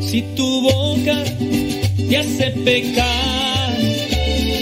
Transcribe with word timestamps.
Si 0.00 0.22
tu 0.34 0.60
boca 0.62 1.24
te 2.08 2.16
hace 2.16 2.50
pecar, 2.64 3.76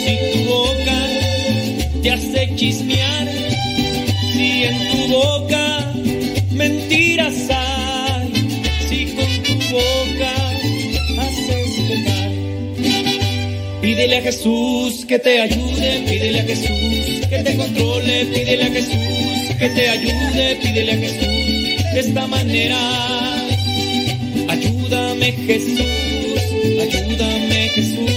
si 0.04 0.14
tu 0.32 0.45
boca 0.45 0.98
te 2.03 2.11
hace 2.11 2.54
chismear, 2.56 3.06
Pídele 14.07 14.21
a 14.21 14.23
Jesús 14.23 15.04
que 15.04 15.19
te 15.19 15.41
ayude, 15.41 16.05
pídele 16.07 16.39
a 16.39 16.45
Jesús 16.45 17.27
que 17.29 17.39
te 17.43 17.57
controle, 17.57 18.25
pídele 18.27 18.63
a 18.63 18.71
Jesús 18.71 19.57
que 19.59 19.69
te 19.69 19.89
ayude, 19.89 20.59
pídele 20.63 20.93
a 20.93 20.97
Jesús 20.97 21.93
de 21.93 22.01
esta 22.01 22.27
manera. 22.29 22.79
Ayúdame 24.49 25.33
Jesús, 25.33 25.80
ayúdame 26.83 27.69
Jesús, 27.75 28.13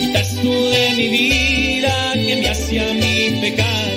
quitas 0.00 0.36
tú 0.42 0.52
de 0.52 0.94
mi 0.98 1.08
vida 1.08 2.12
que 2.12 2.36
me 2.36 2.48
hace 2.50 2.80
a 2.80 2.92
mí 2.92 3.38
pecar. 3.40 3.92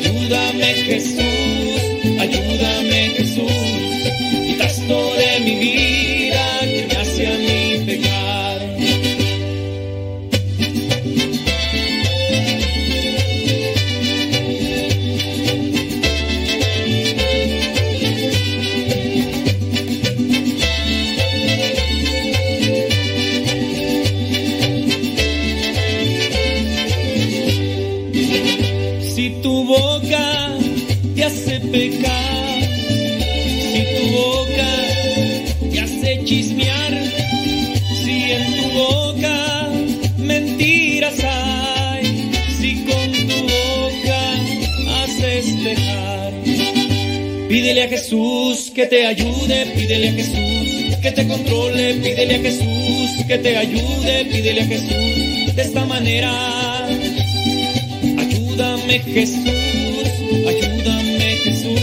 Ayúdame 0.00 0.74
Jesús, 0.88 1.20
ayúdame 2.18 3.10
Jesús, 3.18 3.52
quitas 4.46 4.76
tú 4.88 4.96
de 4.96 5.40
mi 5.44 5.56
vida 5.56 6.21
A 47.82 47.88
Jesús 47.88 48.70
que 48.72 48.86
te 48.86 49.04
ayude, 49.04 49.66
pídele 49.74 50.10
a 50.10 50.12
Jesús 50.12 50.96
que 51.02 51.10
te 51.10 51.26
controle, 51.26 51.94
pídele 51.94 52.36
a 52.36 52.38
Jesús 52.38 53.10
que 53.26 53.38
te 53.38 53.56
ayude, 53.56 54.24
pídele 54.26 54.60
a 54.60 54.66
Jesús 54.66 55.56
de 55.56 55.62
esta 55.62 55.84
manera. 55.86 56.86
Ayúdame 56.86 59.00
Jesús, 59.00 59.42
ayúdame 60.46 61.36
Jesús, 61.42 61.80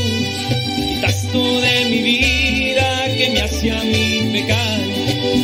quitas 0.77 1.27
tú 1.33 1.59
de 1.59 1.85
mi 1.89 2.01
vida 2.01 3.05
que 3.17 3.31
me 3.33 3.41
hace 3.41 3.69
a 3.69 3.83
mí 3.83 4.29
pecar. 4.31 4.79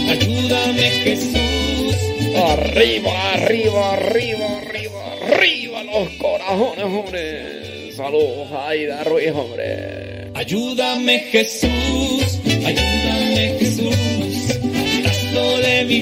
Ayúdame 0.09 0.89
Jesús. 1.03 1.95
Arriba, 2.33 3.33
arriba, 3.33 3.91
arriba, 3.91 4.57
arriba, 4.59 5.01
arriba 5.21 5.83
los 5.83 6.09
corazones, 6.11 6.85
hombre. 6.85 7.91
Saludos 7.91 8.53
Aida 8.53 9.03
Ruiz, 9.03 9.33
hombre. 9.33 10.24
Ayúdame 10.45 11.21
Jesús, 11.31 12.39
ayúdame 12.45 13.57
Jesús, 13.57 13.97
tú 15.33 15.57
de 15.63 15.85
mi 15.87 16.01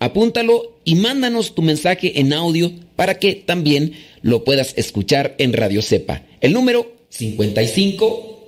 apúntalo 0.00 0.80
y 0.84 0.96
mándanos 0.96 1.54
tu 1.54 1.62
mensaje 1.62 2.18
en 2.18 2.32
audio 2.32 2.72
para 2.96 3.20
que 3.20 3.34
también 3.34 3.92
lo 4.22 4.42
puedas 4.42 4.74
escuchar 4.76 5.36
en 5.38 5.52
Radio 5.52 5.82
Cepa. 5.82 6.24
El 6.40 6.52
número 6.52 6.92
55 7.10 8.40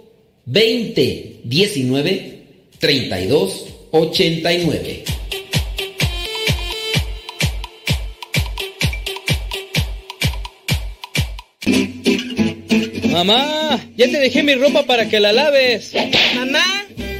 20 0.46 1.40
19 1.44 2.42
32 2.78 3.66
89. 3.92 5.04
Mamá, 13.12 13.78
ya 13.96 14.06
te 14.10 14.18
dejé 14.18 14.42
mi 14.42 14.54
ropa 14.54 14.84
para 14.84 15.08
que 15.08 15.20
la 15.20 15.32
laves. 15.32 15.92
Mamá, 16.34 16.81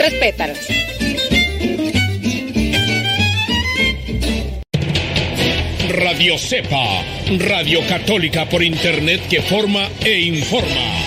Respétalas. 0.00 0.66
Radio 5.90 6.38
Cepa, 6.38 7.04
Radio 7.38 7.80
Católica 7.86 8.48
por 8.48 8.62
Internet 8.62 9.20
que 9.28 9.42
forma 9.42 9.86
e 10.02 10.20
informa. 10.20 11.00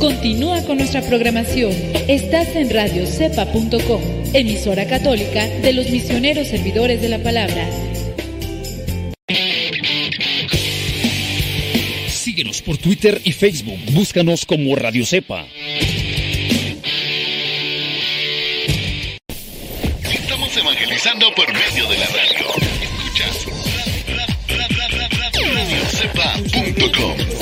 Continúa 0.00 0.62
con 0.62 0.78
nuestra 0.78 1.02
programación. 1.02 1.72
Estás 2.08 2.56
en 2.56 2.70
radiocepa.com, 2.70 4.00
emisora 4.32 4.86
católica 4.86 5.46
de 5.46 5.74
los 5.74 5.90
misioneros 5.90 6.48
servidores 6.48 7.02
de 7.02 7.10
la 7.10 7.18
palabra. 7.18 7.68
Síguenos 12.36 12.60
por 12.60 12.76
Twitter 12.76 13.18
y 13.24 13.32
Facebook. 13.32 13.78
Búscanos 13.92 14.44
como 14.44 14.76
Radio 14.76 15.06
Cepa. 15.06 15.46
Estamos 20.02 20.54
evangelizando 20.54 21.34
por 21.34 21.50
medio 21.50 21.88
de 21.88 21.96
la 21.96 22.06
radio. 22.08 22.46
Escuchas 22.82 23.46
radiocepa.com. 25.54 27.35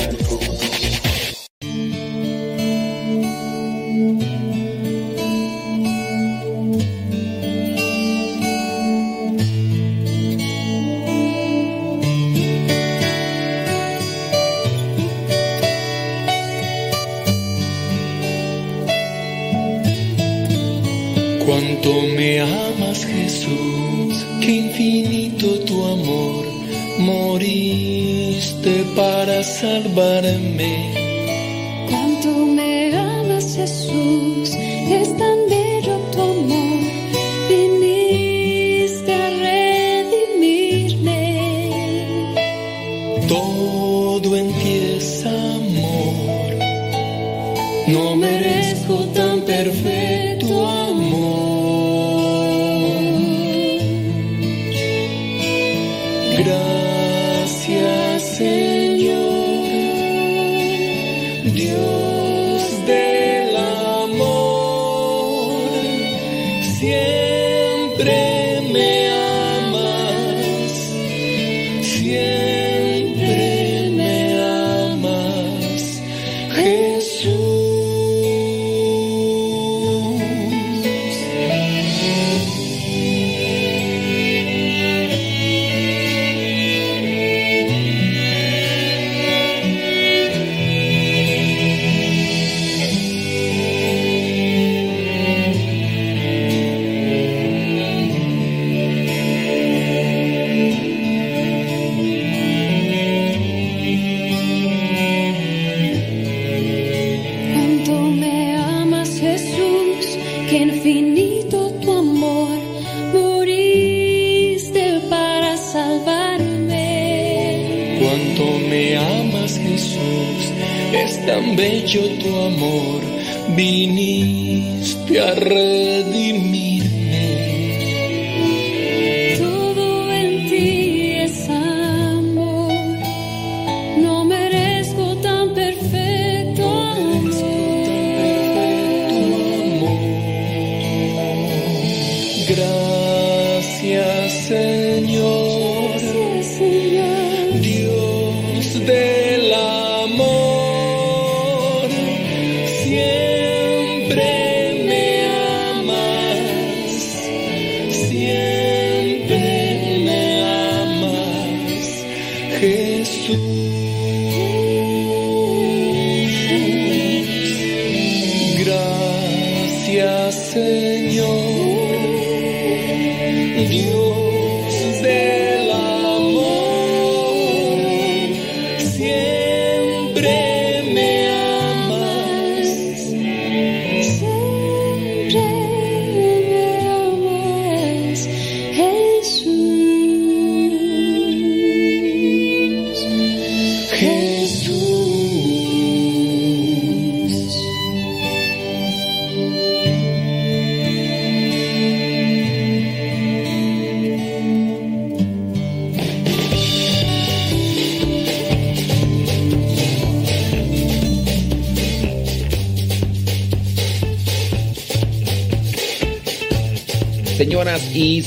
salvarme. 29.95 30.74
Cuánto 30.74 30.74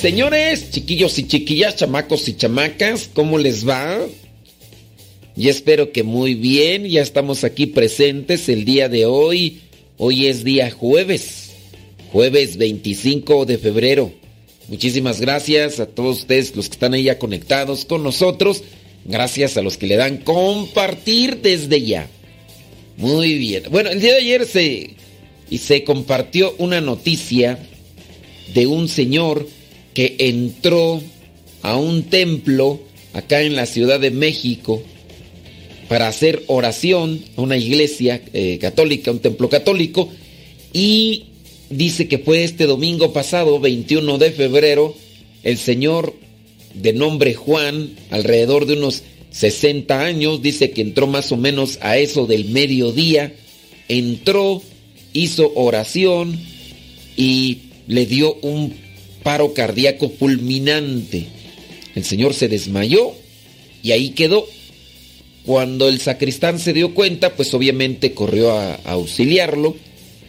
señores, 0.00 0.70
chiquillos 0.70 1.18
y 1.18 1.26
chiquillas, 1.26 1.76
chamacos 1.76 2.28
y 2.28 2.36
chamacas, 2.36 3.10
¿cómo 3.12 3.38
les 3.38 3.68
va? 3.68 3.98
Y 5.36 5.48
espero 5.48 5.92
que 5.92 6.02
muy 6.02 6.34
bien, 6.34 6.84
ya 6.84 7.02
estamos 7.02 7.44
aquí 7.44 7.66
presentes 7.66 8.48
el 8.48 8.64
día 8.64 8.88
de 8.88 9.06
hoy. 9.06 9.60
Hoy 9.96 10.26
es 10.26 10.44
día 10.44 10.70
jueves, 10.70 11.50
jueves 12.12 12.56
25 12.56 13.44
de 13.44 13.58
febrero. 13.58 14.12
Muchísimas 14.68 15.20
gracias 15.20 15.80
a 15.80 15.86
todos 15.86 16.18
ustedes 16.18 16.54
los 16.54 16.68
que 16.68 16.74
están 16.74 16.94
ahí 16.94 17.04
ya 17.04 17.18
conectados 17.18 17.84
con 17.84 18.02
nosotros. 18.02 18.62
Gracias 19.04 19.56
a 19.56 19.62
los 19.62 19.76
que 19.76 19.86
le 19.86 19.96
dan 19.96 20.18
compartir 20.18 21.40
desde 21.40 21.82
ya. 21.82 22.08
Muy 22.96 23.34
bien. 23.34 23.64
Bueno, 23.70 23.90
el 23.90 24.00
día 24.00 24.12
de 24.12 24.20
ayer 24.20 24.46
se, 24.46 24.90
y 25.50 25.58
se 25.58 25.82
compartió 25.84 26.54
una 26.58 26.80
noticia 26.80 27.58
de 28.54 28.66
un 28.66 28.88
señor 28.88 29.46
que 29.98 30.14
entró 30.20 31.02
a 31.60 31.76
un 31.76 32.04
templo 32.04 32.78
acá 33.14 33.42
en 33.42 33.56
la 33.56 33.66
Ciudad 33.66 33.98
de 33.98 34.12
México 34.12 34.80
para 35.88 36.06
hacer 36.06 36.44
oración 36.46 37.20
a 37.36 37.40
una 37.42 37.56
iglesia 37.56 38.22
eh, 38.32 38.58
católica, 38.60 39.10
un 39.10 39.18
templo 39.18 39.48
católico, 39.48 40.08
y 40.72 41.24
dice 41.68 42.06
que 42.06 42.18
fue 42.18 42.44
este 42.44 42.66
domingo 42.66 43.12
pasado, 43.12 43.58
21 43.58 44.18
de 44.18 44.30
febrero, 44.30 44.94
el 45.42 45.58
señor 45.58 46.14
de 46.74 46.92
nombre 46.92 47.34
Juan, 47.34 47.90
alrededor 48.10 48.66
de 48.66 48.74
unos 48.74 49.02
60 49.32 50.00
años, 50.00 50.42
dice 50.42 50.70
que 50.70 50.82
entró 50.82 51.08
más 51.08 51.32
o 51.32 51.36
menos 51.36 51.76
a 51.82 51.98
eso 51.98 52.24
del 52.26 52.44
mediodía, 52.50 53.34
entró, 53.88 54.62
hizo 55.12 55.50
oración 55.56 56.38
y 57.16 57.58
le 57.88 58.06
dio 58.06 58.34
un 58.42 58.86
paro 59.28 59.52
cardíaco 59.52 60.08
fulminante. 60.08 61.26
El 61.94 62.02
señor 62.02 62.32
se 62.32 62.48
desmayó 62.48 63.12
y 63.82 63.92
ahí 63.92 64.08
quedó. 64.12 64.46
Cuando 65.44 65.86
el 65.86 66.00
sacristán 66.00 66.58
se 66.58 66.72
dio 66.72 66.94
cuenta, 66.94 67.36
pues 67.36 67.52
obviamente 67.52 68.14
corrió 68.14 68.52
a, 68.52 68.76
auxiliarlo, 68.86 69.76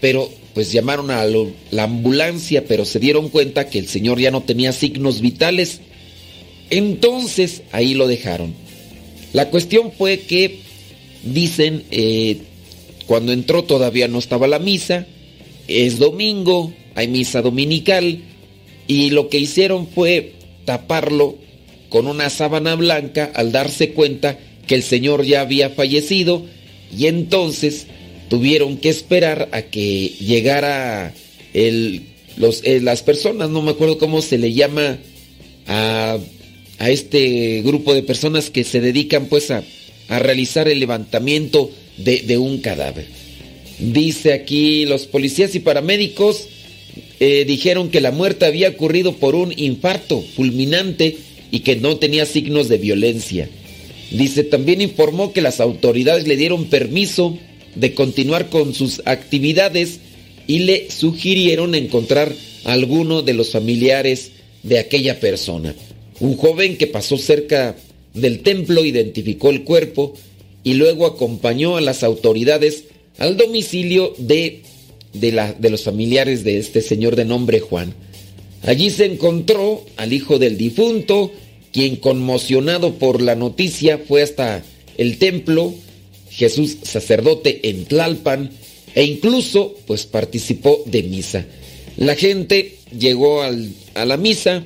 pero 0.01 0.29
pues 0.53 0.73
llamaron 0.73 1.11
a 1.11 1.25
la 1.71 1.83
ambulancia, 1.83 2.65
pero 2.67 2.83
se 2.83 2.99
dieron 2.99 3.29
cuenta 3.29 3.69
que 3.69 3.79
el 3.79 3.87
señor 3.87 4.19
ya 4.19 4.31
no 4.31 4.43
tenía 4.43 4.73
signos 4.73 5.21
vitales. 5.21 5.79
Entonces 6.69 7.61
ahí 7.71 7.93
lo 7.93 8.05
dejaron. 8.05 8.53
La 9.31 9.49
cuestión 9.49 9.93
fue 9.97 10.19
que, 10.19 10.59
dicen, 11.23 11.85
eh, 11.89 12.39
cuando 13.05 13.31
entró 13.31 13.63
todavía 13.63 14.09
no 14.09 14.19
estaba 14.19 14.45
la 14.49 14.59
misa, 14.59 15.07
es 15.69 15.99
domingo, 15.99 16.73
hay 16.95 17.07
misa 17.07 17.41
dominical, 17.41 18.23
y 18.89 19.11
lo 19.11 19.29
que 19.29 19.37
hicieron 19.37 19.87
fue 19.87 20.33
taparlo 20.65 21.37
con 21.89 22.07
una 22.07 22.31
sábana 22.31 22.73
blanca 22.75 23.31
al 23.35 23.51
darse 23.51 23.91
cuenta 23.91 24.39
que 24.65 24.73
el 24.73 24.81
señor 24.81 25.23
ya 25.25 25.41
había 25.41 25.69
fallecido, 25.69 26.43
y 26.97 27.05
entonces 27.05 27.85
tuvieron 28.29 28.77
que 28.77 28.89
esperar 28.89 29.47
a 29.51 29.61
que 29.61 30.09
llegara 30.19 31.13
el, 31.53 32.01
los, 32.35 32.61
eh, 32.63 32.81
las 32.81 33.03
personas, 33.03 33.51
no 33.51 33.61
me 33.61 33.71
acuerdo 33.71 33.99
cómo 33.99 34.23
se 34.23 34.39
le 34.39 34.53
llama 34.53 34.97
a, 35.67 36.17
a 36.79 36.89
este 36.89 37.61
grupo 37.61 37.93
de 37.93 38.01
personas 38.01 38.49
que 38.49 38.63
se 38.63 38.81
dedican 38.81 39.27
pues 39.27 39.51
a, 39.51 39.63
a 40.07 40.17
realizar 40.17 40.67
el 40.67 40.79
levantamiento 40.79 41.69
de, 41.97 42.23
de 42.23 42.39
un 42.39 42.57
cadáver. 42.57 43.05
Dice 43.77 44.33
aquí, 44.33 44.85
los 44.85 45.05
policías 45.05 45.53
y 45.53 45.59
paramédicos 45.59 46.47
eh, 47.19 47.45
dijeron 47.45 47.89
que 47.89 48.01
la 48.01 48.11
muerte 48.11 48.45
había 48.45 48.69
ocurrido 48.69 49.13
por 49.13 49.35
un 49.35 49.53
infarto 49.57 50.21
fulminante 50.21 51.17
y 51.51 51.59
que 51.61 51.75
no 51.75 51.97
tenía 51.97 52.25
signos 52.25 52.69
de 52.69 52.77
violencia. 52.77 53.49
Dice, 54.11 54.43
también 54.43 54.81
informó 54.81 55.33
que 55.33 55.41
las 55.41 55.59
autoridades 55.59 56.27
le 56.27 56.37
dieron 56.37 56.65
permiso 56.65 57.37
de 57.75 57.93
continuar 57.93 58.49
con 58.49 58.73
sus 58.73 59.01
actividades 59.05 59.99
y 60.47 60.59
le 60.59 60.89
sugirieron 60.89 61.75
encontrar 61.75 62.33
a 62.65 62.73
alguno 62.73 63.21
de 63.21 63.33
los 63.33 63.51
familiares 63.51 64.31
de 64.63 64.79
aquella 64.79 65.19
persona. 65.19 65.75
Un 66.19 66.35
joven 66.35 66.77
que 66.77 66.87
pasó 66.87 67.17
cerca 67.17 67.75
del 68.13 68.39
templo 68.39 68.83
identificó 68.83 69.49
el 69.49 69.63
cuerpo 69.63 70.15
y 70.63 70.73
luego 70.73 71.05
acompañó 71.05 71.77
a 71.77 71.81
las 71.81 72.03
autoridades 72.03 72.85
al 73.17 73.37
domicilio 73.37 74.13
de, 74.17 74.63
de, 75.13 75.31
la- 75.31 75.53
de 75.53 75.69
los 75.69 75.83
familiares 75.83 76.43
de 76.43 76.57
este 76.57 76.81
señor 76.81 77.15
de 77.15 77.25
nombre 77.25 77.59
Juan. 77.59 77.93
Allí 78.63 78.89
se 78.89 79.05
encontró 79.05 79.85
al 79.97 80.13
hijo 80.13 80.37
del 80.39 80.57
difunto, 80.57 81.31
quien 81.71 81.95
conmocionado 81.95 82.95
por 82.95 83.21
la 83.21 83.35
noticia 83.35 83.99
fue 84.07 84.21
hasta 84.21 84.63
el 84.97 85.17
templo, 85.17 85.73
Jesús 86.29 86.77
sacerdote 86.83 87.69
en 87.69 87.85
Tlalpan, 87.85 88.51
e 88.95 89.03
incluso 89.03 89.75
pues 89.87 90.05
participó 90.05 90.83
de 90.85 91.03
misa. 91.03 91.45
La 91.97 92.15
gente 92.15 92.75
llegó 92.97 93.41
al- 93.43 93.69
a 93.93 94.05
la 94.05 94.17
misa 94.17 94.65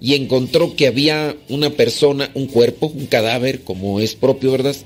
y 0.00 0.14
encontró 0.14 0.74
que 0.76 0.86
había 0.86 1.36
una 1.48 1.70
persona, 1.70 2.30
un 2.34 2.46
cuerpo, 2.46 2.86
un 2.94 3.06
cadáver, 3.06 3.60
como 3.62 4.00
es 4.00 4.14
propio, 4.14 4.52
¿verdad? 4.52 4.76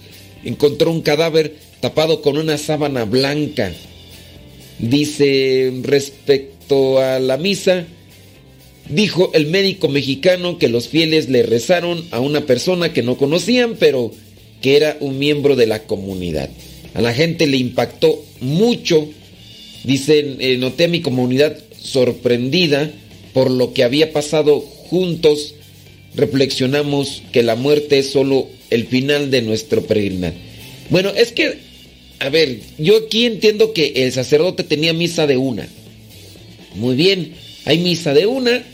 Encontró 0.44 0.90
un 0.92 1.02
cadáver 1.02 1.56
tapado 1.80 2.22
con 2.22 2.38
una 2.38 2.56
sábana 2.58 3.04
blanca. 3.04 3.72
Dice 4.78 5.72
respecto 5.82 7.00
a 7.00 7.18
la 7.18 7.36
misa, 7.36 7.86
dijo 8.88 9.30
el 9.34 9.46
médico 9.46 9.88
mexicano 9.88 10.58
que 10.58 10.68
los 10.68 10.88
fieles 10.88 11.28
le 11.28 11.42
rezaron 11.42 12.04
a 12.10 12.20
una 12.20 12.46
persona 12.46 12.92
que 12.92 13.02
no 13.02 13.16
conocían, 13.16 13.76
pero 13.78 14.12
que 14.60 14.76
era 14.76 14.96
un 15.00 15.18
miembro 15.18 15.56
de 15.56 15.66
la 15.66 15.84
comunidad. 15.84 16.50
A 16.94 17.00
la 17.00 17.14
gente 17.14 17.46
le 17.46 17.56
impactó 17.56 18.24
mucho. 18.40 19.08
Dicen, 19.84 20.36
eh, 20.40 20.56
noté 20.58 20.84
a 20.84 20.88
mi 20.88 21.00
comunidad 21.00 21.56
sorprendida 21.80 22.90
por 23.32 23.50
lo 23.50 23.72
que 23.72 23.84
había 23.84 24.12
pasado 24.12 24.60
juntos. 24.60 25.54
Reflexionamos 26.14 27.22
que 27.32 27.42
la 27.42 27.54
muerte 27.54 27.98
es 27.98 28.10
solo 28.10 28.48
el 28.70 28.86
final 28.86 29.30
de 29.30 29.42
nuestro 29.42 29.82
peregrinar. 29.82 30.34
Bueno, 30.90 31.10
es 31.10 31.32
que, 31.32 31.58
a 32.20 32.28
ver, 32.28 32.60
yo 32.78 32.96
aquí 32.96 33.26
entiendo 33.26 33.72
que 33.72 33.92
el 33.96 34.12
sacerdote 34.12 34.64
tenía 34.64 34.92
misa 34.92 35.26
de 35.26 35.36
una. 35.36 35.68
Muy 36.74 36.96
bien, 36.96 37.34
hay 37.64 37.78
misa 37.78 38.14
de 38.14 38.26
una 38.26 38.64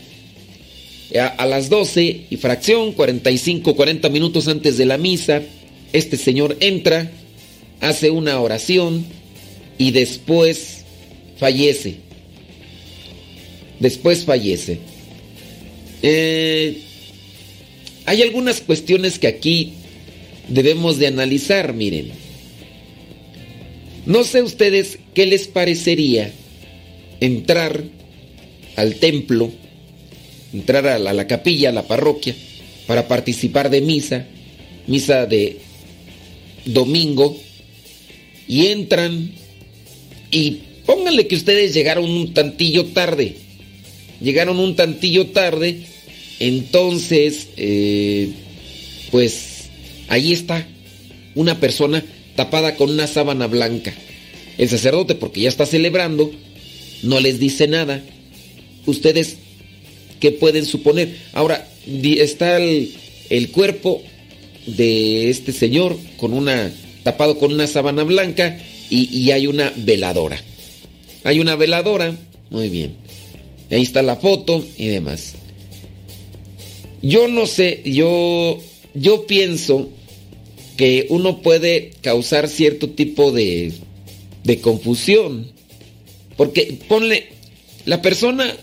a, 1.19 1.27
a 1.27 1.45
las 1.45 1.69
12 1.69 2.21
y 2.29 2.37
fracción, 2.37 2.93
45, 2.93 3.75
40 3.75 4.09
minutos 4.09 4.47
antes 4.47 4.77
de 4.77 4.85
la 4.85 4.97
misa. 4.97 5.41
Este 5.93 6.17
señor 6.17 6.57
entra, 6.59 7.11
hace 7.81 8.09
una 8.09 8.39
oración 8.39 9.05
y 9.77 9.91
después 9.91 10.83
fallece. 11.37 11.95
Después 13.79 14.23
fallece. 14.23 14.79
Eh, 16.01 16.81
hay 18.05 18.21
algunas 18.21 18.61
cuestiones 18.61 19.19
que 19.19 19.27
aquí 19.27 19.73
debemos 20.47 20.97
de 20.97 21.07
analizar, 21.07 21.73
miren. 21.73 22.24
No 24.05 24.23
sé 24.23 24.43
ustedes 24.43 24.99
qué 25.13 25.25
les 25.25 25.47
parecería 25.47 26.31
entrar 27.19 27.83
al 28.75 28.95
templo, 28.95 29.51
entrar 30.53 30.87
a 30.87 30.99
la, 30.99 31.27
capilla, 31.27 31.69
a 31.69 31.73
la 31.73 31.87
parroquia, 31.87 32.35
para 32.85 33.07
participar 33.07 33.69
de 33.71 33.81
misa, 33.81 34.27
misa 34.85 35.25
de 35.25 35.57
domingo, 36.65 37.35
y 38.47 38.67
entran 38.67 39.31
y 40.29 40.59
pónganle 40.85 41.25
que 41.25 41.35
ustedes 41.35 41.73
llegaron 41.73 42.05
un 42.05 42.33
tantillo 42.33 42.85
tarde, 42.85 43.37
llegaron 44.21 44.59
un 44.59 44.75
tantillo 44.75 45.27
tarde, 45.27 45.81
entonces, 46.39 47.47
eh, 47.57 48.29
pues 49.09 49.69
ahí 50.09 50.31
está 50.31 50.67
una 51.33 51.59
persona 51.59 52.03
tapada 52.35 52.75
con 52.75 52.89
una 52.89 53.07
sábana 53.07 53.47
blanca. 53.47 53.93
El 54.57 54.69
sacerdote, 54.69 55.15
porque 55.15 55.41
ya 55.41 55.49
está 55.49 55.65
celebrando, 55.65 56.31
no 57.03 57.19
les 57.19 57.39
dice 57.39 57.67
nada. 57.67 58.03
Ustedes, 58.85 59.37
¿qué 60.19 60.31
pueden 60.31 60.65
suponer? 60.65 61.15
Ahora, 61.33 61.67
está 61.85 62.57
el, 62.57 62.93
el 63.29 63.49
cuerpo 63.49 64.01
de 64.65 65.29
este 65.29 65.51
señor 65.51 65.97
con 66.17 66.33
una 66.33 66.71
tapado 67.03 67.37
con 67.37 67.53
una 67.53 67.67
sábana 67.67 68.03
blanca 68.03 68.57
y, 68.89 69.15
y 69.15 69.31
hay 69.31 69.45
una 69.45 69.71
veladora. 69.75 70.41
Hay 71.23 71.39
una 71.39 71.55
veladora, 71.55 72.15
muy 72.49 72.69
bien. 72.69 72.95
Ahí 73.69 73.83
está 73.83 74.01
la 74.01 74.15
foto 74.15 74.65
y 74.77 74.87
demás. 74.87 75.33
Yo 77.01 77.27
no 77.27 77.45
sé, 77.45 77.81
yo 77.85 78.59
yo 78.95 79.27
pienso 79.27 79.89
que 80.77 81.07
uno 81.09 81.41
puede 81.41 81.91
causar 82.01 82.47
cierto 82.49 82.89
tipo 82.89 83.31
de 83.31 83.73
de 84.45 84.61
confusión. 84.61 85.51
Porque 86.37 86.77
ponle 86.87 87.27
la 87.85 88.01
persona 88.01 88.55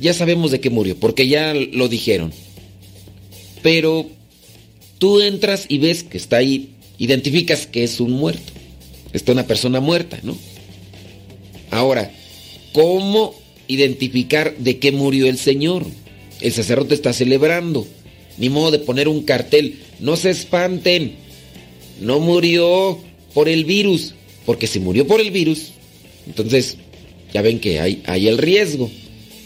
ya 0.00 0.14
sabemos 0.14 0.50
de 0.50 0.60
qué 0.60 0.70
murió, 0.70 0.96
porque 0.96 1.28
ya 1.28 1.54
lo 1.54 1.88
dijeron. 1.88 2.32
Pero 3.62 4.08
tú 4.98 5.20
entras 5.20 5.66
y 5.68 5.78
ves 5.78 6.02
que 6.02 6.16
está 6.16 6.38
ahí, 6.38 6.70
identificas 6.98 7.66
que 7.66 7.84
es 7.84 8.00
un 8.00 8.12
muerto. 8.12 8.52
Está 9.12 9.32
una 9.32 9.46
persona 9.46 9.80
muerta, 9.80 10.18
¿no? 10.22 10.36
Ahora, 11.70 12.10
¿cómo 12.72 13.34
identificar 13.68 14.56
de 14.56 14.78
qué 14.78 14.92
murió 14.92 15.26
el 15.26 15.36
Señor? 15.36 15.84
El 16.40 16.52
sacerdote 16.52 16.94
está 16.94 17.12
celebrando. 17.12 17.86
Ni 18.38 18.48
modo 18.48 18.70
de 18.70 18.78
poner 18.78 19.08
un 19.08 19.22
cartel. 19.22 19.80
No 19.98 20.16
se 20.16 20.30
espanten. 20.30 21.16
No 22.00 22.20
murió 22.20 22.98
por 23.34 23.48
el 23.48 23.64
virus. 23.64 24.14
Porque 24.46 24.66
si 24.66 24.80
murió 24.80 25.06
por 25.06 25.20
el 25.20 25.30
virus, 25.30 25.72
entonces 26.26 26.76
ya 27.32 27.42
ven 27.42 27.60
que 27.60 27.80
hay, 27.80 28.02
hay 28.06 28.28
el 28.28 28.38
riesgo. 28.38 28.90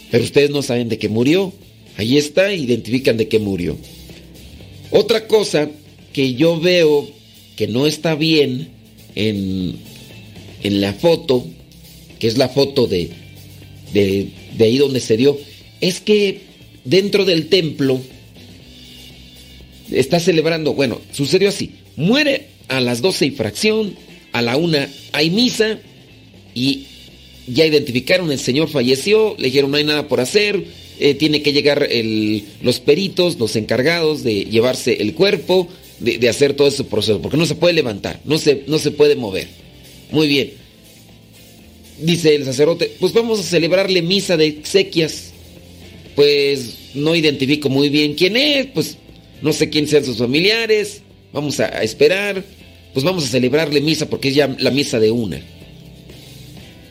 Pero 0.09 0.23
ustedes 0.23 0.49
no 0.49 0.61
saben 0.61 0.89
de 0.89 0.97
qué 0.97 1.09
murió. 1.09 1.53
Ahí 1.97 2.17
está, 2.17 2.53
identifican 2.53 3.17
de 3.17 3.27
qué 3.27 3.39
murió. 3.39 3.77
Otra 4.91 5.27
cosa 5.27 5.69
que 6.13 6.33
yo 6.35 6.59
veo 6.59 7.09
que 7.55 7.67
no 7.67 7.87
está 7.87 8.15
bien 8.15 8.69
en, 9.15 9.75
en 10.63 10.81
la 10.81 10.93
foto, 10.93 11.45
que 12.19 12.27
es 12.27 12.37
la 12.37 12.49
foto 12.49 12.87
de, 12.87 13.09
de, 13.93 14.29
de 14.57 14.65
ahí 14.65 14.77
donde 14.77 14.99
se 14.99 15.17
dio, 15.17 15.37
es 15.81 15.99
que 15.99 16.41
dentro 16.83 17.25
del 17.25 17.47
templo 17.47 17.99
está 19.91 20.19
celebrando, 20.19 20.73
bueno, 20.73 21.01
sucedió 21.11 21.49
así, 21.49 21.71
muere 21.95 22.47
a 22.67 22.79
las 22.79 23.01
12 23.01 23.25
y 23.27 23.31
fracción, 23.31 23.95
a 24.31 24.41
la 24.41 24.57
una 24.57 24.89
hay 25.11 25.29
misa 25.29 25.79
y 26.53 26.87
ya 27.47 27.65
identificaron, 27.65 28.31
el 28.31 28.39
señor 28.39 28.69
falleció, 28.69 29.35
le 29.37 29.47
dijeron 29.47 29.71
no 29.71 29.77
hay 29.77 29.83
nada 29.83 30.07
por 30.07 30.19
hacer, 30.19 30.63
eh, 30.99 31.13
tiene 31.13 31.41
que 31.41 31.53
llegar 31.53 31.87
los 32.61 32.79
peritos, 32.79 33.37
los 33.37 33.55
encargados 33.55 34.23
de 34.23 34.45
llevarse 34.45 35.01
el 35.01 35.13
cuerpo, 35.13 35.67
de, 35.99 36.17
de 36.17 36.29
hacer 36.29 36.53
todo 36.53 36.67
ese 36.67 36.83
proceso, 36.83 37.21
porque 37.21 37.37
no 37.37 37.45
se 37.45 37.55
puede 37.55 37.73
levantar, 37.73 38.19
no 38.25 38.37
se, 38.37 38.63
no 38.67 38.79
se 38.79 38.91
puede 38.91 39.15
mover. 39.15 39.47
Muy 40.11 40.27
bien. 40.27 40.53
Dice 41.99 42.35
el 42.35 42.45
sacerdote, 42.45 42.91
pues 42.99 43.13
vamos 43.13 43.39
a 43.39 43.43
celebrarle 43.43 44.01
misa 44.01 44.37
de 44.37 44.47
exequias. 44.47 45.31
Pues 46.15 46.77
no 46.93 47.15
identifico 47.15 47.69
muy 47.69 47.89
bien 47.89 48.13
quién 48.13 48.37
es, 48.37 48.67
pues 48.67 48.97
no 49.41 49.53
sé 49.53 49.69
quién 49.69 49.87
sean 49.87 50.05
sus 50.05 50.17
familiares, 50.17 51.01
vamos 51.35 51.59
a, 51.59 51.83
esperar, 51.83 52.43
pues 52.93 53.03
vamos 53.03 53.25
a 53.25 53.27
celebrarle 53.27 53.81
misa 53.81 54.09
porque 54.09 54.29
es 54.29 54.35
ya 54.35 54.55
la 54.57 54.71
misa 54.71 55.01
de 55.01 55.11
una. 55.11 55.41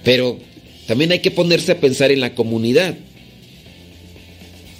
Pero 0.04 0.38
también 0.86 1.12
hay 1.12 1.20
que 1.20 1.30
ponerse 1.30 1.72
a 1.72 1.80
pensar 1.80 2.12
en 2.12 2.20
la 2.20 2.34
comunidad. 2.34 2.94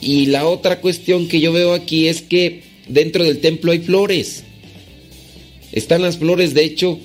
Y 0.02 0.26
la 0.26 0.46
otra 0.46 0.82
cuestión 0.82 1.28
que 1.28 1.40
yo 1.40 1.50
veo 1.50 1.72
aquí 1.72 2.08
es 2.08 2.20
que 2.20 2.62
dentro 2.88 3.24
del 3.24 3.40
templo 3.40 3.72
hay 3.72 3.78
flores. 3.78 4.44
Están 5.72 6.02
las 6.02 6.18
flores, 6.18 6.52
de 6.52 6.64
hecho, 6.64 7.00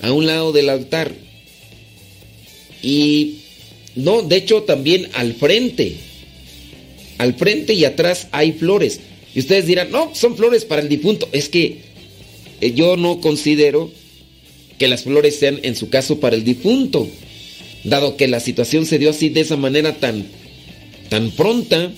a 0.00 0.10
un 0.10 0.26
lado 0.26 0.52
del 0.52 0.70
altar. 0.70 1.12
Y 2.82 3.40
no, 3.94 4.22
de 4.22 4.36
hecho 4.36 4.62
también 4.62 5.06
al 5.12 5.34
frente. 5.34 5.96
Al 7.18 7.34
frente 7.34 7.74
y 7.74 7.84
atrás 7.84 8.28
hay 8.32 8.52
flores. 8.52 9.00
Y 9.34 9.40
ustedes 9.40 9.66
dirán, 9.66 9.90
no, 9.90 10.14
son 10.14 10.34
flores 10.34 10.64
para 10.64 10.80
el 10.80 10.88
difunto. 10.88 11.28
Es 11.32 11.50
que 11.50 11.89
yo 12.60 12.96
no 12.96 13.20
considero 13.20 13.90
que 14.78 14.88
las 14.88 15.04
flores 15.04 15.38
sean 15.38 15.60
en 15.62 15.76
su 15.76 15.90
caso 15.90 16.20
para 16.20 16.36
el 16.36 16.44
difunto. 16.44 17.08
Dado 17.84 18.16
que 18.16 18.28
la 18.28 18.40
situación 18.40 18.86
se 18.86 18.98
dio 18.98 19.10
así 19.10 19.28
de 19.28 19.40
esa 19.40 19.56
manera 19.56 19.96
tan, 19.96 20.26
tan 21.08 21.30
pronta. 21.32 21.92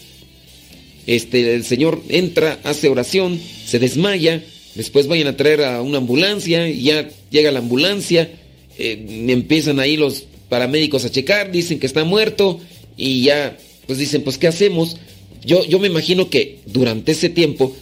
Este, 1.07 1.55
el 1.55 1.65
señor 1.65 2.03
entra, 2.09 2.61
hace 2.65 2.89
oración, 2.89 3.41
se 3.67 3.79
desmaya, 3.79 4.45
después 4.75 5.09
vayan 5.09 5.27
a 5.29 5.37
traer 5.37 5.63
a 5.63 5.83
una 5.83 5.99
ambulancia, 5.99 6.69
y 6.69 6.83
ya 6.83 7.09
llega 7.31 7.51
la 7.51 7.59
ambulancia, 7.59 8.31
eh, 8.79 9.05
empiezan 9.29 9.81
ahí 9.81 9.97
los 9.97 10.25
paramédicos 10.49 11.05
a 11.05 11.11
checar, 11.11 11.51
dicen 11.51 11.79
que 11.79 11.87
está 11.87 12.05
muerto 12.05 12.61
y 12.97 13.23
ya, 13.23 13.57
pues 13.87 13.99
dicen, 13.99 14.23
pues 14.23 14.39
¿qué 14.39 14.49
hacemos? 14.49 14.97
Yo, 15.45 15.65
yo 15.67 15.79
me 15.79 15.89
imagino 15.89 16.31
que 16.31 16.59
durante 16.67 17.13
ese 17.13 17.29
tiempo, 17.29 17.75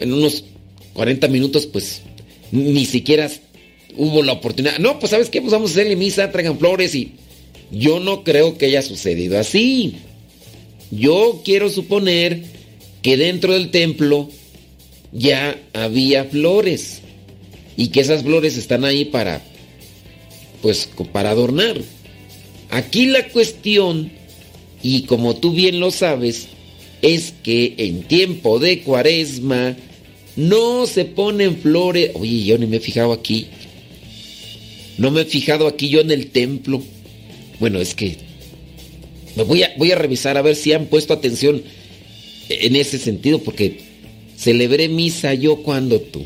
en 0.00 0.12
unos 0.12 0.44
40 0.92 1.28
minutos, 1.28 1.66
pues 1.66 2.02
ni 2.52 2.86
siquiera 2.86 3.30
hubo 3.96 4.22
la 4.22 4.32
oportunidad. 4.32 4.78
No, 4.78 4.98
pues 4.98 5.10
¿sabes 5.10 5.30
qué? 5.30 5.40
Pues 5.40 5.52
vamos 5.52 5.70
a 5.70 5.74
hacerle 5.74 5.96
misa, 5.96 6.30
traigan 6.30 6.58
flores 6.58 6.94
y 6.94 7.12
yo 7.70 8.00
no 8.00 8.24
creo 8.24 8.56
que 8.58 8.66
haya 8.66 8.82
sucedido 8.82 9.38
así. 9.38 9.96
Yo 10.90 11.42
quiero 11.44 11.68
suponer 11.68 12.42
que 13.02 13.16
dentro 13.16 13.52
del 13.52 13.70
templo 13.70 14.30
ya 15.12 15.58
había 15.72 16.24
flores 16.24 17.00
y 17.76 17.88
que 17.88 18.00
esas 18.00 18.22
flores 18.22 18.56
están 18.56 18.84
ahí 18.84 19.04
para 19.04 19.42
pues 20.62 20.88
para 21.12 21.30
adornar. 21.30 21.76
Aquí 22.70 23.06
la 23.06 23.28
cuestión 23.28 24.10
y 24.82 25.02
como 25.02 25.36
tú 25.36 25.52
bien 25.52 25.80
lo 25.80 25.90
sabes 25.90 26.48
es 27.02 27.34
que 27.42 27.74
en 27.78 28.02
tiempo 28.02 28.58
de 28.58 28.80
Cuaresma 28.80 29.76
no 30.36 30.86
se 30.86 31.04
ponen 31.04 31.56
flores. 31.58 32.10
Oye, 32.14 32.44
yo 32.44 32.58
ni 32.58 32.66
me 32.66 32.76
he 32.76 32.80
fijado 32.80 33.12
aquí. 33.12 33.46
No 34.98 35.10
me 35.10 35.22
he 35.22 35.24
fijado 35.24 35.66
aquí 35.66 35.88
yo 35.88 36.00
en 36.00 36.10
el 36.10 36.28
templo. 36.28 36.82
Bueno, 37.60 37.80
es 37.80 37.94
que 37.94 38.16
voy 39.46 39.62
a, 39.62 39.74
voy 39.76 39.92
a 39.92 39.96
revisar 39.96 40.36
a 40.36 40.42
ver 40.42 40.56
si 40.56 40.72
han 40.72 40.86
puesto 40.86 41.12
atención 41.12 41.62
en 42.48 42.76
ese 42.76 42.98
sentido, 42.98 43.40
porque 43.40 43.78
celebré 44.36 44.88
misa 44.88 45.34
yo 45.34 45.56
cuando 45.56 46.00
tú. 46.00 46.24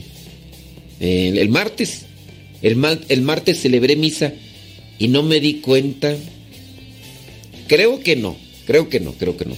El, 1.00 1.48
martes. 1.48 2.02
El, 2.62 2.76
el 3.08 3.22
martes 3.22 3.60
celebré 3.60 3.96
misa 3.96 4.34
y 4.98 5.08
no 5.08 5.22
me 5.22 5.40
di 5.40 5.54
cuenta. 5.54 6.14
Creo 7.68 8.00
que 8.00 8.16
no, 8.16 8.36
creo 8.66 8.88
que 8.88 9.00
no, 9.00 9.12
creo 9.12 9.36
que 9.36 9.44
no. 9.46 9.56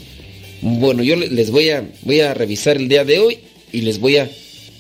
Bueno, 0.61 1.03
yo 1.03 1.17
le- 1.17 1.29
les 1.31 1.51
voy 1.51 1.71
a, 1.71 1.91
voy 2.03 2.21
a 2.21 2.35
revisar 2.35 2.77
el 2.77 2.88
día 2.88 3.05
de 3.05 3.19
hoy 3.19 3.38
y 3.73 3.83
les 3.83 3.99
voy 3.99 4.17
a, 4.17 4.31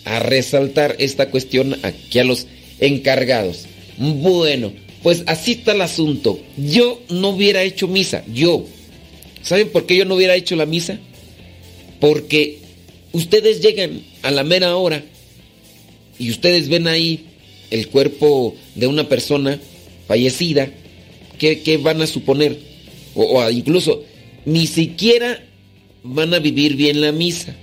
a 0.04 0.18
resaltar 0.20 0.96
esta 0.98 1.30
cuestión 1.30 1.76
aquí 1.82 2.18
a 2.18 2.24
los 2.24 2.46
encargados. 2.78 3.66
Bueno, 3.98 4.72
pues 5.02 5.24
así 5.26 5.52
está 5.52 5.72
el 5.72 5.80
asunto. 5.80 6.40
Yo 6.56 7.00
no 7.10 7.30
hubiera 7.30 7.62
hecho 7.62 7.88
misa, 7.88 8.24
yo. 8.32 8.66
¿Saben 9.42 9.70
por 9.70 9.86
qué 9.86 9.96
yo 9.96 10.04
no 10.04 10.14
hubiera 10.14 10.34
hecho 10.34 10.56
la 10.56 10.66
misa? 10.66 10.98
Porque 12.00 12.58
ustedes 13.12 13.60
llegan 13.60 14.02
a 14.22 14.30
la 14.30 14.44
mera 14.44 14.76
hora 14.76 15.04
y 16.18 16.30
ustedes 16.30 16.68
ven 16.68 16.86
ahí 16.86 17.26
el 17.70 17.88
cuerpo 17.88 18.54
de 18.74 18.86
una 18.86 19.08
persona 19.08 19.58
fallecida. 20.06 20.70
¿Qué, 21.38 21.60
qué 21.62 21.78
van 21.78 22.00
a 22.02 22.06
suponer? 22.06 22.58
O, 23.14 23.48
incluso 23.50 24.04
ni 24.44 24.66
siquiera 24.66 25.44
van 26.02 26.34
a 26.34 26.38
vivir 26.38 26.76
bien 26.76 27.00
la 27.00 27.12
misa. 27.12 27.56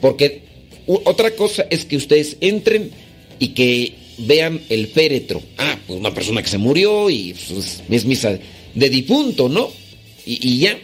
Porque 0.00 0.42
otra 0.86 1.32
cosa 1.32 1.66
es 1.70 1.84
que 1.84 1.96
ustedes 1.96 2.36
entren 2.40 2.90
y 3.38 3.48
que 3.48 3.94
vean 4.18 4.60
el 4.68 4.88
féretro. 4.88 5.42
Ah, 5.56 5.78
pues 5.86 5.98
una 5.98 6.14
persona 6.14 6.42
que 6.42 6.48
se 6.48 6.58
murió 6.58 7.10
y 7.10 7.34
pues, 7.48 7.82
es 7.88 8.04
misa 8.04 8.38
de 8.74 8.90
difunto, 8.90 9.48
¿no? 9.48 9.70
Y, 10.24 10.46
y 10.46 10.58
ya. 10.58 10.78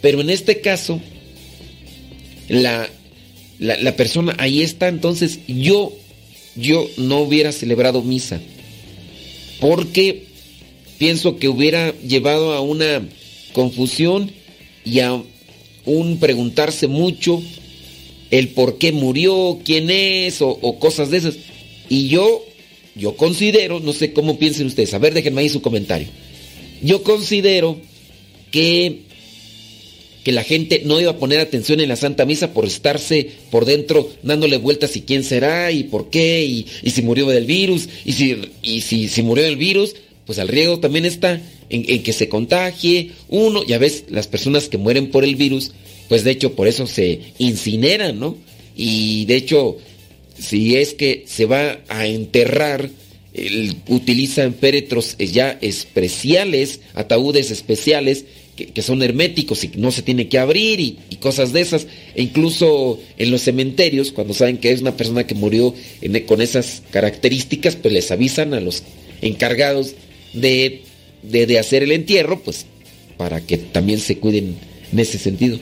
Pero 0.00 0.20
en 0.20 0.30
este 0.30 0.60
caso, 0.60 1.00
la, 2.48 2.88
la, 3.58 3.76
la 3.78 3.96
persona 3.96 4.34
ahí 4.38 4.62
está, 4.62 4.88
entonces 4.88 5.40
yo, 5.46 5.92
yo 6.54 6.88
no 6.96 7.20
hubiera 7.20 7.52
celebrado 7.52 8.02
misa. 8.02 8.40
Porque 9.60 10.24
pienso 10.98 11.36
que 11.36 11.48
hubiera 11.48 11.92
llevado 12.00 12.52
a 12.52 12.60
una 12.60 13.02
confusión 13.52 14.30
y 14.84 15.00
a 15.00 15.22
un 15.84 16.18
preguntarse 16.18 16.88
mucho 16.88 17.42
el 18.30 18.48
por 18.48 18.78
qué 18.78 18.92
murió, 18.92 19.58
quién 19.64 19.90
es 19.90 20.40
o, 20.40 20.78
cosas 20.78 21.10
de 21.10 21.18
esas. 21.18 21.36
Y 21.88 22.08
yo, 22.08 22.44
yo 22.94 23.16
considero, 23.16 23.80
no 23.80 23.92
sé 23.92 24.12
cómo 24.12 24.38
piensen 24.38 24.66
ustedes, 24.66 24.94
a 24.94 24.98
ver, 24.98 25.14
déjenme 25.14 25.42
ahí 25.42 25.48
su 25.48 25.62
comentario. 25.62 26.08
Yo 26.82 27.02
considero 27.02 27.78
que, 28.50 29.00
que 30.24 30.32
la 30.32 30.42
gente 30.42 30.82
no 30.84 31.00
iba 31.00 31.12
a 31.12 31.18
poner 31.18 31.40
atención 31.40 31.80
en 31.80 31.88
la 31.88 31.96
Santa 31.96 32.26
Misa 32.26 32.52
por 32.52 32.64
estarse 32.66 33.30
por 33.50 33.64
dentro 33.64 34.10
dándole 34.22 34.58
vueltas 34.58 34.96
y 34.96 35.02
quién 35.02 35.24
será 35.24 35.70
y 35.72 35.84
por 35.84 36.10
qué 36.10 36.44
y, 36.44 36.66
y 36.82 36.90
si 36.90 37.02
murió 37.02 37.26
del 37.26 37.46
virus 37.46 37.88
y 38.04 38.12
si, 38.12 38.36
y 38.62 38.80
si, 38.80 39.08
si 39.08 39.22
murió 39.22 39.44
del 39.44 39.56
virus, 39.56 39.94
pues 40.26 40.38
al 40.38 40.48
riesgo 40.48 40.80
también 40.80 41.06
está 41.06 41.40
en, 41.70 41.84
en 41.88 42.02
que 42.02 42.12
se 42.12 42.28
contagie 42.28 43.12
uno. 43.28 43.64
Ya 43.64 43.78
ves, 43.78 44.04
las 44.08 44.26
personas 44.26 44.68
que 44.68 44.76
mueren 44.76 45.10
por 45.10 45.24
el 45.24 45.36
virus, 45.36 45.72
pues 46.08 46.24
de 46.24 46.30
hecho 46.30 46.54
por 46.54 46.68
eso 46.68 46.86
se 46.86 47.20
incineran, 47.38 48.18
¿no? 48.18 48.36
Y 48.76 49.24
de 49.26 49.36
hecho, 49.36 49.78
si 50.38 50.76
es 50.76 50.94
que 50.94 51.24
se 51.26 51.46
va 51.46 51.80
a 51.88 52.06
enterrar, 52.06 52.90
el- 53.32 53.74
utilizan 53.88 54.54
féretros 54.54 55.16
ya 55.18 55.58
especiales, 55.60 56.80
ataúdes 56.94 57.50
especiales, 57.50 58.24
que, 58.56 58.82
son 58.82 59.02
herméticos 59.02 59.64
y 59.64 59.70
no 59.76 59.92
se 59.92 60.00
tiene 60.02 60.28
que 60.28 60.38
abrir 60.38 60.80
y, 60.80 60.96
cosas 61.20 61.52
de 61.52 61.60
esas. 61.60 61.86
E 62.14 62.22
incluso 62.22 62.98
en 63.18 63.30
los 63.30 63.42
cementerios, 63.42 64.12
cuando 64.12 64.32
saben 64.32 64.58
que 64.58 64.72
es 64.72 64.80
una 64.80 64.96
persona 64.96 65.26
que 65.26 65.34
murió 65.34 65.74
con 66.26 66.40
esas 66.40 66.82
características, 66.90 67.76
pues 67.76 67.92
les 67.92 68.10
avisan 68.10 68.54
a 68.54 68.60
los 68.60 68.82
encargados 69.20 69.94
de, 70.32 70.82
de 71.22 71.58
hacer 71.58 71.82
el 71.82 71.92
entierro, 71.92 72.42
pues 72.42 72.64
para 73.16 73.40
que 73.40 73.56
también 73.58 73.98
se 73.98 74.18
cuiden 74.18 74.56
en 74.92 74.98
ese 74.98 75.18
sentido. 75.18 75.58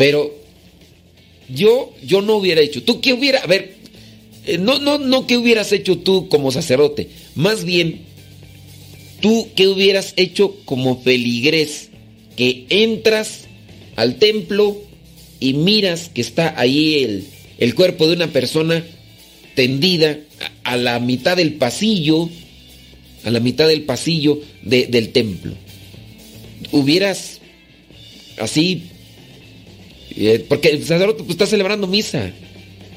Pero 0.00 0.34
yo, 1.50 1.92
yo 2.02 2.22
no 2.22 2.36
hubiera 2.36 2.62
hecho. 2.62 2.82
¿Tú 2.82 3.02
qué 3.02 3.12
hubiera? 3.12 3.40
A 3.40 3.46
ver, 3.46 3.74
eh, 4.46 4.56
no, 4.56 4.78
no, 4.78 4.96
no 4.96 5.26
qué 5.26 5.36
hubieras 5.36 5.72
hecho 5.72 5.98
tú 5.98 6.30
como 6.30 6.50
sacerdote. 6.50 7.08
Más 7.34 7.64
bien, 7.66 8.00
tú 9.20 9.48
qué 9.54 9.68
hubieras 9.68 10.14
hecho 10.16 10.56
como 10.64 11.02
feligrés. 11.02 11.90
Que 12.34 12.64
entras 12.70 13.40
al 13.96 14.16
templo 14.16 14.80
y 15.38 15.52
miras 15.52 16.08
que 16.08 16.22
está 16.22 16.58
ahí 16.58 17.02
el, 17.04 17.24
el 17.58 17.74
cuerpo 17.74 18.06
de 18.06 18.14
una 18.14 18.28
persona 18.28 18.82
tendida 19.54 20.18
a, 20.64 20.72
a 20.72 20.76
la 20.78 20.98
mitad 20.98 21.36
del 21.36 21.54
pasillo, 21.56 22.30
a 23.24 23.28
la 23.30 23.40
mitad 23.40 23.68
del 23.68 23.82
pasillo 23.82 24.40
de- 24.62 24.86
del 24.86 25.10
templo. 25.10 25.52
hubieras 26.72 27.40
así, 28.38 28.84
porque 30.48 30.68
el 30.68 30.84
sacerdote 30.84 31.22
pues, 31.22 31.30
está 31.30 31.46
celebrando 31.46 31.86
misa. 31.86 32.32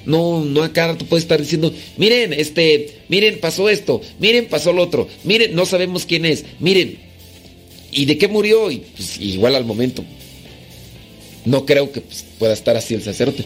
No, 0.05 0.43
no 0.43 0.63
acá 0.63 0.97
tú 0.97 1.05
puedes 1.05 1.23
estar 1.23 1.39
diciendo, 1.39 1.73
miren, 1.97 2.33
este, 2.33 3.03
miren, 3.07 3.39
pasó 3.39 3.69
esto, 3.69 4.01
miren, 4.19 4.47
pasó 4.47 4.73
lo 4.73 4.83
otro, 4.83 5.07
miren, 5.23 5.55
no 5.55 5.65
sabemos 5.65 6.05
quién 6.05 6.25
es, 6.25 6.43
miren, 6.59 6.97
¿y 7.89 8.03
de 8.03 8.17
qué 8.17 8.27
murió? 8.27 8.69
Y 8.69 8.79
pues 8.79 9.17
igual 9.21 9.55
al 9.55 9.63
momento. 9.63 10.03
No 11.45 11.65
creo 11.65 11.91
que 11.91 12.01
pues, 12.01 12.25
pueda 12.37 12.53
estar 12.53 12.75
así 12.75 12.95
el 12.95 13.01
sacerdote. 13.01 13.45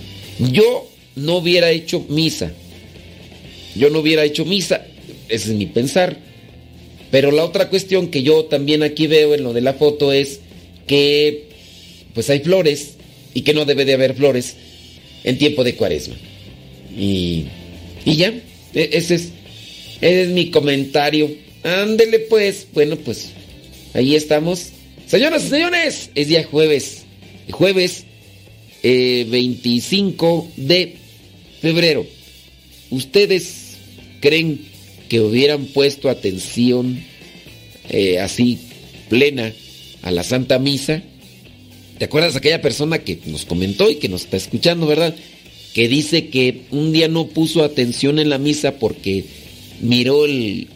Yo 0.52 0.88
no 1.16 1.38
hubiera 1.38 1.72
hecho 1.72 2.06
misa. 2.10 2.52
Yo 3.76 3.90
no 3.90 4.00
hubiera 4.00 4.24
hecho 4.24 4.46
misa. 4.46 4.86
Ese 5.30 5.52
es 5.52 5.56
mi 5.56 5.66
pensar. 5.66 6.18
Pero 7.12 7.32
la 7.32 7.44
otra 7.44 7.70
cuestión 7.70 8.10
que 8.10 8.24
yo 8.24 8.46
también 8.46 8.84
aquí 8.84 9.08
veo 9.08 9.34
en 9.34 9.44
lo 9.44 9.54
de 9.54 9.62
la 9.62 9.74
foto 9.74 10.12
es 10.12 10.42
que 10.86 11.48
pues 12.14 12.30
hay 12.30 12.40
flores 12.40 12.97
y 13.38 13.42
que 13.42 13.54
no 13.54 13.66
debe 13.66 13.86
de 13.86 13.94
haber 13.94 14.16
flores 14.16 14.56
en 15.24 15.38
tiempo 15.38 15.64
de 15.64 15.76
cuaresma. 15.76 16.16
Y, 16.98 17.46
ya, 18.04 18.30
e, 18.74 18.90
ese 18.94 19.14
es, 19.14 19.30
es 20.02 20.30
mi 20.30 20.50
comentario. 20.50 21.30
Ándele 21.62 22.18
pues, 22.22 22.66
bueno 22.74 22.96
pues, 22.96 23.30
ahí 23.94 24.16
estamos. 24.16 24.70
Señoras 25.06 25.46
y 25.46 25.50
señores, 25.50 26.10
es 26.16 26.28
día 26.30 26.46
jueves. 26.46 27.04
Jueves 27.52 28.06
25 28.82 30.48
eh, 30.58 30.62
de 30.64 30.94
febrero. 31.62 32.08
¿Ustedes 32.90 33.78
creen 34.20 34.62
que 35.10 35.22
hubieran 35.22 35.68
puesto 35.68 36.10
atención 36.10 37.04
eh, 37.88 38.18
así 38.18 38.58
plena 39.10 39.54
a 40.02 40.10
la 40.10 40.24
Santa 40.24 40.58
Misa? 40.58 41.04
¿Te 41.98 42.06
acuerdas 42.06 42.34
de 42.34 42.40
aquella 42.40 42.62
persona 42.62 43.00
que 43.00 43.20
nos 43.26 43.46
comentó 43.46 43.90
y 43.90 43.96
que 43.96 44.10
nos 44.10 44.24
está 44.24 44.38
escuchando, 44.38 44.86
verdad? 44.86 45.16
Que 45.74 45.88
dice 45.88 46.28
que 46.28 46.62
un 46.72 46.92
día 46.92 47.08
no 47.08 47.28
puso 47.28 47.64
atención 47.64 48.20
en 48.20 48.30
la 48.30 48.38
misa 48.38 48.78
porque 48.78 49.26
miró 49.82 50.26
el, 50.26 50.68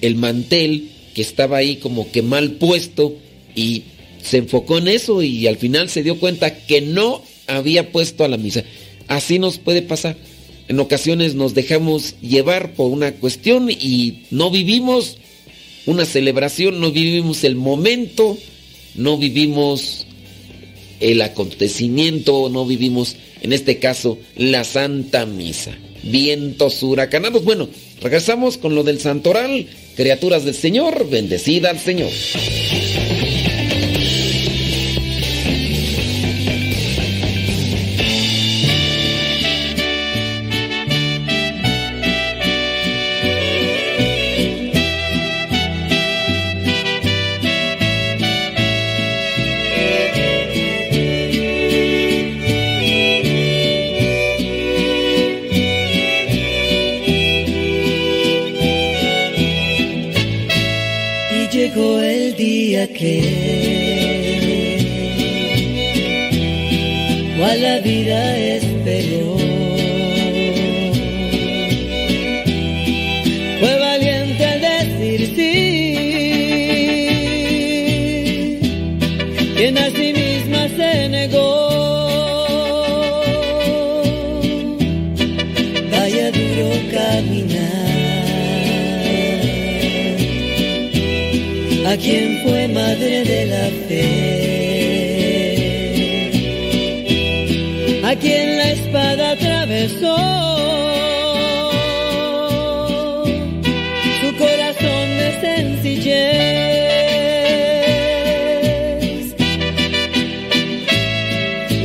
el 0.00 0.14
mantel 0.16 0.90
que 1.14 1.22
estaba 1.22 1.56
ahí 1.56 1.76
como 1.76 2.10
que 2.10 2.22
mal 2.22 2.52
puesto 2.52 3.16
y 3.54 3.84
se 4.22 4.38
enfocó 4.38 4.78
en 4.78 4.88
eso 4.88 5.22
y 5.22 5.46
al 5.46 5.56
final 5.56 5.88
se 5.88 6.02
dio 6.02 6.18
cuenta 6.18 6.54
que 6.66 6.80
no 6.80 7.22
había 7.46 7.90
puesto 7.90 8.24
a 8.24 8.28
la 8.28 8.36
misa. 8.36 8.62
Así 9.06 9.38
nos 9.38 9.58
puede 9.58 9.80
pasar. 9.80 10.16
En 10.68 10.78
ocasiones 10.80 11.34
nos 11.34 11.54
dejamos 11.54 12.14
llevar 12.20 12.74
por 12.74 12.90
una 12.90 13.12
cuestión 13.12 13.70
y 13.70 14.24
no 14.30 14.50
vivimos 14.50 15.16
una 15.86 16.04
celebración, 16.04 16.78
no 16.78 16.92
vivimos 16.92 17.42
el 17.44 17.56
momento, 17.56 18.36
no 18.94 19.16
vivimos 19.16 20.06
el 21.00 21.22
acontecimiento, 21.22 22.48
no 22.48 22.66
vivimos, 22.66 23.16
en 23.40 23.52
este 23.52 23.78
caso, 23.78 24.18
la 24.36 24.64
Santa 24.64 25.26
Misa. 25.26 25.76
Vientos 26.02 26.82
huracanados. 26.82 27.44
Bueno, 27.44 27.68
regresamos 28.00 28.58
con 28.58 28.74
lo 28.74 28.84
del 28.84 29.00
santoral. 29.00 29.66
Criaturas 29.96 30.44
del 30.44 30.54
Señor, 30.54 31.08
bendecida 31.10 31.70
al 31.70 31.78
Señor. 31.78 32.10
Que 62.86 63.20
cual 67.36 67.60
la 67.62 67.80
vida 67.80 68.36
esperó. 68.36 68.47
Quien 92.00 92.40
fue 92.42 92.68
madre 92.68 93.24
de 93.24 93.46
la 93.46 93.70
fe, 93.86 94.04
a 98.04 98.14
quien 98.16 98.56
la 98.58 98.70
espada 98.72 99.30
atravesó. 99.32 100.16
Su 104.20 104.28
corazón 104.36 105.06
de 105.20 105.28
sencillez, 105.40 106.14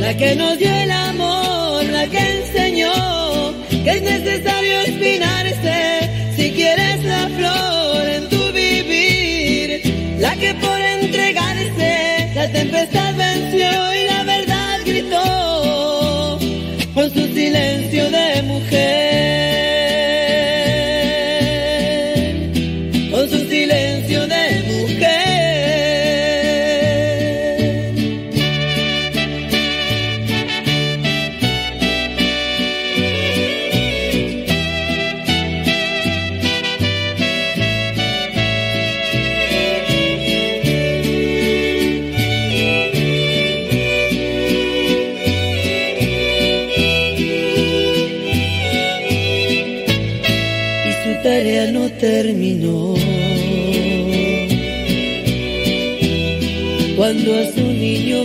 la 0.00 0.16
que 0.16 0.34
nos 0.36 0.58
dio 0.58 0.70
el 0.70 0.90
amor, 0.90 1.84
la 1.84 2.06
que 2.06 2.18
enseñó 2.18 2.92
que 3.84 3.90
es 3.90 4.02
necesario 4.02 4.33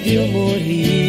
niño 0.09 0.25
vio 0.65 1.08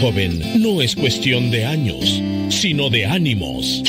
joven 0.00 0.62
no 0.62 0.80
es 0.80 0.94
cuestión 0.94 1.50
de 1.50 1.64
años, 1.64 2.22
sino 2.50 2.88
de 2.88 3.06
ánimos. 3.06 3.82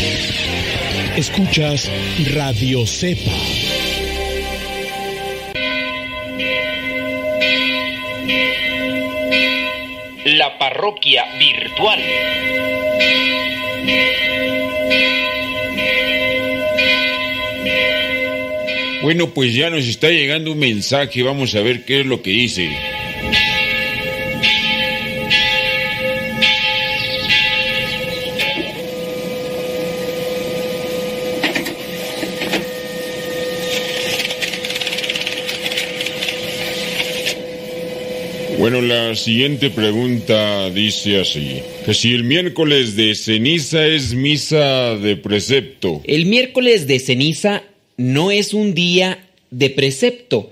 Escuchas 1.15 1.89
Radio 2.33 2.85
Cepa. 2.87 3.31
La 10.25 10.57
parroquia 10.57 11.25
virtual. 11.37 11.99
Bueno, 19.01 19.29
pues 19.29 19.53
ya 19.53 19.69
nos 19.69 19.85
está 19.85 20.09
llegando 20.09 20.51
un 20.51 20.59
mensaje, 20.59 21.23
vamos 21.23 21.55
a 21.55 21.61
ver 21.61 21.85
qué 21.85 22.01
es 22.01 22.05
lo 22.05 22.21
que 22.21 22.31
dice. 22.31 22.69
Bueno, 38.71 38.85
la 38.85 39.15
siguiente 39.15 39.71
pregunta 39.71 40.69
dice 40.69 41.19
así, 41.19 41.59
que 41.87 41.95
si 41.95 42.13
el 42.13 42.23
miércoles 42.23 42.95
de 42.95 43.15
ceniza 43.15 43.83
es 43.87 44.13
misa 44.13 44.95
de 44.95 45.17
precepto. 45.17 46.03
El 46.03 46.27
miércoles 46.27 46.85
de 46.85 46.99
ceniza 46.99 47.63
no 47.97 48.29
es 48.29 48.53
un 48.53 48.75
día 48.75 49.27
de 49.49 49.71
precepto. 49.71 50.51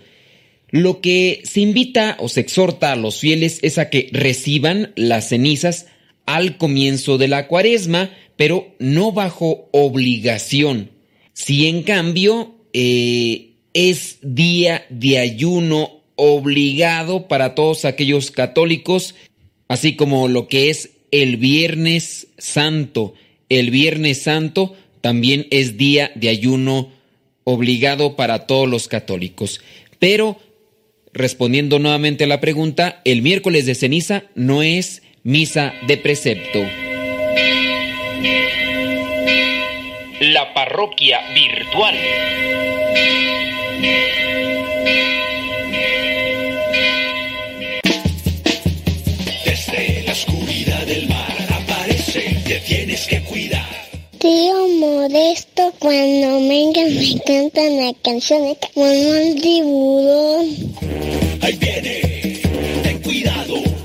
Lo 0.72 1.00
que 1.00 1.42
se 1.44 1.60
invita 1.60 2.18
o 2.20 2.28
se 2.28 2.40
exhorta 2.40 2.92
a 2.92 2.96
los 2.96 3.20
fieles 3.20 3.60
es 3.62 3.78
a 3.78 3.92
que 3.92 4.10
reciban 4.12 4.94
las 4.96 5.30
cenizas 5.30 5.86
al 6.26 6.58
comienzo 6.58 7.20
de 7.20 7.28
la 7.28 7.48
cuaresma, 7.48 8.10
pero 8.36 8.74
no 8.80 9.12
bajo 9.12 9.70
obligación. 9.72 10.90
Si 11.34 11.68
en 11.68 11.84
cambio 11.84 12.56
eh, 12.74 13.52
es 13.76 14.18
día 14.24 14.88
de 14.90 15.20
ayuno 15.20 15.97
obligado 16.18 17.30
para 17.30 17.56
todos 17.56 17.86
aquellos 17.86 18.32
católicos, 18.32 19.16
así 19.70 19.96
como 19.96 20.28
lo 20.28 20.50
que 20.50 20.70
es 20.70 20.90
el 21.12 21.38
Viernes 21.38 22.28
Santo. 22.38 23.14
El 23.48 23.72
Viernes 23.72 24.24
Santo 24.24 24.76
también 25.00 25.48
es 25.52 25.78
día 25.78 26.12
de 26.16 26.28
ayuno 26.28 26.92
obligado 27.46 28.18
para 28.18 28.46
todos 28.46 28.68
los 28.68 28.90
católicos. 28.90 29.62
Pero, 30.00 30.38
respondiendo 31.14 31.80
nuevamente 31.80 32.26
a 32.26 32.28
la 32.28 32.42
pregunta, 32.42 33.02
el 33.06 33.22
miércoles 33.22 33.66
de 33.66 33.76
ceniza 33.76 34.26
no 34.36 34.64
es 34.64 35.04
misa 35.24 35.74
de 35.88 35.98
precepto. 35.98 36.60
La 40.20 40.54
parroquia 40.54 41.20
virtual. 41.34 41.96
Tienes 52.68 53.08
que 53.08 53.24
cuidar. 53.24 53.66
Tío 54.20 54.68
Modesto, 54.80 55.74
cuando 55.80 56.40
venga 56.50 56.82
me 56.84 57.22
cantan 57.26 57.78
la 57.78 57.94
canción 58.04 58.44
de 58.44 58.58
como 58.74 58.86
el 58.86 59.42
tiburón. 59.42 60.76
Ahí 61.42 61.56
viene, 61.56 62.42
ten 62.84 63.02
cuidado. 63.02 63.77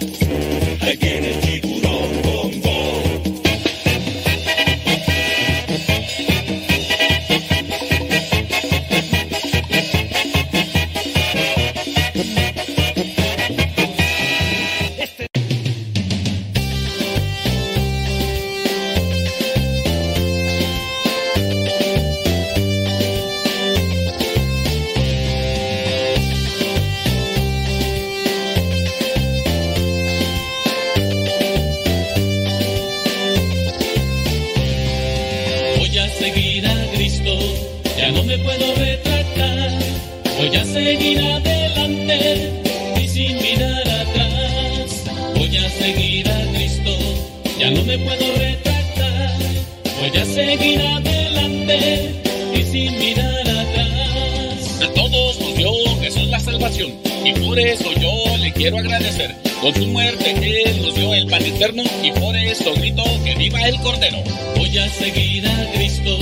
Seguir 50.57 50.83
adelante 50.83 52.11
y 52.55 52.62
sin 52.62 52.99
mirar 52.99 53.41
atrás. 53.41 54.83
A 54.83 54.93
todos 54.93 55.41
nos 55.41 55.57
dio 55.57 55.73
Jesús 56.01 56.29
la 56.29 56.41
salvación 56.41 56.93
y 57.25 57.33
por 57.33 57.59
eso 57.59 57.91
yo 57.99 58.37
le 58.37 58.53
quiero 58.53 58.79
agradecer. 58.79 59.35
Con 59.62 59.75
su 59.75 59.87
muerte 59.87 60.31
Él 60.67 60.83
nos 60.83 60.95
dio 60.95 61.15
el 61.15 61.27
pan 61.29 61.43
eterno 61.43 61.83
y 62.03 62.11
por 62.12 62.37
eso 62.37 62.75
grito 62.75 63.03
que 63.25 63.35
viva 63.37 63.67
el 63.67 63.81
Cordero. 63.81 64.19
Voy 64.57 64.77
a 64.77 64.88
seguir 64.91 65.47
a 65.47 65.73
Cristo, 65.73 66.19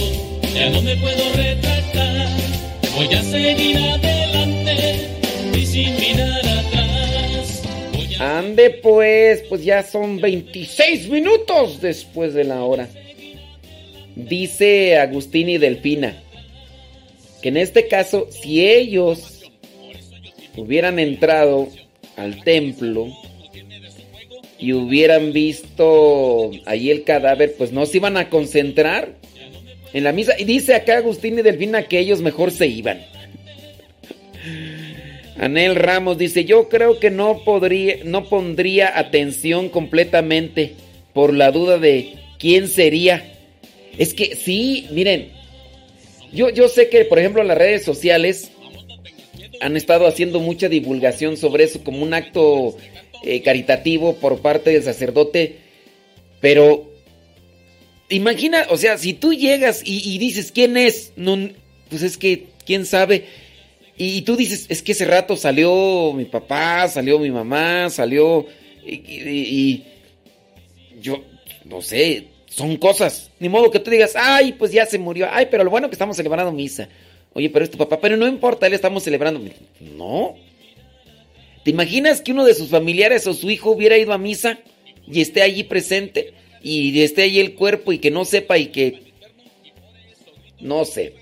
ya 0.55 0.71
no 0.71 0.81
me 0.83 0.97
puedo 0.97 1.33
retractar. 1.35 2.29
Voy 2.95 3.12
a 3.12 3.23
seguir 3.23 3.79
adelante 3.79 5.09
y 5.55 5.66
sin 5.66 5.97
mirar 5.97 6.47
atrás. 6.47 7.62
Ande 8.21 8.71
pues, 8.71 9.43
pues 9.49 9.64
ya 9.64 9.83
son 9.83 10.21
26 10.21 11.09
minutos 11.09 11.81
después 11.81 12.33
de 12.33 12.45
la 12.45 12.62
hora. 12.62 12.88
Dice 14.16 14.99
Agustín 14.99 15.49
y 15.49 15.59
Delfina 15.59 16.16
que 17.40 17.49
en 17.49 17.57
este 17.57 17.88
caso, 17.88 18.29
si 18.31 18.66
ellos 18.66 19.40
hubieran 20.57 20.99
entrado 20.99 21.68
al 22.16 22.42
templo 22.44 23.09
y 24.59 24.75
hubieran 24.75 25.33
visto 25.33 26.51
allí 26.66 26.90
el 26.90 27.05
cadáver, 27.05 27.55
pues 27.57 27.73
no 27.73 27.87
se 27.87 27.96
iban 27.96 28.16
a 28.16 28.29
concentrar 28.29 29.14
en 29.92 30.05
la 30.05 30.12
misa. 30.12 30.35
Y 30.38 30.44
dice 30.44 30.75
acá 30.75 30.99
Agustín 30.99 31.38
y 31.38 31.42
Delfina 31.42 31.85
que 31.85 31.99
ellos 31.99 32.20
mejor 32.20 32.51
se 32.51 32.66
iban. 32.66 33.01
Anel 35.38 35.75
Ramos 35.75 36.18
dice, 36.18 36.44
yo 36.44 36.68
creo 36.68 37.01
que 37.01 37.11
no 37.11 37.42
podría, 37.44 37.96
no 38.05 38.25
pondría 38.29 38.99
atención 38.99 39.70
completamente 39.70 40.75
por 41.14 41.33
la 41.33 41.51
duda 41.51 41.79
de 41.79 42.16
quién 42.38 42.68
sería. 42.68 43.39
Es 43.98 44.14
que 44.14 44.37
sí, 44.37 44.87
miren, 44.90 45.31
yo, 46.33 46.50
yo 46.50 46.68
sé 46.68 46.88
que 46.88 47.05
por 47.05 47.18
ejemplo 47.18 47.42
las 47.42 47.59
redes 47.59 47.85
sociales 47.85 48.50
han 49.61 49.76
estado 49.76 50.07
haciendo 50.07 50.40
mucha 50.40 50.68
divulgación 50.68 51.37
sobre 51.37 51.64
eso 51.64 51.85
como 51.85 52.03
un 52.03 52.14
acto 52.14 52.76
eh, 53.22 53.42
caritativo 53.42 54.16
por 54.16 54.40
parte 54.40 54.70
del 54.70 54.83
sacerdote, 54.83 55.57
pero 56.40 56.90
imagina, 58.09 58.66
o 58.70 58.76
sea, 58.76 58.96
si 58.96 59.12
tú 59.12 59.35
llegas 59.35 59.83
y, 59.85 60.18
dices, 60.18 60.50
¿quién 60.53 60.76
es? 60.76 61.12
Pues 61.88 62.03
es 62.03 62.16
que, 62.16 62.46
¿quién 62.64 62.87
sabe? 62.87 63.26
Y, 63.96 64.22
tú 64.22 64.37
dices, 64.37 64.66
es 64.70 64.83
que 64.83 64.92
ese 64.92 65.05
rato 65.05 65.37
salió 65.37 66.12
mi 66.14 66.24
papá, 66.24 66.88
salió 66.88 67.18
mi 67.18 67.31
mamá, 67.31 67.90
salió... 67.90 68.46
Y 68.83 69.85
yo, 71.00 71.22
no 71.66 71.83
sé, 71.83 72.29
son 72.61 72.77
cosas. 72.77 73.31
Ni 73.40 73.49
modo 73.49 73.70
que 73.70 73.81
tú 73.81 73.90
digas, 73.90 74.14
ay, 74.14 74.53
pues 74.53 74.70
ya 74.70 74.87
se 74.87 74.99
murió. 74.99 75.29
Ay, 75.31 75.49
pero 75.51 75.64
lo 75.64 75.70
bueno 75.70 75.88
que 75.88 75.94
estamos 75.94 76.16
celebrando 76.16 76.53
misa. 76.53 76.88
Oye, 77.33 77.49
pero 77.51 77.64
es 77.64 77.70
tu 77.70 77.79
papá, 77.79 78.01
pero 78.01 78.16
no 78.16 78.27
importa, 78.29 78.66
él 78.66 78.75
estamos 78.75 79.03
celebrando. 79.03 79.40
No. 79.81 80.37
¿Te 81.64 81.70
imaginas 81.70 82.20
que 82.20 82.33
uno 82.33 82.44
de 82.44 82.55
sus 82.55 82.68
familiares 82.68 83.27
o 83.27 83.35
su 83.35 83.51
hijo 83.51 83.70
hubiera 83.70 83.96
ido 83.96 84.12
a 84.12 84.18
misa 84.18 84.59
y 85.07 85.20
esté 85.20 85.42
allí 85.42 85.64
presente 85.64 86.35
y 86.62 87.01
esté 87.03 87.23
allí 87.23 87.40
el 87.40 87.55
cuerpo 87.55 87.92
y 87.92 87.99
que 87.99 88.11
no 88.11 88.25
sepa 88.25 88.59
y 88.59 88.66
que... 88.66 89.11
No 90.61 90.85
sé. 90.85 91.14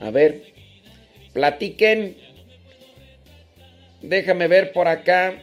A 0.00 0.10
ver, 0.10 0.54
platiquen. 1.32 2.16
Déjame 4.00 4.48
ver 4.48 4.72
por 4.72 4.88
acá. 4.88 5.42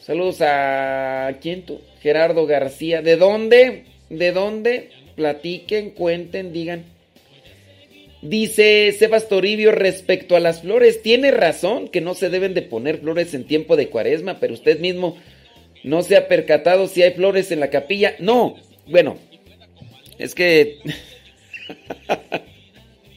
Saludos 0.00 0.40
a... 0.40 1.36
¿Quién 1.40 1.66
tú? 1.66 1.80
Gerardo 2.00 2.46
García. 2.46 3.02
¿De 3.02 3.16
dónde? 3.16 3.84
¿De 4.08 4.32
dónde? 4.32 4.90
Platiquen, 5.16 5.90
cuenten, 5.90 6.52
digan. 6.52 6.84
Dice 8.22 8.94
Sebas 8.98 9.28
Toribio 9.28 9.72
respecto 9.72 10.36
a 10.36 10.40
las 10.40 10.60
flores, 10.60 11.00
tiene 11.02 11.30
razón 11.30 11.88
que 11.88 12.02
no 12.02 12.14
se 12.14 12.28
deben 12.28 12.52
de 12.52 12.62
poner 12.62 12.98
flores 12.98 13.32
en 13.32 13.44
tiempo 13.44 13.76
de 13.76 13.88
cuaresma, 13.88 14.38
pero 14.40 14.52
usted 14.52 14.78
mismo 14.78 15.16
no 15.84 16.02
se 16.02 16.16
ha 16.16 16.28
percatado 16.28 16.86
si 16.86 17.02
hay 17.02 17.12
flores 17.12 17.50
en 17.50 17.60
la 17.60 17.70
capilla. 17.70 18.16
No, 18.18 18.56
bueno, 18.86 19.16
es 20.18 20.34
que... 20.34 20.80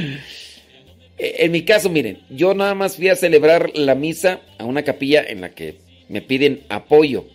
en 1.17 1.51
mi 1.51 1.63
caso, 1.63 1.89
miren, 1.89 2.19
yo 2.29 2.55
nada 2.55 2.73
más 2.73 2.95
fui 2.95 3.09
a 3.09 3.15
celebrar 3.15 3.77
la 3.77 3.93
misa 3.93 4.41
a 4.57 4.65
una 4.65 4.83
capilla 4.83 5.23
en 5.23 5.41
la 5.41 5.51
que 5.51 5.75
me 6.09 6.23
piden 6.23 6.61
apoyo 6.69 7.25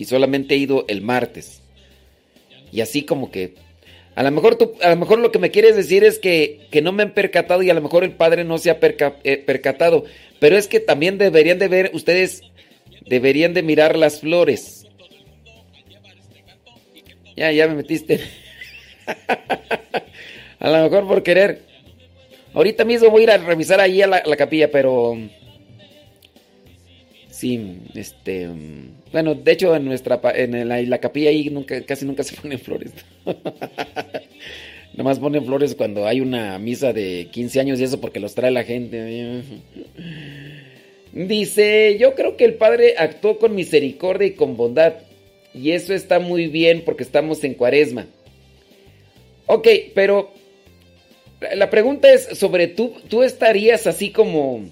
y 0.00 0.06
solamente 0.06 0.54
he 0.54 0.58
ido 0.58 0.86
el 0.88 1.02
martes. 1.02 1.60
Y 2.72 2.80
así 2.80 3.02
como 3.02 3.30
que 3.30 3.52
a 4.14 4.22
lo 4.22 4.30
mejor 4.30 4.56
a 4.80 4.88
lo 4.88 4.96
mejor 4.96 5.18
lo 5.18 5.30
que 5.30 5.38
me 5.38 5.50
quieres 5.50 5.76
decir 5.76 6.04
es 6.04 6.18
que, 6.18 6.66
que 6.70 6.80
no 6.80 6.90
me 6.90 7.02
han 7.02 7.12
percatado 7.12 7.62
y 7.62 7.68
a 7.68 7.74
lo 7.74 7.82
mejor 7.82 8.02
el 8.02 8.12
padre 8.12 8.42
no 8.42 8.56
se 8.56 8.70
ha 8.70 8.78
eh, 8.80 9.36
percatado, 9.36 10.04
pero 10.38 10.56
es 10.56 10.68
que 10.68 10.80
también 10.80 11.18
deberían 11.18 11.58
de 11.58 11.68
ver 11.68 11.90
ustedes 11.92 12.40
deberían 13.06 13.52
de 13.52 13.62
mirar 13.62 13.98
las 13.98 14.20
flores. 14.20 14.86
Ya, 17.36 17.52
ya 17.52 17.68
me 17.68 17.74
metiste. 17.74 18.20
a 20.58 20.70
lo 20.70 20.82
mejor 20.82 21.06
por 21.06 21.22
querer. 21.22 21.60
Ahorita 22.54 22.86
mismo 22.86 23.10
voy 23.10 23.20
a 23.20 23.24
ir 23.24 23.30
a 23.32 23.36
revisar 23.36 23.80
ahí 23.80 24.00
a 24.00 24.06
la, 24.06 24.36
capilla, 24.36 24.70
pero... 24.70 25.16
Sí, 27.30 27.80
este... 27.94 28.48
Bueno, 29.12 29.34
de 29.34 29.52
hecho 29.52 29.74
en 29.74 29.84
nuestra 29.84 30.20
en 30.34 30.90
la, 30.90 30.98
capilla 30.98 31.30
ahí 31.30 31.50
nunca, 31.50 31.80
casi 31.82 32.04
nunca 32.04 32.22
se 32.22 32.36
ponen 32.40 32.58
flores. 32.58 32.92
Nomás 34.94 35.18
ponen 35.18 35.44
flores 35.44 35.74
cuando 35.74 36.06
hay 36.06 36.20
una 36.20 36.58
misa 36.58 36.92
de 36.92 37.28
15 37.30 37.60
años 37.60 37.80
y 37.80 37.84
eso 37.84 38.00
porque 38.00 38.20
los 38.20 38.34
trae 38.34 38.50
la 38.50 38.64
gente. 38.64 39.42
Dice, 41.12 41.96
yo 41.98 42.14
creo 42.14 42.36
que 42.36 42.44
el 42.44 42.54
Padre 42.54 42.94
actuó 42.98 43.38
con 43.38 43.54
misericordia 43.54 44.28
y 44.28 44.32
con 44.32 44.56
bondad. 44.56 44.94
Y 45.52 45.72
eso 45.72 45.94
está 45.94 46.20
muy 46.20 46.46
bien 46.46 46.82
porque 46.84 47.02
estamos 47.02 47.42
en 47.42 47.54
cuaresma. 47.54 48.06
Ok, 49.46 49.66
pero 49.94 50.32
la 51.54 51.70
pregunta 51.70 52.12
es 52.12 52.38
sobre 52.38 52.68
tú, 52.68 52.94
tú 53.08 53.22
estarías 53.22 53.86
así 53.86 54.10
como... 54.10 54.68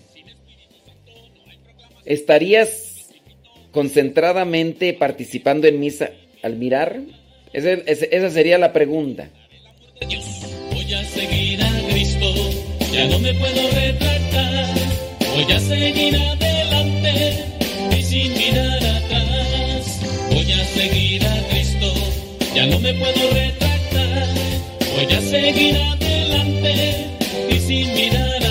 ¿Estarías 2.05 2.88
concentradamente 3.73 4.93
participando 4.95 5.67
en 5.67 5.81
misa 5.81 6.11
al 6.43 6.57
mirar? 6.57 7.01
Esa, 7.53 7.73
esa 7.73 8.31
sería 8.31 8.59
la 8.59 8.73
pregunta. 8.73 9.31
Voy 10.01 10.95
a 10.95 11.05
seguir 11.05 11.63
a 11.63 11.71
Cristo, 11.91 12.33
ya 12.93 13.07
no 13.07 13.19
me 13.19 13.35
puedo 13.35 13.71
retratar. 13.71 14.67
Voy 15.35 15.53
a 15.53 15.61
seguir 15.61 16.17
adelante 16.17 17.45
y 17.97 18.03
sin 18.03 18.33
mirar 18.35 18.77
atrás. 18.77 20.01
Voy 20.31 20.53
a 20.53 20.65
seguir 20.65 21.27
a 21.27 21.49
Cristo, 21.51 21.93
ya 22.55 22.67
no 22.67 22.79
me 22.81 22.95
puedo 22.95 23.31
retractar. 23.33 24.27
Voy 24.97 25.15
a 25.15 25.21
seguir 25.21 25.77
adelante 25.77 27.07
y 27.51 27.59
sin 27.61 27.95
mirar 27.95 28.37
atrás. 28.37 28.48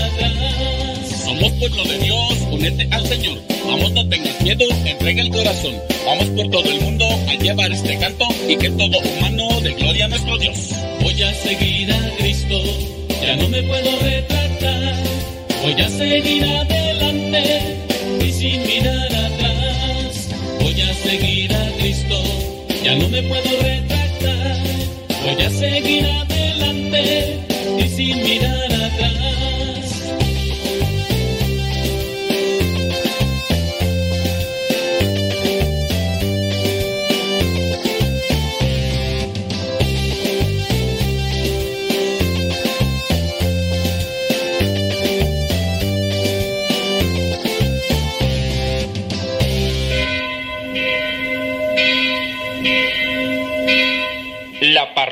Somos 1.38 1.54
pueblo 1.60 1.84
de 1.84 2.00
Dios, 2.00 2.34
únete 2.52 2.88
al 2.90 3.06
Señor. 3.06 3.38
Vamos, 3.68 3.92
no 3.92 4.10
tengas 4.10 4.42
miedo, 4.42 4.66
entrega 4.86 5.22
el 5.22 5.30
corazón. 5.30 5.76
Vamos 6.04 6.26
por 6.30 6.50
todo 6.50 6.68
el 6.68 6.82
mundo 6.82 7.08
a 7.28 7.34
llevar 7.36 7.72
este 7.72 7.96
canto 8.00 8.28
y 8.50 8.56
que 8.56 8.72
todo 8.72 8.98
humano 8.98 9.62
de 9.62 9.74
gloria 9.74 10.06
a 10.06 10.08
nuestro 10.08 10.36
Dios. 10.40 10.58
Voy 11.00 11.22
a 11.22 11.32
seguir 11.36 11.94
a 11.94 12.10
Cristo, 12.18 12.60
ya 13.22 13.36
no 13.36 13.50
me 13.50 13.62
puedo 13.62 14.00
retractar. 14.00 14.96
Voy 15.62 15.80
a 15.80 15.90
seguir 15.90 16.44
adelante 16.44 17.62
y 18.26 18.32
sin 18.32 18.64
mirar 18.64 19.06
atrás. 19.06 20.30
Voy 20.60 20.82
a 20.82 20.94
seguir 20.96 21.54
a 21.54 21.72
Cristo, 21.78 22.20
ya 22.84 22.96
no 22.96 23.10
me 23.10 23.22
puedo 23.22 23.62
retractar. 23.62 24.58
Voy 25.24 25.46
a 25.46 25.50
seguir 25.52 26.04
adelante 26.04 27.42
y 27.78 27.90
sin 27.90 28.24
mirar 28.24 28.67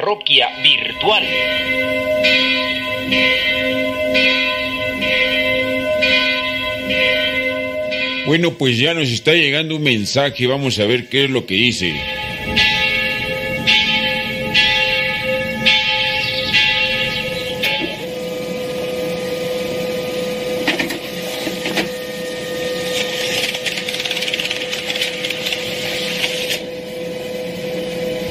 parroquia 0.06 0.48
virtual. 0.62 1.24
Bueno, 8.28 8.54
pues 8.54 8.78
ya 8.78 8.94
nos 8.94 9.10
está 9.10 9.34
llegando 9.34 9.76
un 9.76 9.82
mensaje, 9.82 10.46
vamos 10.46 10.78
a 10.78 10.86
ver 10.86 11.10
qué 11.10 11.24
es 11.24 11.32
lo 11.32 11.48
que 11.48 11.56
dice. 11.56 11.96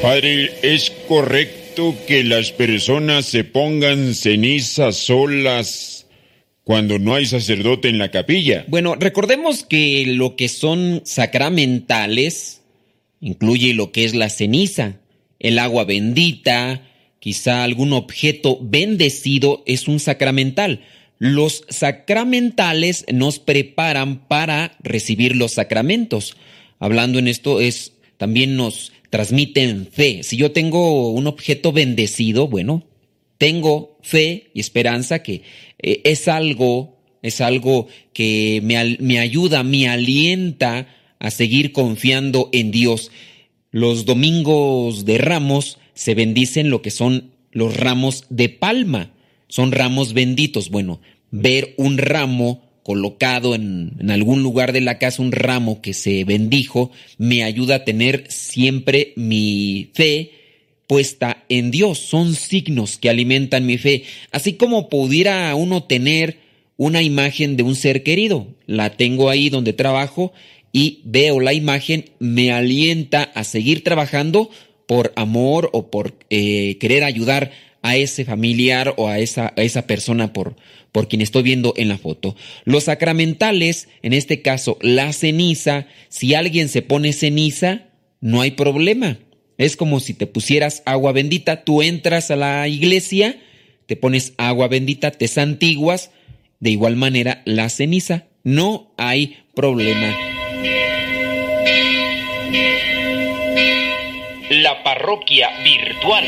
Padre, 0.01 0.53
¿es 0.61 0.91
correcto 1.07 1.64
que 2.07 2.23
las 2.23 2.51
personas 2.51 3.25
se 3.25 3.43
pongan 3.43 4.15
cenizas 4.15 4.95
solas 4.95 6.07
cuando 6.63 6.99
no 6.99 7.15
hay 7.15 7.25
sacerdote 7.25 7.89
en 7.89 7.97
la 7.97 8.11
capilla? 8.11 8.65
Bueno, 8.67 8.95
recordemos 8.95 9.65
que 9.65 10.05
lo 10.07 10.35
que 10.35 10.47
son 10.47 11.01
sacramentales 11.03 12.61
incluye 13.19 13.73
lo 13.73 13.91
que 13.91 14.05
es 14.05 14.15
la 14.15 14.29
ceniza, 14.29 14.99
el 15.39 15.59
agua 15.59 15.83
bendita, 15.83 16.87
quizá 17.19 17.63
algún 17.63 17.91
objeto 17.91 18.57
bendecido 18.61 19.63
es 19.65 19.87
un 19.87 19.99
sacramental. 19.99 20.81
Los 21.19 21.65
sacramentales 21.69 23.05
nos 23.11 23.39
preparan 23.39 24.27
para 24.27 24.77
recibir 24.81 25.35
los 25.35 25.53
sacramentos. 25.53 26.37
Hablando 26.79 27.19
en 27.19 27.27
esto 27.27 27.59
es 27.59 27.93
también 28.17 28.55
nos 28.55 28.93
transmiten 29.15 29.87
fe. 29.89 30.23
Si 30.23 30.35
yo 30.35 30.51
tengo 30.51 31.09
un 31.09 31.25
objeto 31.25 31.71
bendecido, 31.71 32.49
bueno, 32.49 32.83
tengo 33.37 33.97
fe 34.01 34.51
y 34.53 34.59
esperanza 34.59 35.23
que 35.23 35.41
eh, 35.79 36.01
es 36.03 36.27
algo, 36.27 36.97
es 37.21 37.39
algo 37.39 37.87
que 38.11 38.59
me, 38.61 38.97
me 38.99 39.19
ayuda, 39.19 39.63
me 39.63 39.87
alienta 39.87 40.89
a 41.17 41.31
seguir 41.31 41.71
confiando 41.71 42.49
en 42.51 42.71
Dios. 42.71 43.09
Los 43.71 44.03
domingos 44.03 45.05
de 45.05 45.17
ramos 45.17 45.77
se 45.93 46.13
bendicen 46.13 46.69
lo 46.69 46.81
que 46.81 46.91
son 46.91 47.31
los 47.51 47.77
ramos 47.77 48.25
de 48.29 48.49
palma. 48.49 49.13
Son 49.47 49.71
ramos 49.71 50.11
benditos. 50.11 50.69
Bueno, 50.69 50.99
ver 51.31 51.73
un 51.77 51.97
ramo 51.97 52.64
colocado 52.85 53.55
en, 53.55 53.97
algún 54.11 54.43
lugar 54.43 54.71
de 54.71 54.79
la 54.79 54.99
casa 54.99 55.23
un 55.23 55.31
ramo 55.31 55.81
que 55.81 55.95
se 55.95 56.23
bendijo, 56.23 56.91
me 57.17 57.43
ayuda 57.43 57.77
a 57.77 57.83
tener 57.83 58.25
siempre 58.29 59.11
mi 59.15 59.89
fe 59.95 60.33
puesta 60.85 61.43
en 61.49 61.71
Dios. 61.71 61.97
Son 61.97 62.35
signos 62.35 62.99
que 62.99 63.09
alimentan 63.09 63.65
mi 63.65 63.79
fe. 63.79 64.03
Así 64.31 64.53
como 64.53 64.87
pudiera 64.87 65.55
uno 65.55 65.85
tener 65.85 66.37
una 66.77 67.01
imagen 67.01 67.57
de 67.57 67.63
un 67.63 67.75
ser 67.75 68.03
querido. 68.03 68.45
La 68.67 68.91
tengo 68.91 69.31
ahí 69.31 69.49
donde 69.49 69.73
trabajo 69.73 70.31
y 70.71 71.01
veo 71.05 71.39
la 71.39 71.53
imagen, 71.53 72.11
me 72.19 72.51
alienta 72.51 73.23
a 73.23 73.43
seguir 73.45 73.83
trabajando 73.83 74.51
por 74.85 75.11
amor 75.15 75.71
o 75.73 75.89
por 75.89 76.13
eh, 76.29 76.77
querer 76.79 77.03
ayudar 77.03 77.51
a 77.85 77.97
ese 77.97 78.25
familiar 78.25 78.95
o 78.97 79.09
a 79.09 79.19
esa, 79.19 79.53
esa 79.57 79.85
persona 79.85 80.33
por, 80.33 80.55
por 80.91 81.07
quien 81.07 81.21
estoy 81.21 81.43
viendo 81.43 81.75
en 81.77 81.87
la 81.87 81.99
foto. 81.99 82.35
Los 82.63 82.85
sacramentales, 82.85 83.89
en 84.01 84.13
este 84.13 84.41
caso 84.41 84.79
la 84.81 85.13
ceniza, 85.13 85.85
si 86.09 86.33
alguien 86.33 86.67
se 86.67 86.81
pone 86.81 87.13
ceniza, 87.13 87.83
no 88.21 88.41
hay 88.41 88.51
problema. 88.51 89.19
Es 89.59 89.77
como 89.77 89.99
si 89.99 90.15
te 90.15 90.25
pusieras 90.25 90.81
agua 90.87 91.11
bendita, 91.11 91.63
tú 91.63 91.83
entras 91.83 92.31
a 92.31 92.35
la 92.35 92.67
iglesia, 92.67 93.39
te 93.85 93.95
pones 93.95 94.33
agua 94.37 94.67
bendita, 94.67 95.11
te 95.11 95.27
santiguas, 95.27 96.09
de 96.59 96.71
igual 96.71 96.95
manera 96.95 97.43
la 97.45 97.69
ceniza, 97.69 98.25
no 98.43 98.95
hay 98.97 99.37
problema. 99.53 100.11
La 104.49 104.83
parroquia 104.83 105.49
virtual. 105.63 106.25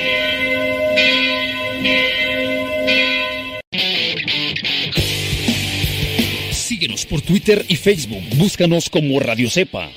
Síguenos 6.52 7.06
por 7.06 7.22
Twitter 7.22 7.66
y 7.68 7.76
Facebook. 7.76 8.24
Búscanos 8.36 8.90
como 8.90 9.20
Radio 9.20 9.50
Cepa. 9.50 9.90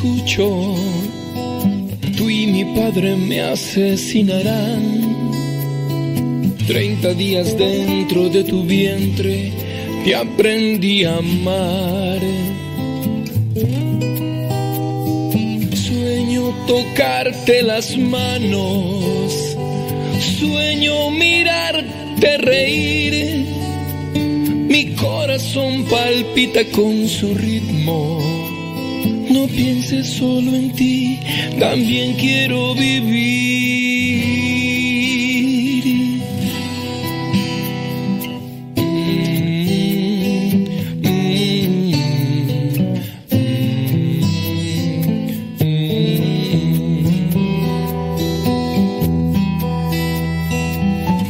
Escucho. 0.00 0.74
Tú 2.16 2.30
y 2.30 2.46
mi 2.46 2.64
padre 2.74 3.16
me 3.16 3.40
asesinarán. 3.40 5.10
Treinta 6.66 7.12
días 7.14 7.56
dentro 7.58 8.28
de 8.28 8.44
tu 8.44 8.62
vientre 8.62 9.52
te 10.04 10.14
aprendí 10.14 11.04
a 11.04 11.16
amar. 11.16 12.20
Sueño 15.74 16.54
tocarte 16.66 17.62
las 17.62 17.96
manos, 17.98 19.56
sueño 20.38 21.10
mirarte 21.10 22.38
reír. 22.38 23.46
Mi 24.14 24.94
corazón 24.94 25.84
palpita 25.84 26.64
con 26.72 27.06
su 27.08 27.34
ritmo. 27.34 28.29
No 29.40 29.46
pienses 29.46 30.06
solo 30.06 30.54
en 30.54 30.70
ti, 30.72 31.18
también 31.58 32.12
quiero 32.16 32.74
vivir. 32.74 34.20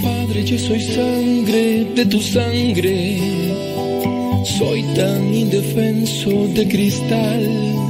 Padre, 0.03 0.45
yo 0.45 0.59
soy 0.59 0.81
sangre 0.81 1.85
de 1.95 2.07
tu 2.07 2.21
sangre. 2.21 3.21
Soy 4.59 4.83
tan 4.97 5.33
indefenso 5.33 6.49
de 6.49 6.67
cristal. 6.67 7.90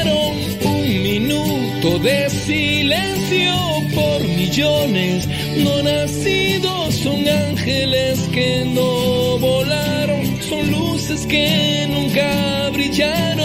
No 4.61 5.81
nacidos. 5.81 6.93
Son 6.95 7.27
ángeles 7.27 8.29
que 8.31 8.63
no 8.65 9.39
volaron, 9.39 10.23
son 10.41 10.69
luces 10.69 11.25
que 11.25 11.87
nunca 11.89 12.69
brillaron. 12.69 13.40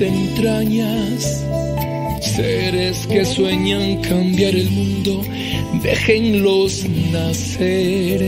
Entrañas. 0.00 1.44
Seres 2.20 3.06
que 3.06 3.24
sueñan 3.24 4.00
cambiar 4.00 4.54
el 4.54 4.70
mundo, 4.70 5.22
déjenlos 5.82 6.84
nacer. 7.12 8.22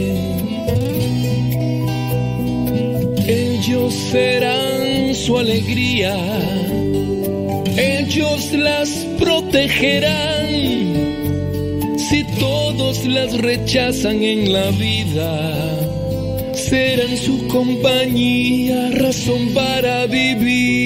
Ellos 3.27 3.95
serán 4.13 5.15
su 5.15 5.39
alegría, 5.39 6.17
ellos 7.77 8.53
las 8.53 8.89
protegerán. 9.19 10.47
Si 12.09 12.23
todos 12.39 13.05
las 13.07 13.37
rechazan 13.39 14.23
en 14.23 14.53
la 14.53 14.71
vida, 14.71 15.55
serán 16.55 17.17
su 17.17 17.49
compañía, 17.49 18.91
razón 18.93 19.49
para 19.55 20.07
vivir. 20.07 20.86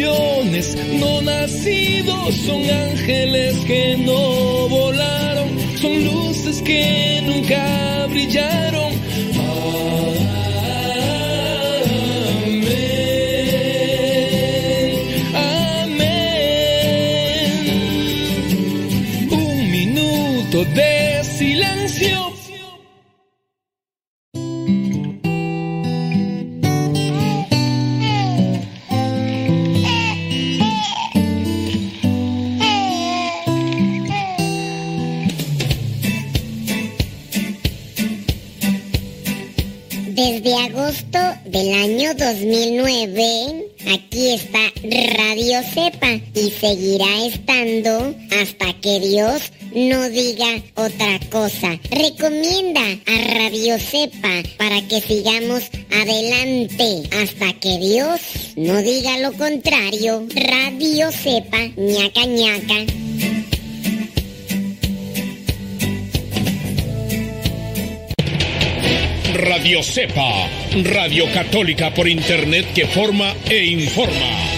no 0.00 1.20
nacidos. 1.22 2.34
Son 2.36 2.62
ángeles 2.70 3.56
que 3.66 3.96
no 3.96 4.68
volaron, 4.68 5.48
son 5.76 6.04
luces 6.04 6.62
que 6.62 7.20
nunca 7.24 8.06
brillaron. 8.08 8.97
Recomienda 51.90 52.82
a 52.82 53.34
Radio 53.34 53.78
Cepa 53.78 54.42
para 54.58 54.82
que 54.86 55.00
sigamos 55.00 55.70
adelante 55.90 57.08
hasta 57.22 57.54
que 57.54 57.78
Dios 57.78 58.20
no 58.56 58.82
diga 58.82 59.16
lo 59.18 59.32
contrario. 59.32 60.26
Radio 60.34 61.10
Cepa, 61.10 61.58
ñaca 61.76 62.26
ñaca. 62.26 62.84
Radio 69.32 69.82
Cepa, 69.82 70.50
Radio 70.84 71.32
Católica 71.32 71.94
por 71.94 72.08
Internet 72.08 72.66
que 72.74 72.86
forma 72.86 73.34
e 73.48 73.64
informa. 73.64 74.57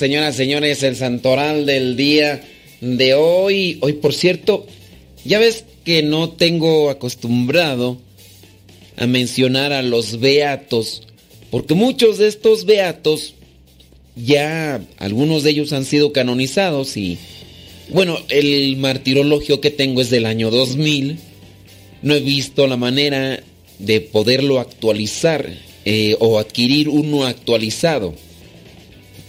Señoras, 0.00 0.34
señores, 0.34 0.82
el 0.82 0.96
santoral 0.96 1.66
del 1.66 1.94
día 1.94 2.40
de 2.80 3.12
hoy. 3.12 3.76
Hoy, 3.82 3.92
por 3.92 4.14
cierto, 4.14 4.66
ya 5.26 5.38
ves 5.38 5.66
que 5.84 6.02
no 6.02 6.30
tengo 6.30 6.88
acostumbrado 6.88 7.98
a 8.96 9.06
mencionar 9.06 9.74
a 9.74 9.82
los 9.82 10.18
beatos, 10.18 11.02
porque 11.50 11.74
muchos 11.74 12.16
de 12.16 12.28
estos 12.28 12.64
beatos 12.64 13.34
ya 14.16 14.80
algunos 14.96 15.42
de 15.42 15.50
ellos 15.50 15.74
han 15.74 15.84
sido 15.84 16.14
canonizados 16.14 16.96
y 16.96 17.18
bueno, 17.90 18.16
el 18.30 18.78
martirologio 18.78 19.60
que 19.60 19.70
tengo 19.70 20.00
es 20.00 20.08
del 20.08 20.24
año 20.24 20.50
2000. 20.50 21.18
No 22.00 22.14
he 22.14 22.20
visto 22.20 22.66
la 22.66 22.78
manera 22.78 23.42
de 23.78 24.00
poderlo 24.00 24.60
actualizar 24.60 25.46
eh, 25.84 26.16
o 26.20 26.38
adquirir 26.38 26.88
uno 26.88 27.26
actualizado. 27.26 28.14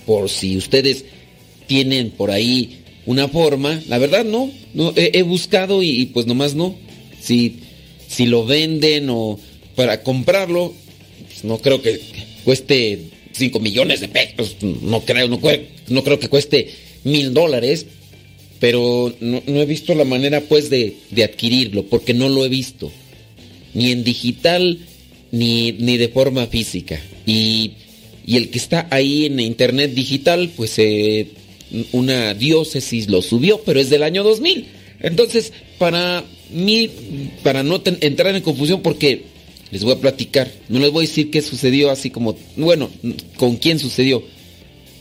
Por 0.06 0.30
si 0.30 0.58
ustedes 0.58 1.06
tienen 1.68 2.12
por 2.12 2.32
ahí 2.32 2.80
una 3.06 3.28
forma, 3.28 3.82
la 3.88 3.98
verdad 3.98 4.26
no, 4.26 4.52
no 4.74 4.94
he, 4.96 5.22
buscado 5.24 5.84
y, 5.84 6.06
pues 6.08 6.26
nomás 6.26 6.56
no. 6.56 6.76
Si, 7.22 7.58
si 8.08 8.26
lo 8.26 8.46
venden 8.46 9.10
o 9.10 9.40
para 9.76 10.04
comprarlo, 10.04 10.74
pues 11.28 11.44
no 11.44 11.60
creo 11.60 11.82
que 11.82 12.00
cueste 12.44 13.00
5 13.34 13.60
millones 13.60 14.00
de 14.00 14.08
pesos, 14.08 14.58
no 14.62 15.02
creo, 15.02 15.28
no 15.28 16.04
creo 16.04 16.20
que 16.20 16.30
cueste 16.30 16.70
mil 17.04 17.34
dólares, 17.34 17.86
pero 18.60 19.14
no, 19.20 19.42
no, 19.48 19.62
he 19.62 19.66
visto 19.66 19.96
la 19.96 20.06
manera 20.06 20.42
pues 20.42 20.70
de, 20.70 20.96
de, 21.10 21.24
adquirirlo, 21.24 21.84
porque 21.84 22.14
no 22.14 22.30
lo 22.30 22.46
he 22.46 22.50
visto, 22.50 22.92
ni 23.74 23.92
en 23.92 24.04
digital 24.04 24.80
ni, 25.32 25.72
ni 25.74 25.98
de 25.98 26.10
forma 26.10 26.46
física. 26.48 27.02
Y, 27.26 27.72
y, 28.32 28.38
el 28.38 28.50
que 28.50 28.58
está 28.58 28.88
ahí 28.92 29.26
en 29.26 29.40
internet 29.40 29.94
digital, 29.94 30.52
pues 30.56 30.78
eh, 30.78 31.28
una 31.92 32.34
diócesis 32.34 33.10
lo 33.10 33.22
subió, 33.22 33.62
pero 33.66 33.80
es 33.80 33.90
del 33.90 34.04
año 34.04 34.24
2000. 34.24 34.68
Entonces, 35.02 35.54
para 35.78 36.24
mí, 36.52 36.90
para 37.44 37.64
no 37.64 37.82
entrar 37.86 38.36
en 38.36 38.42
confusión, 38.42 38.82
porque 38.82 39.24
les 39.72 39.84
voy 39.84 39.94
a 39.94 40.00
platicar. 40.00 40.52
No 40.70 40.80
les 40.80 40.92
voy 40.92 41.06
a 41.06 41.08
decir 41.08 41.32
qué 41.32 41.42
sucedió 41.42 41.90
así 41.90 42.10
como, 42.10 42.36
bueno, 42.58 42.90
con 43.38 43.56
quién 43.56 43.80
sucedió. 43.80 44.24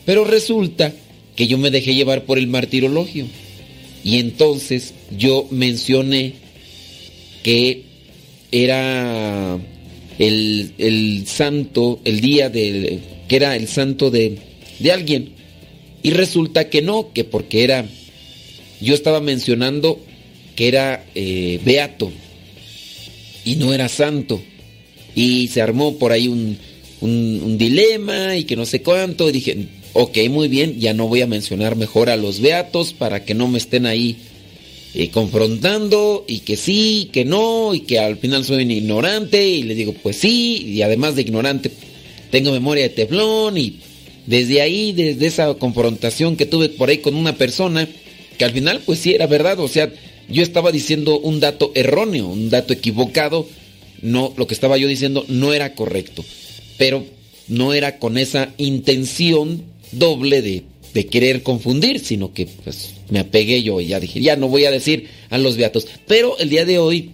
Pero 0.06 0.24
resulta 0.24 0.92
que 1.36 1.46
yo 1.46 1.58
me 1.58 1.70
dejé 1.70 1.94
llevar 1.94 2.24
por 2.24 2.38
el 2.38 2.46
martirologio. 2.46 3.26
Y 4.02 4.18
entonces 4.18 4.94
yo 5.16 5.46
mencioné 5.50 6.34
que 7.42 7.82
era 8.52 9.58
el, 10.18 10.72
el 10.78 11.26
santo, 11.26 12.00
el 12.04 12.20
día 12.20 12.48
de, 12.48 13.00
que 13.30 13.36
era 13.36 13.54
el 13.54 13.68
santo 13.68 14.10
de, 14.10 14.38
de 14.80 14.90
alguien. 14.90 15.28
Y 16.02 16.10
resulta 16.10 16.68
que 16.68 16.82
no, 16.82 17.12
que 17.12 17.22
porque 17.22 17.62
era, 17.62 17.86
yo 18.80 18.92
estaba 18.92 19.20
mencionando 19.20 20.00
que 20.56 20.66
era 20.66 21.06
eh, 21.14 21.60
beato 21.64 22.10
y 23.44 23.54
no 23.54 23.72
era 23.72 23.88
santo. 23.88 24.42
Y 25.14 25.46
se 25.46 25.62
armó 25.62 25.96
por 25.96 26.10
ahí 26.10 26.26
un, 26.26 26.58
un, 27.00 27.56
dilema 27.56 28.36
y 28.36 28.42
que 28.42 28.56
no 28.56 28.66
sé 28.66 28.82
cuánto. 28.82 29.28
Y 29.28 29.32
dije, 29.32 29.58
ok, 29.92 30.18
muy 30.28 30.48
bien, 30.48 30.80
ya 30.80 30.92
no 30.92 31.06
voy 31.06 31.22
a 31.22 31.28
mencionar 31.28 31.76
mejor 31.76 32.10
a 32.10 32.16
los 32.16 32.40
beatos 32.40 32.92
para 32.94 33.24
que 33.24 33.34
no 33.34 33.46
me 33.46 33.58
estén 33.58 33.86
ahí 33.86 34.16
eh, 34.92 35.10
confrontando 35.10 36.24
y 36.26 36.40
que 36.40 36.56
sí, 36.56 37.10
que 37.12 37.24
no, 37.24 37.76
y 37.76 37.82
que 37.82 38.00
al 38.00 38.16
final 38.16 38.44
soy 38.44 38.64
un 38.64 38.72
ignorante. 38.72 39.46
Y 39.46 39.62
le 39.62 39.76
digo, 39.76 39.94
pues 40.02 40.16
sí, 40.16 40.64
y 40.66 40.82
además 40.82 41.14
de 41.14 41.22
ignorante, 41.22 41.70
tengo 42.30 42.52
memoria 42.52 42.84
de 42.84 42.90
teflón. 42.90 43.56
Y 43.58 43.78
desde 44.26 44.62
ahí, 44.62 44.92
desde 44.92 45.26
esa 45.26 45.54
confrontación 45.54 46.36
que 46.36 46.46
tuve 46.46 46.68
por 46.68 46.88
ahí 46.88 46.98
con 46.98 47.14
una 47.14 47.36
persona, 47.36 47.88
que 48.38 48.44
al 48.44 48.52
final, 48.52 48.80
pues 48.84 48.98
sí, 49.00 49.12
era 49.12 49.26
verdad, 49.26 49.58
o 49.60 49.68
sea, 49.68 49.92
yo 50.28 50.42
estaba 50.42 50.72
diciendo 50.72 51.18
un 51.18 51.40
dato 51.40 51.72
erróneo, 51.74 52.28
un 52.28 52.50
dato 52.50 52.72
equivocado 52.72 53.46
no, 54.02 54.32
lo 54.36 54.46
que 54.46 54.54
estaba 54.54 54.78
yo 54.78 54.88
diciendo 54.88 55.24
no 55.28 55.52
era 55.52 55.74
correcto, 55.74 56.24
pero 56.78 57.04
no 57.48 57.74
era 57.74 57.98
con 57.98 58.16
esa 58.18 58.54
intención 58.56 59.62
doble 59.92 60.42
de, 60.42 60.64
de 60.94 61.06
querer 61.06 61.42
confundir, 61.42 62.00
sino 62.00 62.32
que 62.32 62.46
pues 62.46 62.94
me 63.10 63.18
apegué 63.18 63.62
yo 63.62 63.80
y 63.80 63.88
ya 63.88 64.00
dije, 64.00 64.20
ya 64.20 64.36
no 64.36 64.48
voy 64.48 64.64
a 64.64 64.70
decir 64.70 65.08
a 65.28 65.38
los 65.38 65.56
beatos. 65.56 65.86
Pero 66.06 66.38
el 66.38 66.48
día 66.48 66.64
de 66.64 66.78
hoy 66.78 67.10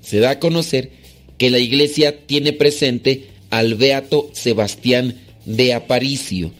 se 0.00 0.20
da 0.20 0.30
a 0.30 0.38
conocer 0.38 0.90
que 1.38 1.50
la 1.50 1.58
iglesia 1.58 2.26
tiene 2.26 2.52
presente 2.52 3.26
al 3.52 3.76
beato 3.76 4.28
Sebastián 4.32 5.14
de 5.44 5.74
Aparicio. 5.74 6.50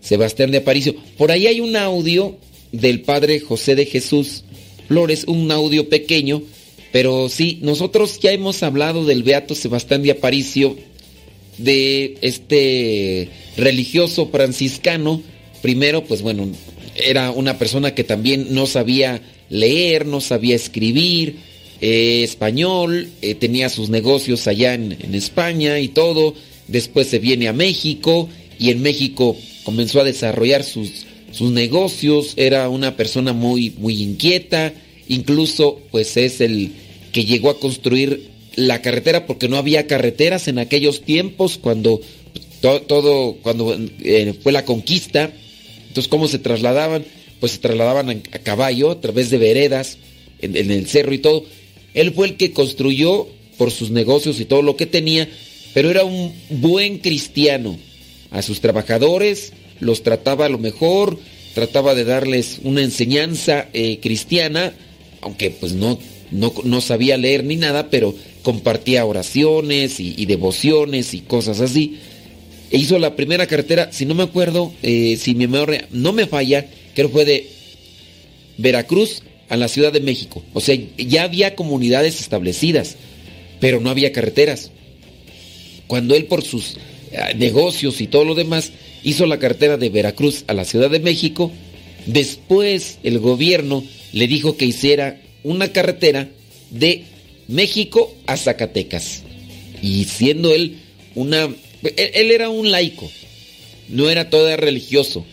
Sebastián 0.00 0.52
de 0.52 0.58
Aparicio. 0.58 0.94
Por 1.18 1.32
ahí 1.32 1.48
hay 1.48 1.60
un 1.60 1.74
audio 1.74 2.36
del 2.70 3.00
padre 3.00 3.40
José 3.40 3.74
de 3.74 3.86
Jesús 3.86 4.44
Flores, 4.86 5.24
un 5.26 5.50
audio 5.50 5.88
pequeño 5.88 6.44
pero 6.92 7.30
sí, 7.30 7.58
nosotros 7.62 8.20
ya 8.20 8.32
hemos 8.32 8.62
hablado 8.62 9.06
del 9.06 9.22
Beato 9.22 9.54
Sebastián 9.54 10.02
de 10.02 10.10
Aparicio, 10.10 10.76
de 11.56 12.18
este 12.20 13.30
religioso 13.56 14.28
franciscano. 14.28 15.22
Primero, 15.62 16.04
pues 16.04 16.20
bueno, 16.20 16.48
era 16.94 17.30
una 17.30 17.58
persona 17.58 17.94
que 17.94 18.04
también 18.04 18.48
no 18.54 18.66
sabía 18.66 19.22
leer, 19.48 20.04
no 20.04 20.20
sabía 20.20 20.54
escribir 20.54 21.36
eh, 21.84 22.22
español, 22.22 23.08
eh, 23.22 23.34
tenía 23.34 23.68
sus 23.68 23.90
negocios 23.90 24.46
allá 24.46 24.74
en, 24.74 25.14
España 25.14 25.80
y 25.80 25.88
todo. 25.88 26.34
Después 26.68 27.08
se 27.08 27.18
viene 27.18 27.48
a 27.48 27.52
México 27.52 28.28
y 28.56 28.70
en 28.70 28.82
México 28.82 29.36
comenzó 29.64 30.00
a 30.00 30.04
desarrollar 30.04 30.62
sus, 30.62 31.06
sus 31.32 31.50
negocios. 31.50 32.34
Era 32.36 32.68
una 32.68 32.96
persona 32.96 33.32
muy, 33.32 33.70
muy 33.78 34.00
inquieta. 34.00 34.72
Incluso, 35.08 35.80
pues 35.90 36.16
es 36.16 36.40
el 36.40 36.70
que 37.10 37.24
llegó 37.24 37.50
a 37.50 37.58
construir 37.58 38.30
la 38.54 38.80
carretera 38.80 39.26
porque 39.26 39.48
no 39.48 39.56
había 39.56 39.88
carreteras 39.88 40.46
en 40.46 40.60
aquellos 40.60 41.02
tiempos 41.02 41.58
cuando 41.60 42.00
todo, 42.60 43.38
cuando 43.42 43.76
eh, 44.04 44.34
fue 44.40 44.52
la 44.52 44.64
conquista. 44.64 45.32
Entonces, 45.88 46.08
¿cómo 46.08 46.28
se 46.28 46.38
trasladaban? 46.38 47.04
Pues 47.40 47.52
se 47.52 47.58
trasladaban 47.58 48.08
a, 48.08 48.38
caballo 48.38 48.92
a 48.92 49.00
través 49.00 49.30
de 49.30 49.38
veredas 49.38 49.98
en, 50.40 50.70
el 50.70 50.86
cerro 50.86 51.12
y 51.12 51.18
todo. 51.18 51.44
Él 51.94 52.12
fue 52.12 52.28
el 52.28 52.36
que 52.36 52.52
construyó 52.52 53.28
por 53.58 53.70
sus 53.70 53.90
negocios 53.90 54.40
y 54.40 54.44
todo 54.44 54.62
lo 54.62 54.76
que 54.76 54.86
tenía, 54.86 55.28
pero 55.74 55.90
era 55.90 56.04
un 56.04 56.32
buen 56.50 56.98
cristiano. 56.98 57.78
A 58.30 58.42
sus 58.42 58.60
trabajadores 58.60 59.52
los 59.80 60.02
trataba 60.02 60.46
a 60.46 60.48
lo 60.48 60.58
mejor, 60.58 61.18
trataba 61.54 61.94
de 61.94 62.04
darles 62.04 62.60
una 62.62 62.82
enseñanza 62.82 63.68
eh, 63.72 63.98
cristiana, 64.00 64.72
aunque 65.20 65.50
pues 65.50 65.74
no 65.74 65.98
no, 66.32 66.52
no, 66.64 66.80
sabía 66.80 67.16
leer 67.16 67.44
ni 67.44 67.56
nada, 67.56 67.90
pero 67.90 68.14
compartía 68.42 69.04
oraciones 69.04 70.00
y, 70.00 70.26
devociones 70.26 71.14
y 71.14 71.20
cosas 71.20 71.60
así. 71.60 71.98
E 72.70 72.78
hizo 72.78 72.98
la 72.98 73.14
primera 73.14 73.46
carretera, 73.46 73.92
si 73.92 74.06
no 74.06 74.14
me 74.14 74.22
acuerdo, 74.22 74.72
eh, 74.82 75.16
si 75.20 75.34
mi 75.34 75.46
memoria 75.46 75.86
no 75.92 76.12
me 76.12 76.26
falla, 76.26 76.66
creo 76.94 77.10
fue 77.10 77.24
de 77.24 77.50
Veracruz 78.56 79.22
a 79.52 79.56
la 79.58 79.68
Ciudad 79.68 79.92
de 79.92 80.00
México. 80.00 80.42
O 80.54 80.62
sea, 80.62 80.78
ya 80.96 81.24
había 81.24 81.54
comunidades 81.54 82.20
establecidas, 82.20 82.96
pero 83.60 83.80
no 83.80 83.90
había 83.90 84.10
carreteras. 84.10 84.70
Cuando 85.86 86.14
él 86.14 86.24
por 86.24 86.42
sus 86.42 86.78
eh, 87.10 87.34
negocios 87.36 88.00
y 88.00 88.06
todo 88.06 88.24
lo 88.24 88.34
demás 88.34 88.72
hizo 89.04 89.26
la 89.26 89.38
carretera 89.38 89.76
de 89.76 89.90
Veracruz 89.90 90.44
a 90.46 90.54
la 90.54 90.64
Ciudad 90.64 90.88
de 90.88 91.00
México, 91.00 91.52
después 92.06 92.98
el 93.02 93.18
gobierno 93.18 93.84
le 94.14 94.26
dijo 94.26 94.56
que 94.56 94.64
hiciera 94.64 95.20
una 95.42 95.70
carretera 95.70 96.30
de 96.70 97.04
México 97.46 98.16
a 98.26 98.38
Zacatecas. 98.38 99.22
Y 99.82 100.04
siendo 100.06 100.54
él 100.54 100.78
una... 101.14 101.44
Él, 101.44 102.10
él, 102.14 102.30
era 102.30 102.48
un 102.48 102.70
laico, 102.70 103.10
no 103.90 104.08
era 104.08 104.30
todo 104.30 104.56
religioso. 104.56 105.26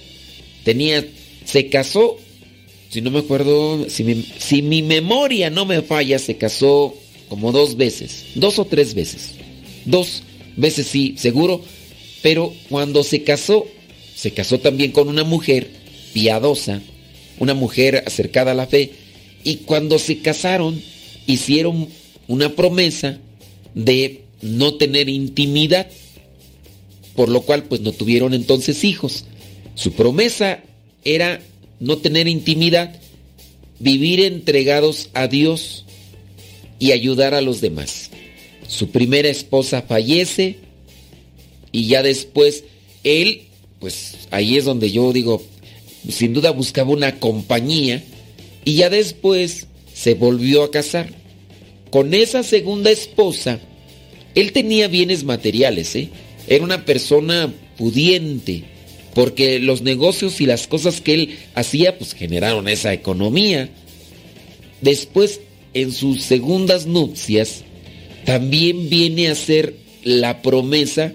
Tenía 0.65 1.05
se 1.45 1.69
casó, 1.69 2.17
si 2.89 3.01
no 3.01 3.11
me 3.11 3.19
acuerdo, 3.19 3.87
si 3.89 4.03
mi, 4.03 4.25
mi 4.63 4.81
memoria 4.81 5.49
no 5.49 5.65
me 5.65 5.81
falla, 5.83 6.17
se 6.17 6.37
casó 6.37 6.95
como 7.27 7.51
dos 7.51 7.77
veces, 7.77 8.25
dos 8.35 8.57
o 8.57 8.65
tres 8.65 8.95
veces. 8.95 9.35
Dos 9.85 10.23
veces 10.57 10.87
sí, 10.87 11.13
seguro, 11.17 11.61
pero 12.23 12.51
cuando 12.67 13.03
se 13.03 13.23
casó, 13.23 13.67
se 14.15 14.31
casó 14.31 14.59
también 14.59 14.91
con 14.91 15.07
una 15.07 15.23
mujer 15.23 15.69
piadosa, 16.13 16.81
una 17.37 17.53
mujer 17.53 18.03
acercada 18.07 18.51
a 18.51 18.55
la 18.55 18.65
fe, 18.65 18.91
y 19.43 19.57
cuando 19.57 19.99
se 19.99 20.19
casaron, 20.19 20.81
hicieron 21.27 21.87
una 22.27 22.55
promesa 22.55 23.19
de 23.75 24.23
no 24.41 24.75
tener 24.75 25.09
intimidad, 25.09 25.87
por 27.15 27.29
lo 27.29 27.41
cual 27.41 27.65
pues 27.65 27.81
no 27.81 27.91
tuvieron 27.91 28.33
entonces 28.33 28.83
hijos. 28.83 29.25
Su 29.75 29.93
promesa 29.93 30.63
era 31.03 31.39
no 31.79 31.97
tener 31.97 32.27
intimidad, 32.27 32.99
vivir 33.79 34.21
entregados 34.21 35.09
a 35.13 35.27
Dios 35.27 35.85
y 36.79 36.91
ayudar 36.91 37.33
a 37.33 37.41
los 37.41 37.61
demás. 37.61 38.09
Su 38.67 38.89
primera 38.89 39.29
esposa 39.29 39.81
fallece 39.81 40.57
y 41.71 41.87
ya 41.87 42.03
después 42.03 42.63
él, 43.03 43.43
pues 43.79 44.27
ahí 44.31 44.57
es 44.57 44.65
donde 44.65 44.91
yo 44.91 45.11
digo, 45.13 45.43
sin 46.07 46.33
duda 46.33 46.51
buscaba 46.51 46.91
una 46.91 47.19
compañía 47.19 48.03
y 48.65 48.75
ya 48.75 48.89
después 48.89 49.67
se 49.93 50.13
volvió 50.13 50.63
a 50.63 50.71
casar. 50.71 51.13
Con 51.91 52.13
esa 52.13 52.43
segunda 52.43 52.91
esposa, 52.91 53.59
él 54.35 54.51
tenía 54.51 54.87
bienes 54.87 55.23
materiales, 55.23 55.95
¿eh? 55.95 56.09
Era 56.47 56.63
una 56.63 56.85
persona 56.85 57.53
pudiente, 57.77 58.63
porque 59.13 59.59
los 59.59 59.81
negocios 59.81 60.39
y 60.41 60.45
las 60.45 60.67
cosas 60.67 61.01
que 61.01 61.13
él 61.13 61.37
hacía, 61.55 61.97
pues 61.97 62.13
generaron 62.13 62.67
esa 62.67 62.93
economía. 62.93 63.69
Después, 64.81 65.41
en 65.73 65.91
sus 65.91 66.21
segundas 66.21 66.85
nupcias, 66.85 67.63
también 68.25 68.89
viene 68.89 69.29
a 69.29 69.35
ser 69.35 69.75
la 70.03 70.41
promesa 70.41 71.13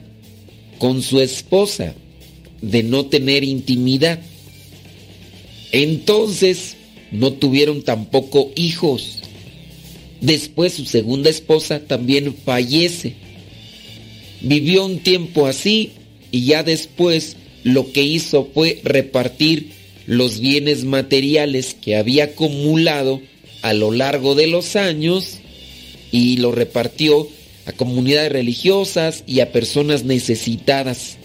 con 0.78 1.02
su 1.02 1.20
esposa 1.20 1.94
de 2.60 2.82
no 2.82 3.06
tener 3.06 3.44
intimidad. 3.44 4.20
Entonces, 5.72 6.76
no 7.10 7.32
tuvieron 7.32 7.82
tampoco 7.82 8.50
hijos. 8.56 9.20
Después 10.20 10.74
su 10.74 10.84
segunda 10.84 11.30
esposa 11.30 11.80
también 11.80 12.34
fallece. 12.34 13.14
Vivió 14.40 14.84
un 14.84 14.98
tiempo 14.98 15.46
así 15.46 15.92
y 16.30 16.46
ya 16.46 16.62
después 16.62 17.36
lo 17.64 17.90
que 17.92 18.02
hizo 18.02 18.48
fue 18.54 18.80
repartir 18.84 19.70
los 20.06 20.38
bienes 20.38 20.84
materiales 20.84 21.74
que 21.74 21.96
había 21.96 22.24
acumulado 22.24 23.20
a 23.62 23.72
lo 23.72 23.90
largo 23.90 24.34
de 24.34 24.46
los 24.46 24.76
años 24.76 25.38
y 26.12 26.36
lo 26.36 26.52
repartió 26.52 27.26
a 27.66 27.72
comunidades 27.72 28.30
religiosas 28.30 29.24
y 29.26 29.40
a 29.40 29.50
personas 29.50 30.04
necesitadas 30.04 31.16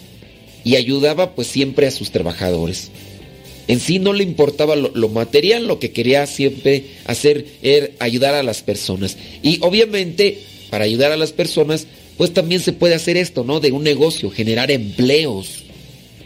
y 0.64 0.78
ayudaba 0.78 1.36
pues 1.36 1.48
siempre 1.48 1.88
a 1.88 1.92
sus 1.92 2.12
trabajadores. 2.12 2.90
En 3.68 3.80
sí 3.80 4.00
no 4.00 4.14
le 4.14 4.24
importaba 4.24 4.76
lo, 4.76 5.10
material, 5.10 5.68
lo 5.68 5.78
que 5.78 5.92
quería 5.92 6.26
siempre 6.26 6.86
hacer 7.06 7.46
era 7.62 7.90
ayudar 8.00 8.34
a 8.34 8.42
las 8.42 8.64
personas. 8.64 9.18
Y 9.44 9.60
obviamente, 9.62 10.40
para 10.72 10.86
ayudar 10.86 11.12
a 11.12 11.18
las 11.18 11.34
personas, 11.34 11.86
pues 12.18 12.34
también 12.34 12.62
se 12.62 12.74
puede 12.74 12.96
hacer 12.96 13.16
esto, 13.16 13.44
¿no? 13.44 13.60
De 13.60 13.72
un 13.72 13.84
negocio, 13.84 14.32
generar 14.32 14.72
empleos, 14.72 15.66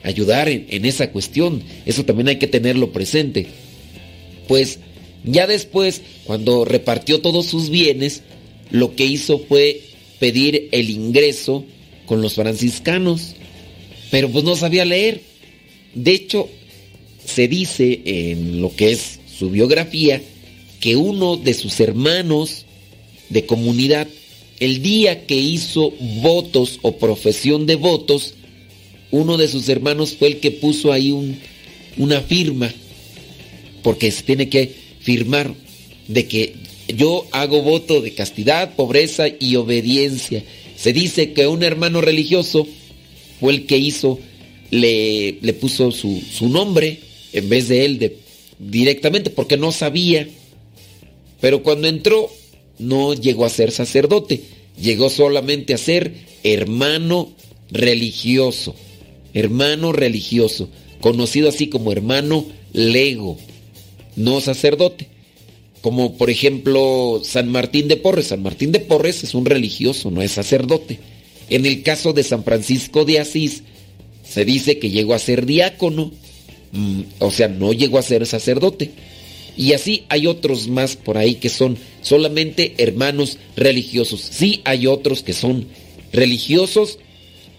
ayudar 0.03 0.49
en, 0.49 0.85
esa 0.85 1.11
cuestión. 1.11 1.63
Eso 1.85 2.05
también 2.05 2.27
hay 2.27 2.37
que 2.37 2.47
tenerlo 2.47 2.91
presente. 2.91 3.47
Pues 4.47 4.79
ya 5.23 5.47
después, 5.47 6.01
cuando 6.25 6.65
repartió 6.65 7.21
todos 7.21 7.45
sus 7.45 7.69
bienes, 7.69 8.21
lo 8.69 8.95
que 8.95 9.05
hizo 9.05 9.39
fue 9.39 9.81
pedir 10.19 10.69
el 10.71 10.89
ingreso 10.89 11.65
con 12.05 12.21
los 12.21 12.35
franciscanos. 12.35 13.35
Pero 14.11 14.29
pues 14.29 14.43
no 14.43 14.55
sabía 14.55 14.85
leer. 14.85 15.21
De 15.95 16.11
hecho, 16.11 16.49
se 17.25 17.47
dice 17.47 18.01
en 18.05 18.61
lo 18.61 18.75
que 18.75 18.91
es 18.91 19.19
su 19.37 19.49
biografía 19.49 20.21
que 20.79 20.97
uno 20.97 21.37
de 21.37 21.53
sus 21.53 21.79
hermanos 21.79 22.65
de 23.29 23.45
comunidad, 23.45 24.07
el 24.59 24.81
día 24.81 25.25
que 25.25 25.37
hizo 25.37 25.91
votos 26.21 26.79
o 26.81 26.97
profesión 26.97 27.65
de 27.65 27.75
votos, 27.75 28.35
uno 29.13 29.37
de 29.37 29.47
sus 29.47 29.69
hermanos 29.69 30.15
fue 30.17 30.29
el 30.29 30.39
que 30.39 30.49
puso 30.49 30.91
ahí 30.91 31.11
un, 31.11 31.37
una 31.97 32.19
firma, 32.19 32.73
porque 33.83 34.09
se 34.09 34.23
tiene 34.23 34.49
que 34.49 34.71
firmar 35.01 35.53
de 36.07 36.27
que 36.27 36.55
yo 36.87 37.27
hago 37.31 37.61
voto 37.61 38.01
de 38.01 38.15
castidad, 38.15 38.75
pobreza 38.75 39.25
y 39.39 39.55
obediencia. 39.55 40.43
Se 40.75 40.93
dice 40.93 41.31
que 41.33 41.45
un 41.45 41.61
hermano 41.61 42.01
religioso 42.01 42.67
fue 43.39 43.53
el 43.53 43.65
que 43.67 43.77
hizo, 43.77 44.19
le, 44.71 45.37
le 45.41 45.53
puso 45.53 45.91
su, 45.91 46.23
nombre 46.49 46.99
en 47.33 47.49
vez 47.49 47.67
de 47.67 47.85
él 47.85 48.13
directamente 48.57 49.29
porque 49.29 49.57
no 49.57 49.71
sabía. 49.71 50.27
Pero 51.39 51.61
cuando 51.61 51.87
entró 51.87 52.31
no 52.79 53.13
llegó 53.13 53.45
a 53.45 53.49
ser 53.51 53.71
sacerdote, 53.71 54.41
llegó 54.81 55.11
solamente 55.11 55.75
a 55.75 55.77
ser 55.77 56.13
hermano 56.43 57.31
religioso, 57.69 58.75
hermano 59.33 59.91
religioso, 59.91 60.69
conocido 61.01 61.49
así 61.49 61.67
como 61.67 61.91
hermano 61.91 62.45
lego, 62.71 63.37
no 64.15 64.41
sacerdote. 64.41 65.07
Como 65.81 66.15
por 66.17 66.29
ejemplo 66.29 67.21
San 67.23 67.49
Martín 67.49 67.89
de 67.89 67.97
Porres. 67.97 68.27
San 68.27 68.41
Martín 68.41 68.71
de 68.71 68.79
Porres 68.79 69.23
es 69.23 69.35
un 69.35 69.45
religioso, 69.45 70.11
no 70.11 70.21
es 70.21 70.31
sacerdote. 70.31 70.99
En 71.49 71.65
el 71.65 71.83
caso 71.83 72.13
de 72.13 72.23
San 72.23 72.43
Francisco 72.43 73.03
de 73.03 73.19
Asís, 73.19 73.63
se 74.23 74.45
dice 74.45 74.79
que 74.79 74.91
llegó 74.91 75.13
a 75.13 75.19
ser 75.19 75.45
diácono 75.45 76.11
Mm, 76.73 77.01
o 77.19 77.29
sea, 77.29 77.47
no 77.47 77.71
llegó 77.71 77.99
a 77.99 78.01
ser 78.01 78.25
sacerdote. 78.25 78.91
Y 79.55 79.73
así 79.73 80.03
hay 80.09 80.25
otros 80.25 80.67
más 80.67 80.95
por 80.95 81.17
ahí 81.17 81.35
que 81.35 81.49
son 81.49 81.77
solamente 82.01 82.73
hermanos 82.79 83.37
religiosos. 83.55 84.21
Sí 84.21 84.61
hay 84.65 84.87
otros 84.87 85.21
que 85.21 85.33
son 85.33 85.67
religiosos 86.11 86.97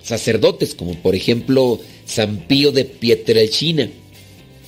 sacerdotes, 0.04 0.74
como 0.74 0.94
por 0.94 1.16
ejemplo 1.16 1.80
San 2.06 2.46
Pío 2.46 2.70
de 2.70 2.84
Pietrelcina. 2.84 3.90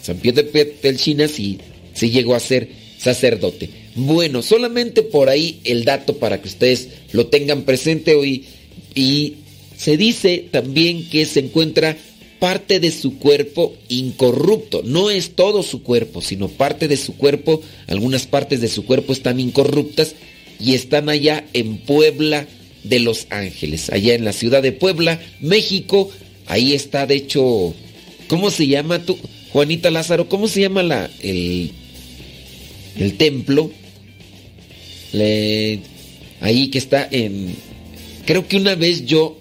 San 0.02 0.16
Pío 0.16 0.32
de 0.32 0.44
Pietrelcina 0.44 1.28
sí, 1.28 1.58
sí 1.94 2.10
llegó 2.10 2.34
a 2.34 2.40
ser 2.40 2.68
sacerdote. 2.98 3.68
Bueno, 3.94 4.42
solamente 4.42 5.02
por 5.02 5.28
ahí 5.28 5.60
el 5.64 5.84
dato 5.84 6.16
para 6.16 6.40
que 6.40 6.48
ustedes 6.48 6.88
lo 7.12 7.26
tengan 7.26 7.62
presente 7.62 8.14
hoy. 8.14 8.44
Y 8.94 9.34
se 9.76 9.96
dice 9.96 10.48
también 10.50 11.08
que 11.08 11.26
se 11.26 11.40
encuentra 11.40 11.96
parte 12.38 12.80
de 12.80 12.90
su 12.90 13.18
cuerpo 13.18 13.74
incorrupto. 13.88 14.82
No 14.84 15.10
es 15.10 15.30
todo 15.34 15.62
su 15.62 15.82
cuerpo, 15.82 16.20
sino 16.20 16.48
parte 16.48 16.88
de 16.88 16.96
su 16.96 17.16
cuerpo. 17.16 17.62
Algunas 17.86 18.26
partes 18.26 18.60
de 18.60 18.68
su 18.68 18.84
cuerpo 18.84 19.12
están 19.12 19.40
incorruptas 19.40 20.14
y 20.58 20.74
están 20.74 21.08
allá 21.08 21.44
en 21.52 21.78
Puebla 21.78 22.46
de 22.88 23.00
Los 23.00 23.26
Ángeles, 23.30 23.90
allá 23.90 24.14
en 24.14 24.24
la 24.24 24.32
ciudad 24.32 24.62
de 24.62 24.72
Puebla, 24.72 25.20
México. 25.40 26.10
Ahí 26.46 26.72
está, 26.72 27.06
de 27.06 27.16
hecho, 27.16 27.74
¿cómo 28.28 28.50
se 28.50 28.66
llama 28.66 29.00
tú, 29.00 29.18
Juanita 29.52 29.90
Lázaro? 29.90 30.28
¿Cómo 30.28 30.48
se 30.48 30.60
llama 30.60 30.82
la, 30.82 31.10
el, 31.22 31.72
el 32.98 33.16
templo? 33.16 33.70
Le, 35.12 35.80
ahí 36.40 36.68
que 36.68 36.78
está 36.78 37.08
en... 37.10 37.54
Creo 38.24 38.46
que 38.48 38.56
una 38.56 38.74
vez 38.74 39.06
yo 39.06 39.38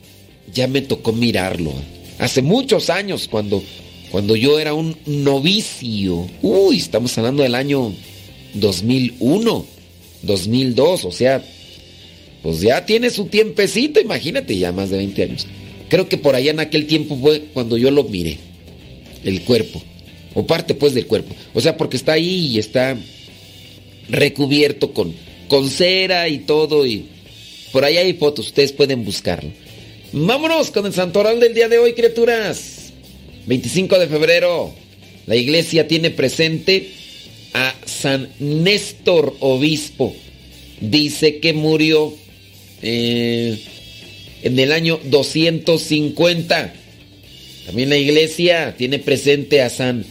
ya 0.54 0.68
me 0.68 0.82
tocó 0.82 1.12
mirarlo 1.12 1.74
hace 2.20 2.42
muchos 2.42 2.90
años, 2.90 3.28
cuando, 3.28 3.64
cuando 4.12 4.36
yo 4.36 4.60
era 4.60 4.74
un 4.74 4.96
novicio. 5.06 6.28
Uy, 6.42 6.78
estamos 6.78 7.18
hablando 7.18 7.44
del 7.44 7.56
año 7.56 7.94
2001, 8.54 9.66
2002, 10.22 11.06
o 11.06 11.12
sea, 11.12 11.44
pues 12.46 12.62
ya 12.62 12.86
tiene 12.86 13.10
su 13.10 13.26
tiempecito, 13.26 14.00
imagínate, 14.00 14.56
ya 14.56 14.72
más 14.72 14.92
de 14.92 14.98
20 14.98 15.24
años. 15.24 15.48
Creo 15.90 16.08
que 16.08 16.20
por 16.20 16.36
allá 16.36 16.52
en 16.52 16.60
aquel 16.60 16.86
tiempo 16.86 17.18
fue 17.18 17.42
cuando 17.56 17.76
yo 17.76 17.90
lo 17.90 18.04
miré, 18.04 18.38
el 19.24 19.42
cuerpo, 19.42 19.82
o 20.36 20.46
parte 20.46 20.76
pues 20.76 20.94
del 20.94 21.08
cuerpo. 21.08 21.36
O 21.56 21.62
sea, 21.62 21.76
porque 21.76 21.98
está 21.98 22.14
ahí 22.14 22.52
y 22.54 22.60
está 22.60 23.00
recubierto 24.10 24.94
con, 24.94 25.16
con 25.48 25.72
cera 25.72 26.30
y 26.30 26.38
todo, 26.38 26.86
y 26.86 27.08
por 27.72 27.84
ahí 27.84 27.98
hay 27.98 28.14
fotos, 28.14 28.46
ustedes 28.46 28.74
pueden 28.74 29.04
buscarlo. 29.04 29.50
Vámonos 30.14 30.70
con 30.70 30.86
el 30.86 30.94
santoral 30.94 31.40
del 31.40 31.56
día 31.56 31.68
de 31.68 31.80
hoy, 31.80 31.94
criaturas. 31.94 32.94
25 33.48 33.98
de 33.98 34.06
febrero, 34.06 34.72
la 35.26 35.36
iglesia 35.36 35.88
tiene 35.88 36.12
presente 36.12 36.92
a 37.54 37.74
San 37.88 38.30
Néstor 38.38 39.36
Obispo. 39.40 40.16
Dice 40.80 41.40
que 41.40 41.54
murió 41.54 42.14
eh, 42.82 43.58
en 44.44 44.60
el 44.60 44.72
año 44.72 45.00
250. 45.04 46.74
También 47.66 47.90
la 47.90 47.98
iglesia 47.98 48.76
tiene 48.78 49.00
presente 49.00 49.62
a 49.62 49.70
San 49.70 50.06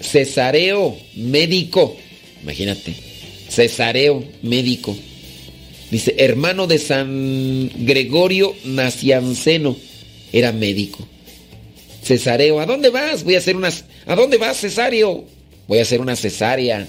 cesareo 0.00 0.96
médico. 1.16 1.96
Imagínate, 2.42 2.94
cesareo 3.48 4.24
médico. 4.42 4.96
Dice, 5.90 6.14
hermano 6.18 6.66
de 6.66 6.78
San 6.78 7.70
Gregorio 7.86 8.54
Nacianceno, 8.64 9.76
era 10.32 10.52
médico. 10.52 11.06
Cesareo, 12.02 12.60
¿a 12.60 12.66
dónde 12.66 12.90
vas? 12.90 13.24
Voy 13.24 13.34
a 13.34 13.38
hacer 13.38 13.56
unas... 13.56 13.84
¿A 14.06 14.14
dónde 14.14 14.38
vas, 14.38 14.58
Cesario? 14.58 15.24
Voy 15.66 15.78
a 15.78 15.82
hacer 15.82 16.00
una 16.00 16.16
cesárea. 16.16 16.88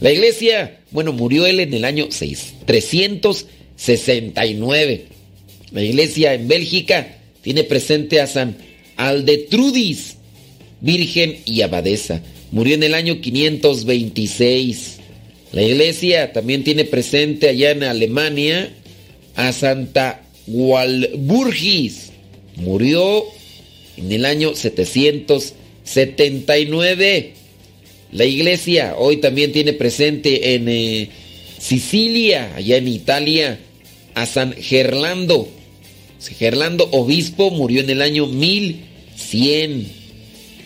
La 0.00 0.12
iglesia, 0.12 0.80
bueno, 0.90 1.12
murió 1.12 1.46
él 1.46 1.60
en 1.60 1.72
el 1.74 1.84
año 1.84 2.08
6, 2.10 2.54
369. 2.66 5.06
La 5.72 5.82
iglesia 5.82 6.34
en 6.34 6.48
Bélgica 6.48 7.18
tiene 7.42 7.62
presente 7.64 8.20
a 8.20 8.26
San 8.26 8.56
Aldetrudis, 8.96 10.16
virgen 10.80 11.38
y 11.44 11.60
abadesa. 11.62 12.22
Murió 12.52 12.74
en 12.74 12.82
el 12.84 12.94
año 12.94 13.20
526. 13.20 14.98
La 15.52 15.62
iglesia 15.62 16.32
también 16.32 16.62
tiene 16.62 16.84
presente 16.84 17.48
allá 17.48 17.72
en 17.72 17.82
Alemania 17.82 18.72
a 19.34 19.52
Santa 19.52 20.22
Walburgis. 20.46 22.12
Murió 22.56 23.24
en 23.96 24.12
el 24.12 24.24
año 24.24 24.54
779. 24.54 27.37
La 28.12 28.24
iglesia 28.24 28.94
hoy 28.96 29.18
también 29.18 29.52
tiene 29.52 29.74
presente 29.74 30.54
en 30.54 30.68
eh, 30.68 31.10
Sicilia, 31.58 32.54
allá 32.56 32.78
en 32.78 32.88
Italia, 32.88 33.58
a 34.14 34.24
San 34.24 34.54
Gerlando. 34.54 35.50
Gerlando, 36.38 36.88
obispo, 36.90 37.50
murió 37.50 37.80
en 37.80 37.90
el 37.90 38.00
año 38.02 38.26
1100. 38.26 39.86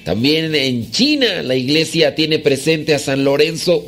También 0.05 0.55
en 0.55 0.90
China 0.90 1.43
la 1.43 1.57
iglesia 1.57 2.14
tiene 2.14 2.38
presente 2.38 2.95
a 2.95 2.99
San 2.99 3.24
Lorenzo 3.24 3.84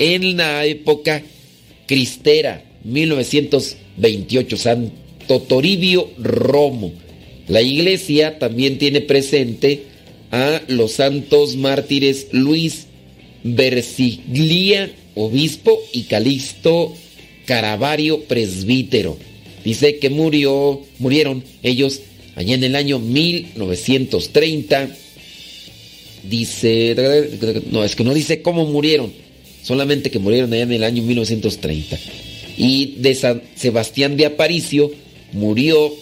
en 0.02 0.36
la 0.36 0.66
época 0.66 1.22
cristera, 1.86 2.64
1928, 2.84 4.58
Santo 4.58 5.42
Toribio 5.44 6.10
Romo. 6.18 6.92
La 7.48 7.62
iglesia 7.62 8.40
también 8.40 8.80
tiene 8.80 9.02
presente 9.02 9.84
a 10.32 10.62
los 10.68 10.94
santos 10.94 11.56
mártires 11.56 12.30
Luis 12.32 12.88
Versiglia, 13.44 14.92
obispo, 15.14 15.80
y 15.94 16.04
Calixto 16.04 16.96
Caravario, 17.46 18.24
presbítero. 18.24 19.18
Dice 19.64 20.00
que 20.00 20.10
murió, 20.10 20.82
murieron 20.98 21.44
ellos 21.62 22.02
allá 22.36 22.56
en 22.56 22.64
el 22.64 22.76
año 22.76 22.98
1930. 22.98 24.90
Dice, 26.24 26.96
no, 27.72 27.84
es 27.84 27.96
que 27.96 28.04
no 28.04 28.16
dice 28.16 28.42
cómo 28.42 28.66
murieron, 28.66 29.12
solamente 29.64 30.12
que 30.12 30.20
murieron 30.20 30.54
allá 30.54 30.64
en 30.64 30.74
el 30.74 30.84
año 30.84 31.02
1930. 31.04 31.98
Y 32.58 32.96
de 32.98 33.16
San 33.16 33.42
Sebastián 33.56 34.18
de 34.18 34.26
Aparicio 34.26 34.92
murió 35.34 35.94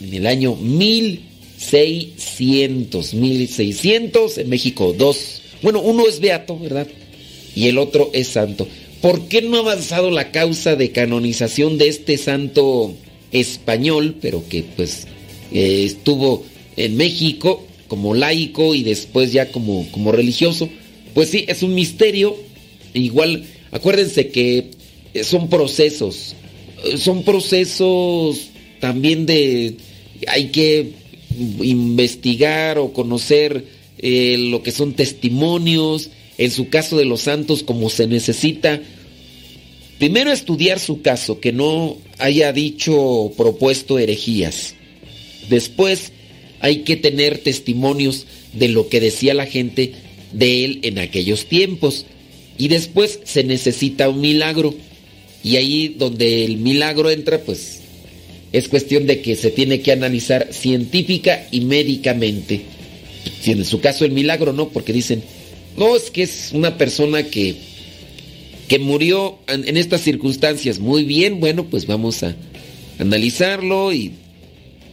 en 0.00 0.14
el 0.14 0.26
año 0.26 0.56
1600, 0.56 3.14
1600, 3.14 4.38
en 4.38 4.48
México 4.48 4.94
dos 4.96 5.40
bueno, 5.62 5.80
uno 5.80 6.06
es 6.06 6.20
beato, 6.20 6.58
¿verdad? 6.58 6.86
Y 7.54 7.68
el 7.68 7.78
otro 7.78 8.10
es 8.12 8.28
santo. 8.28 8.66
¿Por 9.00 9.28
qué 9.28 9.42
no 9.42 9.56
ha 9.56 9.60
avanzado 9.60 10.10
la 10.10 10.30
causa 10.30 10.76
de 10.76 10.90
canonización 10.90 11.78
de 11.78 11.88
este 11.88 12.18
santo 12.18 12.94
español, 13.32 14.16
pero 14.20 14.42
que 14.48 14.64
pues 14.76 15.06
eh, 15.52 15.84
estuvo 15.84 16.44
en 16.76 16.96
México 16.96 17.64
como 17.88 18.14
laico 18.14 18.74
y 18.74 18.82
después 18.82 19.32
ya 19.32 19.50
como, 19.50 19.90
como 19.90 20.12
religioso? 20.12 20.68
Pues 21.14 21.30
sí, 21.30 21.44
es 21.48 21.62
un 21.62 21.74
misterio. 21.74 22.36
Igual, 22.94 23.44
acuérdense 23.70 24.28
que 24.28 24.70
son 25.22 25.48
procesos. 25.48 26.34
Son 26.96 27.24
procesos 27.24 28.48
también 28.80 29.26
de... 29.26 29.76
Hay 30.26 30.48
que 30.48 30.92
investigar 31.62 32.78
o 32.78 32.92
conocer 32.92 33.64
eh, 33.98 34.36
lo 34.38 34.62
que 34.62 34.72
son 34.72 34.94
testimonios, 34.94 36.10
en 36.38 36.50
su 36.50 36.68
caso 36.68 36.96
de 36.96 37.04
los 37.04 37.22
santos 37.22 37.62
como 37.62 37.90
se 37.90 38.06
necesita. 38.06 38.80
Primero 39.98 40.32
estudiar 40.32 40.78
su 40.78 41.02
caso, 41.02 41.40
que 41.40 41.52
no 41.52 41.98
haya 42.18 42.52
dicho 42.52 43.32
propuesto 43.36 43.98
herejías. 43.98 44.74
Después 45.48 46.12
hay 46.60 46.78
que 46.78 46.96
tener 46.96 47.38
testimonios 47.38 48.26
de 48.52 48.68
lo 48.68 48.88
que 48.88 49.00
decía 49.00 49.34
la 49.34 49.46
gente 49.46 49.92
de 50.32 50.64
él 50.64 50.80
en 50.82 50.98
aquellos 50.98 51.46
tiempos. 51.46 52.06
Y 52.60 52.68
después 52.68 53.20
se 53.24 53.42
necesita 53.42 54.10
un 54.10 54.20
milagro. 54.20 54.74
Y 55.42 55.56
ahí 55.56 55.96
donde 55.96 56.44
el 56.44 56.58
milagro 56.58 57.08
entra, 57.08 57.40
pues 57.40 57.80
es 58.52 58.68
cuestión 58.68 59.06
de 59.06 59.22
que 59.22 59.34
se 59.34 59.50
tiene 59.50 59.80
que 59.80 59.92
analizar 59.92 60.52
científica 60.52 61.48
y 61.50 61.62
médicamente. 61.62 62.60
Si 63.40 63.52
en 63.52 63.64
su 63.64 63.80
caso 63.80 64.04
el 64.04 64.10
milagro 64.12 64.52
no, 64.52 64.68
porque 64.68 64.92
dicen, 64.92 65.22
no, 65.78 65.96
es 65.96 66.10
que 66.10 66.22
es 66.24 66.50
una 66.52 66.76
persona 66.76 67.22
que, 67.22 67.54
que 68.68 68.78
murió 68.78 69.38
en, 69.48 69.78
estas 69.78 70.02
circunstancias. 70.02 70.80
Muy 70.80 71.04
bien, 71.04 71.40
bueno, 71.40 71.64
pues 71.64 71.86
vamos 71.86 72.22
a 72.22 72.36
analizarlo 72.98 73.90
y, 73.90 74.12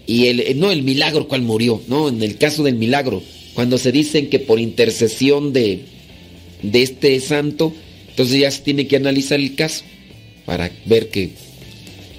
y 0.05 0.27
el, 0.27 0.57
no 0.57 0.71
el 0.71 0.83
milagro 0.83 1.27
cuál 1.27 1.41
murió, 1.41 1.81
no, 1.89 2.07
en 2.07 2.23
el 2.23 2.37
caso 2.37 2.63
del 2.63 2.75
milagro, 2.75 3.21
cuando 3.55 3.77
se 3.77 3.91
dicen 3.91 4.29
que 4.29 4.39
por 4.39 4.57
intercesión 4.57 5.51
de, 5.51 5.96
de 6.61 6.81
este 6.81 7.19
santo, 7.19 7.73
entonces 8.09 8.39
ya 8.39 8.51
se 8.51 8.61
tiene 8.61 8.87
que 8.87 8.95
analizar 8.95 9.39
el 9.39 9.55
caso 9.55 9.83
para 10.45 10.71
ver 10.85 11.09
que, 11.09 11.31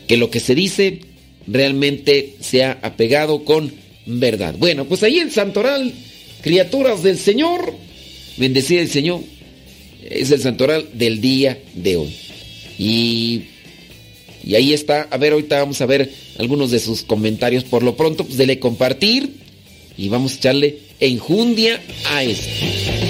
que 0.07 0.17
lo 0.17 0.31
que 0.31 0.41
se 0.41 0.55
dice 0.55 1.01
realmente 1.47 2.37
sea 2.41 2.79
apegado 2.83 3.45
con 3.45 3.73
verdad. 4.07 4.55
Bueno, 4.59 4.85
pues 4.85 5.03
ahí 5.03 5.19
en 5.19 5.31
Santoral, 5.31 5.93
criaturas 6.43 7.03
del 7.03 7.19
Señor, 7.19 7.75
bendecida 8.37 8.81
el 8.81 8.91
Señor, 8.91 9.21
es 10.09 10.31
el 10.31 10.41
Santoral 10.41 10.89
del 10.95 11.21
día 11.21 11.59
de 11.75 11.97
hoy. 11.97 12.15
Y, 12.79 13.43
y 14.45 14.55
ahí 14.55 14.73
está, 14.73 15.09
a 15.11 15.17
ver, 15.17 15.33
ahorita 15.33 15.59
vamos 15.59 15.81
a 15.81 15.87
ver 15.87 16.13
algunos 16.39 16.71
de 16.71 16.79
sus 16.79 17.03
comentarios. 17.03 17.65
Por 17.65 17.83
lo 17.83 17.97
pronto, 17.97 18.25
pues 18.25 18.39
dele 18.39 18.59
compartir 18.59 19.31
y 19.97 20.09
vamos 20.09 20.33
a 20.33 20.37
echarle 20.37 20.79
enjundia 21.01 21.81
a 22.07 22.23
esto. 22.23 23.08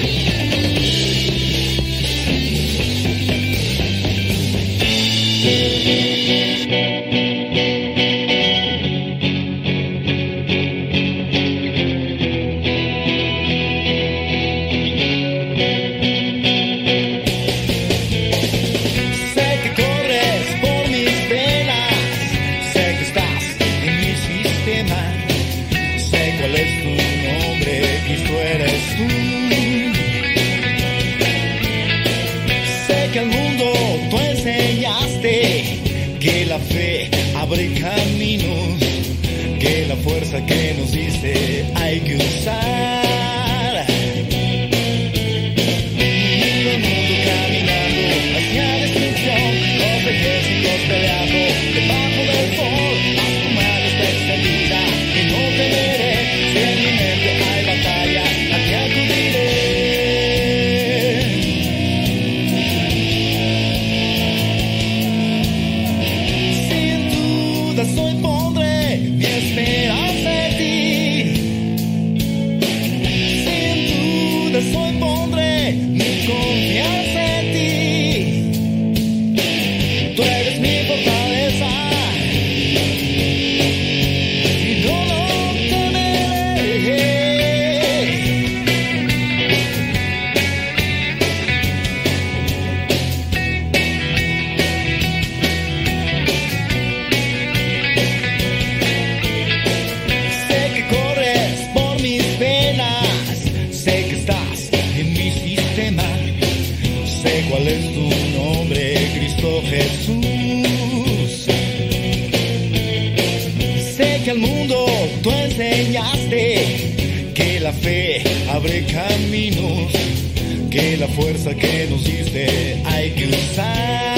Que 120.68 120.97
la 120.97 121.07
fuerza 121.07 121.55
que 121.55 121.86
nos 121.89 122.05
diste 122.05 122.82
hay 122.84 123.11
que 123.12 123.28
usar. 123.28 124.18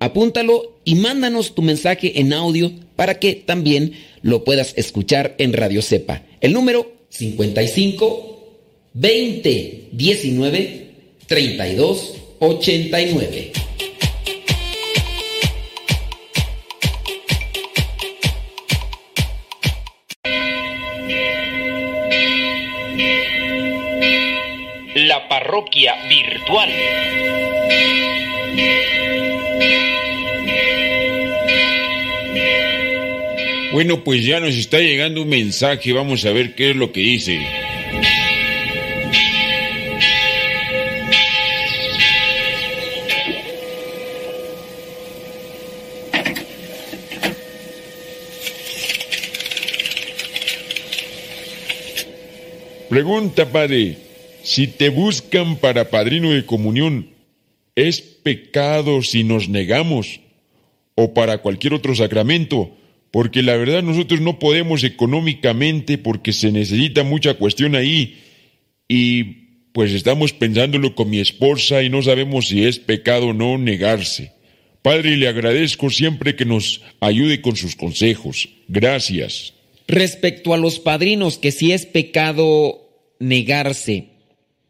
apúntalo 0.00 0.78
y 0.84 0.96
mándanos 0.96 1.54
tu 1.54 1.62
mensaje 1.62 2.18
en 2.20 2.32
audio 2.32 2.72
para 2.96 3.20
que 3.20 3.34
también 3.34 3.92
lo 4.22 4.42
puedas 4.42 4.72
escuchar 4.76 5.36
en 5.38 5.52
Radio 5.52 5.82
Cepa. 5.82 6.22
El 6.40 6.52
número 6.52 6.90
55 7.10 8.30
20 8.94 9.88
19 9.92 10.90
32 11.26 12.14
89. 12.40 13.52
La 24.96 25.28
parroquia 25.28 25.94
virtual. 26.08 26.70
Bueno, 33.72 34.02
pues 34.02 34.24
ya 34.24 34.40
nos 34.40 34.56
está 34.56 34.78
llegando 34.80 35.22
un 35.22 35.28
mensaje, 35.28 35.92
vamos 35.92 36.24
a 36.26 36.32
ver 36.32 36.54
qué 36.54 36.70
es 36.70 36.76
lo 36.76 36.92
que 36.92 37.00
dice. 37.00 37.40
Pregunta, 52.90 53.46
padre, 53.52 53.98
si 54.42 54.66
te 54.66 54.88
buscan 54.88 55.56
para 55.56 55.90
padrino 55.90 56.30
de 56.32 56.44
comunión, 56.44 57.06
¿es 57.74 58.00
pecado 58.00 59.02
si 59.02 59.24
nos 59.24 59.48
negamos? 59.48 60.20
¿O 60.94 61.14
para 61.14 61.38
cualquier 61.38 61.74
otro 61.74 61.94
sacramento? 61.94 62.76
Porque 63.10 63.42
la 63.42 63.56
verdad 63.56 63.82
nosotros 63.82 64.20
no 64.20 64.38
podemos 64.38 64.84
económicamente 64.84 65.98
porque 65.98 66.32
se 66.32 66.52
necesita 66.52 67.02
mucha 67.02 67.34
cuestión 67.34 67.74
ahí. 67.74 68.18
Y 68.88 69.24
pues 69.72 69.92
estamos 69.92 70.32
pensándolo 70.32 70.94
con 70.94 71.10
mi 71.10 71.20
esposa 71.20 71.82
y 71.82 71.90
no 71.90 72.02
sabemos 72.02 72.48
si 72.48 72.64
es 72.64 72.78
pecado 72.78 73.28
o 73.28 73.32
no 73.32 73.58
negarse. 73.58 74.32
Padre, 74.82 75.16
le 75.16 75.28
agradezco 75.28 75.90
siempre 75.90 76.36
que 76.36 76.44
nos 76.44 76.80
ayude 77.00 77.40
con 77.40 77.56
sus 77.56 77.76
consejos. 77.76 78.48
Gracias. 78.68 79.54
Respecto 79.86 80.54
a 80.54 80.56
los 80.56 80.78
padrinos, 80.78 81.36
que 81.36 81.52
si 81.52 81.72
es 81.72 81.84
pecado 81.84 82.88
negarse. 83.18 84.09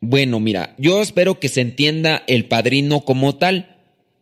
Bueno, 0.00 0.40
mira, 0.40 0.74
yo 0.78 1.02
espero 1.02 1.38
que 1.38 1.48
se 1.48 1.60
entienda 1.60 2.22
el 2.26 2.46
padrino 2.46 3.04
como 3.04 3.36
tal. 3.36 3.76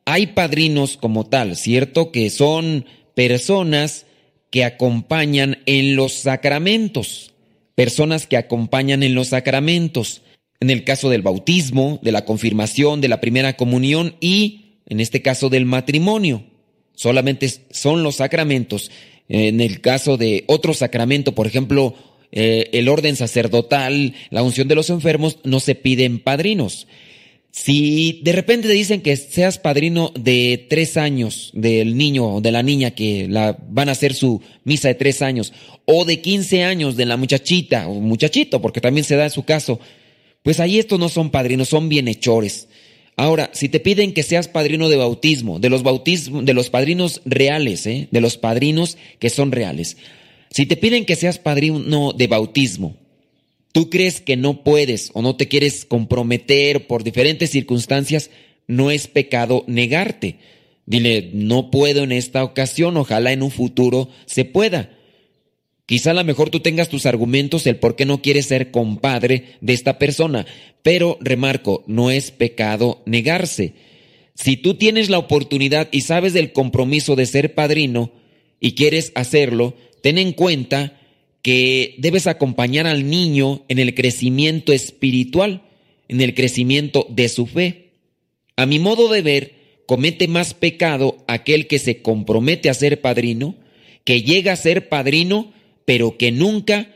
Hay 0.05 0.29
padrinos 0.29 0.97
como 0.97 1.27
tal, 1.27 1.57
¿cierto? 1.57 2.11
Que 2.11 2.31
son 2.31 2.87
personas 3.15 4.07
que 4.51 4.65
acompañan 4.65 5.59
en 5.67 5.95
los 5.95 6.15
sacramentos. 6.15 7.33
Personas 7.77 8.27
que 8.27 8.37
acompañan 8.37 9.05
en 9.05 9.15
los 9.15 9.29
sacramentos. 9.29 10.23
En 10.59 10.71
el 10.71 10.83
caso 10.83 11.11
del 11.11 11.23
bautismo, 11.23 12.01
de 12.03 12.11
la 12.11 12.25
confirmación, 12.25 13.01
de 13.01 13.09
la 13.09 13.21
primera 13.21 13.57
comunión 13.57 14.17
y, 14.21 14.81
en 14.87 14.99
este 14.99 15.23
caso, 15.23 15.49
del 15.49 15.65
matrimonio. 15.65 16.43
Solamente 16.95 17.49
son 17.71 18.03
los 18.03 18.17
sacramentos. 18.17 18.91
En 19.29 19.61
el 19.61 19.81
caso 19.81 20.17
de 20.17 20.43
otro 20.49 20.75
sacramento, 20.75 21.37
por 21.37 21.47
ejemplo, 21.47 21.95
eh, 22.33 22.71
el 22.73 22.89
orden 22.89 23.17
sacerdotal, 23.17 24.15
la 24.31 24.43
unción 24.43 24.69
de 24.69 24.75
los 24.75 24.91
enfermos, 24.91 25.39
no 25.45 25.61
se 25.61 25.75
piden 25.75 26.19
padrinos. 26.19 26.87
Si 27.51 28.21
de 28.23 28.33
repente 28.33 28.69
te 28.69 28.75
dicen 28.75 29.01
que 29.01 29.17
seas 29.17 29.59
padrino 29.59 30.13
de 30.15 30.67
tres 30.69 30.97
años 30.97 31.51
del 31.55 31.97
niño 31.97 32.35
o 32.35 32.41
de 32.41 32.53
la 32.53 32.63
niña 32.63 32.93
que 32.93 33.27
la, 33.29 33.59
van 33.69 33.89
a 33.89 33.93
hacer 33.93 34.15
su 34.15 34.43
misa 34.65 34.89
de 34.89 34.95
tres 34.95 35.23
años, 35.23 35.53
o 35.85 36.05
de 36.05 36.21
15 36.21 36.65
años 36.65 36.97
de 36.97 37.07
la 37.07 37.17
muchachita 37.17 37.89
o 37.89 37.95
muchachito, 37.95 38.61
porque 38.61 38.81
también 38.81 39.05
se 39.05 39.17
da 39.17 39.25
en 39.25 39.31
su 39.31 39.45
caso, 39.45 39.81
pues 40.43 40.61
ahí 40.61 40.79
estos 40.79 40.99
no 40.99 41.09
son 41.09 41.31
padrinos, 41.31 41.71
son 41.71 41.89
bienhechores. 41.89 42.69
Ahora, 43.17 43.51
si 43.53 43.69
te 43.69 43.81
piden 43.81 44.13
que 44.13 44.23
seas 44.23 44.47
padrino 44.47 44.89
de 44.89 44.97
bautismo, 44.97 45.59
de 45.59 45.71
los 45.71 45.83
bautismos, 45.83 46.45
de 46.45 46.55
los 46.55 46.71
padrinos 46.71 47.21
reales, 47.25 47.85
¿eh? 47.87 48.07
de 48.13 48.21
los 48.21 48.37
padrinos 48.37 48.97
que 49.19 49.31
son 49.31 49.51
reales, 49.51 49.97
si 50.51 50.67
te 50.67 50.77
piden 50.77 51.05
que 51.05 51.17
seas 51.17 51.39
padrino 51.39 52.13
de 52.13 52.27
bautismo, 52.27 52.97
tú 53.73 53.91
crees 53.91 54.21
que 54.21 54.37
no 54.37 54.65
puedes 54.65 55.11
o 55.15 55.23
no 55.23 55.37
te 55.37 55.49
quieres 55.49 55.85
comprometer 55.85 56.87
por 56.87 57.05
diferentes 57.05 57.51
circunstancias, 57.51 58.31
no 58.67 58.91
es 58.91 59.07
pecado 59.07 59.65
negarte. 59.67 60.37
Dile, 60.87 61.31
no 61.35 61.71
puedo 61.71 62.03
en 62.03 62.13
esta 62.13 62.43
ocasión, 62.45 62.97
ojalá 62.97 63.33
en 63.33 63.43
un 63.43 63.51
futuro 63.51 64.09
se 64.27 64.45
pueda. 64.45 64.91
Quizá 65.85 66.11
a 66.11 66.15
lo 66.15 66.25
mejor 66.25 66.51
tú 66.51 66.61
tengas 66.61 66.91
tus 66.91 67.07
argumentos 67.07 67.67
el 67.67 67.77
por 67.77 67.97
qué 67.97 68.05
no 68.05 68.21
quieres 68.21 68.47
ser 68.47 68.71
compadre 68.71 69.57
de 69.63 69.73
esta 69.73 69.99
persona, 69.99 70.47
pero 70.83 71.17
remarco, 71.21 71.83
no 71.87 72.11
es 72.11 72.31
pecado 72.31 73.03
negarse. 73.07 73.75
Si 74.35 74.57
tú 74.57 74.75
tienes 74.75 75.09
la 75.09 75.19
oportunidad 75.19 75.89
y 75.91 76.03
sabes 76.03 76.33
del 76.33 76.53
compromiso 76.53 77.17
de 77.17 77.27
ser 77.27 77.55
padrino 77.55 78.13
y 78.61 78.75
quieres 78.75 79.13
hacerlo, 79.15 79.75
ten 80.03 80.19
en 80.19 80.33
cuenta 80.33 80.99
que 81.43 81.95
debes 81.99 82.27
acompañar 82.27 82.87
al 82.87 83.09
niño 83.09 83.65
en 83.69 83.79
el 83.79 83.95
crecimiento 83.95 84.73
espiritual, 84.73 85.63
en 86.09 86.21
el 86.21 86.35
crecimiento 86.35 87.07
de 87.11 87.29
su 87.29 87.47
fe. 87.47 87.93
A 88.57 88.67
mi 88.67 88.79
modo 88.79 89.09
de 89.09 89.23
ver, 89.23 89.55
comete 89.87 90.29
más 90.29 90.55
pecado 90.55 91.25
aquel 91.29 91.67
que 91.67 91.79
se 91.79 92.03
compromete 92.03 92.69
a 92.69 92.75
ser 92.75 93.01
padrino, 93.01 93.57
que 94.05 94.23
llega 94.23 94.53
a 94.53 94.57
ser 94.57 94.89
padrino, 94.89 95.53
pero 95.85 96.17
que 96.19 96.33
nunca 96.33 96.95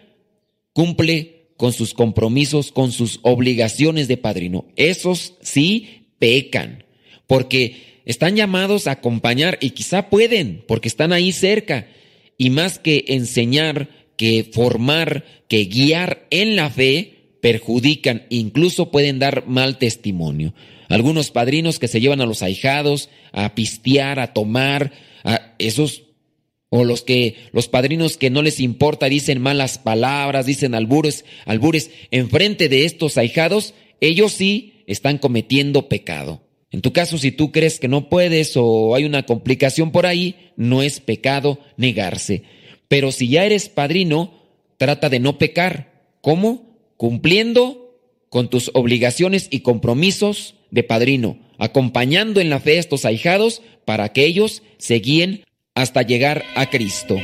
cumple 0.73 1.47
con 1.57 1.73
sus 1.73 1.95
compromisos, 1.95 2.73
con 2.73 2.93
sus 2.93 3.21
obligaciones 3.23 4.09
de 4.09 4.17
padrino. 4.17 4.67
Esos 4.77 5.35
sí 5.43 6.09
pecan, 6.19 6.85
porque 7.27 8.01
están 8.05 8.37
llamados 8.37 8.87
a 8.87 8.93
acompañar 8.93 9.59
y 9.61 9.71
quizá 9.71 10.11
pueden, 10.11 10.65
porque 10.67 10.89
están 10.89 11.13
ahí 11.13 11.33
cerca. 11.33 11.87
Y 12.43 12.51
más 12.51 12.80
que 12.80 13.05
enseñar, 13.07 13.88
que 14.16 14.43
formar, 14.43 15.24
que 15.47 15.66
guiar 15.66 16.26
en 16.30 16.57
la 16.57 16.70
fe, 16.70 17.36
perjudican, 17.40 18.26
incluso 18.30 18.90
pueden 18.90 19.20
dar 19.20 19.47
mal 19.47 19.78
testimonio. 19.78 20.53
Algunos 20.88 21.30
padrinos 21.30 21.78
que 21.78 21.86
se 21.86 22.01
llevan 22.01 22.20
a 22.20 22.26
los 22.26 22.43
ahijados 22.43 23.11
a 23.30 23.55
pistear, 23.55 24.18
a 24.18 24.32
tomar, 24.32 24.90
a 25.22 25.55
esos 25.61 26.03
o 26.68 26.82
los 26.82 27.03
que, 27.03 27.36
los 27.53 27.68
padrinos 27.68 28.16
que 28.16 28.28
no 28.28 28.43
les 28.43 28.59
importa 28.59 29.07
dicen 29.07 29.40
malas 29.40 29.78
palabras, 29.78 30.45
dicen 30.45 30.74
albures, 30.74 31.24
albures, 31.47 31.93
enfrente 32.11 32.68
de 32.68 32.86
estos 32.86 33.18
ahijados, 33.18 33.72
ellos 34.01 34.32
sí 34.32 34.82
están 34.88 35.18
cometiendo 35.18 35.88
pecado. 35.88 36.43
En 36.73 36.81
tu 36.81 36.93
caso, 36.93 37.18
si 37.18 37.31
tú 37.33 37.53
crees 37.53 37.79
que 37.79 37.87
no 37.87 38.09
puedes 38.09 38.57
o 38.57 38.95
hay 38.95 39.05
una 39.05 39.25
complicación 39.25 39.93
por 39.93 40.07
ahí, 40.07 40.53
no 40.57 40.83
es 40.83 41.01
pecado 41.01 41.59
negarse. 41.77 42.45
Pero 42.89 43.12
si 43.12 43.29
ya 43.29 43.45
eres 43.45 43.68
padrino, 43.68 44.33
trata 44.79 45.11
de 45.11 45.20
no 45.20 45.37
pecar. 45.37 45.93
¿Cómo? 46.23 46.77
Cumpliendo 46.97 47.99
con 48.31 48.49
tus 48.49 48.70
obligaciones 48.73 49.49
y 49.51 49.61
compromisos 49.61 50.55
de 50.70 50.83
padrino, 50.83 51.39
acompañando 51.59 52.41
en 52.41 52.49
la 52.49 52.59
fe 52.59 52.79
a 52.79 52.81
estos 52.81 53.05
ahijados 53.05 53.61
para 53.85 54.09
que 54.11 54.25
ellos 54.25 54.62
se 54.79 54.95
guíen 54.95 55.45
hasta 55.75 56.01
llegar 56.01 56.43
a 56.55 56.70
Cristo. 56.70 57.18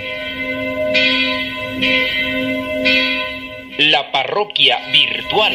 La 3.78 4.12
parroquia 4.12 4.76
virtual. 4.92 5.54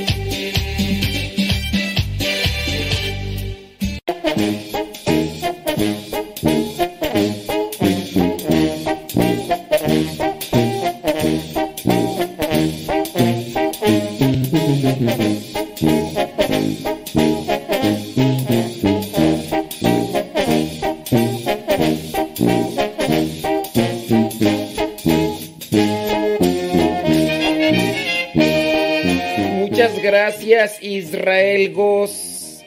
Israel 31.01 31.73
Goz. 31.73 32.63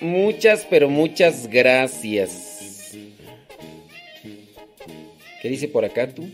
Muchas, 0.00 0.66
pero 0.68 0.88
muchas 0.88 1.48
gracias. 1.48 2.92
¿Qué 5.40 5.48
dice 5.48 5.68
por 5.68 5.84
acá 5.84 6.08
tú? 6.08 6.28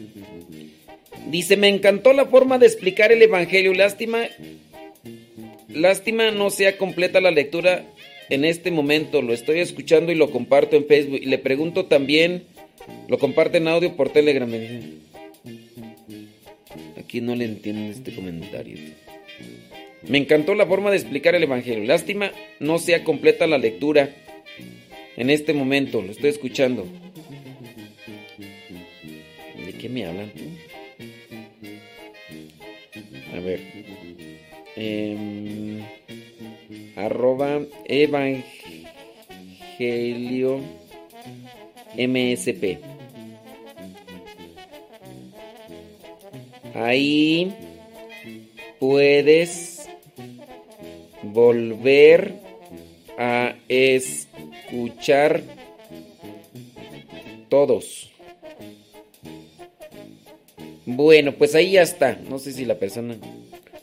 Dice, 1.28 1.56
me 1.56 1.68
encantó 1.68 2.12
la 2.12 2.26
forma 2.26 2.58
de 2.58 2.66
explicar 2.66 3.12
el 3.12 3.22
Evangelio. 3.22 3.72
Lástima, 3.74 4.24
lástima 5.68 6.30
no 6.30 6.50
sea 6.50 6.76
completa 6.76 7.20
la 7.20 7.30
lectura 7.30 7.84
en 8.30 8.44
este 8.44 8.70
momento. 8.70 9.22
Lo 9.22 9.32
estoy 9.32 9.60
escuchando 9.60 10.12
y 10.12 10.16
lo 10.16 10.30
comparto 10.30 10.76
en 10.76 10.86
Facebook. 10.86 11.20
Y 11.22 11.26
le 11.26 11.38
pregunto 11.38 11.86
también, 11.86 12.44
lo 13.08 13.18
comparte 13.18 13.58
en 13.58 13.68
audio 13.68 13.94
por 13.96 14.10
Telegram. 14.10 14.50
Aquí 16.98 17.20
no 17.20 17.36
le 17.36 17.44
entienden 17.44 17.90
este 17.90 18.14
comentario. 18.14 18.78
Me 20.08 20.18
encantó 20.18 20.54
la 20.54 20.66
forma 20.66 20.90
de 20.90 20.96
explicar 20.96 21.34
el 21.34 21.44
Evangelio. 21.44 21.84
Lástima 21.84 22.32
no 22.60 22.78
sea 22.78 23.04
completa 23.04 23.46
la 23.46 23.58
lectura 23.58 24.10
en 25.16 25.30
este 25.30 25.54
momento. 25.54 26.02
Lo 26.02 26.10
estoy 26.10 26.30
escuchando. 26.30 26.86
¿De 29.64 29.72
qué 29.74 29.88
me 29.88 30.06
hablan? 30.06 30.32
A 33.34 33.40
ver. 33.40 33.60
Em, 34.74 35.82
arroba 36.96 37.60
Evangelio 37.84 38.42
MSP. 41.96 42.78
Ahí 46.74 47.52
puedes 48.80 49.71
volver 51.22 52.34
a 53.18 53.54
escuchar 53.68 55.42
todos. 57.48 58.10
Bueno, 60.84 61.32
pues 61.32 61.54
ahí 61.54 61.72
ya 61.72 61.82
está. 61.82 62.18
No 62.28 62.38
sé 62.38 62.52
si 62.52 62.64
la 62.64 62.76
persona... 62.78 63.16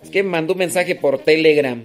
Es 0.04 0.10
que 0.10 0.24
mandó 0.24 0.54
un 0.54 0.60
mensaje 0.60 0.96
por 0.96 1.20
Telegram. 1.20 1.84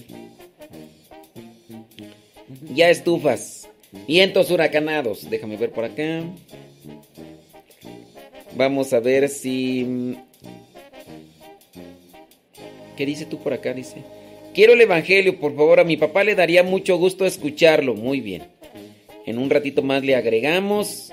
Ya 2.73 2.91
estufas. 2.91 3.69
Vientos 4.09 4.51
huracanados. 4.51 5.29
Déjame 5.31 5.57
ver 5.57 5.71
por 5.71 5.85
acá. 5.85 6.25
Vamos 8.57 8.93
a 8.93 9.01
ver 9.01 9.29
si... 9.29 10.17
¿Qué 12.97 13.07
dice 13.07 13.27
tú 13.27 13.39
por 13.39 13.53
acá? 13.53 13.73
Dice... 13.73 14.03
Quiero 14.55 14.75
el 14.75 14.81
Evangelio, 14.81 15.41
por 15.41 15.57
favor, 15.57 15.81
a 15.81 15.85
mi 15.85 15.97
papá 15.97 16.23
le 16.23 16.37
daría 16.37 16.63
mucho 16.63 16.97
gusto 16.97 17.27
escucharlo. 17.27 17.95
Muy 17.95 18.21
bien. 18.21 18.45
En 19.27 19.39
un 19.39 19.51
ratito 19.51 19.83
más 19.83 20.05
le 20.05 20.15
agregamos 20.15 21.13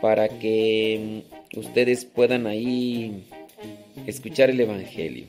para 0.00 0.28
que 0.28 1.22
mm, 1.54 1.58
ustedes 1.58 2.04
puedan 2.04 2.46
ahí 2.46 3.24
escuchar 4.06 4.50
el 4.50 4.60
Evangelio. 4.60 5.26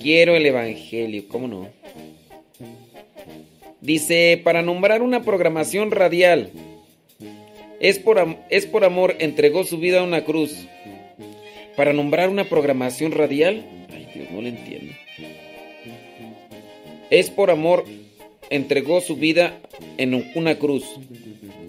Quiero 0.00 0.34
el 0.34 0.44
Evangelio, 0.44 1.22
¿cómo 1.28 1.46
no? 1.46 1.68
Dice, 3.80 4.40
para 4.42 4.62
nombrar 4.62 5.02
una 5.02 5.22
programación 5.22 5.92
radial, 5.92 6.50
es 7.78 8.00
por, 8.00 8.38
es 8.50 8.66
por 8.66 8.84
amor, 8.84 9.14
entregó 9.20 9.62
su 9.62 9.78
vida 9.78 10.00
a 10.00 10.04
una 10.04 10.24
cruz. 10.24 10.66
Para 11.76 11.92
nombrar 11.92 12.28
una 12.28 12.44
programación 12.44 13.12
radial, 13.12 13.64
ay 13.90 14.08
Dios, 14.14 14.30
no 14.30 14.42
le 14.42 14.50
entiendo. 14.50 14.92
Es 17.10 17.30
por 17.30 17.50
amor, 17.50 17.84
entregó 18.50 19.00
su 19.00 19.16
vida 19.16 19.58
en 19.96 20.30
una 20.34 20.58
cruz. 20.58 20.84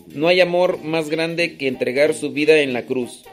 No 0.08 0.28
hay 0.28 0.41
amor 0.41 0.82
más 0.84 1.10
grande 1.10 1.58
que 1.58 1.68
entregar 1.68 2.14
su 2.14 2.32
vida 2.32 2.60
en 2.60 2.74
la 2.74 2.84
cruz. 2.84 3.24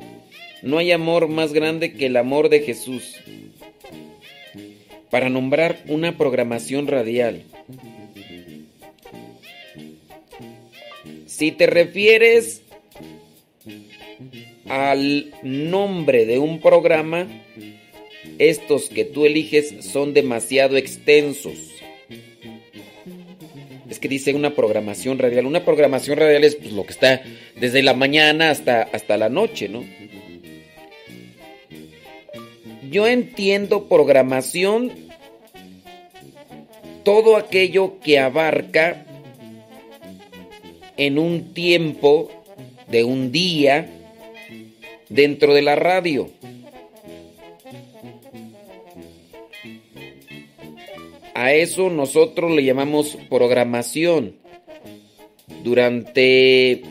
No 0.62 0.78
hay 0.78 0.92
amor 0.92 1.28
más 1.28 1.52
grande 1.52 1.92
que 1.92 2.06
el 2.06 2.16
amor 2.16 2.48
de 2.48 2.60
Jesús. 2.60 3.16
Para 5.10 5.28
nombrar 5.28 5.82
una 5.88 6.16
programación 6.16 6.86
radial. 6.86 7.42
Si 11.26 11.52
te 11.52 11.66
refieres 11.66 12.62
al 14.70 15.34
nombre 15.42 16.26
de 16.26 16.38
un 16.38 16.60
programa, 16.60 17.26
estos 18.38 18.88
que 18.88 19.04
tú 19.04 19.26
eliges 19.26 19.84
son 19.84 20.14
demasiado 20.14 20.76
extensos. 20.76 21.58
Es 23.90 23.98
que 23.98 24.06
dice 24.06 24.32
una 24.32 24.54
programación 24.54 25.18
radial. 25.18 25.46
Una 25.46 25.64
programación 25.64 26.16
radial 26.18 26.44
es 26.44 26.54
pues, 26.54 26.70
lo 26.70 26.84
que 26.84 26.92
está 26.92 27.20
desde 27.56 27.82
la 27.82 27.94
mañana 27.94 28.50
hasta, 28.50 28.82
hasta 28.82 29.16
la 29.16 29.28
noche, 29.28 29.68
¿no? 29.68 29.84
Yo 32.88 33.08
entiendo 33.08 33.88
programación 33.88 34.92
todo 37.02 37.36
aquello 37.36 37.98
que 37.98 38.20
abarca 38.20 39.04
en 40.96 41.18
un 41.18 41.54
tiempo 41.54 42.30
de 42.88 43.02
un 43.02 43.32
día 43.32 43.96
dentro 45.10 45.52
de 45.52 45.60
la 45.60 45.76
radio. 45.76 46.30
A 51.34 51.52
eso 51.52 51.90
nosotros 51.90 52.50
le 52.50 52.64
llamamos 52.64 53.18
programación. 53.28 54.36
Durante 55.64 56.82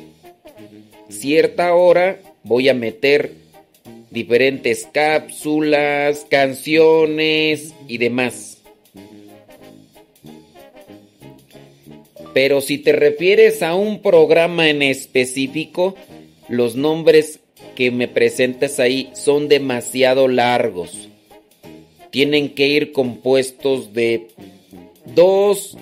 cierta 1.07 1.74
hora 1.74 2.20
voy 2.43 2.70
a 2.70 2.74
meter 2.74 3.34
diferentes 4.11 4.88
cápsulas, 4.91 6.26
canciones 6.30 7.74
y 7.88 7.97
demás. 7.97 8.61
Pero 12.34 12.61
si 12.61 12.78
te 12.78 12.91
refieres 12.91 13.61
a 13.63 13.76
un 13.76 14.01
programa 14.01 14.70
en 14.70 14.82
específico, 14.82 15.95
los 16.47 16.76
nombres 16.76 17.38
que 17.80 17.91
me 17.91 18.09
presentes 18.09 18.77
ahí 18.82 19.09
son 19.13 19.47
demasiado 19.47 20.27
largos. 20.27 21.07
Tienen 22.09 22.53
que 22.53 22.67
ir 22.67 22.91
compuestos 22.91 23.93
de 23.93 24.27
dos 25.15 25.77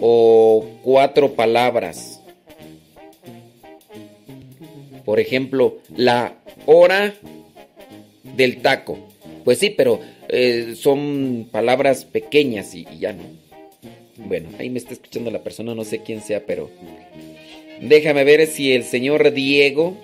o 0.00 0.66
cuatro 0.82 1.34
palabras. 1.34 2.20
Por 5.04 5.20
ejemplo, 5.20 5.78
la 5.94 6.34
hora 6.66 7.14
del 8.24 8.60
taco. 8.60 8.98
Pues 9.44 9.58
sí, 9.60 9.70
pero 9.70 10.00
eh, 10.30 10.74
son 10.76 11.48
palabras 11.52 12.06
pequeñas 12.06 12.74
y, 12.74 12.88
y 12.92 12.98
ya 12.98 13.12
no. 13.12 13.22
Bueno, 14.16 14.48
ahí 14.58 14.68
me 14.68 14.80
está 14.80 14.94
escuchando 14.94 15.30
la 15.30 15.44
persona, 15.44 15.76
no 15.76 15.84
sé 15.84 16.00
quién 16.00 16.22
sea, 16.22 16.44
pero 16.44 16.70
déjame 17.80 18.24
ver 18.24 18.48
si 18.48 18.72
el 18.72 18.82
señor 18.82 19.30
Diego 19.30 19.96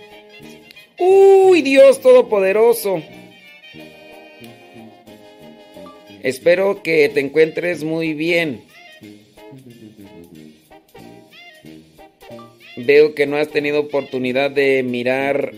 ¡Uy, 0.98 1.62
Dios 1.62 2.00
Todopoderoso! 2.00 3.02
Espero 6.22 6.82
que 6.82 7.08
te 7.08 7.20
encuentres 7.20 7.84
muy 7.84 8.14
bien. 8.14 8.62
Veo 12.76 13.14
que 13.14 13.26
no 13.26 13.36
has 13.36 13.50
tenido 13.50 13.80
oportunidad 13.80 14.50
de 14.50 14.82
mirar 14.82 15.52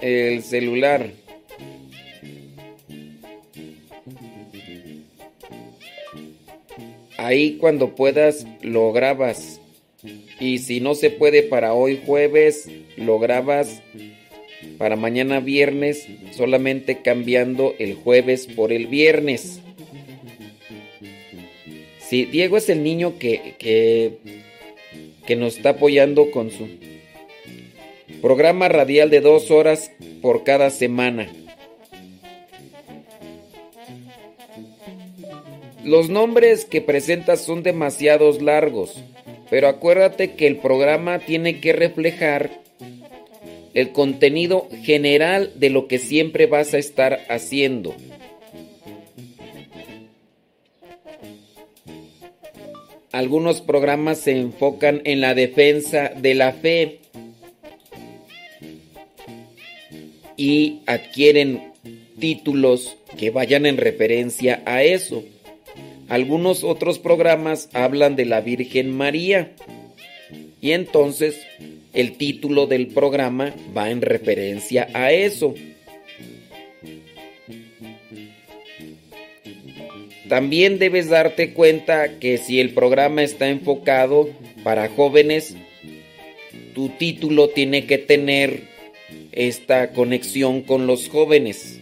el 0.00 0.42
celular. 0.42 1.12
Ahí 7.16 7.56
cuando 7.58 7.94
puedas 7.94 8.46
lo 8.62 8.92
grabas. 8.92 9.60
Y 10.38 10.58
si 10.58 10.80
no 10.80 10.94
se 10.94 11.10
puede 11.10 11.42
para 11.42 11.74
hoy 11.74 12.00
jueves, 12.04 12.68
lo 12.96 13.18
grabas 13.18 13.82
para 14.78 14.96
mañana 14.96 15.40
viernes, 15.40 16.06
solamente 16.32 17.02
cambiando 17.02 17.74
el 17.78 17.94
jueves 17.94 18.46
por 18.46 18.72
el 18.72 18.86
viernes. 18.86 19.60
Sí, 21.98 22.24
Diego 22.24 22.56
es 22.56 22.68
el 22.68 22.82
niño 22.82 23.18
que, 23.18 23.54
que, 23.58 24.18
que 25.26 25.36
nos 25.36 25.56
está 25.56 25.70
apoyando 25.70 26.30
con 26.30 26.50
su 26.50 26.68
programa 28.22 28.68
radial 28.68 29.10
de 29.10 29.20
dos 29.20 29.50
horas 29.50 29.90
por 30.22 30.44
cada 30.44 30.70
semana. 30.70 31.28
Los 35.84 36.08
nombres 36.08 36.64
que 36.64 36.80
presentas 36.80 37.44
son 37.44 37.62
demasiados 37.62 38.42
largos. 38.42 38.96
Pero 39.48 39.68
acuérdate 39.68 40.32
que 40.32 40.46
el 40.46 40.56
programa 40.56 41.20
tiene 41.20 41.60
que 41.60 41.72
reflejar 41.72 42.50
el 43.76 43.92
contenido 43.92 44.68
general 44.84 45.52
de 45.56 45.68
lo 45.68 45.86
que 45.86 45.98
siempre 45.98 46.46
vas 46.46 46.72
a 46.72 46.78
estar 46.78 47.20
haciendo. 47.28 47.94
Algunos 53.12 53.60
programas 53.60 54.18
se 54.18 54.32
enfocan 54.32 55.02
en 55.04 55.20
la 55.20 55.34
defensa 55.34 56.08
de 56.08 56.34
la 56.34 56.52
fe 56.54 57.00
y 60.38 60.80
adquieren 60.86 61.72
títulos 62.18 62.96
que 63.18 63.28
vayan 63.28 63.66
en 63.66 63.76
referencia 63.76 64.62
a 64.64 64.84
eso. 64.84 65.22
Algunos 66.08 66.64
otros 66.64 66.98
programas 66.98 67.68
hablan 67.74 68.16
de 68.16 68.24
la 68.24 68.40
Virgen 68.40 68.96
María. 68.96 69.52
Y 70.62 70.72
entonces 70.72 71.36
el 71.96 72.12
título 72.12 72.66
del 72.66 72.86
programa 72.86 73.52
va 73.76 73.90
en 73.90 74.02
referencia 74.02 74.88
a 74.92 75.10
eso. 75.10 75.54
También 80.28 80.78
debes 80.78 81.08
darte 81.08 81.52
cuenta 81.52 82.18
que 82.18 82.38
si 82.38 82.60
el 82.60 82.70
programa 82.70 83.22
está 83.22 83.48
enfocado 83.48 84.28
para 84.62 84.88
jóvenes, 84.88 85.56
tu 86.74 86.90
título 86.90 87.48
tiene 87.48 87.86
que 87.86 87.98
tener 87.98 88.64
esta 89.32 89.90
conexión 89.92 90.62
con 90.62 90.86
los 90.86 91.08
jóvenes. 91.08 91.80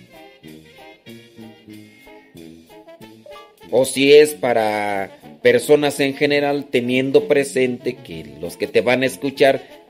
o 3.77 3.85
si 3.85 4.13
es 4.13 4.35
para 4.35 5.11
personas 5.43 5.99
en 5.99 6.15
general, 6.15 6.67
teniendo 6.71 7.27
presente 7.27 7.97
que 7.97 8.25
los 8.41 8.57
que 8.57 8.69
te 8.69 8.83
van 8.83 9.03
a 9.03 9.07
escuchar 9.07 9.84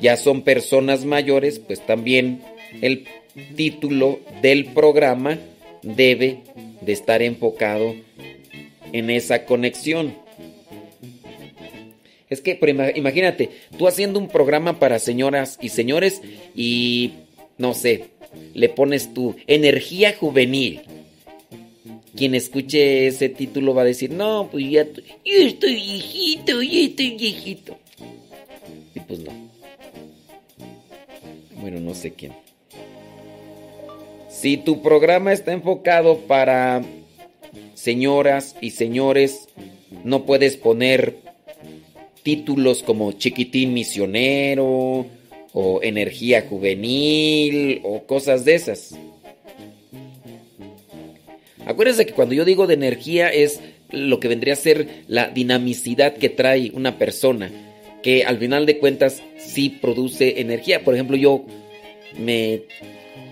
ya 0.00 0.16
son 0.16 0.42
personas 0.42 1.04
mayores, 1.04 1.58
pues 1.58 1.84
también 1.84 2.42
el 2.80 3.06
título 3.56 4.20
del 4.42 4.66
programa 4.66 5.38
debe 5.82 6.40
de 6.80 6.92
estar 6.92 7.22
enfocado 7.22 7.94
en 8.92 9.10
esa 9.10 9.44
conexión. 9.44 10.14
Es 12.30 12.40
que 12.40 12.58
imagínate, 12.96 13.50
tú 13.78 13.86
haciendo 13.86 14.18
un 14.18 14.28
programa 14.28 14.78
para 14.78 14.98
señoras 14.98 15.58
y 15.60 15.68
señores 15.68 16.20
y 16.54 17.12
no 17.58 17.74
sé, 17.74 18.06
le 18.54 18.68
pones 18.68 19.14
tu 19.14 19.36
energía 19.46 20.14
juvenil 20.18 20.82
quien 22.16 22.34
escuche 22.34 23.06
ese 23.06 23.28
título 23.28 23.74
va 23.74 23.82
a 23.82 23.86
decir, 23.86 24.10
no, 24.10 24.48
pues 24.50 24.70
ya, 24.70 24.84
yo 24.84 25.02
estoy 25.24 25.74
viejito, 25.74 26.62
yo 26.62 26.80
estoy 26.80 27.10
viejito. 27.16 27.76
Y 28.94 29.00
pues 29.00 29.20
no. 29.20 29.43
Bueno, 31.64 31.80
no 31.80 31.94
sé 31.94 32.12
quién. 32.12 32.32
Si 34.28 34.58
tu 34.58 34.82
programa 34.82 35.32
está 35.32 35.54
enfocado 35.54 36.18
para 36.18 36.82
señoras 37.72 38.54
y 38.60 38.72
señores, 38.72 39.48
no 40.04 40.26
puedes 40.26 40.58
poner 40.58 41.16
títulos 42.22 42.82
como 42.82 43.12
Chiquitín 43.12 43.72
Misionero 43.72 45.06
o 45.54 45.80
Energía 45.82 46.44
Juvenil 46.46 47.80
o 47.82 48.02
cosas 48.02 48.44
de 48.44 48.56
esas. 48.56 48.94
Acuérdense 51.64 52.04
que 52.04 52.12
cuando 52.12 52.34
yo 52.34 52.44
digo 52.44 52.66
de 52.66 52.74
energía 52.74 53.30
es 53.30 53.62
lo 53.90 54.20
que 54.20 54.28
vendría 54.28 54.52
a 54.52 54.56
ser 54.56 54.86
la 55.08 55.28
dinamicidad 55.28 56.12
que 56.12 56.28
trae 56.28 56.72
una 56.74 56.98
persona, 56.98 57.50
que 58.04 58.22
al 58.22 58.38
final 58.38 58.66
de 58.66 58.78
cuentas 58.78 59.22
sí 59.38 59.70
produce 59.70 60.40
energía. 60.42 60.84
Por 60.84 60.92
ejemplo, 60.94 61.16
yo 61.16 61.46
me 62.18 62.64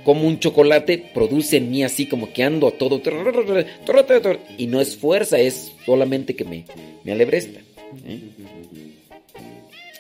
como 0.03 0.27
un 0.27 0.41
chocolate, 0.41 1.11
produce 1.13 1.59
en 1.59 1.71
mí 1.71 1.85
así 1.85 2.07
como 2.07 2.33
que 2.33 2.43
ando 2.43 2.71
todo. 2.73 3.01
Y 4.57 4.67
no 4.67 4.81
es 4.81 4.97
fuerza, 4.97 5.39
es 5.39 5.73
solamente 5.85 6.35
que 6.35 6.47
me, 6.47 6.65
me 7.05 7.13
alebresta. 7.13 7.61
¿eh? 8.07 8.21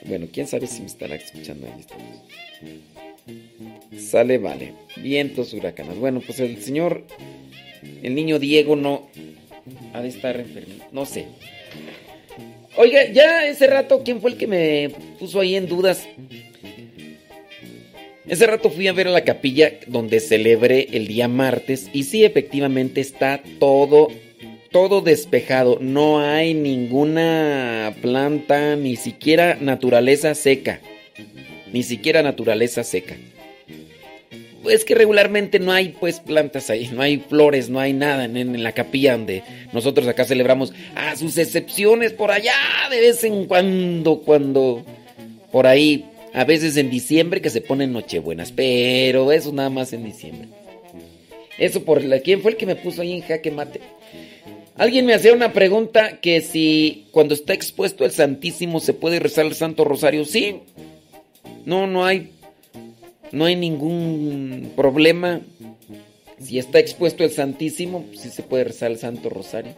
Bueno, 0.07 0.27
quién 0.33 0.49
sabe 0.49 0.67
si 0.67 0.81
me 0.81 0.87
estará 0.87 1.17
escuchando 1.17 1.67
ahí. 1.67 1.85
Sale, 3.99 4.39
vale. 4.39 4.73
Vientos 4.97 5.53
huracanas. 5.53 5.99
Bueno, 5.99 6.23
pues 6.25 6.41
el 6.41 6.63
señor, 6.63 7.05
el 8.03 8.15
niño 8.15 8.39
Diego 8.39 8.75
no 8.75 9.07
ha 9.93 10.01
de 10.01 10.09
estar 10.09 10.41
enfermo. 10.41 10.75
No 10.93 11.05
sé. 11.05 11.27
Oiga, 12.77 13.05
ya 13.13 13.47
ese 13.47 13.67
rato, 13.67 14.03
¿quién 14.03 14.21
fue 14.21 14.31
el 14.31 14.37
que 14.37 14.47
me 14.47 14.91
puso 15.19 15.41
ahí 15.41 15.57
en 15.57 15.69
dudas? 15.69 16.09
Ese 18.27 18.47
rato 18.47 18.71
fui 18.71 18.89
a 18.89 18.93
ver 18.93 19.09
a 19.09 19.11
la 19.11 19.25
capilla 19.25 19.73
donde 19.89 20.21
celebré 20.21 20.89
el 20.93 21.07
día 21.07 21.29
martes 21.29 21.91
y 21.93 22.05
sí, 22.05 22.25
efectivamente 22.25 23.03
está 23.03 23.43
todo, 23.59 24.09
todo 24.71 25.03
despejado. 25.03 25.79
No 25.81 26.21
hay 26.21 26.55
ninguna 26.55 27.95
planta, 28.01 28.75
ni 28.77 28.97
siquiera 28.97 29.59
naturaleza 29.61 30.35
seca. 30.35 30.81
Ni 31.73 31.83
siquiera 31.83 32.23
naturaleza 32.23 32.85
seca. 32.85 33.17
Pues 34.63 34.85
que 34.85 34.95
regularmente 34.95 35.59
no 35.59 35.73
hay 35.73 35.89
pues 35.99 36.21
plantas 36.21 36.71
ahí, 36.71 36.89
no 36.93 37.03
hay 37.03 37.19
flores, 37.19 37.69
no 37.69 37.81
hay 37.81 37.93
nada 37.93 38.25
en, 38.25 38.37
en, 38.37 38.63
la 38.63 38.73
capilla 38.73 39.13
donde 39.13 39.43
nosotros 39.73 40.07
acá 40.07 40.25
celebramos. 40.25 40.73
A 40.95 41.17
sus 41.17 41.37
excepciones 41.37 42.13
por 42.13 42.31
allá 42.31 42.55
de 42.91 43.01
vez 43.01 43.25
en 43.25 43.47
cuando, 43.47 44.21
cuando 44.21 44.85
por 45.51 45.67
ahí 45.67 46.05
a 46.33 46.45
veces 46.45 46.77
en 46.77 46.91
diciembre 46.91 47.41
que 47.41 47.51
se 47.51 47.61
ponen 47.61 47.93
nochebuenas, 47.93 48.53
pero 48.53 49.33
eso 49.33 49.53
nada 49.53 49.71
más 49.71 49.93
en 49.93 50.05
diciembre. 50.05 50.49
Eso 51.59 51.85
por 51.85 52.03
la... 52.03 52.21
¿Quién 52.21 52.41
fue 52.41 52.53
el 52.53 52.57
que 52.57 52.67
me 52.67 52.77
puso 52.77 53.03
ahí 53.03 53.13
en 53.13 53.21
jaque 53.21 53.51
mate? 53.51 53.81
Alguien 54.77 55.05
me 55.05 55.15
hacía 55.15 55.35
una 55.35 55.53
pregunta 55.53 56.21
que 56.21 56.41
si 56.41 57.07
cuando 57.11 57.35
está 57.35 57.53
expuesto 57.53 58.05
el 58.05 58.11
Santísimo 58.11 58.81
se 58.81 58.95
puede 58.95 59.21
rezar 59.21 59.47
el 59.47 59.55
Santo 59.55 59.85
Rosario. 59.85 60.25
Sí. 60.25 60.61
No, 61.65 61.87
no 61.87 62.05
hay... 62.05 62.31
No 63.33 63.47
hay 63.47 63.57
ningún 63.57 64.73
problema. 64.77 65.41
Si 66.39 66.59
está 66.59 66.79
expuesto 66.79 67.25
el 67.25 67.31
Santísimo, 67.31 68.05
sí 68.15 68.31
se 68.31 68.43
puede 68.43 68.65
rezar 68.65 68.91
el 68.91 68.99
Santo 68.99 69.31
Rosario. 69.31 69.75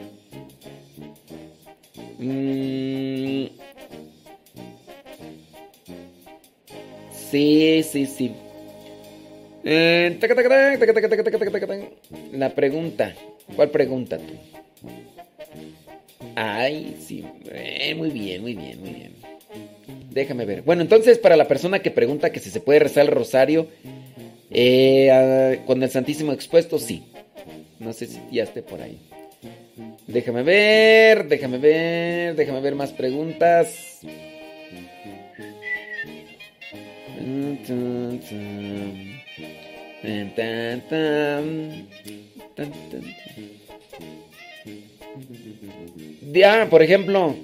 Mmm... 2.19 3.47
Sí, 7.31 7.83
sí, 7.83 8.07
sí. 8.07 8.33
la 12.33 12.51
pregunta. 12.51 13.13
¿Cuál 13.57 13.71
pregunta 13.71 14.19
tú? 14.19 14.35
Ay, 16.37 16.97
sí. 17.01 17.25
muy 17.97 18.11
bien, 18.11 18.43
muy 18.43 18.55
bien, 18.55 18.81
muy 18.81 18.91
bien. 18.91 19.24
Déjame 20.11 20.45
ver. 20.45 20.63
Bueno, 20.63 20.83
entonces 20.83 21.19
para 21.19 21.37
la 21.37 21.49
persona 21.49 21.81
que 21.81 21.91
pregunta 21.91 22.31
que 22.31 22.41
si 22.41 22.51
se 22.51 22.61
puede 22.61 22.79
rezar 22.79 23.05
el 23.05 23.11
rosario 23.11 23.69
con 25.67 25.83
el 25.83 25.91
Santísimo 25.91 26.33
expuesto, 26.33 26.79
sí. 26.79 27.05
No 27.81 27.93
sé 27.93 28.07
si 28.07 28.21
ya 28.31 28.45
esté 28.45 28.63
por 28.63 28.81
ahí. 28.81 28.99
Déjame 30.07 30.43
ver, 30.43 31.27
déjame 31.27 31.59
ver, 31.59 32.37
déjame 32.37 32.61
ver 32.61 32.75
más 32.75 32.93
preguntas. 32.93 34.01
Ya, 46.33 46.69
por 46.71 46.83
ejemplo, 46.83 47.35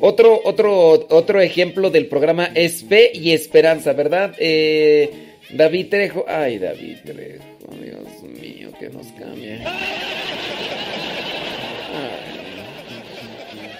otro, 0.00 0.40
otro, 0.44 1.06
otro 1.10 1.40
ejemplo 1.40 1.90
del 1.90 2.06
programa 2.06 2.50
es 2.54 2.84
Fe 2.84 3.10
y 3.14 3.32
Esperanza, 3.32 3.92
¿verdad? 3.92 4.34
Eh, 4.38 5.10
David 5.50 5.88
Trejo. 5.88 6.24
Ay, 6.26 6.58
David 6.58 6.98
Trejo, 7.04 7.44
Dios 7.82 8.22
mío, 8.40 8.70
que 8.78 8.88
nos 8.88 9.06
cambia. 9.08 9.62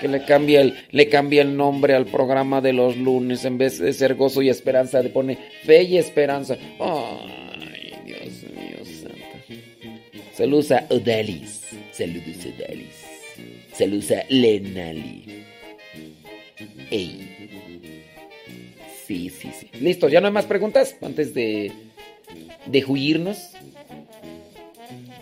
que 0.01 0.09
le 0.09 0.24
cambia 0.24 0.62
el, 0.62 0.74
le 0.90 1.09
el 1.40 1.56
nombre 1.56 1.94
al 1.94 2.06
programa 2.06 2.60
de 2.60 2.72
los 2.72 2.97
lunes. 2.97 3.44
En 3.44 3.56
vez 3.56 3.78
de 3.78 3.93
ser 3.93 4.14
gozo 4.16 4.43
y 4.43 4.48
esperanza, 4.48 5.01
le 5.01 5.10
pone 5.10 5.39
fe 5.64 5.84
y 5.84 5.97
esperanza. 5.97 6.56
Ay, 6.80 7.93
Dios 8.05 8.43
mío, 8.55 8.78
santa. 8.84 9.55
Saludos 10.34 10.72
a 10.72 10.86
Odalis. 10.90 11.68
Saludos 11.93 12.36
a 12.44 12.64
Odalis. 12.64 13.12
Saludos 13.72 14.10
a 14.10 14.24
Lenali. 14.28 15.44
Ey. 16.93 17.48
Sí, 19.06 19.31
sí, 19.31 19.51
sí. 19.59 19.69
Listo, 19.81 20.09
¿ya 20.09 20.20
no 20.20 20.27
hay 20.27 20.32
más 20.32 20.44
preguntas? 20.44 20.94
Antes 21.01 21.32
de, 21.32 21.73
de. 22.66 23.35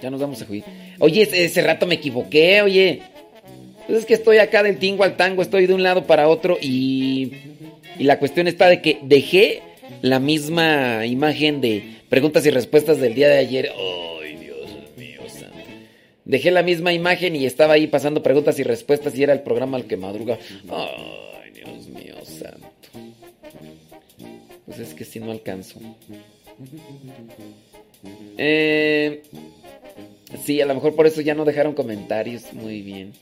Ya 0.03 0.11
nos 0.11 0.21
vamos 0.21 0.43
a 0.43 0.47
juir. 0.47 0.65
Oye, 0.99 1.23
ese, 1.23 1.45
ese 1.45 1.63
rato 1.63 1.87
me 1.87 1.95
equivoqué, 1.95 2.63
oye. 2.63 3.03
Pues 3.87 4.01
es 4.01 4.07
que 4.07 4.15
estoy 4.15 4.39
acá 4.39 4.63
del 4.63 4.79
tingo 4.79 5.05
al 5.05 5.17
tango, 5.17 5.43
estoy 5.43 5.67
de 5.67 5.75
un 5.75 5.83
lado 5.83 6.07
para 6.07 6.29
otro 6.29 6.59
y, 6.61 7.33
y 7.99 8.05
la 8.05 8.19
cuestión 8.19 8.49
está 8.49 8.69
de 8.69 8.81
que 8.83 8.99
dejé 9.03 9.63
la 10.03 10.19
misma 10.19 11.07
imagen 11.07 11.61
de 11.61 11.83
preguntas 12.09 12.45
y 12.47 12.51
respuestas 12.51 12.99
del 12.99 13.15
día 13.15 13.29
de 13.29 13.39
ayer. 13.39 13.73
¡Ay, 14.23 14.37
Dios 14.37 14.71
mío, 14.97 15.21
santo! 15.29 15.57
Dejé 16.25 16.51
la 16.51 16.63
misma 16.63 16.93
imagen 16.93 17.37
y 17.37 17.47
estaba 17.47 17.75
ahí 17.75 17.87
pasando 17.87 18.23
preguntas 18.23 18.59
y 18.59 18.63
respuestas 18.63 19.17
y 19.17 19.23
era 19.23 19.33
el 19.33 19.43
programa 19.43 19.77
al 19.77 19.85
que 19.85 19.97
madruga. 19.97 20.39
¡Ay, 20.69 21.31
Pues 24.71 24.83
es 24.83 24.95
que 24.95 25.05
si 25.05 25.19
no 25.19 25.33
alcanzo. 25.33 25.81
Eh, 28.39 29.21
sí, 30.45 30.61
a 30.61 30.67
lo 30.67 30.75
mejor 30.77 30.95
por 30.95 31.09
eso 31.09 31.21
ya 31.23 31.35
no 31.35 31.45
dejaron 31.45 31.75
comentarios. 31.75 32.53
Muy 32.53 32.81
bien. 32.81 33.13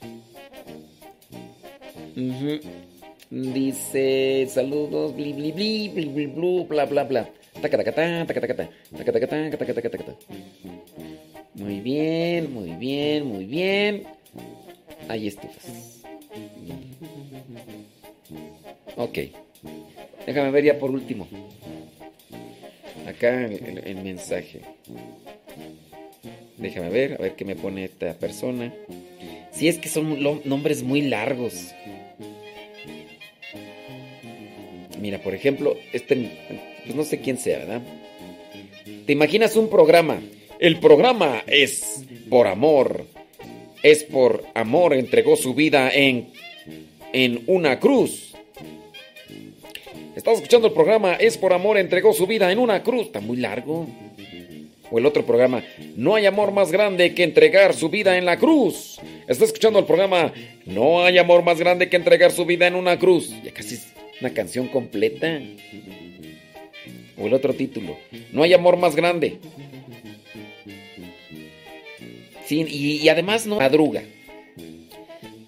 Dice 3.31 4.47
saludos, 4.51 5.17
bli 5.17 5.33
bli 5.33 5.53
bli, 5.53 5.89
bli 5.89 6.05
bli 6.05 6.27
blu, 6.27 6.67
bla 6.67 6.85
bla 6.85 7.05
bla. 7.05 7.31
Muy 11.55 11.81
bien, 11.81 12.53
muy 12.53 12.73
bien, 12.73 13.25
muy 13.25 13.47
bien. 13.47 14.05
Ahí 15.09 15.29
estufas. 15.29 16.03
Ok. 18.97 19.19
Déjame 20.27 20.51
ver 20.51 20.65
ya 20.65 20.79
por 20.79 20.91
último. 20.91 21.29
Acá 23.07 23.45
el, 23.47 23.83
el 23.85 23.97
mensaje. 24.03 24.61
Déjame 26.57 26.91
ver, 26.91 27.15
a 27.15 27.19
ver 27.19 27.35
qué 27.37 27.45
me 27.45 27.57
pone 27.57 27.85
esta 27.85 28.15
persona. 28.15 28.75
Si 29.53 29.69
es 29.69 29.79
que 29.79 29.89
son 29.89 30.23
nombres 30.45 30.83
muy 30.83 31.03
largos. 31.03 31.75
Mira, 35.01 35.19
por 35.19 35.35
ejemplo, 35.35 35.77
este, 35.93 36.31
pues 36.85 36.97
no 36.97 37.05
sé 37.05 37.21
quién 37.21 37.39
sea, 37.39 37.59
¿verdad? 37.59 37.83
¿Te 39.07 39.13
imaginas 39.13 39.57
un 39.57 39.71
programa? 39.71 40.21
El 40.59 40.81
programa 40.81 41.43
es 41.47 42.05
por 42.29 42.49
amor. 42.49 43.07
Es 43.83 44.03
por 44.03 44.45
amor, 44.55 44.93
entregó 44.95 45.37
su 45.37 45.55
vida 45.55 45.91
en, 45.93 46.31
en 47.13 47.45
una 47.47 47.79
cruz. 47.79 48.28
Estás 50.19 50.39
escuchando 50.39 50.67
el 50.67 50.75
programa 50.75 51.15
Es 51.15 51.39
por 51.39 51.53
amor, 51.53 51.79
entregó 51.79 52.13
su 52.13 52.27
vida 52.27 52.51
en 52.51 52.59
una 52.59 52.83
cruz. 52.83 53.07
Está 53.07 53.21
muy 53.21 53.37
largo. 53.37 53.87
O 54.91 54.99
el 54.99 55.07
otro 55.07 55.25
programa, 55.25 55.63
No 55.95 56.17
hay 56.17 56.27
amor 56.27 56.51
más 56.51 56.73
grande 56.73 57.15
que 57.15 57.23
entregar 57.23 57.73
su 57.73 57.89
vida 57.89 58.19
en 58.19 58.25
la 58.25 58.37
cruz. 58.37 58.99
Estás 59.29 59.51
escuchando 59.51 59.79
el 59.79 59.85
programa 59.85 60.33
No 60.67 61.05
hay 61.05 61.19
amor 61.19 61.45
más 61.45 61.61
grande 61.61 61.89
que 61.89 61.95
entregar 61.95 62.33
su 62.33 62.45
vida 62.45 62.67
en 62.67 62.75
una 62.75 62.99
cruz. 62.99 63.33
Ya 63.45 63.53
casi 63.53 63.79
una 64.21 64.35
canción 64.35 64.67
completa. 64.67 65.41
O 67.17 67.29
el 67.29 67.33
otro 67.33 67.55
título. 67.55 67.97
No 68.33 68.43
hay 68.43 68.55
amor 68.55 68.77
más 68.77 68.97
grande. 68.97 69.39
Sí, 72.45 72.67
y, 72.69 73.09
además 73.09 73.47
no 73.47 73.61
madruga. 73.61 74.03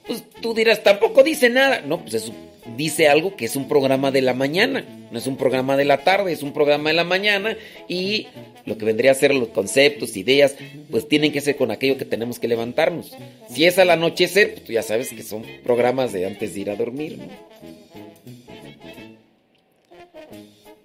Pues 0.07 0.23
tú 0.41 0.55
dirás, 0.55 0.81
tampoco 0.85 1.25
dice 1.25 1.51
nada. 1.51 1.81
No, 1.81 2.03
pues 2.03 2.15
eso 2.15 2.33
dice 2.77 3.09
algo 3.09 3.37
que 3.37 3.45
es 3.47 3.57
un 3.57 3.69
programa 3.69 4.11
de 4.11 4.23
la 4.23 4.35
mañana. 4.35 4.85
No 5.11 5.19
es 5.19 5.27
un 5.27 5.37
programa 5.37 5.77
de 5.77 5.85
la 5.85 6.05
tarde, 6.05 6.33
es 6.33 6.43
un 6.43 6.53
programa 6.53 6.91
de 6.91 6.97
la 6.97 7.05
mañana 7.05 7.57
y 7.89 8.29
lo 8.65 8.79
que 8.79 8.85
vendría 8.85 9.11
a 9.11 9.15
ser 9.15 9.35
los 9.35 9.49
conceptos, 9.49 10.17
ideas, 10.17 10.55
pues 10.91 11.09
tienen 11.09 11.33
que 11.33 11.41
ser 11.41 11.57
con 11.57 11.71
aquello 11.71 11.97
que 11.99 12.05
tenemos 12.05 12.39
que 12.39 12.47
levantarnos. 12.49 13.13
Si 13.49 13.65
es 13.65 13.79
al 13.79 13.91
anochecer, 13.91 14.53
pues 14.53 14.65
tú 14.65 14.73
ya 14.73 14.83
sabes 14.83 15.11
que 15.11 15.23
son 15.23 15.43
programas 15.65 16.13
de 16.13 16.27
antes 16.27 16.55
de 16.55 16.61
ir 16.61 16.71
a 16.71 16.77
dormir. 16.77 17.19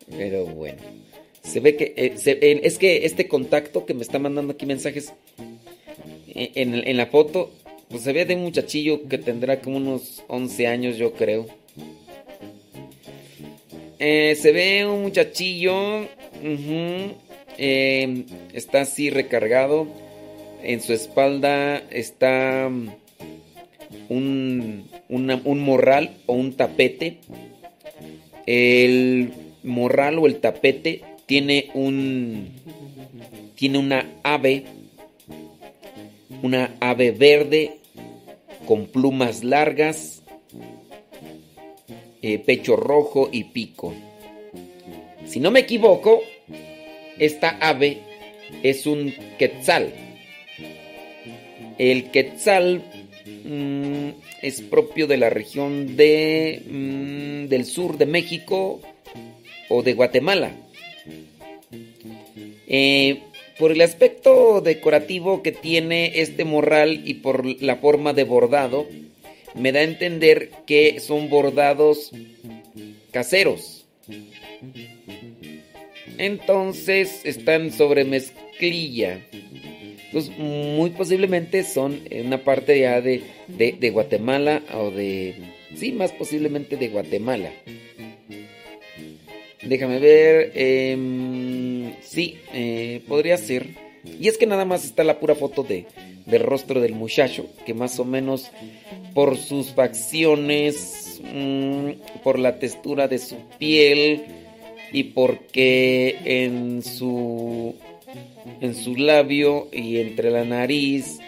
Pero 0.09 0.45
bueno, 0.45 0.77
se 1.43 1.59
ve 1.59 1.75
que 1.75 1.93
eh, 1.97 2.13
se- 2.17 2.39
eh, 2.41 2.61
es 2.63 2.77
que 2.77 3.05
este 3.05 3.27
contacto 3.27 3.85
que 3.85 3.93
me 3.93 4.01
está 4.01 4.17
mandando 4.19 4.53
aquí 4.53 4.65
mensajes 4.65 5.13
eh, 6.29 6.51
en, 6.55 6.75
en 6.87 6.97
la 6.97 7.07
foto, 7.07 7.51
pues 7.89 8.03
se 8.03 8.13
ve 8.13 8.25
de 8.25 8.35
un 8.35 8.43
muchachillo 8.43 9.07
que 9.07 9.17
tendrá 9.17 9.59
como 9.61 9.77
unos 9.77 10.23
11 10.27 10.67
años, 10.67 10.97
yo 10.97 11.13
creo. 11.13 11.47
Eh, 13.99 14.35
se 14.39 14.51
ve 14.51 14.85
un 14.85 15.03
muchachillo. 15.03 16.07
eh, 17.57 18.25
está 18.53 18.81
así 18.81 19.09
recargado. 19.09 19.87
En 20.63 20.81
su 20.81 20.93
espalda 20.93 21.77
está 21.91 22.69
mm, 22.69 22.89
un, 24.09 24.89
un 25.09 25.59
morral 25.61 26.17
o 26.25 26.33
un 26.33 26.53
tapete. 26.53 27.19
El 28.45 29.31
morral 29.63 30.19
o 30.19 30.27
el 30.27 30.37
tapete 30.37 31.01
tiene 31.25 31.69
un. 31.73 32.49
Tiene 33.55 33.77
una 33.77 34.05
ave. 34.23 34.65
Una 36.41 36.75
ave 36.79 37.11
verde 37.11 37.77
con 38.67 38.87
plumas 38.87 39.43
largas 39.43 40.14
eh, 42.27 42.39
pecho 42.39 42.75
rojo 42.75 43.29
y 43.31 43.43
pico. 43.43 43.93
Si 45.27 45.39
no 45.39 45.51
me 45.51 45.59
equivoco, 45.59 46.23
esta 47.19 47.49
ave 47.61 47.99
es 48.63 48.87
un 48.87 49.13
quetzal. 49.37 49.93
El 51.77 52.09
quetzal 52.09 52.81
mm, 53.27 54.09
es 54.41 54.61
propio 54.61 55.05
de 55.05 55.17
la 55.17 55.29
región 55.29 55.95
de, 55.97 56.63
mm, 56.67 57.47
del 57.47 57.63
sur 57.63 57.99
de 57.99 58.07
México 58.07 58.81
o 59.69 59.83
de 59.83 59.93
Guatemala. 59.93 60.51
Eh, 62.67 63.19
por 63.59 63.71
el 63.71 63.81
aspecto 63.81 64.61
decorativo 64.61 65.43
que 65.43 65.51
tiene 65.51 66.19
este 66.19 66.43
morral 66.43 67.07
y 67.07 67.13
por 67.15 67.45
la 67.61 67.75
forma 67.75 68.13
de 68.13 68.23
bordado, 68.23 68.87
me 69.55 69.71
da 69.71 69.79
a 69.79 69.83
entender 69.83 70.51
que 70.65 70.99
son 70.99 71.29
bordados 71.29 72.11
caseros. 73.11 73.85
Entonces 76.17 77.21
están 77.25 77.71
sobre 77.71 78.03
mezclilla. 78.03 79.25
Entonces, 80.05 80.37
muy 80.37 80.91
posiblemente 80.91 81.63
son 81.63 82.01
una 82.25 82.43
parte 82.43 82.79
ya 82.79 83.01
de, 83.01 83.23
de, 83.47 83.73
de 83.73 83.89
Guatemala 83.89 84.61
o 84.73 84.91
de... 84.91 85.35
Sí, 85.75 85.91
más 85.91 86.13
posiblemente 86.13 86.77
de 86.77 86.87
Guatemala. 86.87 87.51
Déjame 89.65 89.99
ver. 89.99 90.51
em, 90.55 91.93
sí, 92.01 92.37
eh, 92.53 93.01
podría 93.07 93.37
ser. 93.37 93.67
Y 94.19 94.27
es 94.27 94.37
que 94.37 94.45
nada 94.45 94.63
más 94.65 94.85
está 94.85 95.03
la 95.03 95.19
pura 95.19 95.35
foto 95.35 95.63
de, 95.63 95.85
del 96.25 96.43
rostro 96.43 96.81
del 96.81 96.93
muchacho, 96.93 97.45
que 97.65 97.73
más 97.73 97.99
o 97.99 98.05
menos 98.05 98.51
por 99.13 99.37
sus 99.37 99.71
facciones, 99.73 101.21
mm, 101.23 102.21
por 102.23 102.39
la 102.39 102.59
textura 102.59 103.07
de 103.07 103.19
su 103.19 103.37
piel 103.57 104.25
y 104.91 105.03
porque 105.03 106.17
en 106.25 106.83
su 106.83 107.75
en 108.61 108.75
su 108.75 108.95
labio 108.95 109.67
y 109.71 109.97
entre 109.97 110.31
la 110.31 110.45
nariz 110.45 111.19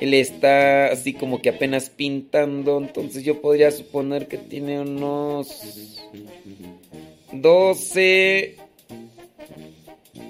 él 0.00 0.14
está 0.14 0.88
así 0.88 1.14
como 1.14 1.40
que 1.40 1.48
apenas 1.48 1.88
pintando, 1.88 2.78
entonces 2.78 3.24
yo 3.24 3.40
podría 3.40 3.70
suponer 3.70 4.28
que 4.28 4.36
tiene 4.36 4.80
unos 4.80 6.02
12 7.32 8.56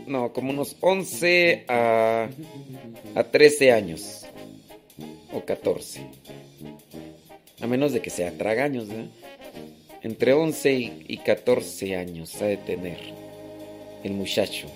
no, 0.07 0.33
como 0.33 0.51
unos 0.51 0.77
11 0.81 1.65
a 1.69 2.29
a 3.15 3.25
13 3.25 3.73
años 3.73 4.25
o 5.33 5.41
14. 5.45 6.01
A 7.61 7.67
menos 7.67 7.93
de 7.93 8.01
que 8.01 8.11
sea 8.11 8.37
tragaños, 8.37 8.89
¿eh? 8.91 9.07
Entre 10.03 10.33
11 10.35 10.73
y, 10.75 11.05
y 11.09 11.17
14 11.19 11.97
años 11.97 12.41
ha 12.43 12.47
de 12.47 12.57
tener 12.59 12.99
el 14.05 14.13
muchacho. 14.13 14.69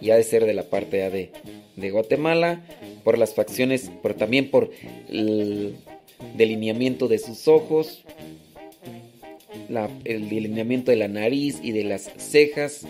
Y 0.00 0.10
ha 0.10 0.16
de 0.16 0.24
ser 0.24 0.44
de 0.46 0.54
la 0.54 0.64
parte 0.64 0.98
ya 0.98 1.10
de, 1.10 1.30
de 1.76 1.90
Guatemala, 1.90 2.60
por 3.04 3.18
las 3.18 3.34
facciones, 3.34 3.90
pero 4.02 4.16
también 4.16 4.50
por 4.50 4.70
el 5.08 5.76
delineamiento 6.36 7.06
de 7.06 7.18
sus 7.18 7.46
ojos, 7.46 8.04
la- 9.68 9.90
el 10.04 10.28
delineamiento 10.28 10.90
de 10.90 10.96
la 10.96 11.08
nariz 11.08 11.60
y 11.62 11.70
de 11.72 11.84
las 11.84 12.10
cejas. 12.16 12.84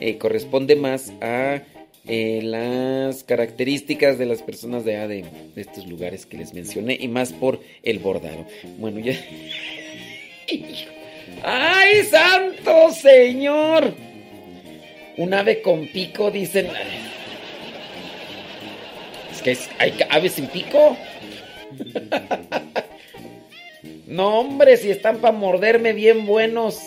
Eh, 0.00 0.18
corresponde 0.18 0.76
más 0.76 1.12
a 1.20 1.62
eh, 2.06 2.40
las 2.42 3.22
características 3.24 4.18
de 4.18 4.26
las 4.26 4.42
personas 4.42 4.84
de, 4.84 4.96
allá 4.96 5.08
de, 5.08 5.24
estos 5.56 5.86
lugares 5.86 6.24
que 6.26 6.38
les 6.38 6.54
mencioné 6.54 6.96
y 6.98 7.08
más 7.08 7.32
por 7.32 7.60
el 7.82 7.98
bordado. 7.98 8.46
Bueno, 8.78 9.00
ya. 9.00 9.12
¡Ay, 11.42 12.04
santo 12.04 12.92
señor! 12.92 13.94
Un 15.16 15.34
ave 15.34 15.60
con 15.60 15.86
pico, 15.88 16.30
dicen. 16.30 16.68
Es 19.30 19.42
que 19.42 19.56
hay 19.78 19.94
aves 20.10 20.32
sin 20.32 20.46
pico. 20.46 20.96
No, 24.08 24.40
hombre, 24.40 24.78
si 24.78 24.90
están 24.90 25.18
para 25.18 25.36
morderme 25.36 25.92
bien 25.92 26.24
buenos. 26.24 26.78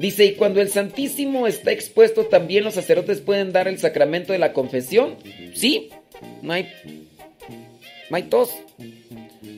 Dice, 0.00 0.24
y 0.24 0.32
cuando 0.32 0.62
el 0.62 0.70
Santísimo 0.70 1.46
está 1.46 1.72
expuesto, 1.72 2.24
también 2.24 2.64
los 2.64 2.72
sacerdotes 2.72 3.20
pueden 3.20 3.52
dar 3.52 3.68
el 3.68 3.78
sacramento 3.78 4.32
de 4.32 4.38
la 4.38 4.54
confesión. 4.54 5.16
Sí, 5.52 5.90
no 6.40 6.54
hay, 6.54 6.68
no 8.08 8.16
hay 8.16 8.22
tos. 8.22 8.50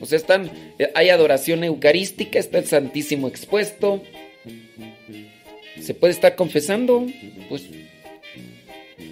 O 0.01 0.05
sea, 0.05 0.17
están, 0.17 0.51
eh, 0.79 0.91
hay 0.95 1.07
adoración 1.07 1.63
eucarística, 1.63 2.39
está 2.39 2.57
el 2.57 2.65
Santísimo 2.65 3.29
expuesto. 3.29 4.03
Se 5.79 5.93
puede 5.93 6.11
estar 6.11 6.35
confesando, 6.35 7.07
pues. 7.47 7.63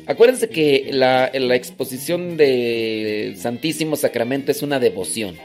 Acuérdense 0.08 0.50
que 0.50 0.90
la, 0.92 1.32
la 1.34 1.56
exposición 1.56 2.36
del 2.36 3.38
Santísimo 3.38 3.96
Sacramento 3.96 4.52
es 4.52 4.64
una 4.64 4.82
devoción. 4.82 5.38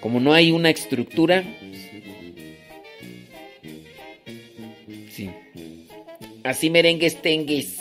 Como 0.00 0.20
no 0.20 0.34
hay 0.34 0.52
una 0.52 0.68
estructura, 0.68 1.42
Así 6.44 6.70
merengues 6.70 7.20
tengues. 7.20 7.78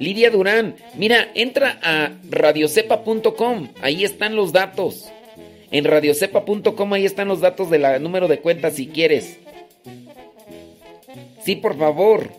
Lidia 0.00 0.30
Durán, 0.30 0.74
mira, 0.96 1.30
entra 1.34 1.78
a 1.80 2.10
radiocepa.com, 2.28 3.68
ahí 3.80 4.04
están 4.04 4.34
los 4.34 4.52
datos. 4.52 5.08
En 5.70 5.84
radiocepa.com 5.84 6.92
ahí 6.92 7.04
están 7.04 7.28
los 7.28 7.40
datos 7.40 7.70
del 7.70 8.02
número 8.02 8.28
de 8.28 8.40
cuenta 8.40 8.70
si 8.70 8.88
quieres. 8.88 9.38
Sí, 11.42 11.56
por 11.56 11.78
favor. 11.78 12.30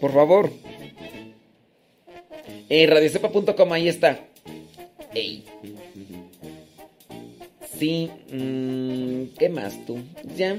Por 0.00 0.12
favor. 0.12 0.52
En 2.68 2.90
radiocepa.com 2.90 3.72
ahí 3.72 3.88
está. 3.88 4.20
Ey. 5.14 5.44
Sí, 7.78 8.10
mm, 8.30 9.36
¿qué 9.38 9.48
más 9.48 9.84
tú? 9.86 9.98
¿Ya? 10.36 10.56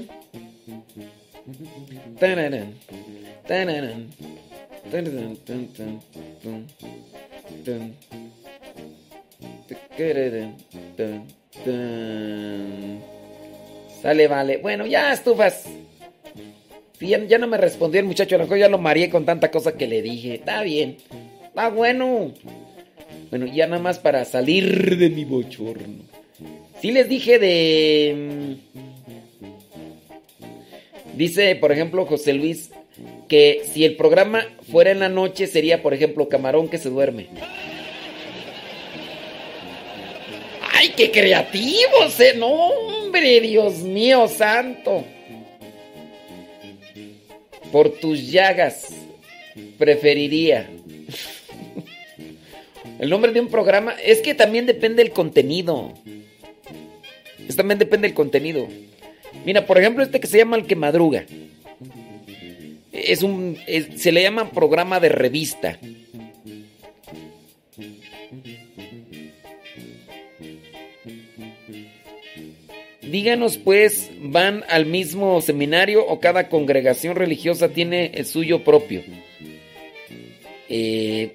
Sale, 14.02 14.28
vale. 14.28 14.58
Bueno, 14.58 14.86
ya 14.86 15.12
estufas. 15.12 15.64
Sí, 16.98 17.08
ya, 17.08 17.38
no 17.38 17.46
me 17.46 17.58
respondió 17.58 18.00
el 18.00 18.06
muchacho, 18.06 18.36
a 18.36 18.38
lo 18.38 18.44
mejor 18.44 18.58
ya 18.58 18.68
lo 18.68 18.78
mareé 18.78 19.10
con 19.10 19.24
tanta 19.24 19.50
cosa 19.50 19.76
que 19.76 19.86
le 19.86 20.00
dije. 20.02 20.34
Está 20.34 20.62
bien, 20.62 20.96
está 21.44 21.68
bueno. 21.68 22.32
Bueno, 23.30 23.46
ya 23.46 23.66
nada 23.66 23.82
más 23.82 23.98
para 23.98 24.24
salir 24.24 24.96
de 24.96 25.10
mi 25.10 25.24
bochorno. 25.24 26.04
Sí 26.80 26.92
les 26.92 27.08
dije 27.08 27.38
de... 27.38 28.56
Dice, 31.16 31.56
por 31.56 31.72
ejemplo, 31.72 32.04
José 32.04 32.34
Luis, 32.34 32.70
que 33.26 33.62
si 33.72 33.84
el 33.84 33.96
programa 33.96 34.46
fuera 34.70 34.90
en 34.90 35.00
la 35.00 35.08
noche 35.08 35.46
sería, 35.46 35.82
por 35.82 35.94
ejemplo, 35.94 36.28
Camarón 36.28 36.68
que 36.68 36.78
se 36.78 36.90
duerme. 36.90 37.28
¡Ay, 40.72 40.92
qué 40.94 41.10
creativos, 41.10 42.20
eh! 42.20 42.34
No, 42.36 42.48
hombre. 42.48 43.40
Dios 43.40 43.78
mío 43.78 44.28
santo. 44.28 45.04
Por 47.72 47.90
tus 47.98 48.30
llagas 48.30 48.88
preferiría. 49.78 50.68
El 52.98 53.08
nombre 53.08 53.32
de 53.32 53.40
un 53.40 53.48
programa 53.48 53.94
es 54.04 54.20
que 54.20 54.34
también 54.34 54.66
depende 54.66 55.02
del 55.02 55.12
contenido. 55.12 55.94
Es 57.48 57.56
también 57.56 57.78
depende 57.78 58.08
del 58.08 58.14
contenido. 58.14 58.68
Mira, 59.44 59.66
por 59.66 59.78
ejemplo, 59.78 60.02
este 60.02 60.20
que 60.20 60.26
se 60.26 60.38
llama 60.38 60.56
El 60.56 60.66
que 60.66 60.76
madruga. 60.76 61.24
Es 62.92 63.22
un 63.22 63.58
se 63.96 64.12
le 64.12 64.22
llama 64.22 64.50
programa 64.50 65.00
de 65.00 65.08
revista. 65.08 65.78
Díganos 73.02 73.56
pues, 73.58 74.10
¿van 74.20 74.64
al 74.68 74.84
mismo 74.84 75.40
seminario 75.40 76.04
o 76.04 76.18
cada 76.18 76.48
congregación 76.48 77.14
religiosa 77.14 77.68
tiene 77.68 78.10
el 78.14 78.26
suyo 78.26 78.64
propio? 78.64 79.02
Eh, 80.68 81.32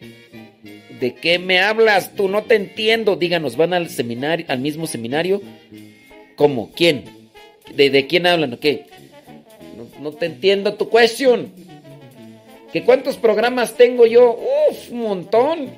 ¿De 0.99 1.15
qué 1.15 1.39
me 1.39 1.61
hablas 1.61 2.13
tú? 2.15 2.27
No 2.27 2.43
te 2.43 2.55
entiendo. 2.55 3.15
Díganos, 3.15 3.55
¿van 3.55 3.73
al 3.73 3.89
seminario, 3.89 4.45
al 4.49 4.59
mismo 4.59 4.85
seminario? 4.85 5.41
¿Cómo? 6.35 6.71
¿Quién? 6.75 7.20
¿De, 7.75 7.89
de 7.89 8.07
quién 8.07 8.27
hablan 8.27 8.53
o 8.53 8.59
qué? 8.59 8.85
No, 9.77 9.87
no 10.01 10.11
te 10.11 10.25
entiendo 10.25 10.73
tu 10.73 10.89
cuestión. 10.89 11.51
¿Que 12.71 12.83
cuántos 12.83 13.17
programas 13.17 13.75
tengo 13.75 14.05
yo? 14.05 14.39
Uf, 14.69 14.91
un 14.91 15.01
montón. 15.01 15.69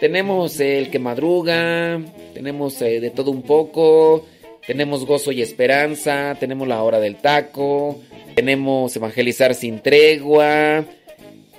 Tenemos 0.00 0.58
el 0.60 0.90
que 0.90 0.98
madruga, 0.98 2.00
tenemos 2.32 2.80
eh, 2.82 3.00
de 3.00 3.10
todo 3.10 3.30
un 3.30 3.42
poco, 3.42 4.26
tenemos 4.66 5.06
gozo 5.06 5.30
y 5.30 5.40
esperanza, 5.40 6.36
tenemos 6.40 6.66
la 6.66 6.82
hora 6.82 7.00
del 7.00 7.16
taco, 7.16 8.00
tenemos 8.34 8.96
evangelizar 8.96 9.54
sin 9.54 9.80
tregua 9.80 10.84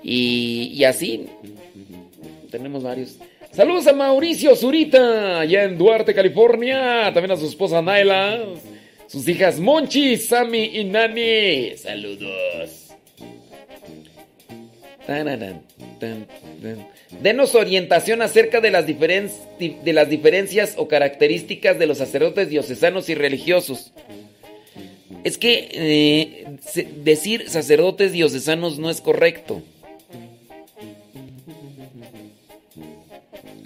y, 0.03 0.71
y 0.73 0.83
así. 0.83 1.27
Tenemos 2.51 2.83
varios. 2.83 3.17
Saludos 3.55 3.87
a 3.87 3.93
Mauricio 3.93 4.53
Zurita, 4.53 5.39
allá 5.39 5.63
en 5.63 5.77
Duarte, 5.77 6.13
California. 6.13 7.09
También 7.13 7.31
a 7.31 7.37
su 7.37 7.47
esposa 7.47 7.81
Naila, 7.81 8.43
sus 9.07 9.25
hijas 9.29 9.61
Monchi, 9.61 10.17
Sammy 10.17 10.71
y 10.73 10.83
Nani. 10.83 11.77
Saludos. 11.77 12.89
Denos 17.21 17.55
orientación 17.55 18.21
acerca 18.21 18.59
de 18.59 18.71
las, 18.71 18.87
diferencias 18.87 20.73
o 20.75 20.89
características 20.89 21.79
de 21.79 21.85
los 21.85 21.99
sacerdotes 21.99 22.49
diocesanos 22.49 23.07
y 23.07 23.15
religiosos. 23.15 23.93
Es 25.23 25.37
que 25.37 25.69
eh, 25.71 26.45
decir 27.05 27.49
sacerdotes 27.49 28.11
diocesanos 28.11 28.79
no 28.79 28.89
es 28.89 28.99
correcto. 28.99 29.63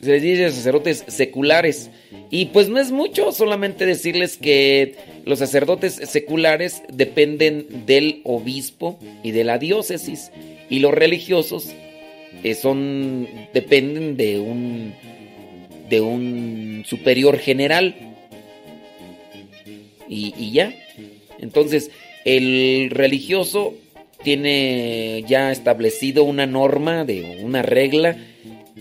Se 0.01 0.19
dice 0.19 0.51
sacerdotes 0.51 1.03
seculares. 1.07 1.89
Y 2.29 2.45
pues 2.47 2.69
no 2.69 2.79
es 2.79 2.91
mucho, 2.91 3.31
solamente 3.31 3.85
decirles 3.85 4.37
que 4.37 4.95
los 5.25 5.39
sacerdotes 5.39 5.93
seculares 5.93 6.81
dependen 6.91 7.85
del 7.85 8.21
obispo 8.23 8.99
y 9.23 9.31
de 9.31 9.43
la 9.43 9.57
diócesis. 9.57 10.31
Y 10.69 10.79
los 10.79 10.93
religiosos 10.93 11.69
eh, 12.43 12.53
son 12.55 13.27
dependen 13.53 14.15
de 14.17 14.39
un 14.39 14.93
de 15.89 16.01
un 16.01 16.83
superior 16.85 17.39
general 17.39 17.95
y, 20.07 20.35
y 20.37 20.51
ya 20.51 20.71
entonces 21.39 21.89
el 22.25 22.91
religioso 22.91 23.73
tiene 24.23 25.23
ya 25.27 25.51
establecido 25.51 26.23
una 26.23 26.45
norma 26.45 27.05
de 27.05 27.39
una 27.41 27.61
regla 27.61 28.17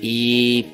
y, 0.00 0.66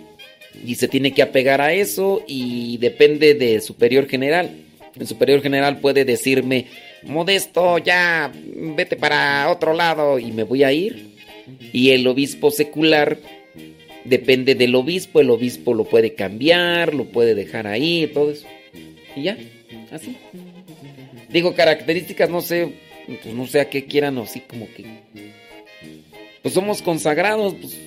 y 0.64 0.74
se 0.76 0.88
tiene 0.88 1.12
que 1.12 1.22
apegar 1.22 1.60
a 1.60 1.72
eso 1.72 2.22
y 2.26 2.78
depende 2.78 3.34
de 3.34 3.60
superior 3.60 4.08
general 4.08 4.50
el 4.98 5.06
superior 5.06 5.42
general 5.42 5.80
puede 5.80 6.04
decirme 6.04 6.66
modesto 7.02 7.78
ya 7.78 8.32
vete 8.34 8.96
para 8.96 9.50
otro 9.50 9.74
lado 9.74 10.18
y 10.18 10.32
me 10.32 10.42
voy 10.42 10.64
a 10.64 10.72
ir 10.72 11.14
y 11.72 11.90
el 11.90 12.06
obispo 12.06 12.50
secular 12.50 13.18
depende 14.04 14.54
del 14.54 14.74
obispo, 14.74 15.20
el 15.20 15.30
obispo 15.30 15.74
lo 15.74 15.84
puede 15.84 16.14
cambiar, 16.14 16.94
lo 16.94 17.06
puede 17.06 17.34
dejar 17.34 17.66
ahí, 17.66 18.10
todo 18.12 18.30
eso. 18.30 18.46
Y 19.16 19.22
ya, 19.22 19.38
así. 19.90 20.16
Digo, 21.30 21.54
características, 21.54 22.30
no 22.30 22.40
sé, 22.40 22.74
pues 23.06 23.34
no 23.34 23.46
sé 23.46 23.60
a 23.60 23.70
qué 23.70 23.86
quieran, 23.86 24.18
o 24.18 24.22
así 24.22 24.40
como 24.40 24.66
que. 24.68 24.84
Pues 26.42 26.54
somos 26.54 26.82
consagrados, 26.82 27.54
pues. 27.54 27.78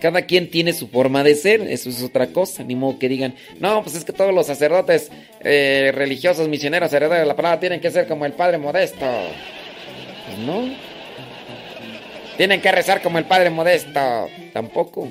Cada 0.00 0.22
quien 0.22 0.50
tiene 0.50 0.72
su 0.72 0.88
forma 0.88 1.24
de 1.24 1.34
ser, 1.34 1.62
eso 1.62 1.88
es 1.88 2.02
otra 2.02 2.28
cosa. 2.28 2.62
Ni 2.62 2.74
modo 2.74 2.98
que 2.98 3.08
digan, 3.08 3.34
no, 3.60 3.82
pues 3.82 3.96
es 3.96 4.04
que 4.04 4.12
todos 4.12 4.34
los 4.34 4.46
sacerdotes 4.46 5.10
eh, 5.40 5.92
religiosos, 5.94 6.48
misioneros, 6.48 6.92
heredores 6.92 7.22
de 7.22 7.26
la 7.26 7.36
palabra, 7.36 7.60
tienen 7.60 7.80
que 7.80 7.90
ser 7.90 8.06
como 8.06 8.26
el 8.26 8.32
padre 8.32 8.58
modesto. 8.58 9.06
Pues 10.26 10.38
no. 10.38 10.96
Tienen 12.36 12.60
que 12.60 12.70
rezar 12.70 13.02
como 13.02 13.18
el 13.18 13.24
Padre 13.24 13.50
Modesto. 13.50 14.28
Tampoco. 14.52 15.08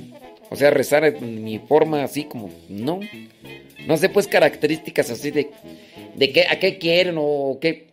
O 0.49 0.55
sea, 0.55 0.69
rezar 0.69 1.05
en 1.05 1.43
mi 1.43 1.59
forma 1.59 2.03
así 2.03 2.25
como... 2.25 2.49
No. 2.69 2.99
No 3.87 3.97
sé, 3.97 4.09
pues 4.09 4.27
características 4.27 5.09
así 5.09 5.31
de... 5.31 5.49
De 6.15 6.31
qué, 6.31 6.45
a 6.49 6.59
qué 6.59 6.77
quieren 6.77 7.15
o 7.17 7.57
qué... 7.59 7.87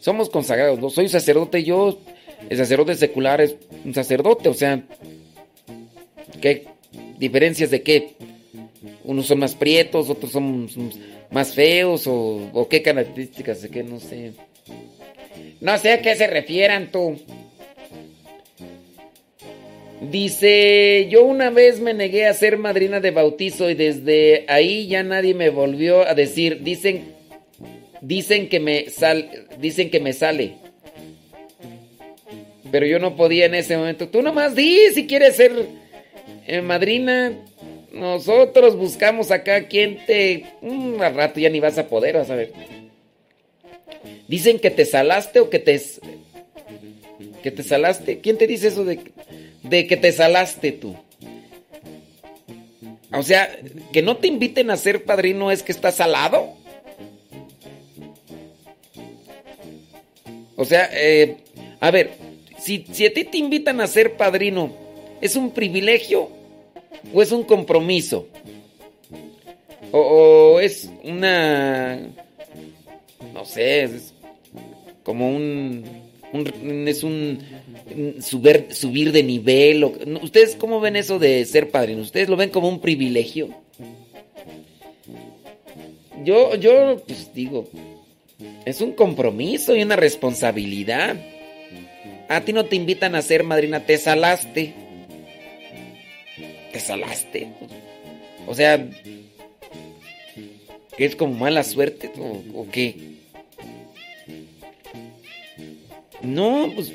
Somos 0.00 0.28
consagrados, 0.28 0.78
¿no? 0.78 0.90
Soy 0.90 1.08
sacerdote 1.08 1.64
yo. 1.64 1.98
El 2.48 2.58
sacerdote 2.58 2.94
secular 2.94 3.40
es 3.40 3.56
un 3.84 3.94
sacerdote, 3.94 4.48
o 4.48 4.54
sea... 4.54 4.82
¿Qué 6.40 6.66
diferencias 7.18 7.70
de 7.70 7.82
qué? 7.82 8.10
Unos 9.04 9.26
son 9.26 9.38
más 9.38 9.54
prietos, 9.54 10.10
otros 10.10 10.32
son 10.32 10.68
más 11.30 11.54
feos 11.54 12.04
o, 12.06 12.66
qué 12.70 12.82
características 12.82 13.62
de 13.62 13.68
qué, 13.70 13.82
no 13.82 14.00
sé. 14.00 14.32
No 15.60 15.76
sé 15.78 15.92
a 15.92 16.02
qué 16.02 16.14
se 16.14 16.26
refieran 16.26 16.90
tú. 16.92 17.18
Dice, 20.00 21.08
yo 21.10 21.24
una 21.24 21.50
vez 21.50 21.80
me 21.80 21.92
negué 21.92 22.26
a 22.26 22.34
ser 22.34 22.56
madrina 22.56 23.00
de 23.00 23.10
bautizo 23.10 23.68
y 23.68 23.74
desde 23.74 24.44
ahí 24.48 24.86
ya 24.86 25.02
nadie 25.02 25.34
me 25.34 25.50
volvió 25.50 26.06
a 26.06 26.14
decir, 26.14 26.62
dicen, 26.62 27.14
dicen 28.00 28.48
que 28.48 28.60
me 28.60 28.90
sal, 28.90 29.48
dicen 29.58 29.90
que 29.90 29.98
me 29.98 30.12
sale. 30.12 30.54
Pero 32.70 32.86
yo 32.86 33.00
no 33.00 33.16
podía 33.16 33.46
en 33.46 33.54
ese 33.54 33.76
momento. 33.76 34.08
Tú 34.08 34.22
nomás 34.22 34.54
di 34.54 34.78
si 34.94 35.06
quieres 35.06 35.36
ser 35.36 35.66
eh, 36.48 36.62
madrina. 36.62 37.38
Nosotros 37.92 38.74
buscamos 38.74 39.30
acá 39.30 39.68
quien 39.68 40.04
te... 40.06 40.46
Mm, 40.62 41.00
al 41.00 41.14
rato 41.14 41.40
ya 41.40 41.50
ni 41.50 41.60
vas 41.60 41.76
a 41.76 41.88
poder, 41.88 42.16
vas 42.16 42.30
a 42.30 42.36
ver. 42.36 42.52
Dicen 44.26 44.58
que 44.58 44.70
te 44.70 44.84
salaste 44.84 45.40
o 45.40 45.50
que 45.50 45.58
te... 45.58 45.80
Que 47.42 47.50
te 47.50 47.62
salaste. 47.62 48.20
¿Quién 48.20 48.38
te 48.38 48.46
dice 48.46 48.68
eso 48.68 48.84
de, 48.84 49.00
de 49.62 49.86
que 49.86 49.96
te 49.96 50.10
salaste 50.10 50.72
tú? 50.72 50.96
O 53.12 53.22
sea, 53.22 53.54
que 53.92 54.02
no 54.02 54.16
te 54.16 54.28
inviten 54.28 54.70
a 54.70 54.76
ser 54.76 55.04
padrino 55.04 55.50
es 55.50 55.62
que 55.62 55.72
estás 55.72 55.96
salado. 55.96 56.54
O 60.56 60.64
sea, 60.64 60.88
eh, 60.92 61.36
a 61.80 61.90
ver, 61.90 62.10
si, 62.58 62.86
si 62.90 63.04
a 63.06 63.12
ti 63.12 63.24
te 63.24 63.38
invitan 63.38 63.80
a 63.80 63.86
ser 63.86 64.16
padrino, 64.16 64.74
¿es 65.20 65.36
un 65.36 65.52
privilegio 65.52 66.37
o 67.12 67.22
es 67.22 67.32
un 67.32 67.44
compromiso? 67.44 68.26
O, 69.92 70.60
es 70.60 70.90
una... 71.04 71.98
No 73.32 73.44
sé, 73.44 73.84
es 73.84 74.14
como 75.02 75.34
un... 75.34 75.84
es 76.86 77.02
un, 77.02 77.38
subir, 78.20 79.12
de 79.12 79.22
nivel. 79.22 79.84
¿Ustedes 80.22 80.56
cómo 80.56 80.80
ven 80.80 80.96
eso 80.96 81.18
de 81.18 81.44
ser 81.44 81.70
padrino? 81.70 82.02
¿Ustedes 82.02 82.28
lo 82.28 82.36
ven 82.36 82.50
como 82.50 82.68
un 82.68 82.80
privilegio? 82.80 83.48
Yo, 86.24 86.56
yo, 86.56 87.02
pues 87.06 87.32
digo, 87.32 87.68
es 88.64 88.80
un 88.80 88.92
compromiso 88.92 89.74
y 89.74 89.82
una 89.82 89.96
responsabilidad. 89.96 91.16
A 92.28 92.42
ti 92.42 92.52
no 92.52 92.66
te 92.66 92.76
invitan 92.76 93.14
a 93.14 93.22
ser 93.22 93.44
madrina, 93.44 93.86
te 93.86 93.96
salaste. 93.96 94.74
Te 96.72 96.80
salaste. 96.80 97.48
O 98.46 98.54
sea, 98.54 98.88
¿que 100.96 101.04
es 101.04 101.16
como 101.16 101.34
mala 101.34 101.64
suerte 101.64 102.10
o, 102.18 102.60
o 102.60 102.68
qué? 102.70 102.96
No, 106.22 106.70
pues 106.74 106.92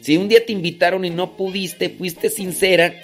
si 0.00 0.16
un 0.16 0.28
día 0.28 0.44
te 0.44 0.52
invitaron 0.52 1.04
y 1.04 1.10
no 1.10 1.36
pudiste, 1.36 1.88
fuiste 1.88 2.30
sincera. 2.30 2.94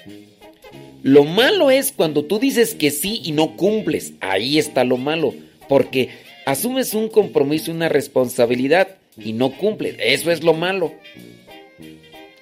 Lo 1.03 1.25
malo 1.25 1.71
es 1.71 1.93
cuando 1.93 2.25
tú 2.25 2.39
dices 2.39 2.75
que 2.75 2.91
sí 2.91 3.21
y 3.25 3.33
no 3.33 3.57
cumples. 3.57 4.13
Ahí 4.21 4.59
está 4.59 4.85
lo 4.85 4.97
malo. 4.97 5.35
Porque 5.69 6.11
asumes 6.45 6.95
un 6.95 7.09
compromiso, 7.09 7.71
una 7.71 7.89
responsabilidad 7.89 8.97
y 9.17 9.33
no 9.33 9.57
cumples. 9.57 9.97
Eso 10.01 10.31
es 10.31 10.43
lo 10.43 10.55
malo. 10.55 10.93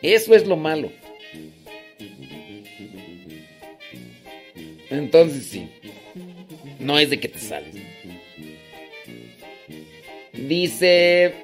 Eso 0.03 0.35
es 0.35 0.47
lo 0.47 0.57
malo. 0.57 0.91
Entonces 4.91 5.47
sí. 5.47 5.69
No 6.79 6.99
es 6.99 7.11
de 7.11 7.21
que 7.21 7.29
te 7.29 7.39
sales. 7.39 7.75
Dice, 10.33 11.35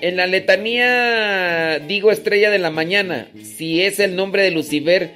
en 0.00 0.16
la 0.16 0.26
letanía 0.26 1.78
digo 1.80 2.10
estrella 2.12 2.50
de 2.50 2.58
la 2.58 2.70
mañana, 2.70 3.28
si 3.42 3.82
es 3.82 3.98
el 3.98 4.16
nombre 4.16 4.42
de 4.42 4.50
Lucifer 4.50 5.10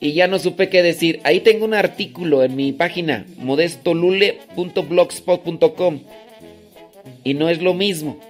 y 0.00 0.12
ya 0.12 0.26
no 0.28 0.38
supe 0.38 0.68
qué 0.68 0.82
decir. 0.82 1.20
Ahí 1.24 1.40
tengo 1.40 1.64
un 1.64 1.72
artículo 1.74 2.44
en 2.44 2.56
mi 2.56 2.72
página 2.72 3.26
modestolule.blogspot.com 3.38 6.00
y 7.24 7.34
no 7.34 7.48
es 7.48 7.60
lo 7.62 7.74
mismo. 7.74 8.20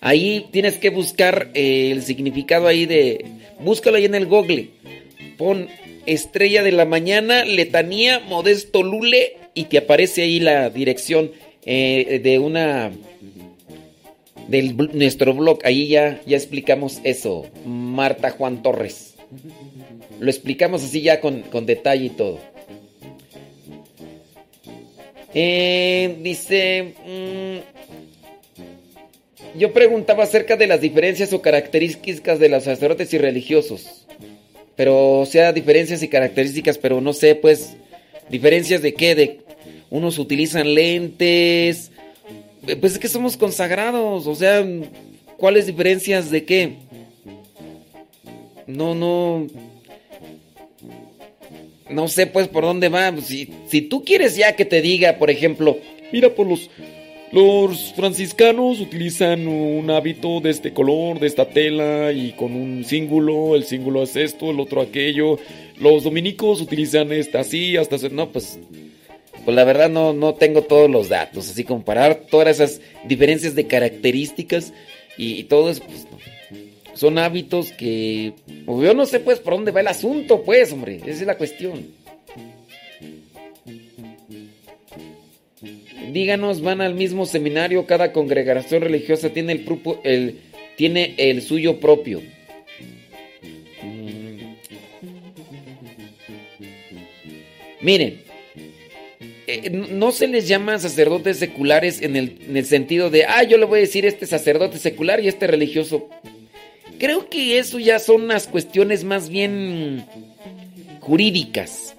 Ahí 0.00 0.46
tienes 0.52 0.78
que 0.78 0.88
buscar 0.90 1.50
eh, 1.54 1.90
el 1.90 2.02
significado 2.02 2.68
ahí 2.68 2.86
de... 2.86 3.24
Búscalo 3.58 3.96
ahí 3.96 4.04
en 4.04 4.14
el 4.14 4.26
google. 4.26 4.68
Pon 5.36 5.68
estrella 6.06 6.62
de 6.62 6.72
la 6.72 6.84
mañana, 6.84 7.44
letanía, 7.44 8.20
modesto 8.20 8.82
lule 8.82 9.36
y 9.54 9.64
te 9.64 9.78
aparece 9.78 10.22
ahí 10.22 10.40
la 10.40 10.70
dirección 10.70 11.32
eh, 11.64 12.20
de 12.22 12.38
una 12.38 12.92
de 14.48 14.62
nuestro 14.92 15.34
blog. 15.34 15.58
Ahí 15.64 15.88
ya, 15.88 16.20
ya 16.26 16.36
explicamos 16.36 17.00
eso. 17.04 17.46
Marta 17.64 18.30
Juan 18.30 18.62
Torres. 18.62 19.14
Lo 20.20 20.30
explicamos 20.30 20.84
así 20.84 21.02
ya 21.02 21.20
con, 21.20 21.44
detalle 21.66 22.06
y 22.06 22.10
todo. 22.10 22.38
Eh, 25.34 26.16
dice... 26.22 26.94
Mm, 27.04 27.76
yo 29.58 29.72
preguntaba 29.72 30.24
acerca 30.24 30.56
de 30.56 30.66
las 30.66 30.82
diferencias 30.82 31.32
o 31.32 31.40
características 31.40 32.38
de 32.38 32.50
los 32.50 32.64
sacerdotes 32.64 33.14
y 33.14 33.18
religiosos. 33.18 34.05
Pero, 34.76 35.20
o 35.20 35.26
sea, 35.26 35.52
diferencias 35.52 36.02
y 36.02 36.08
características, 36.08 36.78
pero 36.78 37.00
no 37.00 37.12
sé, 37.12 37.34
pues, 37.34 37.76
diferencias 38.28 38.82
de 38.82 38.94
qué, 38.94 39.14
de 39.14 39.40
unos 39.90 40.18
utilizan 40.18 40.74
lentes, 40.74 41.90
pues 42.80 42.94
es 42.94 42.98
que 42.98 43.08
somos 43.08 43.36
consagrados, 43.36 44.26
o 44.26 44.34
sea, 44.34 44.66
¿cuáles 45.36 45.66
diferencias 45.66 46.30
de 46.30 46.44
qué? 46.44 46.76
No, 48.66 48.94
no, 48.94 49.46
no 51.88 52.08
sé 52.08 52.26
pues 52.26 52.48
por 52.48 52.64
dónde 52.64 52.88
va. 52.88 53.14
Si, 53.20 53.48
si 53.68 53.82
tú 53.82 54.04
quieres 54.04 54.36
ya 54.36 54.56
que 54.56 54.64
te 54.64 54.82
diga, 54.82 55.18
por 55.18 55.30
ejemplo, 55.30 55.78
mira 56.12 56.30
por 56.30 56.46
los 56.46 56.68
los 57.32 57.92
franciscanos 57.94 58.80
utilizan 58.80 59.48
un 59.48 59.90
hábito 59.90 60.40
de 60.40 60.50
este 60.50 60.72
color, 60.72 61.18
de 61.18 61.26
esta 61.26 61.48
tela 61.48 62.12
y 62.12 62.32
con 62.32 62.52
un 62.52 62.84
símbolo. 62.84 63.56
El 63.56 63.64
símbolo 63.64 64.04
es 64.04 64.14
esto, 64.16 64.50
el 64.50 64.60
otro 64.60 64.80
aquello. 64.80 65.38
Los 65.80 66.04
dominicos 66.04 66.60
utilizan 66.60 67.12
esta 67.12 67.40
así, 67.40 67.76
hasta... 67.76 67.96
No, 68.10 68.30
pues... 68.30 68.58
Pues 69.44 69.54
la 69.54 69.62
verdad 69.62 69.88
no, 69.88 70.12
no 70.12 70.34
tengo 70.34 70.62
todos 70.62 70.90
los 70.90 71.08
datos. 71.08 71.48
Así 71.48 71.62
comparar 71.62 72.26
todas 72.28 72.48
esas 72.48 72.80
diferencias 73.04 73.54
de 73.54 73.66
características 73.66 74.72
y, 75.16 75.44
todo 75.44 75.70
eso, 75.70 75.84
pues 75.84 76.06
Son 76.94 77.18
hábitos 77.18 77.70
que... 77.72 78.34
Pues, 78.64 78.86
yo 78.86 78.94
no 78.94 79.06
sé 79.06 79.20
pues 79.20 79.38
por 79.38 79.54
dónde 79.54 79.70
va 79.70 79.80
el 79.80 79.88
asunto, 79.88 80.42
pues, 80.42 80.72
hombre. 80.72 80.96
Esa 80.96 81.10
es 81.10 81.26
la 81.26 81.36
cuestión. 81.38 81.86
Díganos, 86.12 86.60
van 86.60 86.80
al 86.80 86.94
mismo 86.94 87.26
seminario, 87.26 87.86
cada 87.86 88.12
congregación 88.12 88.82
religiosa 88.82 89.30
tiene 89.30 89.52
el, 89.52 89.80
el, 90.04 90.38
tiene 90.76 91.14
el 91.18 91.42
suyo 91.42 91.80
propio. 91.80 92.22
Miren, 97.80 98.20
eh, 99.46 99.70
no 99.70 100.10
se 100.10 100.26
les 100.26 100.48
llama 100.48 100.78
sacerdotes 100.78 101.38
seculares 101.38 102.02
en 102.02 102.16
el, 102.16 102.38
en 102.48 102.56
el 102.56 102.66
sentido 102.66 103.10
de, 103.10 103.24
ah, 103.26 103.44
yo 103.44 103.58
le 103.58 103.64
voy 103.64 103.78
a 103.78 103.82
decir 103.82 104.04
este 104.04 104.26
sacerdote 104.26 104.78
secular 104.78 105.22
y 105.22 105.28
este 105.28 105.46
religioso. 105.46 106.08
Creo 106.98 107.28
que 107.28 107.58
eso 107.58 107.78
ya 107.78 107.98
son 107.98 108.22
unas 108.22 108.48
cuestiones 108.48 109.04
más 109.04 109.28
bien 109.28 110.04
jurídicas. 111.00 111.95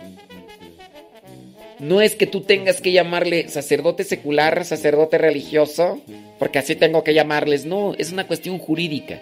No 1.79 2.01
es 2.01 2.15
que 2.15 2.25
tú 2.25 2.41
tengas 2.41 2.81
que 2.81 2.91
llamarle 2.91 3.49
sacerdote 3.49 4.03
secular, 4.03 4.65
sacerdote 4.65 5.17
religioso, 5.17 6.01
porque 6.39 6.59
así 6.59 6.75
tengo 6.75 7.03
que 7.03 7.13
llamarles. 7.13 7.65
No, 7.65 7.93
es 7.95 8.11
una 8.11 8.25
cuestión 8.25 8.57
jurídica. 8.57 9.21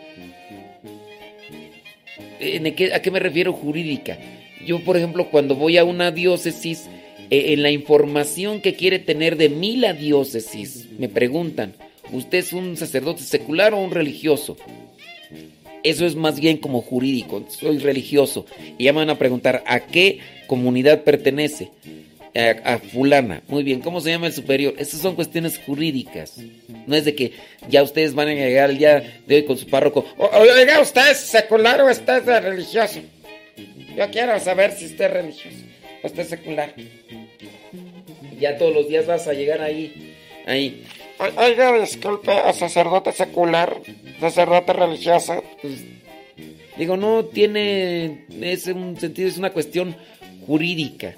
¿A 2.94 3.00
qué 3.00 3.12
me 3.12 3.20
refiero 3.20 3.54
jurídica? 3.54 4.18
Yo, 4.66 4.84
por 4.84 4.98
ejemplo, 4.98 5.30
cuando 5.30 5.56
voy 5.56 5.78
a 5.78 5.84
una 5.84 6.12
diócesis, 6.12 6.88
eh, 7.30 7.54
en 7.54 7.64
la 7.64 7.72
información 7.72 8.62
que 8.62 8.76
quiere 8.76 9.00
tener 9.00 9.36
de 9.36 9.50
mí 9.50 9.78
la 9.78 9.94
diócesis, 9.94 10.88
me 10.98 11.10
preguntan, 11.10 11.74
¿usted 12.12 12.38
es 12.40 12.54
un 12.54 12.78
sacerdote 12.78 13.24
secular 13.24 13.74
o 13.74 13.82
un 13.82 13.92
religioso? 13.92 14.58
Eso 15.84 16.06
es 16.06 16.16
más 16.16 16.40
bien 16.40 16.58
como 16.58 16.82
jurídico, 16.82 17.46
soy 17.50 17.80
religioso. 17.80 18.46
Y 18.78 18.86
ya 18.86 18.94
me 18.94 19.00
van 19.00 19.10
a 19.12 19.20
preguntar, 19.20 19.64
¿a 19.68 19.82
qué 19.82 20.20
comunidad 20.48 21.04
pertenece? 21.04 21.70
A, 22.36 22.80
fulana. 22.80 23.42
Muy 23.48 23.64
bien, 23.64 23.80
¿cómo 23.80 24.02
se 24.02 24.10
llama 24.10 24.28
el 24.28 24.34
superior? 24.34 24.74
Esas 24.78 25.02
son 25.02 25.16
cuestiones 25.16 25.58
jurídicas. 25.66 26.38
No 26.86 26.96
es 26.96 27.06
de 27.06 27.16
que 27.16 27.32
ya 27.70 27.82
ustedes 27.82 28.14
van 28.14 28.28
a 28.28 28.34
llegar 28.34 28.70
el 28.70 28.78
día 28.78 29.22
de 29.26 29.36
hoy 29.36 29.46
con 29.46 29.58
su 29.58 29.68
párroco. 29.68 30.06
Oiga, 30.18 30.82
¿usted 30.82 31.12
es 31.12 31.20
secular 31.20 31.82
o 31.82 31.90
usted 31.90 32.28
es 32.30 32.44
religioso? 32.44 33.00
Yo 33.96 34.12
quiero 34.12 34.38
saber 34.40 34.74
si 34.74 34.86
usted 34.86 35.06
es 35.06 35.14
religioso 35.14 35.58
o 36.04 36.08
usted 36.08 36.24
es 36.24 36.30
secular. 36.30 36.74
ya 38.40 38.58
todos 38.58 38.74
los 38.74 38.90
días 38.90 39.06
vas 39.06 39.28
a 39.28 39.34
llegar 39.34 39.62
ahí. 39.62 40.14
Ahí. 40.46 40.86
Oiga, 41.38 41.80
disculpe, 41.80 42.32
a 42.32 42.52
sacerdote 42.52 43.14
secular, 43.14 43.82
sacerdote 44.20 44.74
religioso. 44.74 45.42
Pues, 45.62 45.86
digo, 46.78 46.98
no 46.98 47.24
tiene. 47.24 48.26
Es 48.42 48.68
un 48.68 49.00
sentido, 49.00 49.30
es 49.30 49.38
una 49.38 49.52
cuestión 49.52 49.96
jurídica. 50.46 51.16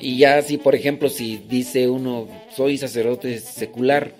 Y 0.00 0.18
ya 0.18 0.42
si, 0.42 0.58
por 0.58 0.74
ejemplo, 0.74 1.08
si 1.08 1.38
dice 1.48 1.88
uno, 1.88 2.28
soy 2.54 2.78
sacerdote 2.78 3.38
secular, 3.38 4.12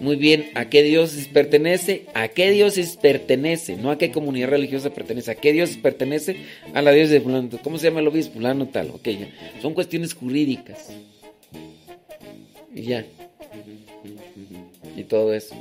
muy 0.00 0.16
bien, 0.16 0.50
¿a 0.54 0.68
qué 0.68 0.82
dioses 0.82 1.28
pertenece? 1.28 2.06
¿A 2.14 2.28
qué 2.28 2.50
dioses 2.50 2.96
pertenece? 2.96 3.76
No 3.76 3.90
a 3.90 3.98
qué 3.98 4.10
comunidad 4.10 4.48
religiosa 4.48 4.90
pertenece. 4.90 5.30
¿A 5.30 5.34
qué 5.34 5.52
dioses 5.52 5.76
pertenece? 5.76 6.36
A 6.74 6.82
la 6.82 6.92
diosa 6.92 7.12
de 7.12 7.20
fulano. 7.20 7.48
¿Cómo 7.62 7.78
se 7.78 7.88
llama 7.88 8.00
el 8.00 8.08
obispo? 8.08 8.34
Fulano 8.34 8.66
tal. 8.68 8.90
Ok, 8.90 9.08
ya. 9.08 9.28
Son 9.60 9.74
cuestiones 9.74 10.14
jurídicas. 10.14 10.90
Y 12.74 12.82
ya. 12.82 13.04
Y 14.96 15.04
todo 15.04 15.34
eso. 15.34 15.54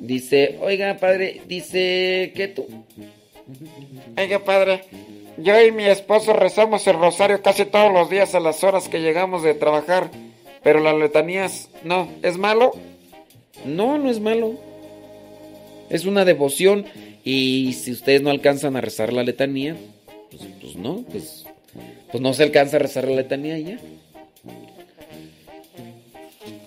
Dice, 0.00 0.58
oiga, 0.60 0.96
padre, 0.98 1.42
dice, 1.48 2.32
¿qué 2.34 2.48
tú? 2.48 2.66
Oiga, 4.16 4.44
padre, 4.44 4.82
yo 5.36 5.60
y 5.60 5.72
mi 5.72 5.84
esposo 5.84 6.32
rezamos 6.32 6.86
el 6.86 6.98
rosario 6.98 7.42
casi 7.42 7.64
todos 7.64 7.92
los 7.92 8.10
días 8.10 8.34
a 8.34 8.40
las 8.40 8.62
horas 8.62 8.88
que 8.88 9.00
llegamos 9.00 9.42
de 9.42 9.54
trabajar, 9.54 10.10
pero 10.62 10.80
las 10.80 10.96
letanías, 10.96 11.68
no, 11.82 12.08
¿es 12.22 12.38
malo? 12.38 12.72
No, 13.64 13.98
no 13.98 14.10
es 14.10 14.20
malo. 14.20 14.54
Es 15.90 16.04
una 16.04 16.24
devoción 16.24 16.86
y 17.24 17.72
si 17.74 17.92
ustedes 17.92 18.22
no 18.22 18.30
alcanzan 18.30 18.76
a 18.76 18.80
rezar 18.80 19.12
la 19.12 19.22
letanía, 19.22 19.76
pues, 20.30 20.42
pues 20.60 20.76
no, 20.76 21.04
pues, 21.10 21.46
pues 22.10 22.20
no 22.22 22.32
se 22.32 22.42
alcanza 22.42 22.76
a 22.76 22.80
rezar 22.80 23.08
la 23.08 23.16
letanía 23.16 23.58
ya. 23.58 23.78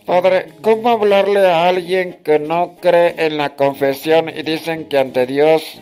Padre, 0.06 0.54
¿cómo 0.62 0.88
hablarle 0.88 1.46
a 1.46 1.68
alguien 1.68 2.20
que 2.24 2.40
no 2.40 2.78
cree 2.80 3.16
en 3.18 3.36
la 3.36 3.56
confesión 3.56 4.30
y 4.30 4.42
dicen 4.42 4.86
que 4.86 4.98
ante 4.98 5.26
Dios, 5.26 5.82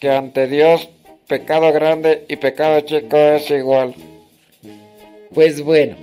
que 0.00 0.10
ante 0.10 0.48
Dios 0.48 0.88
pecado 1.26 1.72
grande 1.72 2.24
y 2.28 2.36
pecado 2.36 2.80
chico 2.80 3.16
es 3.16 3.50
igual. 3.50 3.94
Pues 5.34 5.60
bueno, 5.60 5.96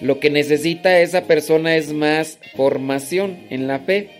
lo 0.00 0.20
que 0.20 0.30
necesita 0.30 1.00
esa 1.00 1.22
persona 1.22 1.76
es 1.76 1.92
más 1.92 2.38
formación 2.56 3.46
en 3.50 3.66
la 3.66 3.78
fe 3.80 4.10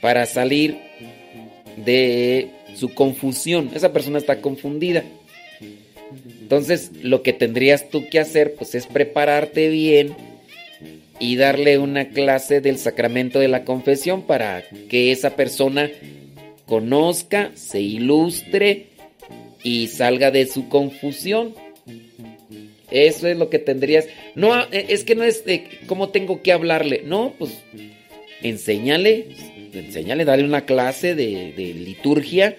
para 0.00 0.26
salir 0.26 0.78
de 1.76 2.50
su 2.74 2.94
confusión. 2.94 3.70
Esa 3.74 3.92
persona 3.92 4.18
está 4.18 4.40
confundida. 4.40 5.04
Entonces, 6.40 6.90
lo 7.02 7.22
que 7.22 7.32
tendrías 7.32 7.90
tú 7.90 8.08
que 8.08 8.18
hacer 8.18 8.54
pues 8.54 8.74
es 8.74 8.86
prepararte 8.86 9.68
bien 9.68 10.14
y 11.20 11.36
darle 11.36 11.78
una 11.78 12.08
clase 12.08 12.60
del 12.60 12.78
sacramento 12.78 13.38
de 13.38 13.48
la 13.48 13.64
confesión 13.64 14.22
para 14.22 14.64
que 14.88 15.12
esa 15.12 15.36
persona 15.36 15.90
conozca, 16.68 17.50
se 17.54 17.80
ilustre 17.80 18.88
y 19.64 19.88
salga 19.88 20.30
de 20.30 20.46
su 20.46 20.68
confusión. 20.68 21.54
Eso 22.90 23.26
es 23.26 23.36
lo 23.36 23.50
que 23.50 23.58
tendrías. 23.58 24.06
No, 24.34 24.54
eh, 24.70 24.86
es 24.90 25.02
que 25.02 25.14
no 25.14 25.24
es 25.24 25.44
de 25.44 25.66
cómo 25.86 26.10
tengo 26.10 26.42
que 26.42 26.52
hablarle. 26.52 27.02
No, 27.04 27.34
pues 27.38 27.64
enséñale, 28.42 29.28
enséñale, 29.72 30.24
dale 30.24 30.44
una 30.44 30.64
clase 30.66 31.14
de, 31.14 31.52
liturgia 31.56 32.56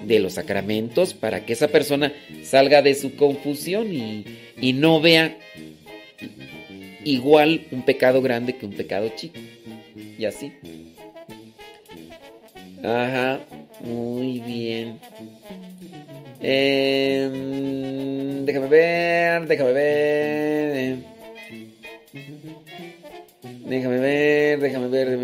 de 0.00 0.18
los 0.18 0.32
sacramentos 0.32 1.14
para 1.14 1.44
que 1.44 1.52
esa 1.52 1.68
persona 1.68 2.12
salga 2.42 2.82
de 2.82 2.94
su 2.94 3.14
confusión 3.16 3.94
y, 3.94 4.24
y 4.60 4.72
no 4.72 5.00
vea 5.00 5.38
igual 7.04 7.66
un 7.70 7.84
pecado 7.84 8.22
grande 8.22 8.56
que 8.56 8.66
un 8.66 8.72
pecado 8.72 9.12
chico. 9.14 9.38
Y 10.18 10.24
así. 10.24 10.52
Ajá, 12.82 13.40
muy 13.80 14.40
bien. 14.40 14.98
Em, 16.40 17.32
déjame 18.44 18.66
ver, 18.66 19.46
déjame 19.46 19.72
ver. 19.72 20.98
Déjame 23.64 23.98
ver, 24.00 24.60
déjame 24.60 24.88
ver. 24.88 25.18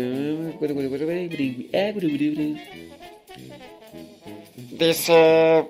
Dice, 4.71 5.65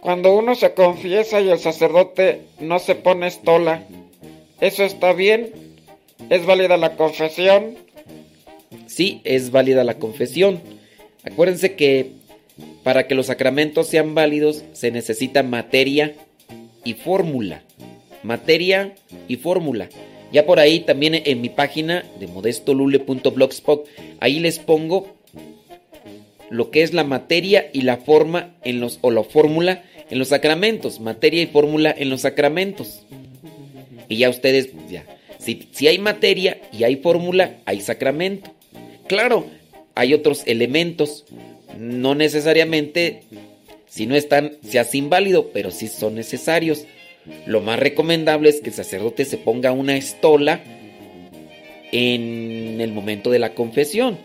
cuando 0.00 0.34
uno 0.36 0.54
se 0.54 0.74
confiesa 0.74 1.40
y 1.40 1.48
el 1.48 1.58
sacerdote 1.58 2.42
no 2.60 2.78
se 2.78 2.94
pone 2.94 3.28
estola, 3.28 3.82
¿eso 4.60 4.84
está 4.84 5.14
bien? 5.14 5.50
¿Es 6.28 6.44
válida 6.44 6.76
la 6.76 6.96
confesión? 6.96 7.76
Sí, 8.86 9.22
es 9.24 9.50
válida 9.50 9.82
la 9.84 9.94
confesión. 9.94 10.73
Acuérdense 11.24 11.74
que 11.74 12.12
para 12.82 13.06
que 13.06 13.14
los 13.14 13.26
sacramentos 13.26 13.88
sean 13.88 14.14
válidos 14.14 14.64
se 14.72 14.90
necesita 14.90 15.42
materia 15.42 16.14
y 16.84 16.94
fórmula. 16.94 17.62
Materia 18.22 18.94
y 19.28 19.36
fórmula. 19.36 19.88
Ya 20.32 20.46
por 20.46 20.58
ahí 20.58 20.80
también 20.80 21.14
en 21.24 21.40
mi 21.40 21.48
página 21.48 22.04
de 22.18 22.26
modestolule.blogspot, 22.26 23.86
ahí 24.20 24.40
les 24.40 24.58
pongo 24.58 25.14
lo 26.50 26.70
que 26.70 26.82
es 26.82 26.92
la 26.92 27.04
materia 27.04 27.70
y 27.72 27.82
la 27.82 27.98
forma 27.98 28.54
en 28.64 28.80
los 28.80 28.98
o 29.00 29.10
la 29.10 29.22
fórmula 29.22 29.84
en 30.10 30.18
los 30.18 30.28
sacramentos, 30.28 31.00
materia 31.00 31.42
y 31.42 31.46
fórmula 31.46 31.94
en 31.96 32.10
los 32.10 32.22
sacramentos. 32.22 33.02
Y 34.08 34.18
ya 34.18 34.28
ustedes 34.28 34.70
ya 34.88 35.04
si, 35.38 35.68
si 35.72 35.88
hay 35.88 35.98
materia 35.98 36.60
y 36.72 36.84
hay 36.84 36.96
fórmula, 36.96 37.56
hay 37.66 37.80
sacramento. 37.80 38.50
Claro, 39.06 39.46
hay 39.94 40.14
otros 40.14 40.42
elementos, 40.46 41.24
no 41.78 42.14
necesariamente 42.14 43.22
si 43.86 44.06
no 44.06 44.16
están 44.16 44.56
se 44.66 44.78
hace 44.78 44.98
inválido, 44.98 45.50
pero 45.52 45.70
sí 45.70 45.88
son 45.88 46.16
necesarios. 46.16 46.84
Lo 47.46 47.60
más 47.60 47.78
recomendable 47.78 48.50
es 48.50 48.60
que 48.60 48.70
el 48.70 48.74
sacerdote 48.74 49.24
se 49.24 49.38
ponga 49.38 49.72
una 49.72 49.96
estola 49.96 50.62
en 51.92 52.80
el 52.80 52.92
momento 52.92 53.30
de 53.30 53.38
la 53.38 53.54
confesión 53.54 54.18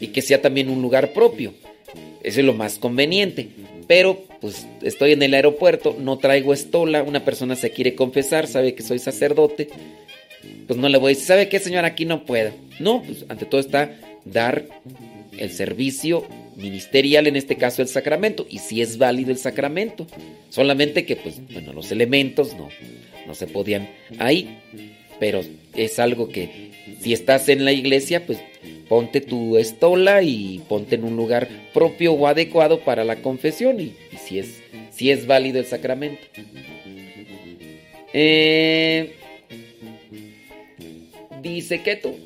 y 0.00 0.08
que 0.08 0.20
sea 0.20 0.42
también 0.42 0.68
un 0.68 0.82
lugar 0.82 1.12
propio. 1.12 1.54
Eso 2.22 2.40
es 2.40 2.46
lo 2.46 2.54
más 2.54 2.78
conveniente. 2.78 3.48
Pero 3.86 4.24
pues 4.40 4.66
estoy 4.82 5.12
en 5.12 5.22
el 5.22 5.34
aeropuerto, 5.34 5.96
no 5.98 6.18
traigo 6.18 6.52
estola, 6.52 7.04
una 7.04 7.24
persona 7.24 7.54
se 7.54 7.70
quiere 7.70 7.94
confesar, 7.94 8.48
sabe 8.48 8.74
que 8.74 8.82
soy 8.82 8.98
sacerdote, 8.98 9.68
pues 10.66 10.76
no 10.76 10.88
le 10.88 10.98
voy 10.98 11.12
a 11.12 11.14
decir, 11.14 11.26
¿sabe 11.26 11.48
qué 11.48 11.60
señor? 11.60 11.84
Aquí 11.84 12.04
no 12.04 12.24
puedo. 12.24 12.50
No, 12.80 13.02
pues 13.02 13.24
ante 13.28 13.46
todo 13.46 13.60
está 13.60 13.96
dar 14.26 14.66
el 15.38 15.50
servicio 15.50 16.26
ministerial, 16.56 17.26
en 17.26 17.36
este 17.36 17.56
caso 17.56 17.82
el 17.82 17.88
sacramento, 17.88 18.46
y 18.48 18.58
si 18.58 18.82
es 18.82 18.98
válido 18.98 19.30
el 19.30 19.38
sacramento. 19.38 20.06
Solamente 20.50 21.04
que 21.04 21.16
pues, 21.16 21.40
bueno, 21.52 21.72
los 21.72 21.92
elementos 21.92 22.54
no, 22.54 22.68
no 23.26 23.34
se 23.34 23.46
podían 23.46 23.88
ahí, 24.18 24.58
pero 25.18 25.42
es 25.74 25.98
algo 25.98 26.28
que 26.28 26.70
si 27.00 27.12
estás 27.12 27.48
en 27.48 27.64
la 27.64 27.72
iglesia, 27.72 28.26
pues 28.26 28.38
ponte 28.88 29.20
tu 29.20 29.58
estola 29.58 30.22
y 30.22 30.62
ponte 30.68 30.94
en 30.94 31.04
un 31.04 31.16
lugar 31.16 31.48
propio 31.72 32.12
o 32.12 32.26
adecuado 32.26 32.80
para 32.80 33.04
la 33.04 33.16
confesión 33.16 33.80
y, 33.80 33.94
si, 34.18 34.38
es, 34.38 34.62
si 34.90 35.10
es 35.10 35.26
válido 35.26 35.58
el 35.58 35.66
sacramento. 35.66 36.22
Dice 41.48 41.82
que 41.82 41.96
tú... 41.96 42.16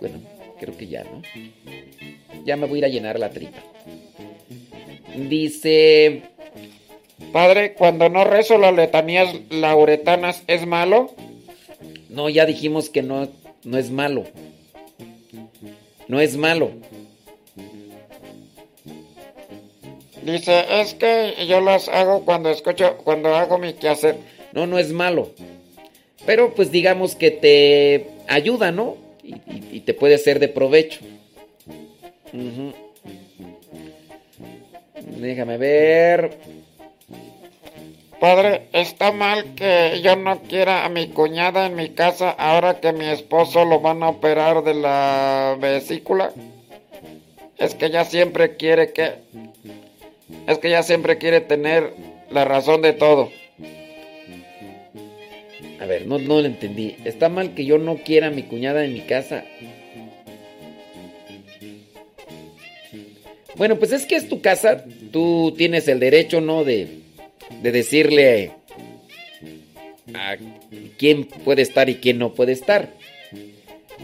Bueno, 0.00 0.18
creo 0.58 0.76
que 0.76 0.86
ya, 0.86 1.04
¿no? 1.04 1.22
Ya 2.44 2.56
me 2.56 2.66
voy 2.66 2.78
a 2.78 2.78
ir 2.78 2.84
a 2.84 2.88
llenar 2.88 3.18
la 3.18 3.30
tripa. 3.30 3.58
Dice... 5.28 6.22
Padre, 7.32 7.74
cuando 7.74 8.08
no 8.08 8.24
rezo 8.24 8.58
las 8.58 8.74
letanías 8.74 9.28
lauretanas, 9.50 10.42
¿es 10.46 10.66
malo? 10.66 11.14
No, 12.08 12.28
ya 12.28 12.44
dijimos 12.44 12.90
que 12.90 13.02
no, 13.02 13.28
no 13.62 13.78
es 13.78 13.90
malo. 13.90 14.24
No 16.10 16.20
es 16.20 16.36
malo. 16.36 16.72
Dice, 20.24 20.80
es 20.80 20.94
que 20.94 21.46
yo 21.46 21.60
las 21.60 21.88
hago 21.88 22.24
cuando 22.24 22.50
escucho, 22.50 22.96
cuando 23.04 23.36
hago 23.36 23.58
mi 23.58 23.74
quehacer. 23.74 24.16
No, 24.52 24.66
no 24.66 24.80
es 24.80 24.90
malo. 24.92 25.30
Pero 26.26 26.52
pues 26.52 26.72
digamos 26.72 27.14
que 27.14 27.30
te 27.30 28.08
ayuda, 28.26 28.72
¿no? 28.72 28.96
Y, 29.22 29.34
y, 29.34 29.68
y 29.70 29.80
te 29.82 29.94
puede 29.94 30.18
ser 30.18 30.40
de 30.40 30.48
provecho. 30.48 30.98
Uh 32.32 32.36
-huh. 32.36 32.74
Déjame 35.20 35.58
ver. 35.58 36.36
Padre, 38.20 38.68
¿está 38.74 39.12
mal 39.12 39.54
que 39.54 40.02
yo 40.02 40.14
no 40.14 40.42
quiera 40.42 40.84
a 40.84 40.90
mi 40.90 41.08
cuñada 41.08 41.64
en 41.64 41.74
mi 41.74 41.88
casa 41.88 42.28
ahora 42.28 42.78
que 42.78 42.92
mi 42.92 43.06
esposo 43.06 43.64
lo 43.64 43.80
van 43.80 44.02
a 44.02 44.10
operar 44.10 44.62
de 44.62 44.74
la 44.74 45.56
vesícula? 45.58 46.30
Es 47.56 47.74
que 47.74 47.86
ella 47.86 48.04
siempre 48.04 48.56
quiere 48.56 48.92
que... 48.92 49.14
Es 50.46 50.58
que 50.58 50.68
ella 50.68 50.82
siempre 50.82 51.16
quiere 51.16 51.40
tener 51.40 51.94
la 52.30 52.44
razón 52.44 52.82
de 52.82 52.92
todo. 52.92 53.30
A 55.80 55.86
ver, 55.86 56.06
no, 56.06 56.18
no 56.18 56.42
lo 56.42 56.46
entendí. 56.46 56.96
¿Está 57.06 57.30
mal 57.30 57.54
que 57.54 57.64
yo 57.64 57.78
no 57.78 57.96
quiera 57.96 58.26
a 58.26 58.30
mi 58.30 58.42
cuñada 58.42 58.84
en 58.84 58.92
mi 58.92 59.00
casa? 59.00 59.44
Bueno, 63.56 63.76
pues 63.76 63.92
es 63.92 64.04
que 64.04 64.16
es 64.16 64.28
tu 64.28 64.42
casa. 64.42 64.84
Tú 65.10 65.54
tienes 65.56 65.88
el 65.88 66.00
derecho, 66.00 66.42
¿no? 66.42 66.64
De, 66.64 66.99
de 67.62 67.72
decirle 67.72 68.52
a 70.14 70.36
quién 70.98 71.24
puede 71.24 71.62
estar 71.62 71.88
y 71.88 71.96
quién 71.96 72.18
no 72.18 72.34
puede 72.34 72.52
estar. 72.52 72.94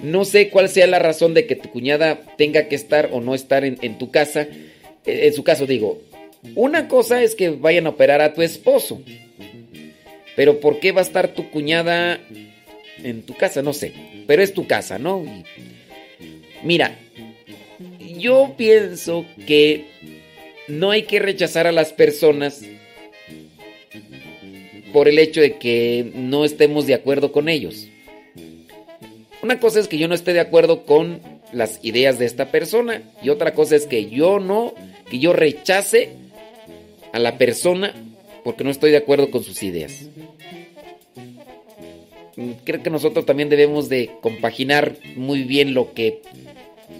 No 0.02 0.24
sé 0.24 0.50
cuál 0.50 0.68
sea 0.68 0.86
la 0.86 0.98
razón 0.98 1.34
de 1.34 1.46
que 1.46 1.56
tu 1.56 1.70
cuñada 1.70 2.20
tenga 2.36 2.68
que 2.68 2.74
estar 2.74 3.10
o 3.12 3.20
no 3.20 3.34
estar 3.34 3.64
en, 3.64 3.98
tu 3.98 4.10
casa. 4.10 4.46
En 5.06 5.32
su 5.32 5.42
caso 5.42 5.66
digo, 5.66 6.02
una 6.54 6.88
cosa 6.88 7.22
es 7.22 7.34
que 7.34 7.50
vayan 7.50 7.86
a 7.86 7.90
operar 7.90 8.20
a 8.20 8.34
tu 8.34 8.42
esposo. 8.42 9.00
Pero 10.34 10.60
¿por 10.60 10.80
qué 10.80 10.92
va 10.92 11.00
a 11.00 11.04
estar 11.04 11.28
tu 11.28 11.50
cuñada 11.50 12.20
en 13.02 13.22
tu 13.22 13.34
casa? 13.34 13.62
No 13.62 13.72
sé. 13.72 13.94
Pero 14.26 14.42
es 14.42 14.52
tu 14.52 14.66
casa, 14.66 14.98
¿no? 14.98 15.24
Mira, 16.62 16.98
yo 18.18 18.54
pienso 18.56 19.24
que 19.46 19.86
no 20.68 20.90
hay 20.90 21.04
que 21.04 21.20
rechazar 21.20 21.66
a 21.66 21.72
las 21.72 21.92
personas 21.92 22.62
por 24.96 25.08
el 25.08 25.18
hecho 25.18 25.42
de 25.42 25.58
que 25.58 26.10
no 26.14 26.46
estemos 26.46 26.86
de 26.86 26.94
acuerdo 26.94 27.30
con 27.30 27.50
ellos. 27.50 27.86
Una 29.42 29.60
cosa 29.60 29.78
es 29.78 29.88
que 29.88 29.98
yo 29.98 30.08
no 30.08 30.14
esté 30.14 30.32
de 30.32 30.40
acuerdo 30.40 30.86
con 30.86 31.20
las 31.52 31.80
ideas 31.82 32.18
de 32.18 32.24
esta 32.24 32.50
persona 32.50 33.02
y 33.22 33.28
otra 33.28 33.52
cosa 33.52 33.76
es 33.76 33.84
que 33.84 34.08
yo 34.08 34.40
no, 34.40 34.72
que 35.10 35.18
yo 35.18 35.34
rechace 35.34 36.14
a 37.12 37.18
la 37.18 37.36
persona 37.36 37.94
porque 38.42 38.64
no 38.64 38.70
estoy 38.70 38.90
de 38.90 38.96
acuerdo 38.96 39.30
con 39.30 39.44
sus 39.44 39.62
ideas. 39.62 40.06
Creo 42.64 42.82
que 42.82 42.88
nosotros 42.88 43.26
también 43.26 43.50
debemos 43.50 43.90
de 43.90 44.12
compaginar 44.22 44.96
muy 45.14 45.42
bien 45.42 45.74
lo 45.74 45.92
que 45.92 46.22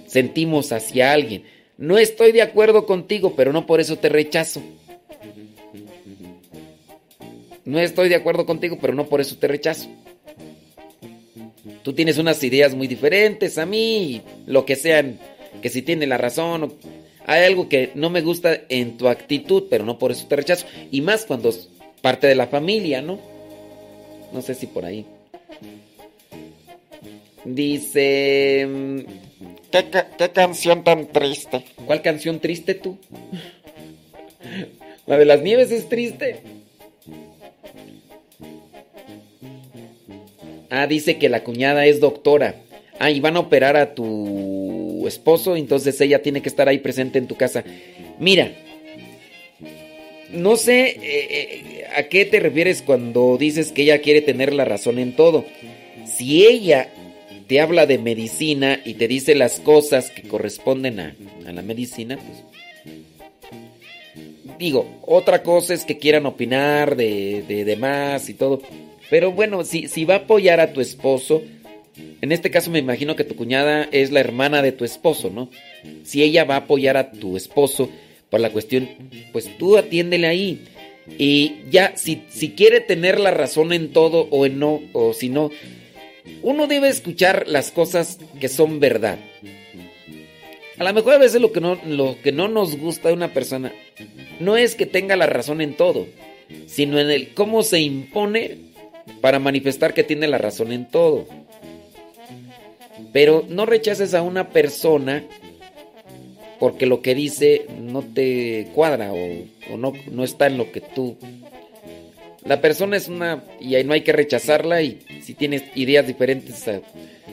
sentimos 0.06 0.70
hacia 0.70 1.14
alguien. 1.14 1.44
No 1.78 1.96
estoy 1.96 2.32
de 2.32 2.42
acuerdo 2.42 2.84
contigo, 2.84 3.32
pero 3.38 3.54
no 3.54 3.64
por 3.64 3.80
eso 3.80 3.96
te 3.96 4.10
rechazo. 4.10 4.60
No 7.66 7.80
estoy 7.80 8.08
de 8.08 8.14
acuerdo 8.14 8.46
contigo, 8.46 8.78
pero 8.80 8.94
no 8.94 9.06
por 9.06 9.20
eso 9.20 9.36
te 9.36 9.48
rechazo. 9.48 9.88
Tú 11.82 11.92
tienes 11.92 12.16
unas 12.16 12.42
ideas 12.44 12.74
muy 12.74 12.86
diferentes 12.86 13.58
a 13.58 13.66
mí, 13.66 14.22
lo 14.46 14.64
que 14.64 14.76
sean, 14.76 15.18
que 15.60 15.68
si 15.68 15.82
tiene 15.82 16.06
la 16.06 16.16
razón. 16.16 16.72
Hay 17.26 17.44
algo 17.44 17.68
que 17.68 17.90
no 17.96 18.08
me 18.08 18.22
gusta 18.22 18.56
en 18.68 18.96
tu 18.96 19.08
actitud, 19.08 19.64
pero 19.68 19.84
no 19.84 19.98
por 19.98 20.12
eso 20.12 20.28
te 20.28 20.36
rechazo. 20.36 20.64
Y 20.92 21.00
más 21.00 21.24
cuando 21.24 21.48
es 21.48 21.68
parte 22.02 22.28
de 22.28 22.36
la 22.36 22.46
familia, 22.46 23.02
¿no? 23.02 23.18
No 24.32 24.42
sé 24.42 24.54
si 24.54 24.68
por 24.68 24.84
ahí. 24.84 25.04
Dice... 27.44 28.64
mm, 28.68 28.98
¿Qué, 29.72 29.90
qué, 29.90 30.04
qué 30.16 30.30
canción 30.30 30.84
tan 30.84 31.08
triste? 31.08 31.64
¿Cuál 31.84 32.00
canción 32.00 32.38
triste 32.38 32.74
tú? 32.74 32.96
La 35.06 35.18
de 35.18 35.24
las 35.24 35.42
nieves 35.42 35.72
es 35.72 35.88
triste. 35.88 36.42
Ah, 40.70 40.86
dice 40.86 41.18
que 41.18 41.28
la 41.28 41.44
cuñada 41.44 41.86
es 41.86 42.00
doctora. 42.00 42.56
Ah, 42.98 43.10
y 43.10 43.20
van 43.20 43.36
a 43.36 43.40
operar 43.40 43.76
a 43.76 43.94
tu 43.94 45.06
esposo, 45.06 45.56
entonces 45.56 46.00
ella 46.00 46.22
tiene 46.22 46.40
que 46.42 46.48
estar 46.48 46.68
ahí 46.68 46.78
presente 46.78 47.18
en 47.18 47.26
tu 47.26 47.36
casa. 47.36 47.62
Mira, 48.18 48.52
no 50.30 50.56
sé 50.56 50.88
eh, 50.88 50.98
eh, 51.02 51.84
a 51.96 52.04
qué 52.04 52.24
te 52.24 52.40
refieres 52.40 52.82
cuando 52.82 53.36
dices 53.38 53.72
que 53.72 53.82
ella 53.82 54.00
quiere 54.00 54.22
tener 54.22 54.52
la 54.52 54.64
razón 54.64 54.98
en 54.98 55.14
todo. 55.14 55.44
Si 56.06 56.46
ella 56.46 56.88
te 57.46 57.60
habla 57.60 57.86
de 57.86 57.98
medicina 57.98 58.80
y 58.84 58.94
te 58.94 59.08
dice 59.08 59.34
las 59.34 59.60
cosas 59.60 60.10
que 60.10 60.22
corresponden 60.22 61.00
a, 61.00 61.16
a 61.46 61.52
la 61.52 61.62
medicina, 61.62 62.16
pues 62.16 62.56
digo, 64.58 65.00
otra 65.02 65.42
cosa 65.42 65.74
es 65.74 65.84
que 65.84 65.98
quieran 65.98 66.26
opinar 66.26 66.96
de, 66.96 67.44
de 67.46 67.64
demás 67.64 68.28
y 68.28 68.34
todo. 68.34 68.62
Pero 69.10 69.32
bueno, 69.32 69.64
si, 69.64 69.88
si 69.88 70.04
va 70.04 70.14
a 70.14 70.18
apoyar 70.18 70.60
a 70.60 70.72
tu 70.72 70.80
esposo, 70.80 71.42
en 72.20 72.32
este 72.32 72.50
caso 72.50 72.70
me 72.70 72.78
imagino 72.78 73.16
que 73.16 73.24
tu 73.24 73.36
cuñada 73.36 73.88
es 73.92 74.10
la 74.10 74.20
hermana 74.20 74.62
de 74.62 74.72
tu 74.72 74.84
esposo, 74.84 75.30
¿no? 75.30 75.50
Si 76.04 76.22
ella 76.22 76.44
va 76.44 76.54
a 76.54 76.58
apoyar 76.58 76.96
a 76.96 77.12
tu 77.12 77.36
esposo 77.36 77.88
por 78.30 78.40
la 78.40 78.50
cuestión, 78.50 78.88
pues 79.32 79.56
tú 79.58 79.76
atiéndele 79.76 80.26
ahí. 80.26 80.64
Y 81.18 81.56
ya, 81.70 81.96
si, 81.96 82.24
si 82.28 82.50
quiere 82.50 82.80
tener 82.80 83.20
la 83.20 83.30
razón 83.30 83.72
en 83.72 83.92
todo 83.92 84.26
o 84.30 84.44
en 84.44 84.58
no, 84.58 84.82
o 84.92 85.12
si 85.12 85.28
no, 85.28 85.50
uno 86.42 86.66
debe 86.66 86.88
escuchar 86.88 87.46
las 87.46 87.70
cosas 87.70 88.18
que 88.40 88.48
son 88.48 88.80
verdad. 88.80 89.18
A 90.78 90.84
lo 90.84 90.92
mejor 90.92 91.14
a 91.14 91.18
veces 91.18 91.40
lo 91.40 91.52
que 91.52 91.60
no, 91.60 91.80
lo 91.86 92.20
que 92.22 92.32
no 92.32 92.48
nos 92.48 92.76
gusta 92.76 93.08
de 93.08 93.14
una 93.14 93.32
persona 93.32 93.72
no 94.40 94.56
es 94.56 94.74
que 94.74 94.84
tenga 94.84 95.16
la 95.16 95.26
razón 95.26 95.60
en 95.60 95.74
todo, 95.74 96.06
sino 96.66 96.98
en 96.98 97.10
el 97.10 97.32
cómo 97.32 97.62
se 97.62 97.80
impone 97.80 98.65
para 99.20 99.38
manifestar 99.38 99.94
que 99.94 100.04
tiene 100.04 100.28
la 100.28 100.38
razón 100.38 100.72
en 100.72 100.86
todo. 100.86 101.26
Pero 103.12 103.44
no 103.48 103.66
rechaces 103.66 104.14
a 104.14 104.22
una 104.22 104.50
persona 104.50 105.24
porque 106.58 106.86
lo 106.86 107.02
que 107.02 107.14
dice 107.14 107.66
no 107.80 108.02
te 108.02 108.68
cuadra 108.74 109.12
o, 109.12 109.76
no, 109.76 109.92
no 110.10 110.24
está 110.24 110.46
en 110.46 110.58
lo 110.58 110.72
que 110.72 110.80
tú... 110.80 111.16
La 112.44 112.60
persona 112.60 112.96
es 112.96 113.08
una... 113.08 113.42
y 113.60 113.74
ahí 113.74 113.82
no 113.82 113.92
hay 113.92 114.02
que 114.02 114.12
rechazarla 114.12 114.80
y 114.80 115.00
si 115.22 115.34
tienes 115.34 115.64
ideas 115.74 116.06
diferentes, 116.06 116.66
eh, 116.68 116.80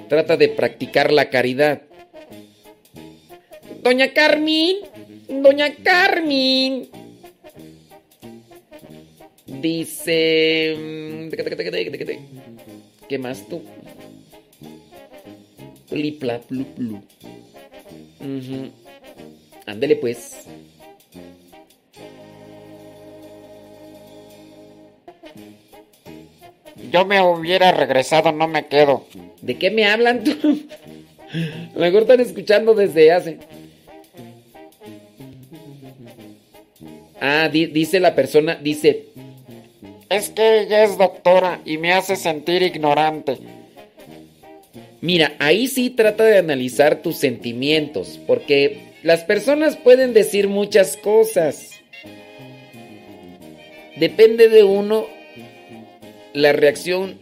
trata 0.10 0.38
de 0.38 0.50
practicar 0.50 1.12
la 1.12 1.30
caridad. 1.30 1.84
Doña 3.84 4.12
Carmen, 4.14 4.78
Doña 5.28 5.76
Carmen. 5.84 6.90
Dice... 9.62 10.76
mm, 10.78 11.30
¿Qué 13.08 13.18
más 13.18 13.48
tú? 13.48 13.62
Plipla, 15.90 16.40
plu, 16.42 16.66
plu. 16.76 17.02
Pues. 20.02 20.48
Yo 26.92 27.06
me 27.06 27.22
hubiera 27.22 27.72
regresado, 27.72 28.32
no 28.32 28.48
me 28.48 28.68
quedo. 28.68 29.06
¿De 29.42 29.58
qué 29.58 29.72
me 29.72 29.86
hablan 29.86 30.24
tú? 30.24 30.32
A 30.34 31.74
lo 31.76 31.80
mejor 31.80 32.02
están 32.04 32.20
escuchando 32.20 32.74
desde 32.74 33.12
hace. 33.12 33.40
Ah, 37.22 37.50
di- 37.52 37.68
dice 37.68 38.00
la 38.00 38.16
persona, 38.16 38.56
dice, 38.56 39.06
Es 40.14 40.30
que 40.30 40.62
ella 40.62 40.84
es 40.84 41.00
doctora 41.00 41.60
y 41.66 41.80
me 41.80 41.92
hace 41.92 42.16
sentir 42.16 42.62
ignorante. 42.62 43.40
mira, 45.02 45.34
ahí 45.40 45.66
sí 45.66 45.90
trata 45.90 46.24
de 46.24 46.38
analizar 46.38 47.02
tus 47.02 47.18
sentimientos, 47.18 48.20
porque 48.28 48.94
las 49.02 49.24
personas 49.24 49.76
pueden 49.76 50.14
decir 50.14 50.48
muchas 50.48 50.98
cosas. 50.98 51.72
Depende 53.96 54.50
de 54.50 54.64
uno 54.64 55.08
la 56.34 56.52
reacción 56.52 57.18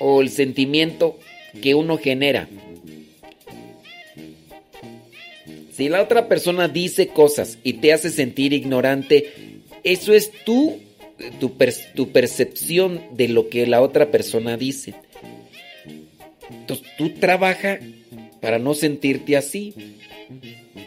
o 0.00 0.22
el 0.22 0.30
sentimiento 0.30 1.20
que 1.62 1.76
uno 1.76 1.98
genera. 1.98 2.48
Si 5.72 5.88
la 5.88 6.02
otra 6.02 6.26
persona 6.26 6.66
dice 6.66 7.06
cosas 7.06 7.58
y 7.62 7.74
te 7.74 7.92
hace 7.92 8.10
sentir 8.10 8.52
ignorante, 8.54 9.32
eso 9.84 10.12
es 10.12 10.32
tú, 10.44 10.80
tu, 11.38 11.56
per- 11.56 11.74
tu 11.94 12.08
percepción 12.10 13.00
de 13.12 13.28
lo 13.28 13.48
que 13.48 13.66
la 13.66 13.80
otra 13.82 14.10
persona 14.10 14.56
dice. 14.56 14.94
Entonces 16.50 16.86
tú 16.96 17.10
trabaja 17.10 17.78
para 18.40 18.58
no 18.58 18.74
sentirte 18.74 19.36
así. 19.36 19.74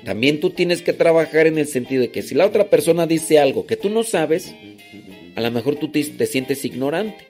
También 0.06 0.40
tú 0.40 0.50
tienes 0.50 0.82
que 0.82 0.94
trabajar 0.94 1.48
en 1.48 1.58
el 1.58 1.68
sentido 1.68 2.02
de 2.02 2.12
que 2.12 2.22
si 2.22 2.36
la 2.36 2.46
otra 2.46 2.70
persona 2.70 3.08
dice 3.08 3.40
algo 3.40 3.66
que 3.66 3.78
tú 3.78 3.90
no 3.90 4.04
sabes, 4.04 4.54
a 5.36 5.42
lo 5.42 5.52
mejor 5.52 5.76
tú 5.78 5.90
te, 5.90 6.04
te 6.04 6.26
sientes 6.26 6.66
ignorante, 6.66 7.28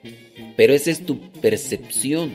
pero 0.56 0.74
esa 0.74 0.90
es 0.90 1.04
tu 1.06 1.20
percepción. 1.40 2.32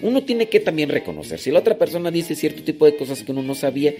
Uno 0.00 0.22
tiene 0.22 0.48
que 0.48 0.60
también 0.60 0.90
reconocer, 0.90 1.40
si 1.40 1.50
la 1.50 1.58
otra 1.58 1.76
persona 1.76 2.12
dice 2.12 2.36
cierto 2.36 2.62
tipo 2.62 2.86
de 2.86 2.94
cosas 2.96 3.24
que 3.24 3.32
uno 3.32 3.42
no 3.42 3.56
sabía, 3.56 3.94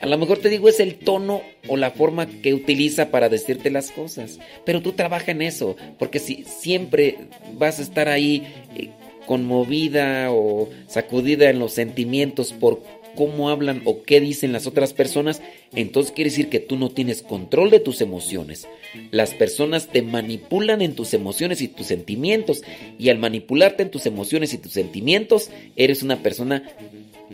a 0.00 0.06
lo 0.06 0.16
mejor 0.16 0.38
te 0.38 0.48
digo 0.48 0.68
es 0.68 0.80
el 0.80 0.96
tono 0.96 1.42
o 1.68 1.76
la 1.76 1.90
forma 1.90 2.26
que 2.26 2.54
utiliza 2.54 3.10
para 3.10 3.28
decirte 3.28 3.70
las 3.70 3.90
cosas, 3.90 4.38
pero 4.64 4.80
tú 4.80 4.92
trabaja 4.92 5.30
en 5.30 5.42
eso, 5.42 5.76
porque 5.98 6.18
si 6.18 6.44
siempre 6.44 7.18
vas 7.58 7.78
a 7.78 7.82
estar 7.82 8.08
ahí 8.08 8.46
eh, 8.76 8.88
conmovida 9.26 10.32
o 10.32 10.70
sacudida 10.88 11.50
en 11.50 11.58
los 11.58 11.74
sentimientos 11.74 12.52
por 12.52 12.82
cómo 13.14 13.50
hablan 13.50 13.82
o 13.84 14.02
qué 14.02 14.20
dicen 14.20 14.52
las 14.52 14.66
otras 14.66 14.94
personas, 14.94 15.42
entonces 15.74 16.12
quiere 16.12 16.30
decir 16.30 16.48
que 16.48 16.60
tú 16.60 16.76
no 16.76 16.90
tienes 16.90 17.22
control 17.22 17.70
de 17.70 17.80
tus 17.80 18.00
emociones. 18.00 18.66
Las 19.10 19.34
personas 19.34 19.88
te 19.88 20.00
manipulan 20.00 20.80
en 20.80 20.94
tus 20.94 21.12
emociones 21.12 21.60
y 21.60 21.68
tus 21.68 21.86
sentimientos 21.86 22.62
y 22.98 23.10
al 23.10 23.18
manipularte 23.18 23.82
en 23.82 23.90
tus 23.90 24.06
emociones 24.06 24.54
y 24.54 24.58
tus 24.58 24.72
sentimientos, 24.72 25.50
eres 25.76 26.02
una 26.02 26.22
persona 26.22 26.62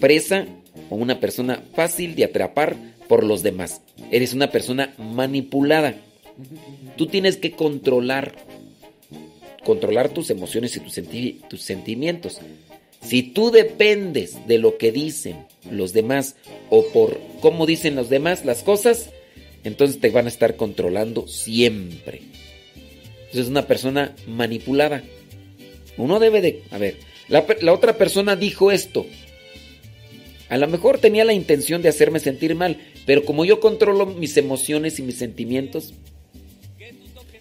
presa 0.00 0.46
o 0.90 0.96
una 0.96 1.20
persona 1.20 1.62
fácil 1.74 2.14
de 2.14 2.24
atrapar 2.24 2.76
por 3.08 3.24
los 3.24 3.42
demás. 3.42 3.80
Eres 4.10 4.32
una 4.34 4.50
persona 4.50 4.94
manipulada. 4.98 5.94
Tú 6.96 7.06
tienes 7.06 7.36
que 7.36 7.52
controlar 7.52 8.34
controlar 9.64 10.10
tus 10.10 10.30
emociones 10.30 10.76
y 10.76 10.80
tus, 10.80 10.96
senti- 10.96 11.40
tus 11.48 11.60
sentimientos. 11.60 12.38
Si 13.02 13.24
tú 13.24 13.50
dependes 13.50 14.46
de 14.46 14.58
lo 14.58 14.78
que 14.78 14.92
dicen 14.92 15.44
los 15.70 15.92
demás 15.92 16.36
o 16.70 16.86
por 16.92 17.20
cómo 17.40 17.66
dicen 17.66 17.96
los 17.96 18.08
demás 18.08 18.44
las 18.44 18.62
cosas, 18.62 19.10
entonces 19.64 20.00
te 20.00 20.10
van 20.10 20.26
a 20.26 20.28
estar 20.28 20.54
controlando 20.54 21.26
siempre. 21.26 22.22
Entonces 23.16 23.40
es 23.40 23.48
una 23.48 23.66
persona 23.66 24.14
manipulada. 24.28 25.02
Uno 25.96 26.20
debe 26.20 26.40
de... 26.40 26.62
A 26.70 26.78
ver, 26.78 26.98
la 27.28 27.72
otra 27.72 27.98
persona 27.98 28.36
dijo 28.36 28.70
esto. 28.70 29.04
A 30.48 30.56
lo 30.58 30.68
mejor 30.68 30.98
tenía 30.98 31.24
la 31.24 31.32
intención 31.32 31.82
de 31.82 31.88
hacerme 31.88 32.20
sentir 32.20 32.54
mal, 32.54 32.78
pero 33.04 33.24
como 33.24 33.44
yo 33.44 33.58
controlo 33.60 34.06
mis 34.06 34.36
emociones 34.36 34.98
y 34.98 35.02
mis 35.02 35.16
sentimientos, 35.16 35.94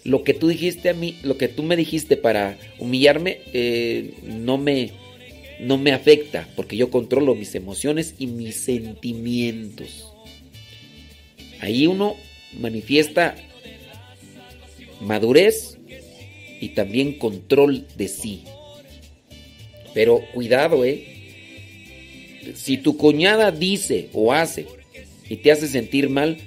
lo 0.03 0.23
que 0.23 0.34
tú 0.34 0.48
dijiste 0.48 0.90
a 0.90 0.94
mí, 0.94 1.18
lo 1.23 1.38
que 1.38 1.48
tú 1.48 1.64
me 1.64 1.76
dijiste 1.76 2.18
para 2.18 2.57
humillarme, 2.80 3.40
eh, 3.53 4.14
no 4.23 4.57
me, 4.57 4.91
no 5.60 5.77
me 5.77 5.91
afecta, 5.91 6.48
porque 6.56 6.77
yo 6.77 6.90
controlo 6.90 7.36
mis 7.36 7.53
emociones 7.56 8.15
y 8.18 8.27
mis 8.27 8.56
sentimientos. 8.56 10.11
Ahí 11.60 11.88
uno 11.88 12.15
manifiesta 12.60 13.36
madurez 15.02 15.77
y 16.61 16.69
también 16.69 17.18
control 17.18 17.86
de 17.98 18.07
sí. 18.07 18.44
Pero 19.94 20.22
cuidado, 20.34 20.86
eh. 20.86 21.14
Si 22.55 22.77
tu 22.77 22.97
cuñada 22.97 23.51
dice 23.51 24.09
o 24.13 24.34
hace 24.34 24.67
y 25.30 25.38
te 25.38 25.51
hace 25.51 25.67
sentir 25.67 26.09
mal, 26.09 26.38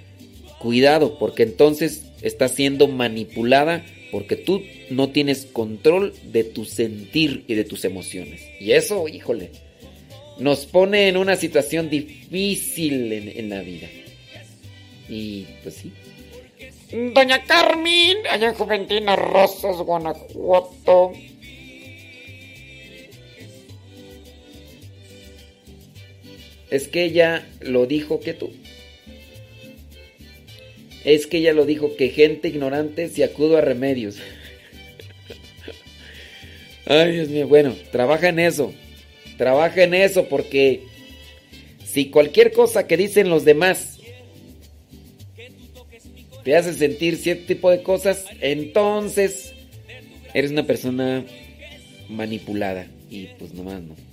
cuidado, 0.58 1.18
porque 1.18 1.42
entonces 1.42 2.04
estás 2.22 2.52
siendo 2.52 2.88
manipulada 2.88 3.84
porque 4.10 4.36
tú 4.36 4.62
no 4.90 5.10
tienes 5.10 5.44
control 5.44 6.14
de 6.24 6.44
tu 6.44 6.64
sentir 6.64 7.44
y 7.46 7.54
de 7.54 7.64
tus 7.64 7.84
emociones. 7.84 8.42
Y 8.60 8.72
eso, 8.72 9.06
híjole, 9.08 9.50
nos 10.38 10.66
pone 10.66 11.08
en 11.08 11.16
una 11.16 11.36
situación 11.36 11.90
difícil 11.90 13.12
en, 13.12 13.28
en 13.28 13.50
la 13.50 13.60
vida. 13.60 13.88
Y 15.08 15.46
pues 15.62 15.74
sí. 15.74 15.92
Doña 17.14 17.44
Carmen, 17.44 18.18
allá 18.30 18.48
en 18.48 18.54
Juventina 18.54 19.14
Rosas, 19.14 19.76
Guanajuato. 19.76 21.12
Es 26.70 26.88
que 26.88 27.04
ella 27.04 27.46
lo 27.60 27.86
dijo 27.86 28.20
que 28.20 28.34
tú. 28.34 28.50
Es 31.04 31.26
que 31.26 31.38
ella 31.38 31.52
lo 31.52 31.64
dijo 31.64 31.96
que 31.96 32.10
gente 32.10 32.48
ignorante 32.48 33.08
se 33.08 33.24
acudo 33.24 33.56
a 33.56 33.60
remedios. 33.60 34.16
Ay, 36.86 37.12
Dios 37.12 37.28
mío. 37.28 37.48
Bueno, 37.48 37.74
trabaja 37.90 38.28
en 38.28 38.38
eso. 38.38 38.74
Trabaja 39.36 39.82
en 39.82 39.94
eso 39.94 40.28
porque 40.28 40.82
si 41.86 42.10
cualquier 42.10 42.52
cosa 42.52 42.86
que 42.86 42.96
dicen 42.96 43.30
los 43.30 43.44
demás 43.44 43.98
te 46.44 46.56
hace 46.56 46.74
sentir 46.74 47.16
cierto 47.16 47.46
tipo 47.46 47.70
de 47.70 47.82
cosas, 47.82 48.24
entonces 48.40 49.52
eres 50.34 50.50
una 50.50 50.66
persona 50.66 51.24
manipulada. 52.08 52.86
Y 53.10 53.26
pues 53.38 53.54
nomás 53.54 53.82
no. 53.82 54.07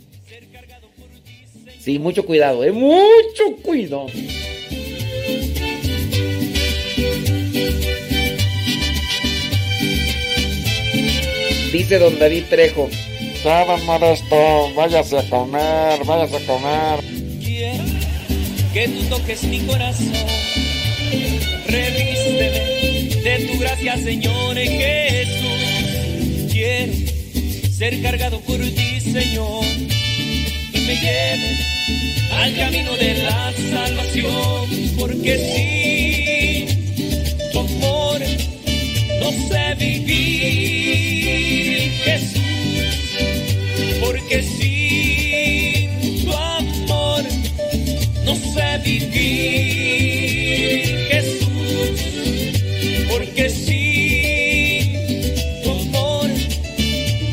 Sí, 1.86 2.00
mucho 2.00 2.26
cuidado, 2.26 2.64
¿eh? 2.64 2.72
Mucho 2.72 3.58
cuidado. 3.62 4.08
Dice 11.72 12.00
don 12.00 12.18
David 12.18 12.46
Trejo. 12.50 12.90
Don 13.44 13.86
Modesto, 13.86 14.74
váyase 14.76 15.20
a 15.20 15.30
comer, 15.30 16.04
váyase 16.06 16.38
a 16.38 16.48
comer. 16.48 17.04
Quiero 17.40 17.84
que 18.74 18.88
tú 18.88 19.04
toques 19.08 19.44
mi 19.44 19.60
corazón. 19.60 20.12
Revísteme 21.68 22.50
de 23.22 23.48
tu 23.48 23.60
gracia, 23.60 23.96
Señor 23.98 24.58
Jesús. 24.58 26.52
Quiero 26.52 26.94
ser 27.72 28.02
cargado 28.02 28.40
por 28.40 28.58
ti, 28.58 29.00
Señor. 29.02 29.95
Me 30.86 30.96
lleves 30.96 31.60
al 32.32 32.56
camino 32.56 32.96
de 32.98 33.14
la 33.24 33.54
salvación. 33.72 34.66
Porque 34.98 35.38
sin 35.52 36.68
tu 37.52 37.60
amor 37.60 38.20
no 39.20 39.30
sé 39.50 39.76
vivir, 39.80 40.98
Jesús. 42.06 42.42
Porque 44.00 44.38
sin 44.44 46.24
tu 46.24 46.32
amor 46.34 47.24
no 48.26 48.36
sé 48.36 48.70
vivir, 48.84 50.46
Jesús. 51.10 51.98
Porque 53.10 53.46
sin 53.50 54.84
tu 55.64 55.70
amor 55.72 56.30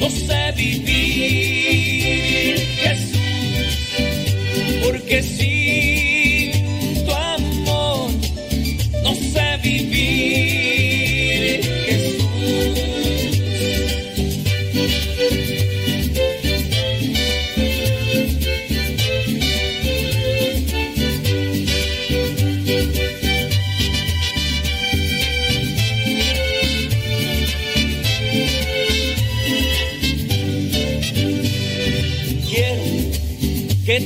no 0.01 0.09
sé 0.11 0.43
vivir, 0.57 1.42
Porque 5.13 5.23
sin 5.29 5.52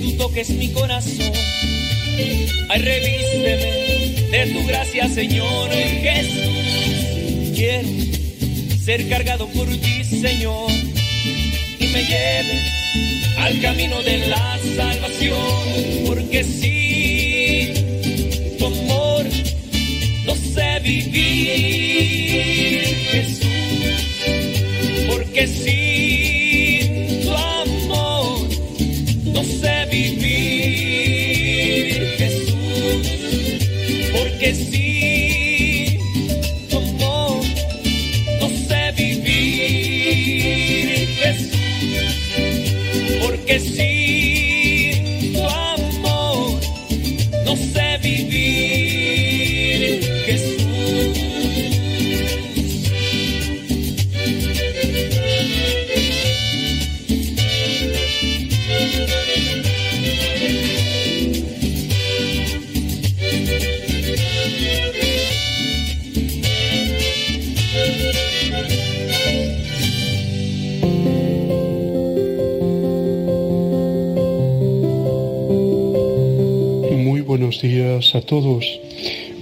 tú 0.02 0.12
toques 0.16 0.51
mi 0.51 0.68
corazón. 0.70 1.32
Ay, 2.68 2.82
revísteme 2.82 3.56
de 4.31 4.47
tu 4.52 4.66
gracia, 4.66 5.09
Señor 5.09 5.70
Jesús. 5.70 7.52
Quiero 7.55 7.89
ser 8.85 9.09
cargado 9.09 9.47
por 9.48 9.68
ti, 9.68 10.05
Señor, 10.05 10.70
y 11.78 11.86
me 11.86 12.02
lleves 12.05 12.73
al 13.39 13.60
camino 13.60 14.02
de 14.02 14.27
la 14.28 14.59
salvación. 14.77 16.06
Porque 16.06 16.44
sin 16.44 17.74
tu 18.59 18.66
amor 18.66 19.27
no 20.27 20.35
sé 20.35 20.81
vivir, 20.82 22.35
Jesús. 23.10 23.47
Porque 25.09 25.47
sin 25.47 25.85
a 77.97 78.20
todos. 78.20 78.78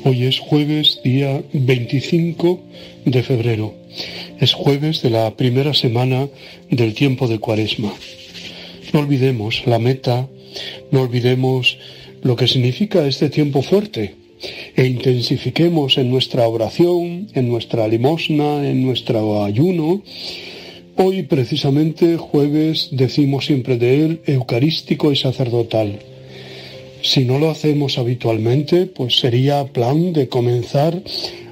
Hoy 0.04 0.26
es 0.26 0.38
jueves, 0.38 1.00
día 1.02 1.42
25 1.52 2.60
de 3.04 3.22
febrero. 3.24 3.74
Es 4.38 4.52
jueves 4.52 5.02
de 5.02 5.10
la 5.10 5.36
primera 5.36 5.74
semana 5.74 6.28
del 6.70 6.94
tiempo 6.94 7.26
de 7.26 7.40
Cuaresma. 7.40 7.92
No 8.92 9.00
olvidemos 9.00 9.66
la 9.66 9.80
meta, 9.80 10.28
no 10.92 11.00
olvidemos 11.00 11.78
lo 12.22 12.36
que 12.36 12.46
significa 12.46 13.04
este 13.08 13.28
tiempo 13.28 13.60
fuerte 13.60 14.14
e 14.76 14.86
intensifiquemos 14.86 15.98
en 15.98 16.08
nuestra 16.10 16.46
oración, 16.46 17.26
en 17.34 17.48
nuestra 17.48 17.88
limosna, 17.88 18.70
en 18.70 18.84
nuestro 18.84 19.42
ayuno. 19.42 20.02
Hoy 20.96 21.24
precisamente 21.24 22.18
jueves 22.18 22.90
decimos 22.92 23.46
siempre 23.46 23.78
de 23.78 24.04
él 24.04 24.20
eucarístico 24.26 25.10
y 25.10 25.16
sacerdotal. 25.16 26.13
Si 27.04 27.26
no 27.26 27.38
lo 27.38 27.50
hacemos 27.50 27.98
habitualmente, 27.98 28.86
pues 28.86 29.18
sería 29.18 29.66
plan 29.66 30.14
de 30.14 30.26
comenzar 30.26 31.02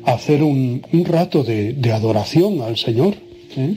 a 0.02 0.14
hacer 0.14 0.42
un, 0.42 0.82
rato 1.04 1.44
de, 1.44 1.74
de 1.74 1.92
adoración 1.92 2.62
al 2.62 2.78
Señor. 2.78 3.16
¿eh? 3.58 3.74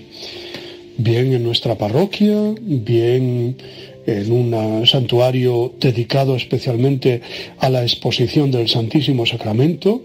Bien 0.97 1.33
en 1.33 1.43
nuestra 1.43 1.77
parroquia, 1.77 2.55
bien 2.61 3.57
en 4.05 4.31
un 4.31 4.87
santuario 4.87 5.73
dedicado 5.77 6.37
especialmente 6.37 7.19
a 7.59 7.69
la 7.69 7.81
exposición 7.81 8.51
del 8.51 8.69
Santísimo 8.69 9.25
Sacramento, 9.25 10.01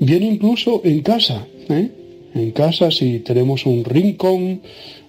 bien 0.00 0.22
incluso 0.22 0.80
en 0.82 1.02
casa. 1.02 1.46
¿eh? 1.68 1.90
En 2.34 2.52
casa 2.52 2.90
si 2.90 3.18
tenemos 3.18 3.66
un 3.66 3.84
rincón, 3.84 4.62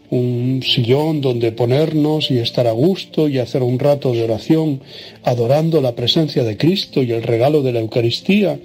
un 0.10 0.62
sillón 0.66 1.20
donde 1.22 1.52
ponernos 1.52 2.32
y 2.32 2.38
estar 2.38 2.66
a 2.68 2.72
gusto 2.72 3.28
y 3.28 3.40
hacer 3.40 3.62
un 3.64 3.78
rato 3.78 4.14
de 4.14 4.24
oración 4.24 4.82
adorando 5.24 5.82
la 5.82 5.96
presencia 5.96 6.44
de 6.44 6.56
Cristo 6.58 7.04
y 7.04 7.12
el 7.12 7.24
regalo 7.24 7.62
de 7.62 7.74
la 7.74 7.80
Eucaristía, 7.82 8.60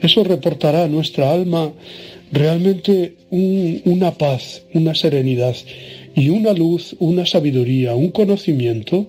eso 0.00 0.24
reportará 0.24 0.84
a 0.84 0.88
nuestra 0.88 1.32
alma 1.32 1.72
realmente 2.32 3.14
un- 3.30 3.80
una 3.84 4.12
paz, 4.18 4.62
una 4.74 4.94
serenidad 4.94 5.54
y 6.14 6.30
una 6.30 6.52
luz, 6.52 6.96
una 6.98 7.26
sabiduría, 7.26 7.94
un 7.94 8.10
conocimiento 8.10 9.06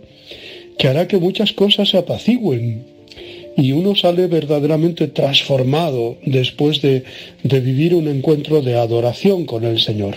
que 0.78 0.88
hará 0.88 1.08
que 1.08 1.18
muchas 1.18 1.54
cosas 1.54 1.90
se 1.90 1.98
apacigüen 1.98 2.86
y 3.56 3.72
uno 3.72 3.96
sale 3.96 4.28
verdaderamente 4.28 5.08
transformado 5.08 6.18
después 6.26 6.82
de, 6.82 7.04
de 7.44 7.60
vivir 7.60 7.94
un 7.94 8.08
encuentro 8.08 8.62
de 8.62 8.76
adoración 8.76 9.46
con 9.46 9.64
el 9.64 9.80
Señor. 9.80 10.16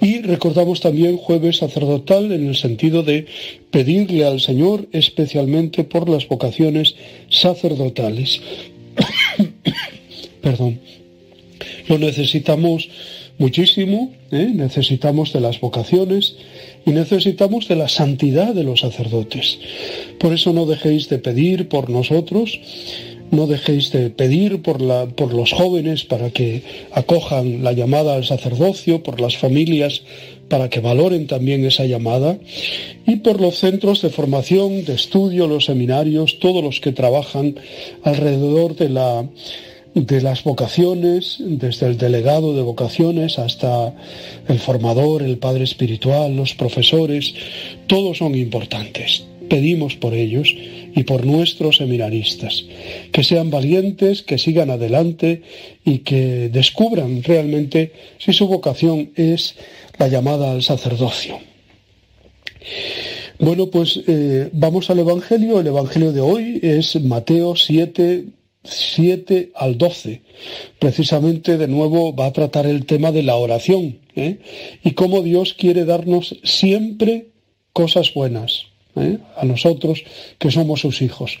Y 0.00 0.20
recordamos 0.22 0.80
también 0.80 1.16
jueves 1.16 1.58
sacerdotal 1.58 2.32
en 2.32 2.48
el 2.48 2.56
sentido 2.56 3.02
de 3.02 3.26
pedirle 3.70 4.24
al 4.24 4.40
Señor 4.40 4.86
especialmente 4.92 5.84
por 5.84 6.08
las 6.08 6.28
vocaciones 6.28 6.94
sacerdotales. 7.30 8.40
Perdón. 10.42 10.80
Lo 11.88 11.98
necesitamos 11.98 12.88
muchísimo, 13.38 14.12
¿eh? 14.30 14.50
necesitamos 14.52 15.32
de 15.32 15.40
las 15.40 15.60
vocaciones 15.60 16.36
y 16.84 16.90
necesitamos 16.90 17.68
de 17.68 17.76
la 17.76 17.88
santidad 17.88 18.54
de 18.54 18.64
los 18.64 18.80
sacerdotes. 18.80 19.58
Por 20.18 20.32
eso 20.32 20.52
no 20.52 20.66
dejéis 20.66 21.08
de 21.08 21.18
pedir 21.18 21.68
por 21.68 21.90
nosotros, 21.90 22.58
no 23.30 23.46
dejéis 23.46 23.92
de 23.92 24.10
pedir 24.10 24.62
por, 24.62 24.80
los 24.80 25.52
jóvenes 25.52 26.04
para 26.04 26.30
que 26.30 26.62
acojan 26.92 27.62
la 27.62 27.72
llamada 27.72 28.14
al 28.14 28.24
sacerdocio, 28.24 29.02
por 29.02 29.20
las 29.20 29.36
familias 29.36 30.02
para 30.48 30.70
que 30.70 30.80
valoren 30.80 31.26
también 31.26 31.64
esa 31.64 31.84
llamada 31.86 32.38
y 33.06 33.16
por 33.16 33.40
los 33.40 33.58
centros 33.58 34.02
de 34.02 34.10
formación, 34.10 34.84
de 34.84 34.94
estudio, 34.94 35.46
los 35.46 35.64
seminarios, 35.64 36.38
todos 36.38 36.62
los 36.62 36.80
que 36.80 36.92
trabajan 36.92 37.56
alrededor 38.04 38.76
de 38.76 38.88
las 40.20 40.44
vocaciones, 40.44 41.38
desde 41.40 41.86
el 41.86 41.98
delegado 41.98 42.54
de 42.54 42.62
vocaciones 42.62 43.38
hasta 43.38 43.92
el 44.46 44.58
formador, 44.60 45.22
el 45.22 45.38
padre 45.38 45.64
espiritual, 45.64 46.36
los 46.36 46.54
profesores, 46.54 47.34
todos 47.88 48.18
son 48.18 48.36
importantes. 48.36 49.24
Pedimos 49.48 49.96
por 49.96 50.14
ellos 50.14 50.54
y 50.94 51.02
por 51.04 51.26
nuestros 51.26 51.76
seminaristas, 51.76 52.64
que 53.12 53.22
sean 53.22 53.50
valientes, 53.50 54.22
que 54.22 54.38
sigan 54.38 54.70
adelante 54.70 55.42
y 55.84 55.98
que 55.98 56.48
descubran 56.48 57.22
realmente 57.22 57.92
si 58.18 58.32
su 58.32 58.48
vocación 58.48 59.10
es 59.14 59.56
la 59.98 60.08
llamada 60.08 60.52
al 60.52 60.62
sacerdocio. 60.62 61.38
Bueno, 63.38 63.66
pues 63.66 64.00
eh, 64.06 64.48
vamos 64.52 64.88
al 64.88 65.00
Evangelio. 65.00 65.60
El 65.60 65.66
Evangelio 65.66 66.12
de 66.12 66.20
hoy 66.20 66.58
es 66.62 67.00
Mateo 67.02 67.54
7, 67.54 68.24
7 68.64 69.52
al 69.54 69.76
12. 69.76 70.22
Precisamente 70.78 71.58
de 71.58 71.68
nuevo 71.68 72.14
va 72.14 72.26
a 72.26 72.32
tratar 72.32 72.66
el 72.66 72.86
tema 72.86 73.12
de 73.12 73.22
la 73.22 73.36
oración 73.36 73.98
¿eh? 74.14 74.38
y 74.82 74.92
cómo 74.92 75.20
Dios 75.20 75.54
quiere 75.54 75.84
darnos 75.84 76.36
siempre 76.44 77.28
cosas 77.72 78.14
buenas. 78.14 78.66
¿Eh? 78.96 79.18
a 79.36 79.44
nosotros 79.44 80.02
que 80.38 80.50
somos 80.50 80.80
sus 80.80 81.02
hijos. 81.02 81.38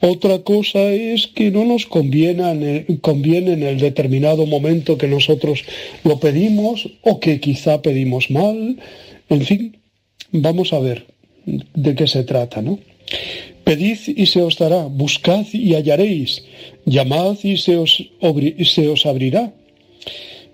Otra 0.00 0.40
cosa 0.40 0.90
es 0.90 1.26
que 1.26 1.50
no 1.50 1.64
nos 1.64 1.86
conviene, 1.86 2.86
conviene 3.00 3.52
en 3.52 3.62
el 3.62 3.78
determinado 3.78 4.46
momento 4.46 4.98
que 4.98 5.08
nosotros 5.08 5.64
lo 6.04 6.18
pedimos 6.18 6.88
o 7.02 7.20
que 7.20 7.40
quizá 7.40 7.82
pedimos 7.82 8.30
mal. 8.30 8.78
En 9.28 9.42
fin, 9.42 9.76
vamos 10.30 10.72
a 10.72 10.78
ver 10.78 11.06
de 11.46 11.94
qué 11.94 12.06
se 12.06 12.24
trata, 12.24 12.62
¿no? 12.62 12.78
Pedid 13.64 13.98
y 14.06 14.26
se 14.26 14.42
os 14.42 14.58
dará, 14.58 14.86
buscad 14.86 15.46
y 15.52 15.74
hallaréis, 15.74 16.42
llamad 16.84 17.36
y 17.42 17.56
se 17.56 17.76
os, 17.76 18.10
se 18.64 18.88
os 18.88 19.06
abrirá. 19.06 19.52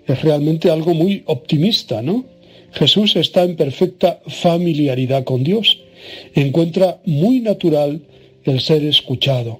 Es 0.07 0.21
realmente 0.21 0.69
algo 0.69 0.93
muy 0.93 1.23
optimista, 1.25 2.01
¿no? 2.01 2.25
Jesús 2.71 3.15
está 3.15 3.43
en 3.43 3.55
perfecta 3.55 4.19
familiaridad 4.27 5.23
con 5.23 5.43
Dios. 5.43 5.79
Encuentra 6.35 6.99
muy 7.05 7.39
natural 7.39 8.01
el 8.43 8.59
ser 8.61 8.83
escuchado. 8.83 9.59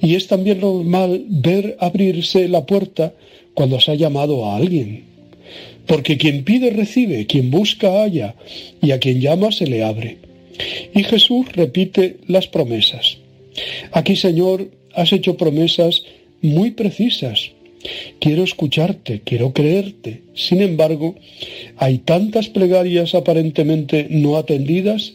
Y 0.00 0.14
es 0.16 0.26
también 0.26 0.60
normal 0.60 1.24
ver 1.28 1.76
abrirse 1.80 2.48
la 2.48 2.66
puerta 2.66 3.14
cuando 3.54 3.80
se 3.80 3.92
ha 3.92 3.94
llamado 3.94 4.46
a 4.46 4.56
alguien. 4.56 5.04
Porque 5.86 6.16
quien 6.16 6.44
pide 6.44 6.70
recibe, 6.70 7.26
quien 7.26 7.50
busca 7.50 8.02
halla, 8.02 8.34
y 8.80 8.92
a 8.92 8.98
quien 8.98 9.20
llama 9.20 9.52
se 9.52 9.66
le 9.66 9.82
abre. 9.82 10.18
Y 10.94 11.04
Jesús 11.04 11.46
repite 11.52 12.18
las 12.26 12.46
promesas. 12.46 13.18
Aquí, 13.92 14.16
Señor, 14.16 14.70
has 14.94 15.12
hecho 15.12 15.36
promesas 15.36 16.02
muy 16.40 16.72
precisas. 16.72 17.50
Quiero 18.20 18.44
escucharte, 18.44 19.22
quiero 19.24 19.52
creerte. 19.52 20.22
Sin 20.34 20.62
embargo, 20.62 21.16
hay 21.76 21.98
tantas 21.98 22.48
plegarias 22.48 23.14
aparentemente 23.14 24.06
no 24.08 24.36
atendidas. 24.36 25.14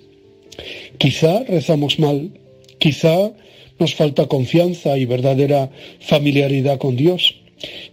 Quizá 0.97 1.43
rezamos 1.43 1.99
mal, 1.99 2.31
quizá 2.79 3.31
nos 3.79 3.93
falta 3.93 4.27
confianza 4.27 4.97
y 4.97 5.05
verdadera 5.05 5.69
familiaridad 5.99 6.77
con 6.77 6.95
Dios. 6.95 7.35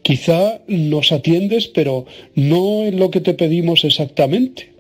Quizá 0.03 0.61
nos 0.67 1.13
atiendes, 1.13 1.69
pero 1.69 2.07
no 2.35 2.85
en 2.85 2.99
lo 2.99 3.11
que 3.11 3.21
te 3.21 3.35
pedimos 3.35 3.85
exactamente 3.85 4.75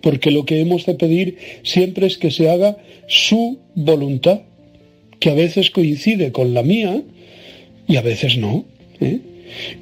porque 0.00 0.30
lo 0.30 0.44
que 0.44 0.60
hemos 0.60 0.86
de 0.86 0.94
pedir 0.94 1.36
siempre 1.62 2.06
es 2.06 2.16
que 2.16 2.30
se 2.30 2.48
haga 2.48 2.78
su 3.08 3.58
voluntad, 3.74 4.42
que 5.18 5.30
a 5.30 5.34
veces 5.34 5.70
coincide 5.70 6.32
con 6.32 6.54
la 6.54 6.62
mía 6.62 7.02
y 7.86 7.96
a 7.96 8.02
veces 8.02 8.38
no. 8.38 8.64
¿eh? 9.00 9.20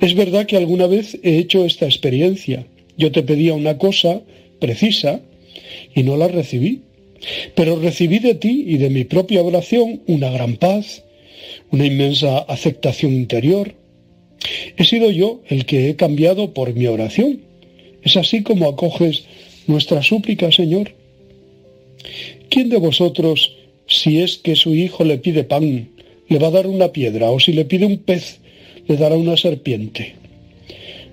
Es 0.00 0.14
verdad 0.14 0.46
que 0.46 0.56
alguna 0.56 0.86
vez 0.86 1.18
he 1.22 1.38
hecho 1.38 1.64
esta 1.64 1.86
experiencia. 1.86 2.66
Yo 2.96 3.12
te 3.12 3.22
pedía 3.22 3.54
una 3.54 3.78
cosa 3.78 4.22
precisa 4.58 5.20
y 5.94 6.02
no 6.02 6.16
la 6.16 6.28
recibí, 6.28 6.82
pero 7.54 7.76
recibí 7.76 8.18
de 8.18 8.34
ti 8.34 8.64
y 8.66 8.78
de 8.78 8.90
mi 8.90 9.04
propia 9.04 9.42
oración 9.42 10.02
una 10.06 10.30
gran 10.30 10.56
paz, 10.56 11.04
una 11.70 11.86
inmensa 11.86 12.38
aceptación 12.38 13.12
interior. 13.12 13.74
He 14.76 14.84
sido 14.84 15.10
yo 15.10 15.42
el 15.48 15.66
que 15.66 15.90
he 15.90 15.96
cambiado 15.96 16.54
por 16.54 16.74
mi 16.74 16.86
oración. 16.86 17.40
Es 18.02 18.16
así 18.16 18.42
como 18.42 18.68
acoges 18.68 19.24
nuestra 19.66 20.02
súplica, 20.02 20.50
Señor. 20.50 20.92
¿Quién 22.48 22.70
de 22.70 22.78
vosotros, 22.78 23.56
si 23.86 24.20
es 24.20 24.38
que 24.38 24.56
su 24.56 24.74
hijo 24.74 25.04
le 25.04 25.18
pide 25.18 25.44
pan, 25.44 25.90
le 26.28 26.38
va 26.38 26.48
a 26.48 26.52
dar 26.52 26.66
una 26.66 26.92
piedra, 26.92 27.30
o 27.30 27.38
si 27.38 27.52
le 27.52 27.64
pide 27.64 27.84
un 27.84 27.98
pez, 27.98 28.38
le 28.88 28.96
dará 28.96 29.16
una 29.16 29.36
serpiente? 29.36 30.14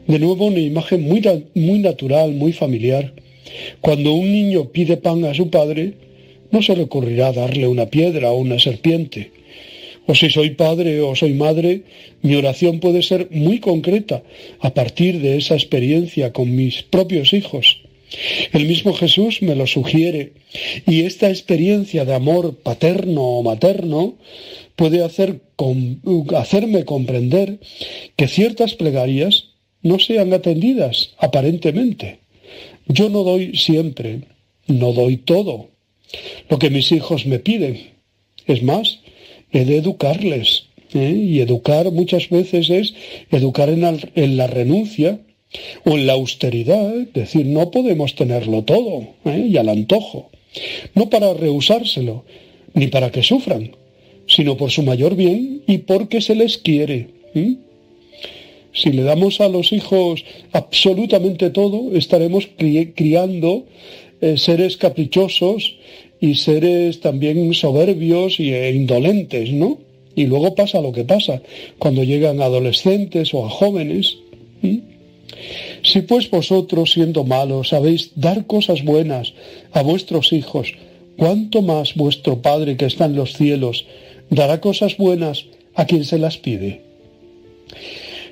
De 0.07 0.19
nuevo 0.19 0.45
una 0.45 0.59
imagen 0.59 1.01
muy, 1.01 1.21
muy 1.53 1.79
natural, 1.79 2.31
muy 2.31 2.53
familiar. 2.53 3.13
Cuando 3.81 4.13
un 4.13 4.31
niño 4.31 4.71
pide 4.71 4.97
pan 4.97 5.25
a 5.25 5.33
su 5.33 5.49
padre, 5.49 5.93
no 6.51 6.61
se 6.61 6.75
le 6.75 6.83
ocurrirá 6.83 7.31
darle 7.31 7.67
una 7.67 7.87
piedra 7.87 8.31
o 8.31 8.37
una 8.37 8.59
serpiente. 8.59 9.31
O 10.07 10.15
si 10.15 10.29
soy 10.29 10.51
padre 10.51 11.01
o 11.01 11.15
soy 11.15 11.33
madre, 11.33 11.83
mi 12.21 12.35
oración 12.35 12.79
puede 12.79 13.01
ser 13.01 13.27
muy 13.31 13.59
concreta 13.59 14.23
a 14.59 14.73
partir 14.73 15.19
de 15.19 15.37
esa 15.37 15.55
experiencia 15.55 16.31
con 16.31 16.55
mis 16.55 16.83
propios 16.83 17.33
hijos. 17.33 17.81
El 18.53 18.65
mismo 18.65 18.93
Jesús 18.93 19.41
me 19.41 19.55
lo 19.55 19.67
sugiere 19.67 20.31
y 20.85 21.01
esta 21.01 21.29
experiencia 21.29 22.05
de 22.05 22.13
amor 22.13 22.55
paterno 22.55 23.21
o 23.21 23.43
materno 23.43 24.15
puede 24.77 25.03
hacer 25.03 25.41
hacerme 26.35 26.85
comprender 26.85 27.59
que 28.15 28.29
ciertas 28.29 28.75
plegarias 28.75 29.49
no 29.81 29.99
sean 29.99 30.31
atendidas 30.31 31.15
aparentemente. 31.17 32.19
Yo 32.87 33.09
no 33.09 33.23
doy 33.23 33.55
siempre, 33.55 34.21
no 34.67 34.93
doy 34.93 35.17
todo 35.17 35.69
lo 36.49 36.59
que 36.59 36.69
mis 36.69 36.91
hijos 36.91 37.25
me 37.25 37.39
piden. 37.39 37.91
Es 38.45 38.63
más, 38.63 38.99
he 39.51 39.65
de 39.65 39.77
educarles. 39.77 40.67
¿eh? 40.93 41.11
Y 41.11 41.39
educar 41.41 41.91
muchas 41.91 42.29
veces 42.29 42.69
es 42.69 42.93
educar 43.31 43.69
en 43.69 44.37
la 44.37 44.47
renuncia 44.47 45.19
o 45.85 45.91
en 45.91 46.07
la 46.07 46.13
austeridad, 46.13 46.95
es 46.95 47.13
decir, 47.13 47.45
no 47.45 47.71
podemos 47.71 48.15
tenerlo 48.15 48.63
todo 48.63 49.07
¿eh? 49.25 49.47
y 49.49 49.57
al 49.57 49.69
antojo, 49.69 50.29
no 50.93 51.09
para 51.09 51.33
rehusárselo, 51.33 52.25
ni 52.73 52.87
para 52.87 53.11
que 53.11 53.23
sufran, 53.23 53.71
sino 54.27 54.57
por 54.57 54.71
su 54.71 54.83
mayor 54.83 55.15
bien 55.15 55.63
y 55.67 55.79
porque 55.79 56.21
se 56.21 56.35
les 56.35 56.57
quiere. 56.57 57.09
Si 58.77 58.91
le 58.91 59.01
damos 59.01 59.41
a 59.41 59.49
los 59.49 59.73
hijos 59.73 60.23
absolutamente 60.51 61.49
todo, 61.49 61.95
estaremos 61.97 62.47
criando 62.95 63.65
eh, 64.21 64.37
seres 64.37 64.77
caprichosos 64.77 65.77
y 66.21 66.35
seres 66.35 66.99
también 66.99 67.55
soberbios 67.55 68.39
e 68.39 68.71
indolentes, 68.71 69.51
¿no? 69.51 69.79
Y 70.15 70.27
luego 70.27 70.53
pasa 70.53 70.81
lo 70.81 70.91
que 70.91 71.03
pasa 71.03 71.41
cuando 71.79 72.03
llegan 72.03 72.39
adolescentes 72.39 73.33
o 73.33 73.45
a 73.45 73.49
jóvenes. 73.49 74.17
Si 75.83 76.01
pues 76.01 76.29
vosotros, 76.29 76.91
siendo 76.91 77.23
malos, 77.23 77.69
sabéis 77.69 78.11
dar 78.15 78.45
cosas 78.45 78.83
buenas 78.83 79.33
a 79.71 79.81
vuestros 79.81 80.33
hijos, 80.33 80.73
¿cuánto 81.17 81.63
más 81.63 81.95
vuestro 81.95 82.43
Padre 82.43 82.77
que 82.77 82.85
está 82.85 83.05
en 83.05 83.15
los 83.15 83.33
cielos 83.33 83.85
dará 84.29 84.61
cosas 84.61 84.97
buenas 84.97 85.45
a 85.73 85.85
quien 85.85 86.03
se 86.03 86.19
las 86.19 86.37
pide? 86.37 86.81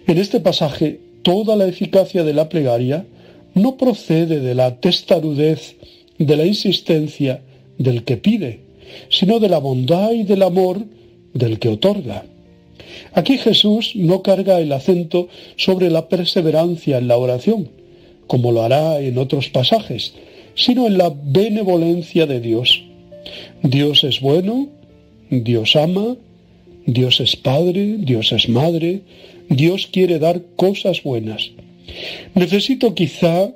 En 0.07 0.17
este 0.17 0.39
pasaje, 0.39 0.99
toda 1.23 1.55
la 1.55 1.67
eficacia 1.67 2.23
de 2.23 2.33
la 2.33 2.49
plegaria 2.49 3.05
no 3.55 3.77
procede 3.77 4.39
de 4.39 4.53
la 4.53 4.79
testarudez, 4.79 5.75
de 6.19 6.37
la 6.37 6.45
insistencia 6.45 7.41
del 7.77 8.03
que 8.03 8.17
pide, 8.17 8.59
sino 9.09 9.39
de 9.39 9.49
la 9.49 9.57
bondad 9.57 10.11
y 10.11 10.23
del 10.23 10.43
amor 10.43 10.81
del 11.33 11.57
que 11.57 11.69
otorga. 11.69 12.25
Aquí 13.13 13.37
Jesús 13.37 13.93
no 13.95 14.21
carga 14.21 14.59
el 14.59 14.71
acento 14.71 15.27
sobre 15.55 15.89
la 15.89 16.07
perseverancia 16.07 16.97
en 16.97 17.07
la 17.07 17.17
oración, 17.17 17.69
como 18.27 18.51
lo 18.51 18.61
hará 18.61 18.99
en 18.99 19.17
otros 19.17 19.49
pasajes, 19.49 20.13
sino 20.55 20.87
en 20.87 20.97
la 20.97 21.13
benevolencia 21.15 22.25
de 22.27 22.39
Dios. 22.39 22.83
Dios 23.63 24.03
es 24.03 24.21
bueno, 24.21 24.67
Dios 25.29 25.75
ama, 25.75 26.15
Dios 26.85 27.19
es 27.19 27.35
Padre, 27.35 27.97
Dios 27.97 28.31
es 28.31 28.47
Madre, 28.47 29.01
Dios 29.49 29.87
quiere 29.91 30.19
dar 30.19 30.41
cosas 30.55 31.03
buenas. 31.03 31.51
Necesito 32.33 32.95
quizá 32.95 33.51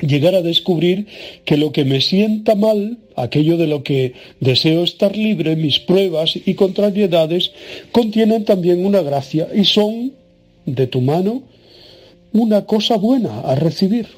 llegar 0.00 0.34
a 0.34 0.42
descubrir 0.42 1.06
que 1.44 1.56
lo 1.56 1.72
que 1.72 1.84
me 1.84 2.00
sienta 2.00 2.54
mal, 2.54 2.98
aquello 3.16 3.56
de 3.56 3.66
lo 3.66 3.82
que 3.82 4.14
deseo 4.40 4.82
estar 4.82 5.16
libre, 5.16 5.56
mis 5.56 5.78
pruebas 5.78 6.36
y 6.36 6.54
contrariedades, 6.54 7.52
contienen 7.92 8.44
también 8.44 8.84
una 8.84 9.02
gracia 9.02 9.48
y 9.54 9.64
son, 9.64 10.12
de 10.66 10.86
tu 10.86 11.00
mano, 11.00 11.42
una 12.32 12.66
cosa 12.66 12.96
buena 12.96 13.40
a 13.40 13.54
recibir. 13.54 14.08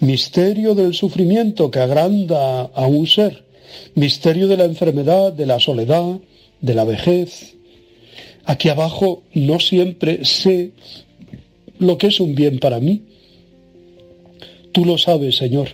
Misterio 0.00 0.74
del 0.74 0.94
sufrimiento 0.94 1.70
que 1.70 1.78
agranda 1.78 2.62
a 2.62 2.86
un 2.86 3.06
ser, 3.06 3.44
misterio 3.94 4.48
de 4.48 4.56
la 4.56 4.64
enfermedad, 4.64 5.32
de 5.32 5.46
la 5.46 5.60
soledad, 5.60 6.18
de 6.60 6.74
la 6.74 6.84
vejez. 6.84 7.54
Aquí 8.44 8.68
abajo 8.68 9.22
no 9.34 9.60
siempre 9.60 10.24
sé 10.24 10.72
lo 11.78 11.98
que 11.98 12.08
es 12.08 12.20
un 12.20 12.34
bien 12.34 12.58
para 12.58 12.80
mí, 12.80 13.02
Tú 14.72 14.86
lo 14.86 14.96
sabes, 14.98 15.36
Señor. 15.36 15.68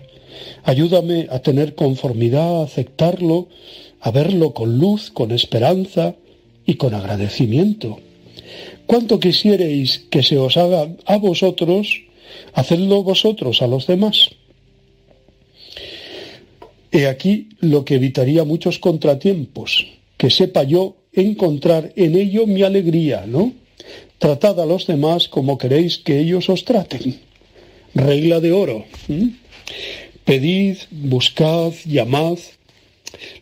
Ayúdame 0.65 1.28
a 1.31 1.39
tener 1.39 1.74
conformidad, 1.74 2.61
a 2.61 2.65
aceptarlo, 2.65 3.49
a 4.01 4.11
verlo 4.11 4.53
con 4.55 4.78
luz, 4.78 5.11
con 5.11 5.31
esperanza 5.31 6.16
y 6.66 6.74
con 6.74 6.95
agradecimiento. 6.95 8.01
Cuanto 8.86 9.20
quisierais 9.20 10.01
que 10.11 10.23
se 10.23 10.39
os 10.39 10.57
haga 10.57 10.89
a 11.07 11.16
vosotros, 11.19 12.03
hacedlo 12.55 13.03
vosotros 13.03 13.62
a 13.62 13.66
los 13.66 13.86
demás. 13.86 14.31
He 16.90 17.07
aquí 17.07 17.51
lo 17.61 17.85
que 17.85 17.97
evitaría 17.97 18.45
muchos 18.45 18.78
contratiempos, 18.78 19.86
que 20.16 20.31
sepa 20.31 20.65
yo 20.65 20.97
encontrar 21.23 21.93
en 21.97 22.16
ello 22.16 22.47
mi 22.47 22.62
alegría, 22.62 23.24
¿no? 23.27 23.53
Tratad 24.19 24.61
a 24.61 24.66
los 24.66 24.86
demás 24.86 25.28
como 25.28 25.59
queréis 25.59 25.99
que 25.99 26.19
ellos 26.19 26.49
os 26.49 26.65
traten 26.65 27.28
regla 27.95 28.40
de 28.40 28.53
oro. 28.53 28.85
Pedid, 30.24 30.77
buscad, 30.90 31.73
llamad. 31.85 32.39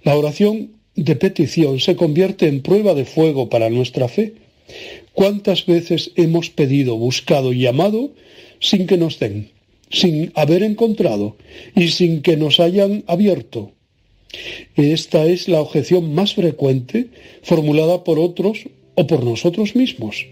La 0.05 0.17
oración 0.17 0.73
de 0.95 1.17
petición 1.17 1.81
se 1.81 1.97
convierte 1.97 2.49
en 2.49 2.63
prueba 2.63 2.95
de 2.95 3.05
fuego 3.05 3.49
para 3.49 3.71
nuestra 3.71 4.09
fe. 4.09 4.35
¿Cuántas 5.13 5.67
veces 5.67 6.13
hemos 6.17 6.51
pedido, 6.51 6.97
buscado 6.97 7.53
y 7.53 7.61
llamado 7.61 8.13
sin 8.61 8.87
que 8.87 8.97
nos 8.97 9.19
den, 9.19 9.51
sin 9.91 10.33
haber 10.35 10.63
encontrado 10.63 11.37
y 11.75 11.89
sin 11.89 12.23
que 12.23 12.37
nos 12.37 12.61
hayan 12.61 13.05
abierto? 13.07 13.73
Esta 14.77 15.27
es 15.27 15.49
la 15.49 15.61
objeción 15.61 16.15
más 16.15 16.35
frecuente 16.35 17.07
formulada 17.43 18.05
por 18.05 18.19
otros 18.19 18.67
o 18.95 19.07
por 19.07 19.25
nosotros 19.25 19.77
mismos. 19.77 20.27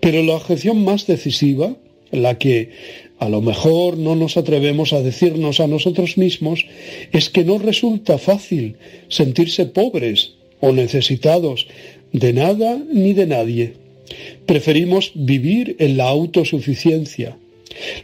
Pero 0.00 0.22
la 0.22 0.36
objeción 0.36 0.84
más 0.84 1.06
decisiva, 1.06 1.76
la 2.10 2.38
que 2.38 2.70
a 3.18 3.28
lo 3.28 3.42
mejor 3.42 3.98
no 3.98 4.14
nos 4.14 4.36
atrevemos 4.36 4.92
a 4.92 5.02
decirnos 5.02 5.60
a 5.60 5.66
nosotros 5.66 6.16
mismos 6.16 6.66
es 7.12 7.28
que 7.30 7.44
no 7.44 7.58
resulta 7.58 8.18
fácil 8.18 8.76
sentirse 9.08 9.66
pobres 9.66 10.34
o 10.60 10.72
necesitados 10.72 11.66
de 12.12 12.32
nada 12.32 12.80
ni 12.92 13.12
de 13.12 13.26
nadie. 13.26 13.74
Preferimos 14.46 15.12
vivir 15.14 15.76
en 15.78 15.96
la 15.96 16.08
autosuficiencia. 16.08 17.36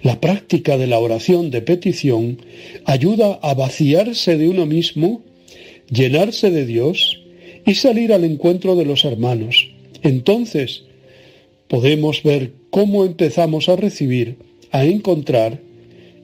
La 0.03 0.20
práctica 0.20 0.77
de 0.77 0.86
la 0.86 0.99
oración 0.99 1.51
de 1.51 1.62
petición 1.62 2.39
ayuda 2.85 3.39
a 3.43 3.55
vaciarse 3.55 4.36
de 4.36 4.49
uno 4.49 4.66
mismo, 4.66 5.23
llenarse 5.91 6.51
de 6.51 6.66
Dios 6.66 7.20
y 7.66 7.74
salir 7.74 8.12
al 8.12 8.24
encuentro 8.24 8.77
de 8.77 8.85
los 8.85 9.05
hermanos. 9.05 9.70
Entonces 10.03 10.85
podemos 11.69 12.23
ver 12.23 12.53
cómo 12.70 13.05
empezamos 13.05 13.69
a 13.69 13.77
recibir 13.77 14.36
a 14.70 14.85
encontrar 14.85 15.61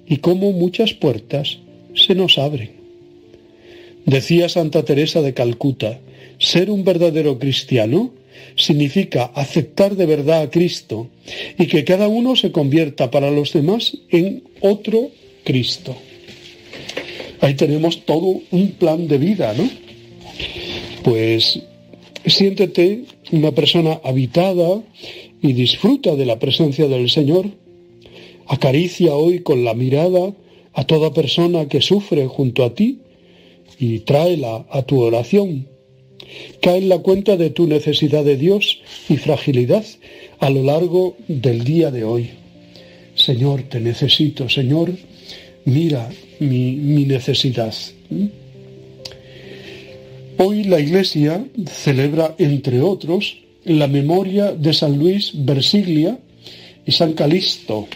y 0.06 0.18
cómo 0.18 0.52
muchas 0.52 0.92
puertas 0.92 1.58
se 1.94 2.14
nos 2.14 2.36
abren. 2.36 2.72
Decía 4.06 4.48
Santa 4.48 4.84
Teresa 4.84 5.22
de 5.22 5.34
Calcuta, 5.34 6.00
ser 6.38 6.70
un 6.70 6.84
verdadero 6.84 7.38
cristiano 7.38 8.12
significa 8.56 9.30
aceptar 9.34 9.96
de 9.96 10.06
verdad 10.06 10.42
a 10.42 10.50
Cristo 10.50 11.08
y 11.58 11.66
que 11.66 11.84
cada 11.84 12.08
uno 12.08 12.36
se 12.36 12.52
convierta 12.52 13.10
para 13.10 13.30
los 13.30 13.52
demás 13.52 13.96
en 14.10 14.44
otro 14.60 15.10
Cristo. 15.44 15.96
Ahí 17.40 17.54
tenemos 17.54 18.04
todo 18.04 18.40
un 18.50 18.72
plan 18.72 19.08
de 19.08 19.18
vida, 19.18 19.54
¿no? 19.54 19.68
Pues 21.02 21.60
siéntete 22.26 23.04
una 23.32 23.52
persona 23.52 24.00
habitada 24.04 24.82
y 25.42 25.52
disfruta 25.54 26.16
de 26.16 26.26
la 26.26 26.38
presencia 26.38 26.86
del 26.86 27.08
Señor 27.08 27.46
Acaricia 28.46 29.14
hoy 29.14 29.40
con 29.40 29.64
la 29.64 29.74
mirada 29.74 30.34
a 30.72 30.84
toda 30.84 31.14
persona 31.14 31.68
que 31.68 31.80
sufre 31.80 32.26
junto 32.26 32.64
a 32.64 32.74
ti 32.74 32.98
y 33.78 34.00
tráela 34.00 34.66
a 34.70 34.82
tu 34.82 35.00
oración. 35.00 35.68
Cae 36.60 36.78
en 36.78 36.88
la 36.88 36.98
cuenta 36.98 37.36
de 37.36 37.50
tu 37.50 37.66
necesidad 37.66 38.24
de 38.24 38.36
Dios 38.36 38.80
y 39.08 39.16
fragilidad 39.16 39.84
a 40.38 40.50
lo 40.50 40.62
largo 40.62 41.16
del 41.28 41.64
día 41.64 41.90
de 41.90 42.04
hoy. 42.04 42.30
Señor, 43.14 43.62
te 43.62 43.80
necesito, 43.80 44.48
Señor, 44.48 44.92
mira 45.64 46.08
mi, 46.38 46.72
mi 46.72 47.04
necesidad. 47.04 47.74
Hoy 50.38 50.64
la 50.64 50.80
Iglesia 50.80 51.44
celebra, 51.66 52.34
entre 52.38 52.80
otros, 52.80 53.36
la 53.64 53.88
memoria 53.88 54.52
de 54.52 54.72
San 54.72 54.98
Luis 54.98 55.32
Versiglia, 55.34 56.18
y 56.86 56.92
San 56.92 57.12
Calisto. 57.12 57.88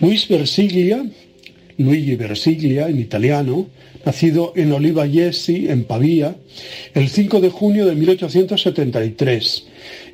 Luis 0.00 0.28
Versiglia, 0.28 1.04
Luigi 1.78 2.16
Versiglia 2.16 2.88
en 2.88 2.98
italiano, 2.98 3.68
nacido 4.04 4.52
en 4.56 4.72
Oliva 4.72 5.06
Jesi, 5.08 5.68
en 5.68 5.84
Pavía, 5.84 6.36
el 6.94 7.08
5 7.08 7.40
de 7.40 7.50
junio 7.50 7.86
de 7.86 7.94
1873 7.94 9.64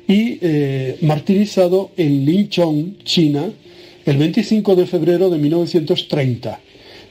y 0.07 0.39
eh, 0.41 0.97
martirizado 1.01 1.91
en 1.97 2.25
Linchong, 2.25 3.03
China, 3.03 3.49
el 4.05 4.17
25 4.17 4.75
de 4.75 4.85
febrero 4.85 5.29
de 5.29 5.37
1930. 5.37 6.59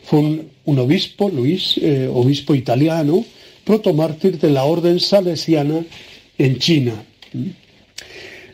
Fue 0.02 0.20
un, 0.20 0.78
obispo, 0.78 1.28
Luis, 1.28 1.78
eh, 1.78 2.08
obispo 2.12 2.54
italiano, 2.54 3.24
protomártir 3.64 4.38
de 4.38 4.50
la 4.50 4.64
orden 4.64 5.00
salesiana 5.00 5.84
en 6.38 6.58
China 6.58 6.94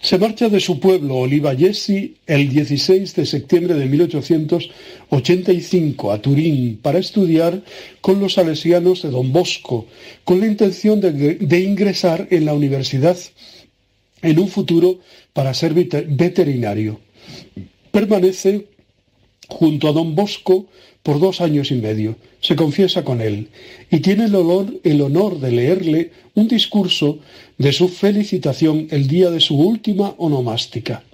se 0.03 0.19
marcha 0.19 0.49
de 0.49 0.59
su 0.59 0.81
pueblo, 0.81 1.19
Oliva 1.19 1.55
Jesi, 1.55 2.16
el 2.27 2.49
16 2.49 3.15
de 3.15 3.24
septiembre 3.24 3.74
de 3.74 3.87
1885 3.87 6.11
a 6.11 6.20
Turín 6.20 6.81
para 6.83 6.99
estudiar 6.99 7.62
con 8.01 8.19
los 8.19 8.33
salesianos 8.35 9.03
de 9.03 9.11
Don 9.11 9.33
Bosco, 9.33 9.87
con 10.24 10.41
la 10.41 10.49
intención 10.49 11.01
de, 11.01 11.12
de 11.12 11.61
ingresar 11.61 12.27
en 12.33 12.47
la 12.47 12.55
universidad 12.55 13.16
en 14.23 14.41
un 14.41 14.49
futuro 14.49 14.99
para 15.33 15.55
ser 15.55 15.73
veterinario. 15.73 16.99
Permanece 17.93 18.66
junto 19.53 19.89
a 19.89 19.93
Don 19.93 20.15
Bosco 20.15 20.66
por 21.03 21.20
dos 21.20 21.41
años 21.41 21.70
y 21.70 21.77
medio. 21.77 22.16
Se 22.41 22.57
confiesa 22.57 23.05
con 23.05 23.20
él 23.20 23.49
y 23.91 24.01
tiene 24.01 24.24
el, 24.24 24.81
el 24.83 25.01
honor 25.01 25.41
de 25.41 25.51
leerle 25.51 26.11
un 26.35 26.49
discurso 26.49 27.19
de 27.59 27.73
su 27.73 27.89
felicitación 27.89 28.89
el 28.91 29.07
día 29.07 29.31
de 29.31 29.41
su 29.41 29.57
última 29.57 30.15
onomástica. 30.19 31.05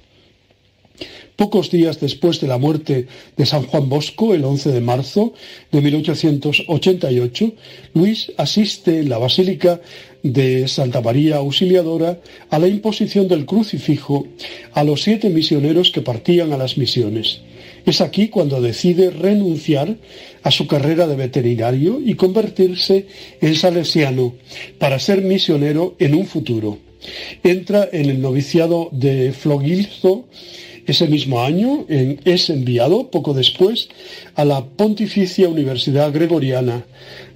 Pocos 1.36 1.70
días 1.70 2.01
después 2.01 2.40
de 2.40 2.48
la 2.48 2.59
muerte 2.59 3.06
de 3.36 3.47
San 3.47 3.62
Juan 3.62 3.89
Bosco, 3.89 4.35
el 4.35 4.44
11 4.44 4.73
de 4.73 4.81
marzo 4.81 5.35
de 5.70 5.81
1888, 5.81 7.52
Luis 7.94 8.32
asiste 8.36 8.98
en 8.98 9.09
la 9.09 9.19
Basílica 9.19 9.81
de 10.24 10.66
Santa 10.66 11.01
María 11.01 11.36
Auxiliadora 11.36 12.19
a 12.51 12.59
la 12.59 12.66
imposición 12.66 13.28
del 13.28 13.47
crucifijo 13.47 14.27
a 14.73 14.82
los 14.82 15.02
siete 15.02 15.31
misioneros 15.31 15.93
que 15.93 16.02
partían 16.02 16.52
a 16.52 16.56
las 16.56 16.77
misiones. 16.77 17.40
Es 17.89 18.02
aquí 18.02 18.28
cuando 18.28 18.60
decide 18.60 19.09
renunciar 19.09 19.97
a 20.43 20.51
su 20.51 20.66
carrera 20.66 21.06
de 21.06 21.16
veterinario 21.16 22.02
y 22.05 22.16
convertirse 22.16 23.06
en 23.40 23.55
salesiano 23.55 24.35
para 24.78 24.98
ser 24.98 25.23
misionero 25.23 25.94
en 25.98 26.15
un 26.15 26.27
futuro. 26.27 26.77
Entra 27.43 27.89
en 27.90 28.10
el 28.10 28.20
noviciado 28.20 28.90
de 28.93 29.32
Flogilzo 29.32 30.27
ese 30.86 31.06
mismo 31.06 31.43
año 31.43 31.86
es 31.89 32.51
enviado 32.51 33.10
poco 33.10 33.32
después 33.32 33.89
a 34.35 34.44
la 34.44 34.65
Pontificia 34.65 35.48
Universidad 35.48 36.12
Gregoriana 36.12 36.85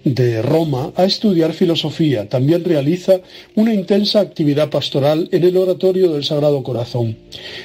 de 0.04 0.42
Roma 0.42 0.92
a 0.96 1.04
estudiar 1.04 1.52
filosofía. 1.54 2.28
También 2.28 2.64
realiza 2.64 3.20
una 3.54 3.72
intensa 3.72 4.20
actividad 4.20 4.68
pastoral 4.68 5.28
en 5.32 5.44
el 5.44 5.56
Oratorio 5.56 6.12
del 6.12 6.24
Sagrado 6.24 6.62
Corazón. 6.62 7.16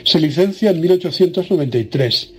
Se 0.04 0.20
licencia 0.20 0.72
en 0.72 0.82
1893 0.82 2.34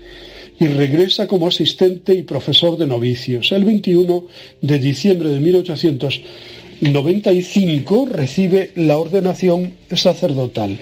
y 0.60 0.66
regresa 0.66 1.26
como 1.26 1.48
asistente 1.48 2.12
y 2.14 2.22
profesor 2.22 2.76
de 2.76 2.86
novicios. 2.86 3.50
El 3.52 3.64
21 3.64 4.26
de 4.60 4.78
diciembre 4.78 5.30
de 5.30 5.40
1895 5.40 8.08
recibe 8.10 8.72
la 8.74 8.98
ordenación 8.98 9.72
sacerdotal. 9.92 10.78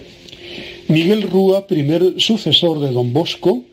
Miguel 0.88 1.22
Rúa, 1.22 1.66
primer 1.66 2.14
sucesor 2.18 2.78
de 2.78 2.92
don 2.92 3.12
Bosco, 3.12 3.64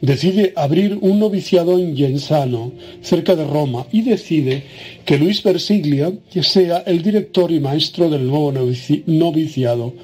decide 0.00 0.54
abrir 0.56 0.96
un 1.02 1.18
noviciado 1.18 1.78
en 1.78 1.94
Genzano, 1.94 2.72
cerca 3.02 3.36
de 3.36 3.44
Roma, 3.44 3.86
y 3.92 4.00
decide 4.00 4.62
que 5.04 5.18
Luis 5.18 5.42
Versiglia 5.42 6.12
sea 6.42 6.78
el 6.86 7.02
director 7.02 7.50
y 7.50 7.60
maestro 7.60 8.08
del 8.08 8.26
nuevo 8.26 8.52
noviciado. 9.06 9.94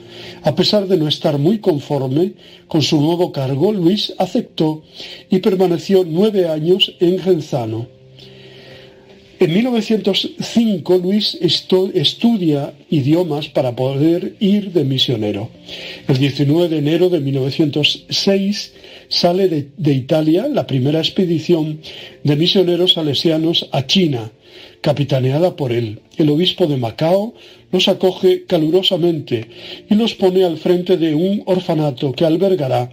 A 0.42 0.54
pesar 0.54 0.86
de 0.86 0.96
no 0.96 1.08
estar 1.08 1.38
muy 1.38 1.58
conforme 1.58 2.32
con 2.66 2.82
su 2.82 3.00
nuevo 3.00 3.32
cargo, 3.32 3.72
Luis 3.72 4.12
aceptó 4.18 4.82
y 5.30 5.38
permaneció 5.38 6.04
nueve 6.04 6.48
años 6.48 6.94
en 7.00 7.18
Genzano. 7.18 7.86
En 9.40 9.54
1905 9.54 10.98
Luis 10.98 11.38
estudia 11.40 12.74
idiomas 12.90 13.48
para 13.48 13.74
poder 13.76 14.34
ir 14.40 14.72
de 14.72 14.84
misionero. 14.84 15.50
El 16.06 16.18
19 16.18 16.68
de 16.68 16.78
enero 16.78 17.08
de 17.08 17.20
1906 17.20 18.72
sale 19.08 19.48
de, 19.48 19.92
Italia 19.92 20.48
la 20.48 20.66
primera 20.66 20.98
expedición 20.98 21.80
de 22.24 22.36
misioneros 22.36 22.94
salesianos 22.94 23.68
a 23.72 23.86
China, 23.86 24.32
capitaneada 24.80 25.56
por 25.56 25.72
él. 25.72 26.00
El 26.16 26.30
obispo 26.30 26.66
de 26.66 26.76
Macao 26.76 27.34
los 27.70 27.88
acoge 27.88 28.44
calurosamente 28.46 29.48
y 29.90 29.94
los 29.94 30.14
pone 30.14 30.44
al 30.44 30.56
frente 30.56 30.96
de 30.96 31.14
un 31.14 31.42
orfanato 31.46 32.12
que 32.12 32.24
albergará 32.24 32.90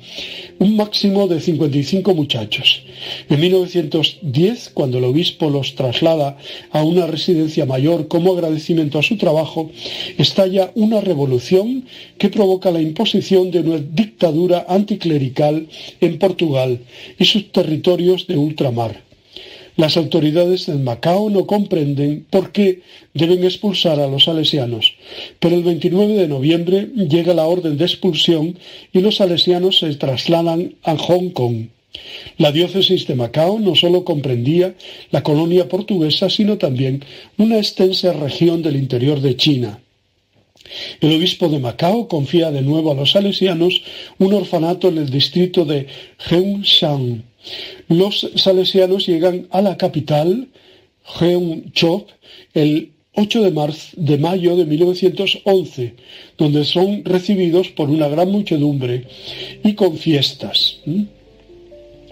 un 0.59 0.75
máximo 0.75 1.27
de 1.27 1.39
55 1.39 2.13
muchachos. 2.13 2.83
En 3.29 3.39
1910, 3.39 4.71
cuando 4.73 4.97
el 4.97 5.05
obispo 5.05 5.49
los 5.49 5.75
traslada 5.75 6.37
a 6.71 6.83
una 6.83 7.07
residencia 7.07 7.65
mayor 7.65 8.07
como 8.07 8.33
agradecimiento 8.33 8.99
a 8.99 9.03
su 9.03 9.17
trabajo, 9.17 9.71
estalla 10.17 10.71
una 10.75 11.01
revolución 11.01 11.85
que 12.17 12.29
provoca 12.29 12.71
la 12.71 12.81
imposición 12.81 13.51
de 13.51 13.59
una 13.59 13.77
dictadura 13.77 14.65
anticlerical 14.67 15.67
en 16.01 16.19
Portugal 16.19 16.79
y 17.19 17.25
sus 17.25 17.51
territorios 17.51 18.27
de 18.27 18.37
ultramar. 18.37 19.05
Las 19.77 19.97
autoridades 19.97 20.67
de 20.67 20.75
Macao 20.75 21.29
no 21.29 21.45
comprenden 21.45 22.25
por 22.29 22.53
qué 22.53 22.81
deben 23.13 23.43
expulsar 23.43 23.99
a 23.99 24.07
los 24.07 24.23
salesianos, 24.23 24.95
pero 25.39 25.55
el 25.55 25.63
29 25.63 26.13
de 26.13 26.29
noviembre 26.29 26.87
llega 26.95 27.33
la 27.33 27.45
orden 27.45 27.77
de 27.77 27.83
expulsión 27.83 28.57
y 28.93 29.01
los 29.01 29.17
salesianos 29.17 29.79
se 29.79 29.93
trasladan 29.95 30.75
a 30.83 30.95
Hong 30.97 31.31
Kong. 31.31 31.74
La 32.37 32.51
diócesis 32.51 33.07
de 33.07 33.15
Macao 33.15 33.59
no 33.59 33.75
solo 33.75 34.03
comprendía 34.03 34.75
la 35.11 35.23
colonia 35.23 35.67
portuguesa, 35.67 36.29
sino 36.29 36.57
también 36.57 37.03
una 37.37 37.57
extensa 37.57 38.13
región 38.13 38.61
del 38.61 38.75
interior 38.75 39.21
de 39.21 39.35
China. 39.35 39.79
El 40.99 41.15
obispo 41.15 41.47
de 41.47 41.59
Macao 41.59 42.07
confía 42.07 42.51
de 42.51 42.61
nuevo 42.61 42.91
a 42.91 42.95
los 42.95 43.11
salesianos 43.11 43.81
un 44.17 44.33
orfanato 44.33 44.87
en 44.87 44.97
el 44.97 45.09
distrito 45.09 45.63
de 45.63 45.87
Heungshan, 46.29 47.23
los 47.87 48.31
salesianos 48.35 49.05
llegan 49.07 49.47
a 49.51 49.61
la 49.61 49.77
capital, 49.77 50.47
Chop, 51.73 52.09
el 52.53 52.91
8 53.13 53.43
de, 53.43 53.51
marzo, 53.51 53.89
de 53.95 54.17
mayo 54.17 54.55
de 54.55 54.65
1911, 54.65 55.93
donde 56.37 56.65
son 56.65 57.05
recibidos 57.05 57.69
por 57.69 57.89
una 57.89 58.07
gran 58.07 58.31
muchedumbre 58.31 59.05
y 59.63 59.73
con 59.73 59.97
fiestas. 59.97 60.79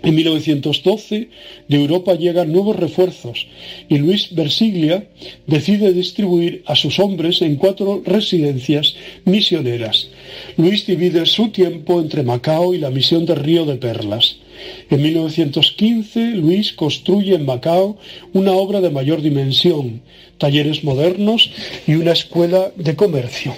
En 0.04 0.16
1912 0.16 1.30
de 1.70 1.78
Europa 1.78 2.16
llegan 2.16 2.52
nuevos 2.52 2.76
refuerzos 2.76 3.48
y 3.88 3.98
Luis 4.00 4.36
Versiglia 4.36 5.08
decide 5.48 5.94
distribuir 5.94 6.62
a 6.66 6.76
sus 6.76 7.00
hombres 7.00 7.42
en 7.42 7.56
cuatro 7.56 8.04
residencias 8.06 8.96
misioneras. 9.24 10.10
Luis 10.58 10.86
divide 10.86 11.26
su 11.26 11.50
tiempo 11.50 12.02
entre 12.02 12.24
Macao 12.24 12.74
y 12.74 12.80
la 12.80 12.90
misión 12.90 13.26
de 13.26 13.36
Río 13.36 13.66
de 13.66 13.78
Perlas. 13.78 14.43
En 14.90 15.02
1915, 15.02 16.32
Luis 16.36 16.74
construye 16.74 17.36
en 17.36 17.46
Macao 17.46 17.98
una 18.34 18.52
obra 18.54 18.82
de 18.82 18.90
mayor 18.90 19.22
dimensión, 19.22 20.02
talleres 20.38 20.84
modernos 20.84 21.50
y 21.88 21.96
una 21.96 22.12
escuela 22.12 22.72
de 22.76 22.96
comercio. 22.96 23.54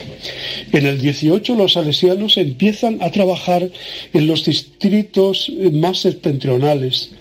En 0.71 0.85
el 0.85 1.01
18 1.01 1.55
los 1.55 1.73
salesianos 1.73 2.37
empiezan 2.37 3.01
a 3.01 3.11
trabajar 3.11 3.69
en 4.13 4.27
los 4.27 4.45
distritos 4.45 5.51
más 5.71 5.99
septentrionales, 5.99 7.11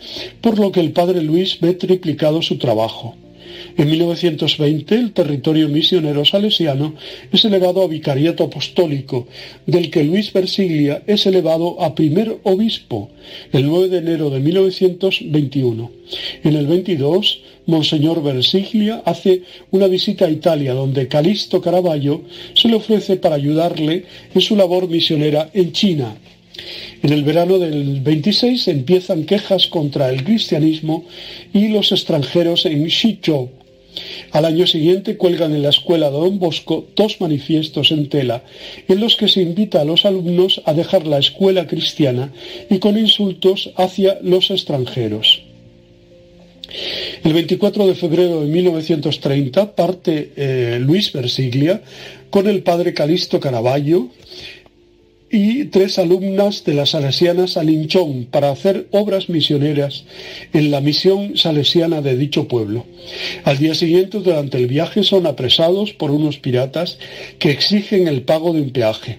por 0.41 0.59
lo 0.59 0.71
que 0.73 0.81
el 0.81 0.93
padre 0.93 1.23
Luis 1.23 1.61
ve 1.61 1.75
triplicado 1.75 2.43
su 2.43 2.59
trabajo. 2.59 3.17
En 3.77 3.91
1920 3.91 4.95
el 4.95 5.13
territorio 5.13 5.69
misionero 5.69 6.25
salesiano 6.25 6.95
es 7.33 7.45
elevado 7.45 7.83
a 7.83 7.89
vicariato 7.89 8.45
apostólico, 8.45 9.27
del 9.67 9.91
que 9.91 10.05
Luis 10.05 10.33
Versiglia 10.33 11.03
es 11.09 11.27
elevado 11.27 11.83
a 11.83 11.97
primer 11.97 12.39
obispo 12.45 13.11
el 13.53 13.67
9 13.67 13.89
de 13.89 13.99
enero 13.99 14.31
de 14.31 14.39
1921. 14.39 15.91
En 16.45 16.55
el 16.55 16.69
22, 16.69 17.41
Monseñor 17.67 18.23
Versiglia 18.23 19.03
hace 19.05 19.43
una 19.73 19.89
visita 19.89 20.27
a 20.27 20.31
Italia, 20.31 20.73
donde 20.73 21.09
Calisto 21.09 21.61
Caravaggio 21.61 22.23
se 22.55 22.69
le 22.69 22.77
ofrece 22.77 23.17
para 23.17 23.35
ayudarle 23.35 24.05
en 24.33 24.41
su 24.41 24.55
labor 24.55 24.89
misionera 24.89 25.51
en 25.53 25.73
China. 25.73 26.15
En 27.03 27.13
el 27.13 27.25
verano 27.25 27.59
del 27.59 28.01
26 28.01 28.69
empiezan 28.69 29.25
quejas 29.25 29.67
contra 29.67 30.11
el 30.11 30.23
cristianismo 30.23 31.07
y 31.53 31.69
los 31.69 31.91
extranjeros 31.91 32.67
en 32.67 32.89
Xichou, 32.89 33.51
al 34.31 34.45
año 34.45 34.67
siguiente 34.67 35.17
cuelgan 35.17 35.55
en 35.55 35.63
la 35.63 35.71
escuela 35.71 36.11
de 36.11 36.19
Don 36.19 36.39
Bosco 36.39 36.87
dos 36.97 37.21
manifiestos 37.21 37.93
en 37.93 38.09
tela, 38.09 38.45
en 38.89 39.01
los 39.01 39.17
que 39.17 39.29
se 39.29 39.43
invita 39.43 39.81
a 39.81 39.85
los 39.85 40.05
alumnos 40.05 40.63
a 40.65 40.75
dejar 40.75 41.07
la 41.07 41.19
escuela 41.19 41.67
cristiana 41.67 42.33
y 42.71 42.79
con 42.79 42.99
insultos 42.99 43.71
hacia 43.77 44.19
los 44.23 44.51
extranjeros. 44.51 45.43
El 47.23 47.33
24 47.33 47.87
de 47.87 47.95
febrero 47.95 48.41
de 48.41 48.49
1930 48.49 49.75
parte 49.75 50.33
eh, 50.37 50.79
Luis 50.81 51.13
Versiglia 51.13 51.83
con 52.31 52.49
el 52.49 52.63
padre 52.63 52.95
Calisto 52.95 53.39
Caravaggio 53.39 54.11
y 55.31 55.65
tres 55.67 55.99
alumnas 55.99 56.65
de 56.65 56.75
las 56.75 56.91
salesianas 56.91 57.53
Salinchón 57.53 58.27
para 58.27 58.51
hacer 58.51 58.87
obras 58.91 59.29
misioneras 59.29 60.05
en 60.53 60.71
la 60.71 60.81
misión 60.81 61.37
salesiana 61.37 62.03
de 62.03 62.17
dicho 62.17 62.47
pueblo. 62.47 62.87
Al 63.45 63.59
día 63.59 63.75
siguiente, 63.75 64.21
durante 64.21 64.59
el 64.59 64.67
viaje, 64.67 65.03
son 65.03 65.27
apresados 65.27 65.93
por 65.93 66.11
unos 66.11 66.39
piratas 66.39 66.99
que 67.39 67.51
exigen 67.51 68.07
el 68.07 68.23
pago 68.23 68.53
de 68.53 68.63
un 68.63 68.71
peaje. 68.71 69.19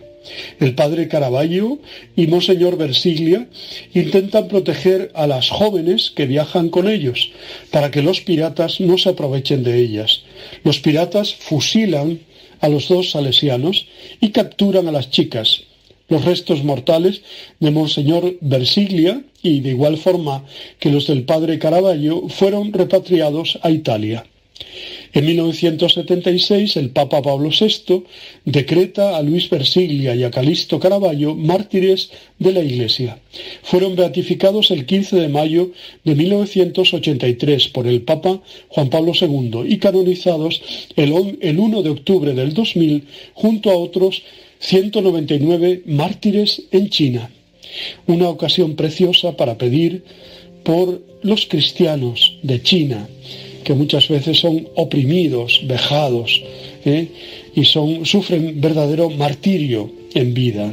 El 0.60 0.74
padre 0.74 1.08
Caravaggio 1.08 1.80
y 2.16 2.28
Monseñor 2.28 2.78
Versiglia 2.78 3.48
intentan 3.94 4.48
proteger 4.48 5.12
a 5.14 5.28
las 5.28 5.50
jóvenes 5.50 6.12
que 6.16 6.26
viajan 6.26 6.70
con 6.70 6.88
ellos, 6.88 7.32
para 7.72 7.92
que 7.92 8.02
los 8.02 8.22
piratas 8.22 8.80
no 8.80 8.98
se 8.98 9.10
aprovechen 9.10 9.64
de 9.64 9.80
ellas. 9.80 10.24
Los 10.64 10.80
piratas 10.80 11.36
fusilan 11.36 12.22
a 12.60 12.70
los 12.70 12.88
dos 12.88 13.12
salesianos 13.12 13.88
y 14.20 14.30
capturan 14.30 14.88
a 14.88 14.92
las 14.92 15.12
chicas 15.12 15.66
los 16.08 16.26
restos 16.26 16.64
mortales 16.64 17.22
de 17.60 17.72
Monseñor 17.72 18.36
Versiglia 18.42 19.24
y 19.42 19.62
de 19.62 19.72
igual 19.72 19.98
forma 19.98 20.44
que 20.80 20.92
los 20.92 21.08
del 21.08 21.24
padre 21.24 21.60
Caravaggio 21.60 22.28
fueron 22.30 22.74
repatriados 22.74 23.60
a 23.62 23.72
Italia. 23.72 24.26
En 25.14 25.26
1976 25.26 26.76
el 26.78 26.90
Papa 26.90 27.22
Pablo 27.22 27.50
VI 27.50 28.04
decreta 28.44 29.18
a 29.18 29.22
Luis 29.22 29.50
Versiglia 29.50 30.16
y 30.16 30.24
a 30.24 30.32
Calisto 30.32 30.80
Caravaggio 30.80 31.36
mártires 31.36 32.10
de 32.40 32.52
la 32.52 32.62
Iglesia. 32.62 33.20
Fueron 33.64 33.96
beatificados 33.96 34.72
el 34.72 34.86
15 34.86 35.16
de 35.18 35.30
mayo 35.30 35.72
de 36.04 36.16
1983 36.16 37.70
por 37.70 37.88
el 37.88 38.02
Papa 38.02 38.42
Juan 38.70 38.90
Pablo 38.90 39.14
II 39.20 39.64
y 39.68 39.78
canonizados 39.78 40.62
el 40.96 41.12
1 41.60 41.82
de 41.82 41.90
octubre 41.90 42.34
del 42.34 42.54
2000 42.54 43.04
junto 43.34 43.72
a 43.72 43.78
otros 43.78 44.22
199 44.60 45.84
mártires 45.86 46.64
en 46.72 46.90
China. 46.90 47.30
Una 48.08 48.30
ocasión 48.30 48.76
preciosa 48.76 49.36
para 49.36 49.58
pedir 49.58 50.04
por 50.64 51.02
los 51.22 51.46
cristianos 51.46 52.38
de 52.44 52.62
China, 52.62 53.08
que 53.64 53.74
muchas 53.74 54.08
veces 54.08 54.40
son 54.40 54.68
oprimidos, 54.76 55.62
vejados, 55.66 56.42
¿eh? 56.86 57.08
y 57.56 57.66
son, 57.66 58.06
sufren 58.06 58.62
verdadero 58.62 59.10
martirio 59.10 59.92
en 60.14 60.34
vida. 60.34 60.72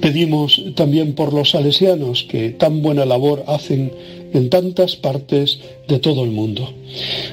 Pedimos 0.00 0.62
también 0.74 1.14
por 1.14 1.32
los 1.32 1.50
salesianos 1.50 2.24
que 2.24 2.50
tan 2.50 2.82
buena 2.82 3.04
labor 3.04 3.44
hacen 3.46 3.92
en 4.32 4.50
tantas 4.50 4.96
partes 4.96 5.58
de 5.88 5.98
todo 5.98 6.24
el 6.24 6.30
mundo. 6.30 6.72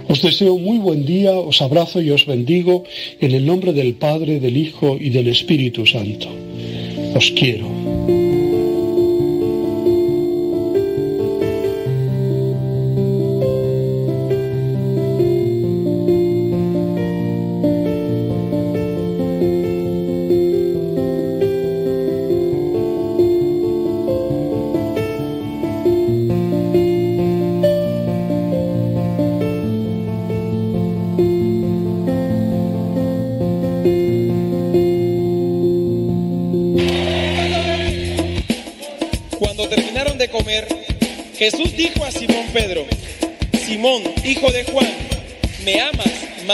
Os 0.08 0.22
deseo 0.22 0.58
muy 0.58 0.78
buen 0.78 1.06
día, 1.06 1.38
os 1.38 1.62
abrazo 1.62 2.02
y 2.02 2.12
os 2.12 2.26
bendigo 2.26 2.84
en 3.20 3.32
el 3.32 3.46
nombre 3.46 3.74
del 3.74 3.94
Padre, 3.94 4.40
del 4.40 4.58
Hijo 4.58 4.98
y 5.00 5.10
del 5.10 5.28
Espíritu 5.28 5.86
Santo. 5.86 6.28
Os 7.16 7.32
quiero. 7.32 7.89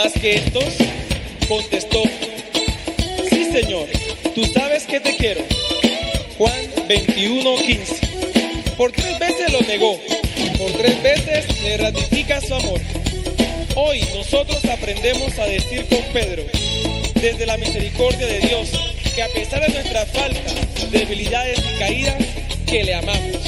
las 0.06 0.24
estos 0.24 0.74
contestó, 1.48 2.00
sí 3.28 3.44
Señor, 3.50 3.88
tú 4.36 4.44
sabes 4.46 4.84
que 4.84 5.00
te 5.00 5.16
quiero. 5.16 5.40
Juan 6.38 6.54
21, 6.86 7.56
15. 7.56 7.94
Por 8.76 8.92
tres 8.92 9.18
veces 9.18 9.52
lo 9.52 9.60
negó, 9.62 9.98
por 10.58 10.70
tres 10.74 11.02
veces 11.02 11.60
le 11.60 11.76
ratifica 11.78 12.40
su 12.40 12.54
amor. 12.54 12.80
Hoy 13.74 14.00
nosotros 14.14 14.64
aprendemos 14.66 15.36
a 15.40 15.46
decir 15.46 15.84
con 15.86 16.02
Pedro, 16.12 16.44
desde 17.20 17.44
la 17.44 17.56
misericordia 17.56 18.26
de 18.28 18.38
Dios, 18.38 18.70
que 19.12 19.24
a 19.24 19.28
pesar 19.28 19.60
de 19.66 19.72
nuestras 19.72 20.08
faltas, 20.12 20.54
debilidades 20.92 21.58
y 21.58 21.78
caídas, 21.80 22.22
que 22.64 22.84
le 22.84 22.94
amamos. 22.94 23.42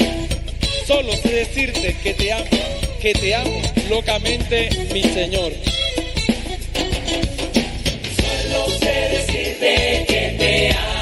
Solo 0.85 1.15
sé 1.15 1.29
decirte 1.29 1.95
que 2.03 2.13
te 2.15 2.33
amo, 2.33 2.45
que 3.01 3.13
te 3.13 3.33
amo 3.33 3.61
locamente, 3.89 4.69
mi 4.91 5.03
Señor. 5.03 5.68
te 10.39 10.69
amo. 10.71 10.98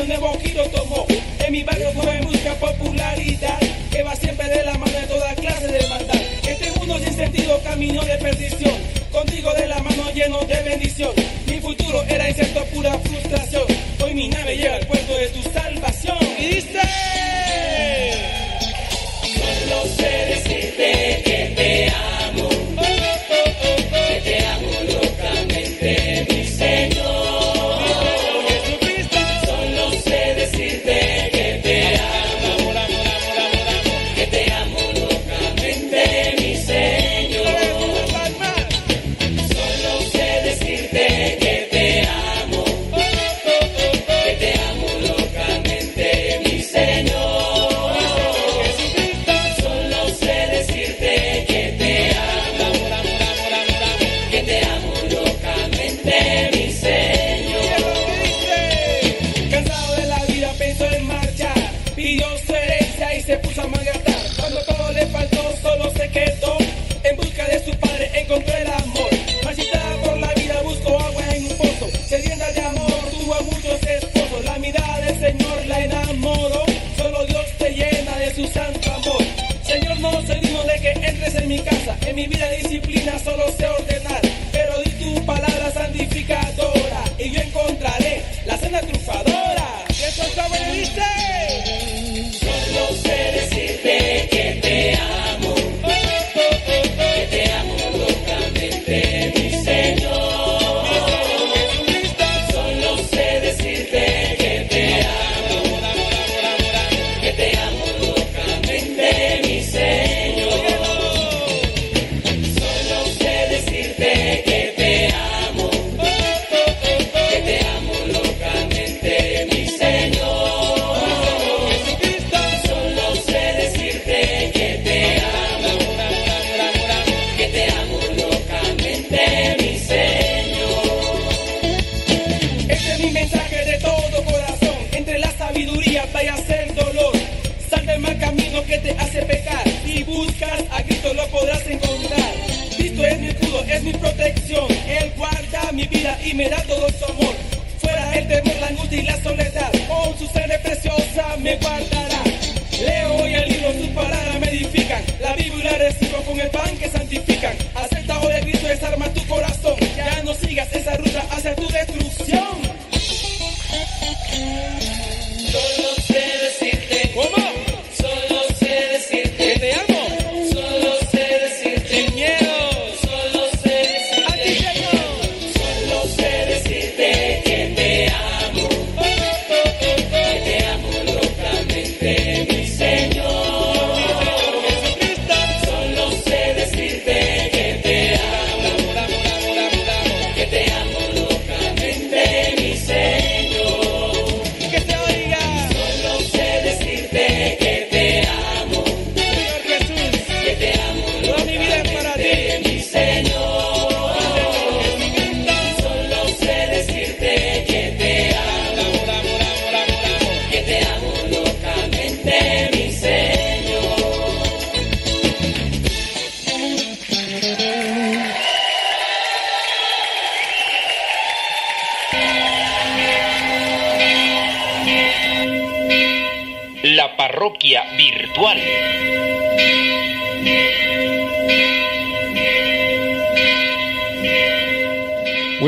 el 0.00 0.08
nuevo 0.08 0.38
giro 0.42 0.64
tomó. 0.70 1.06
En 1.40 1.52
mi 1.52 1.62
barrio 1.62 1.92
joven 1.94 2.24
busca 2.24 2.54
popularidad, 2.54 3.58
que 3.90 4.02
va 4.02 4.16
siempre 4.16 4.48
de 4.48 4.64
la 4.64 4.78
mano 4.78 4.92
de 4.92 5.06
toda 5.06 5.34
clase 5.34 5.66
de 5.66 5.86
maldad. 5.88 6.20
Este 6.46 6.70
mundo 6.72 6.98
sin 6.98 7.14
sentido, 7.14 7.60
camino 7.62 8.02
de 8.04 8.16
perdición. 8.16 8.74
Contigo 9.12 9.52
de 9.54 9.66
la 9.66 9.78
mano 9.80 10.10
lleno 10.14 10.40
de 10.40 10.62
bendición. 10.62 11.10
Mi 11.46 11.60
futuro 11.60 12.02
era 12.04 12.28
incierto, 12.28 12.64
pura 12.66 12.98
frustración. 12.98 13.64
Hoy 14.02 14.14
mi 14.14 14.28
nave 14.28 14.56
llega 14.56 14.76
al 14.76 14.86
puerto 14.86 15.16
de 15.16 15.28
tu 15.28 15.42
salvación. 15.50 15.99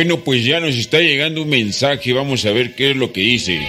Bueno, 0.05 0.25
pues 0.25 0.45
ya 0.45 0.59
nos 0.59 0.75
está 0.75 0.99
llegando 0.99 1.43
un 1.43 1.49
mensaje, 1.49 2.13
vamos 2.13 2.45
a 2.45 2.51
ver 2.51 2.75
qué 2.75 2.91
es 2.91 2.97
lo 2.97 3.13
que 3.13 3.21
dice. 3.21 3.61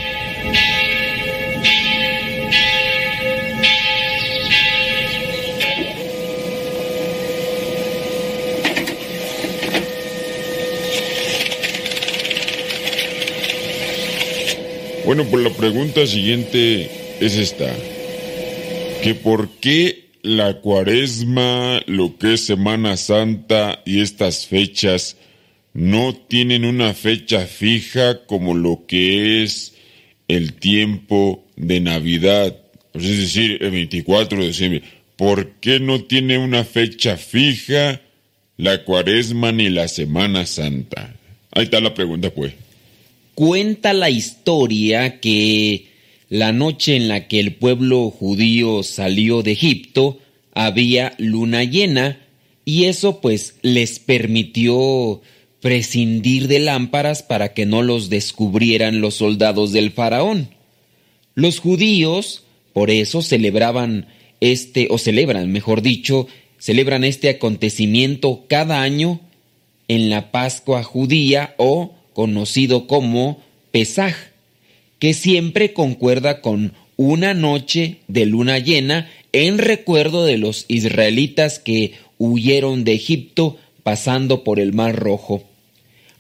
Bueno, 15.06 15.26
pues 15.26 15.44
la 15.44 15.52
pregunta 15.52 16.08
siguiente 16.08 16.90
es 17.20 17.36
esta. 17.36 17.72
Que 19.04 19.14
por 19.14 19.50
qué 19.60 20.06
la 20.24 20.62
cuaresma, 20.62 21.84
lo 21.86 22.18
que 22.18 22.34
es 22.34 22.46
Semana 22.48 22.98
Santa 22.98 23.84
y 23.86 24.02
estas 24.02 24.48
fechas 24.48 25.18
no 25.74 26.16
tienen 26.16 26.66
una 26.66 26.94
fecha 26.94 27.46
fija 27.46 28.26
como 28.26 28.54
lo 28.54 28.86
que 28.88 29.44
es 29.44 29.74
el 30.28 30.54
tiempo 30.54 31.44
de 31.56 31.80
Navidad, 31.80 32.56
pues 32.92 33.06
es 33.06 33.18
decir, 33.18 33.58
el 33.62 33.72
24 33.72 34.40
de 34.40 34.48
diciembre. 34.48 34.84
¿Por 35.16 35.54
qué 35.54 35.80
no 35.80 36.04
tiene 36.04 36.38
una 36.38 36.64
fecha 36.64 37.18
fija 37.18 38.02
la 38.58 38.84
cuaresma 38.84 39.52
ni 39.52 39.70
la 39.70 39.88
Semana 39.88 40.46
Santa? 40.46 41.16
Ahí 41.52 41.66
está 41.66 41.80
la 41.80 41.94
pregunta, 41.94 42.30
pues. 42.32 42.54
Cuenta 43.36 43.94
la 43.94 44.10
historia 44.10 45.20
que 45.20 45.88
la 46.30 46.52
noche 46.52 46.96
en 46.96 47.08
la 47.08 47.28
que 47.28 47.40
el 47.40 47.54
pueblo 47.56 48.10
judío 48.10 48.84
salió 48.84 49.42
de 49.42 49.54
Egipto 49.54 50.20
había 50.54 51.14
luna 51.18 51.64
llena 51.64 52.20
y 52.66 52.86
eso 52.86 53.22
pues 53.22 53.56
les 53.62 54.00
permitió 54.00 55.22
prescindir 55.64 56.50
de 56.50 56.60
lámparas 56.60 57.24
para 57.24 57.54
que 57.54 57.66
no 57.66 57.84
los 57.84 58.10
descubrieran 58.10 59.00
los 59.00 59.16
soldados 59.16 59.72
del 59.72 59.92
faraón. 59.92 60.50
Los 61.36 61.60
judíos, 61.60 62.44
por 62.74 62.92
eso, 62.92 63.22
celebraban 63.22 64.08
este, 64.42 64.88
o 64.92 64.98
celebran, 64.98 65.54
mejor 65.54 65.82
dicho, 65.82 66.28
celebran 66.60 67.06
este 67.06 67.30
acontecimiento 67.30 68.44
cada 68.50 68.82
año 68.82 69.22
en 69.88 70.10
la 70.10 70.32
Pascua 70.32 70.84
judía 70.84 71.56
o 71.58 71.96
conocido 72.12 72.86
como 72.86 73.42
Pesaj, 73.72 74.16
que 75.00 75.14
siempre 75.14 75.72
concuerda 75.72 76.42
con 76.42 76.74
una 76.98 77.34
noche 77.34 78.00
de 78.10 78.26
luna 78.26 78.60
llena 78.60 79.10
en 79.32 79.60
recuerdo 79.60 80.26
de 80.26 80.38
los 80.38 80.66
israelitas 80.68 81.60
que 81.60 81.94
huyeron 82.18 82.84
de 82.84 82.96
Egipto 82.96 83.58
pasando 83.84 84.44
por 84.44 84.60
el 84.60 84.74
Mar 84.74 84.98
Rojo. 84.98 85.53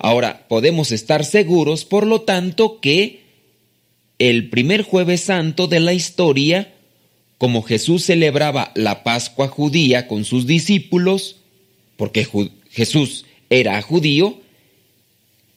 Ahora, 0.04 0.46
podemos 0.50 0.92
estar 0.92 1.24
seguros, 1.24 1.86
por 1.86 2.06
lo 2.06 2.24
tanto, 2.24 2.82
que 2.82 3.22
el 4.20 4.50
primer 4.50 4.82
jueves 4.82 5.22
santo 5.22 5.68
de 5.68 5.80
la 5.80 5.94
historia, 5.94 6.74
como 7.38 7.62
Jesús 7.62 8.04
celebraba 8.04 8.74
la 8.76 9.06
Pascua 9.06 9.48
judía 9.48 10.10
con 10.10 10.26
sus 10.26 10.46
discípulos, 10.46 11.38
porque 11.96 12.28
Jesús 12.70 13.26
era 13.50 13.82
judío, 13.82 14.42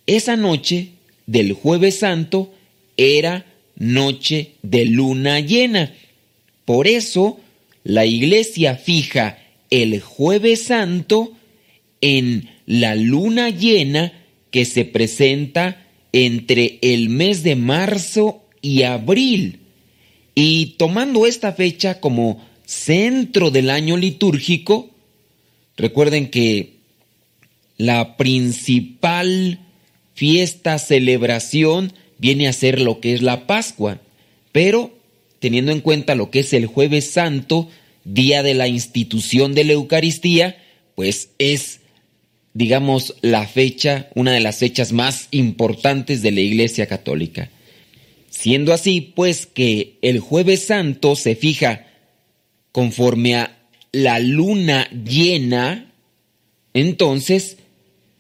esa 0.07 0.37
noche 0.37 0.91
del 1.27 1.53
jueves 1.53 1.99
santo 1.99 2.55
era 2.97 3.47
noche 3.75 4.53
de 4.63 4.85
luna 4.85 5.41
llena. 5.41 5.93
Por 6.65 6.87
eso 6.87 7.41
la 7.83 8.07
iglesia 8.07 8.77
fija 8.77 9.41
el 9.71 10.01
jueves 10.01 10.63
santo 10.63 11.33
en 12.01 12.49
la 12.65 12.95
luna 12.95 13.51
llena 13.51 14.13
que 14.57 14.65
se 14.65 14.87
presenta 14.87 15.87
entre 16.13 16.79
el 16.81 17.11
mes 17.11 17.43
de 17.43 17.57
marzo 17.57 18.43
y 18.63 18.85
abril. 18.85 19.59
Y 20.35 20.77
tomando 20.79 21.27
esta 21.27 21.53
fecha 21.53 22.01
como 22.01 22.43
centro 22.65 23.51
del 23.51 23.69
año 23.69 23.99
litúrgico, 23.99 24.89
recuerden 25.77 26.31
que 26.31 26.77
la 27.77 28.17
principal 28.17 29.59
fiesta, 30.15 30.79
celebración, 30.79 31.93
viene 32.17 32.49
a 32.49 32.55
ser 32.55 32.81
lo 32.81 32.99
que 33.01 33.13
es 33.13 33.21
la 33.21 33.47
Pascua, 33.47 34.01
pero 34.53 34.97
teniendo 35.39 35.71
en 35.71 35.83
cuenta 35.83 36.15
lo 36.15 36.31
que 36.31 36.39
es 36.39 36.55
el 36.55 36.65
jueves 36.65 37.11
santo, 37.11 37.69
día 38.05 38.43
de 38.43 38.55
la 38.55 38.69
institución 38.69 39.55
de 39.55 39.65
la 39.65 39.75
Eucaristía, 39.75 40.57
pues 40.95 41.29
es 41.39 41.81
digamos, 42.57 43.15
la 43.21 43.47
fecha, 43.47 44.09
una 44.15 44.33
de 44.33 44.41
las 44.41 44.57
fechas 44.57 44.95
más 44.95 45.29
importantes 45.31 46.23
de 46.23 46.31
la 46.31 46.41
Iglesia 46.41 46.87
Católica. 46.87 47.51
Siendo 48.31 48.73
así, 48.73 49.13
pues 49.15 49.45
que 49.45 49.99
el 50.01 50.21
jueves 50.21 50.65
santo 50.65 51.17
se 51.17 51.37
fija 51.37 51.87
conforme 52.73 53.37
a 53.37 53.59
la 53.93 54.21
luna 54.21 54.89
llena, 54.91 55.93
entonces 56.73 57.59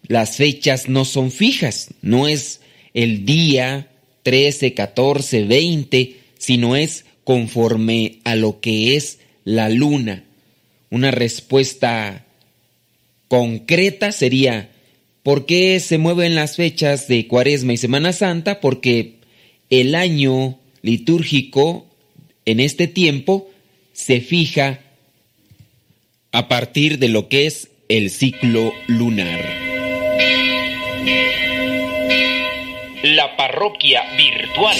las 0.06 0.36
fechas 0.36 0.90
no 0.90 1.06
son 1.06 1.30
fijas, 1.30 1.94
no 2.02 2.28
es 2.28 2.60
el 2.92 3.24
día 3.24 3.88
13, 4.22 4.74
14, 4.74 5.44
20, 5.44 6.16
sino 6.36 6.76
es 6.76 7.06
conforme 7.24 8.18
a 8.24 8.36
lo 8.36 8.60
que 8.60 8.96
es 8.96 9.18
la 9.44 9.70
luna. 9.70 10.24
Una 10.90 11.10
respuesta 11.10 12.25
concreta 13.28 14.12
sería, 14.12 14.70
¿por 15.22 15.46
qué 15.46 15.80
se 15.80 15.98
mueven 15.98 16.34
las 16.34 16.56
fechas 16.56 17.08
de 17.08 17.26
Cuaresma 17.26 17.72
y 17.72 17.76
Semana 17.76 18.12
Santa? 18.12 18.60
Porque 18.60 19.16
el 19.70 19.94
año 19.94 20.58
litúrgico 20.82 21.86
en 22.44 22.60
este 22.60 22.86
tiempo 22.86 23.50
se 23.92 24.20
fija 24.20 24.80
a 26.32 26.48
partir 26.48 26.98
de 26.98 27.08
lo 27.08 27.28
que 27.28 27.46
es 27.46 27.70
el 27.88 28.10
ciclo 28.10 28.72
lunar. 28.86 29.40
La 33.02 33.36
parroquia 33.36 34.02
virtual. 34.16 34.76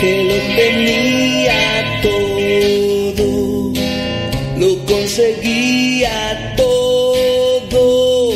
Que 0.00 0.24
lo 0.24 0.34
tenía 0.56 1.19
lo 5.20 5.26
conseguía 5.26 6.54
todo, 6.56 8.32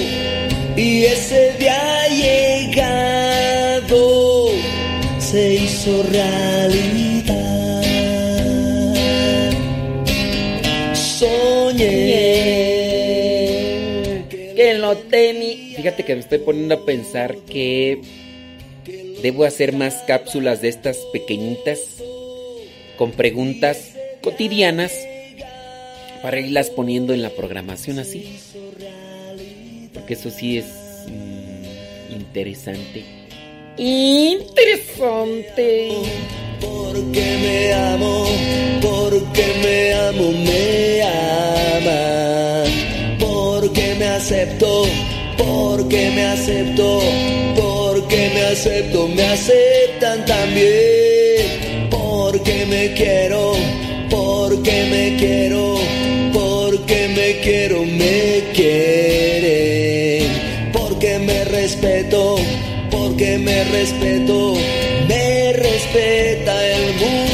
y 0.76 1.04
ese 1.04 1.52
día 1.58 2.08
llegado 2.08 3.20
se 5.18 5.54
hizo 5.54 6.02
realidad. 6.02 7.82
Soñé 10.94 11.84
que 14.54 14.74
lo 14.74 14.96
tenía. 14.96 15.76
Fíjate 15.76 16.04
que 16.04 16.14
me 16.14 16.20
estoy 16.20 16.38
poniendo 16.38 16.74
a 16.74 16.84
pensar 16.84 17.36
que 17.48 18.00
debo 19.22 19.44
hacer 19.44 19.72
más 19.72 20.02
cápsulas 20.06 20.60
de 20.60 20.68
estas 20.68 20.98
pequeñitas 21.12 21.80
con 22.96 23.12
preguntas 23.12 23.92
cotidianas 24.22 24.92
para 26.24 26.40
irlas 26.40 26.70
poniendo 26.70 27.12
en 27.12 27.20
la 27.20 27.28
programación 27.28 27.98
así. 27.98 28.38
Porque 29.92 30.14
eso 30.14 30.30
sí 30.30 30.56
es 30.56 30.64
mm, 31.06 32.14
interesante. 32.14 33.04
Interesante. 33.76 35.18
Porque 36.62 37.20
me 37.42 37.74
amo, 37.74 38.24
porque 38.80 39.44
me 39.62 39.92
amo, 39.92 40.32
me 40.32 41.02
ama. 41.02 42.64
Porque 43.20 43.94
me 43.98 44.06
acepto, 44.06 44.86
porque 45.36 46.10
me 46.14 46.24
acepto, 46.24 47.00
porque 47.54 48.30
me 48.34 48.44
acepto, 48.44 49.08
me 49.08 49.26
aceptan 49.26 50.24
también. 50.24 51.90
Porque 51.90 52.64
me 52.64 52.94
quiero, 52.94 53.52
porque 54.08 54.86
me 54.90 55.16
quiero, 55.18 55.73
quiero, 57.44 57.84
me 57.84 58.42
quieren. 58.54 60.26
Porque 60.72 61.18
me 61.18 61.44
respeto, 61.44 62.36
porque 62.90 63.38
me 63.38 63.64
respeto, 63.64 64.54
me 65.06 65.52
respeta 65.52 66.66
el 66.66 66.94
mundo. 66.94 67.33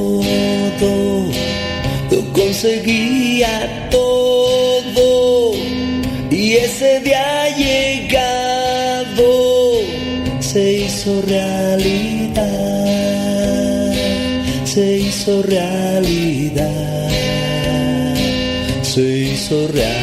Seguía 2.61 3.89
todo 3.89 5.51
y 6.29 6.53
ese 6.57 6.99
día 6.99 7.49
llegado 7.57 9.31
se 10.39 10.73
hizo 10.73 11.23
realidad, 11.23 12.45
se 14.63 14.97
hizo 14.99 15.41
realidad, 15.41 17.09
se 18.83 19.01
hizo 19.01 19.67
realidad. 19.69 20.00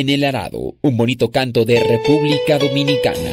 en 0.00 0.10
el 0.10 0.22
arado, 0.22 0.76
un 0.80 0.96
bonito 0.96 1.30
canto 1.30 1.64
de 1.64 1.80
República 1.80 2.58
Dominicana. 2.58 3.30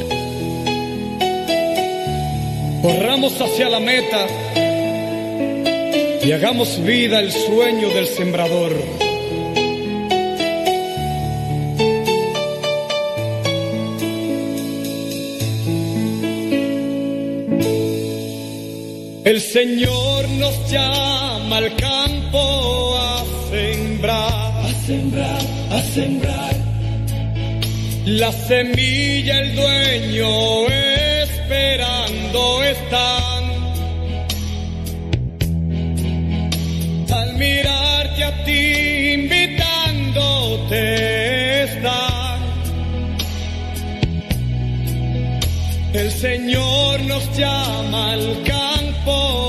Corramos 2.82 3.40
hacia 3.40 3.68
la 3.68 3.78
meta 3.78 4.26
y 6.24 6.32
hagamos 6.32 6.82
vida 6.84 7.20
el 7.20 7.30
sueño 7.30 7.88
del 7.90 8.06
sembrador. 8.06 8.72
El 19.24 19.40
Señor 19.40 20.28
nos 20.30 20.70
llama 20.70 21.58
al 21.58 21.76
campo 21.76 22.96
a 22.96 23.24
sembrar, 23.50 24.64
a 24.64 24.72
sembrar, 24.84 25.40
a 25.70 25.82
sembrar 25.82 26.55
la 28.06 28.30
semilla, 28.30 29.40
el 29.40 29.56
dueño 29.56 30.68
esperando 31.24 32.62
están. 32.62 33.44
Al 37.12 37.36
mirarte 37.36 38.22
a 38.22 38.44
ti, 38.44 39.14
invitándote 39.14 41.64
están. 41.64 42.38
El 45.92 46.12
Señor 46.12 47.00
nos 47.00 47.36
llama 47.36 48.12
al 48.12 48.44
campo 48.44 49.45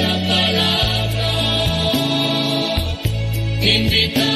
la 0.00 0.14
palabra. 0.28 1.28
Invita 3.62 4.29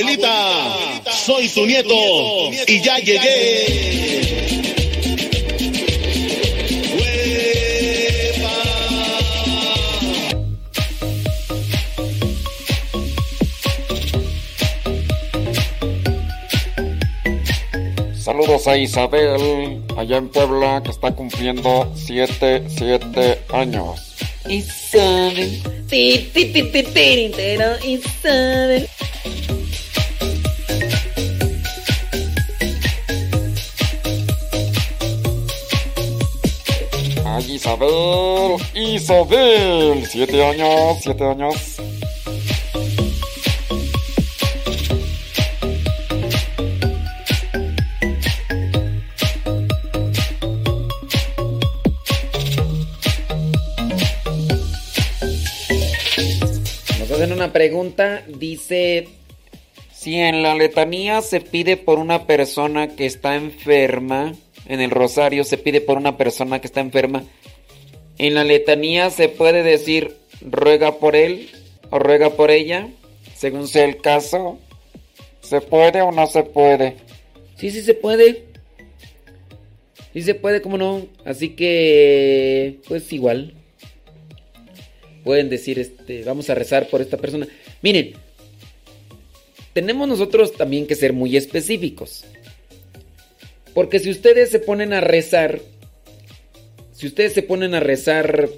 abuelita, 0.00 1.02
soy 1.10 1.48
tu 1.48 1.66
nieto 1.66 1.94
y 2.66 2.80
ya 2.80 2.98
llegué. 2.98 4.48
Saludos 18.14 18.68
a 18.68 18.76
Isabel, 18.76 19.82
allá 19.96 20.18
en 20.18 20.28
Puebla, 20.28 20.82
que 20.84 20.90
está 20.90 21.12
cumpliendo 21.12 21.90
7, 21.96 22.64
7 22.68 23.38
años. 23.52 24.14
Isabel. 24.48 25.62
Isabel. 27.84 28.88
Isabel, 37.68 38.56
Isabel, 38.74 40.06
siete 40.06 40.42
años, 40.42 40.96
siete 41.02 41.22
años. 41.22 41.76
Nos 56.98 57.10
hacen 57.10 57.32
una 57.32 57.52
pregunta, 57.52 58.22
dice, 58.28 59.08
si 59.92 60.14
en 60.14 60.42
la 60.42 60.54
letanía 60.54 61.20
se 61.20 61.42
pide 61.42 61.76
por 61.76 61.98
una 61.98 62.24
persona 62.24 62.88
que 62.96 63.04
está 63.04 63.34
enferma, 63.36 64.32
en 64.66 64.80
el 64.80 64.90
rosario 64.90 65.44
se 65.44 65.58
pide 65.58 65.82
por 65.82 65.98
una 65.98 66.16
persona 66.16 66.62
que 66.62 66.66
está 66.66 66.80
enferma, 66.80 67.24
en 68.18 68.34
la 68.34 68.44
letanía 68.44 69.10
se 69.10 69.28
puede 69.28 69.62
decir 69.62 70.16
ruega 70.40 70.98
por 70.98 71.16
él 71.16 71.48
o 71.90 71.98
ruega 71.98 72.30
por 72.30 72.50
ella, 72.50 72.88
según 73.36 73.68
sea 73.68 73.84
el 73.84 74.00
caso. 74.00 74.58
¿Se 75.40 75.60
puede 75.60 76.02
o 76.02 76.12
no 76.12 76.26
se 76.26 76.42
puede? 76.42 76.96
Sí, 77.56 77.70
sí 77.70 77.82
se 77.82 77.94
puede. 77.94 78.44
Sí 80.12 80.22
se 80.22 80.34
puede, 80.34 80.60
¿cómo 80.60 80.76
no? 80.78 81.06
Así 81.24 81.50
que, 81.50 82.80
pues 82.88 83.12
igual. 83.12 83.54
Pueden 85.24 85.48
decir, 85.48 85.78
este, 85.78 86.24
vamos 86.24 86.50
a 86.50 86.54
rezar 86.54 86.88
por 86.88 87.00
esta 87.00 87.16
persona. 87.16 87.46
Miren, 87.82 88.14
tenemos 89.72 90.08
nosotros 90.08 90.54
también 90.54 90.86
que 90.86 90.96
ser 90.96 91.12
muy 91.12 91.36
específicos. 91.36 92.24
Porque 93.74 94.00
si 94.00 94.10
ustedes 94.10 94.50
se 94.50 94.58
ponen 94.58 94.92
a 94.92 95.00
rezar, 95.00 95.60
si 96.98 97.06
ustedes 97.06 97.32
se 97.32 97.44
ponen 97.44 97.76
a 97.76 97.80
rezar 97.80 98.48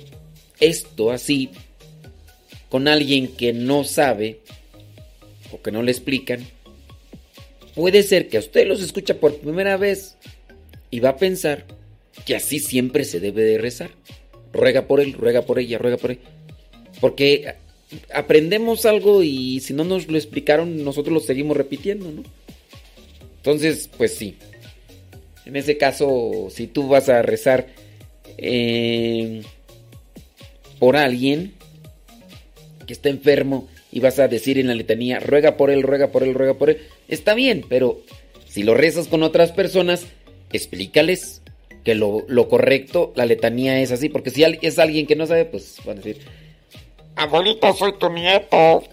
esto 0.61 1.11
así, 1.11 1.51
con 2.71 2.89
alguien 2.89 3.29
que 3.29 3.53
no 3.53 3.85
sabe 3.85 4.41
o 5.53 5.61
que 5.61 5.71
no 5.71 5.83
le 5.83 5.93
explican, 5.93 6.47
puede 7.75 8.03
ser 8.03 8.31
que 8.31 8.39
a 8.39 8.41
usted 8.41 8.67
los 8.67 8.81
escucha 8.81 9.21
por 9.21 9.37
primera 9.37 9.77
vez 9.77 10.17
y 10.91 11.01
va 11.01 11.11
a 11.11 11.17
pensar 11.19 11.67
que 12.25 12.35
así 12.35 12.61
siempre 12.61 13.05
se 13.05 13.21
debe 13.21 13.43
de 13.43 13.59
rezar. 13.59 13.91
Ruega 14.55 14.87
por 14.87 15.01
él, 15.01 15.13
ruega 15.13 15.43
por 15.43 15.59
ella, 15.59 15.77
ruega 15.77 15.99
por 15.99 16.13
él. 16.13 16.21
Porque 16.99 17.57
aprendemos 18.15 18.87
algo 18.87 19.23
y 19.23 19.61
si 19.61 19.75
no 19.75 19.85
nos 19.85 20.09
lo 20.09 20.17
explicaron, 20.17 20.83
nosotros 20.83 21.13
lo 21.13 21.21
seguimos 21.21 21.59
repitiendo, 21.59 22.11
¿no? 22.11 22.23
Entonces, 23.37 23.91
pues 23.99 24.15
sí. 24.15 24.37
En 25.45 25.57
ese 25.57 25.77
caso, 25.77 26.49
si 26.51 26.69
tú 26.69 26.89
vas 26.89 27.11
a 27.11 27.21
rezar 27.21 27.67
eh, 28.39 29.43
por 30.79 30.97
alguien 30.97 31.55
que 32.87 32.93
está 32.93 33.09
enfermo 33.09 33.69
y 33.93 34.01
vas 34.01 34.19
a 34.19 34.29
decir 34.29 34.59
en 34.59 34.69
la 34.69 34.75
letanía, 34.75 35.21
ruega 35.21 35.57
por 35.57 35.71
él, 35.71 35.83
ruega 35.83 36.11
por 36.13 36.23
él, 36.23 36.35
ruega 36.35 36.55
por 36.55 36.71
él, 36.71 36.79
está 37.09 37.35
bien, 37.35 37.65
pero 37.69 38.01
si 38.49 38.63
lo 38.63 38.75
rezas 38.75 39.09
con 39.09 39.23
otras 39.23 39.53
personas, 39.53 40.07
explícales 40.53 41.43
que 41.85 41.95
lo, 41.95 42.25
lo 42.29 42.49
correcto, 42.49 43.13
la 43.17 43.27
letanía 43.27 43.81
es 43.81 43.93
así, 43.93 44.09
porque 44.09 44.31
si 44.31 44.45
es 44.45 44.79
alguien 44.79 45.07
que 45.07 45.17
no 45.17 45.27
sabe, 45.27 45.45
pues 45.45 45.77
van 45.85 45.99
a 45.99 46.01
decir, 46.03 46.23
abuelita, 47.17 47.73
soy 47.73 47.93
tu 47.99 48.11
nieto. 48.11 48.85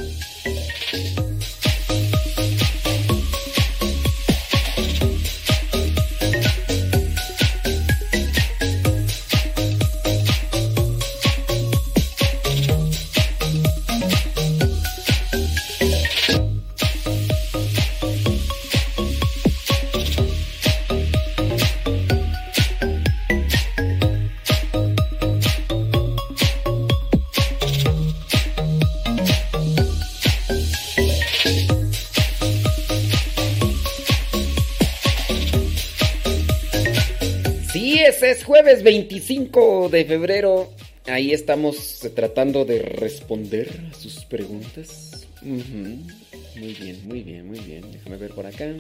Es 38.21 38.43
jueves 38.43 38.81
25 38.81 39.89
de 39.89 40.05
febrero. 40.05 40.73
Ahí 41.05 41.33
estamos 41.33 41.99
tratando 42.15 42.65
de 42.65 42.79
responder 42.79 43.69
a 43.91 43.93
sus 43.93 44.25
preguntas. 44.25 45.27
Muy 45.41 46.73
bien, 46.73 47.07
muy 47.07 47.21
bien, 47.21 47.47
muy 47.47 47.59
bien. 47.59 47.91
Déjame 47.91 48.17
ver 48.17 48.31
por 48.31 48.47
acá. 48.47 48.73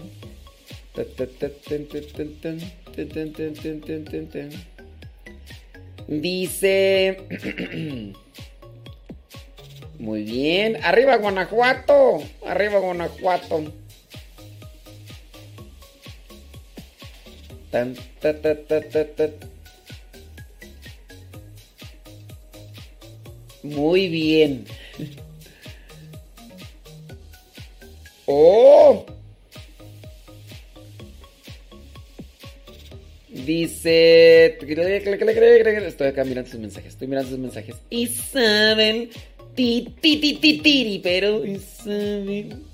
Dice... 6.07 7.17
Muy 9.99 10.23
bien. 10.23 10.77
Arriba 10.83 11.17
Guanajuato. 11.17 12.23
Arriba 12.45 12.79
Guanajuato. 12.79 13.73
Tan, 17.71 17.95
ta, 18.21 18.33
ta, 18.41 18.55
ta. 18.55 19.29
Muy 23.63 24.07
bien. 24.07 24.65
¡Oh! 28.25 29.05
Dice. 33.29 34.57
Estoy 34.59 36.07
acá 36.07 36.23
mirando 36.23 36.51
sus 36.51 36.59
mensajes. 36.59 36.93
Estoy 36.93 37.07
mirando 37.07 37.29
sus 37.29 37.39
mensajes. 37.39 37.75
Isabel. 37.89 39.09
Ti, 39.55 39.87
ti, 40.01 40.17
ti, 40.17 40.33
ti, 40.35 40.59
tiri, 40.59 40.99
pero 40.99 41.45
Isabel. 41.45 42.66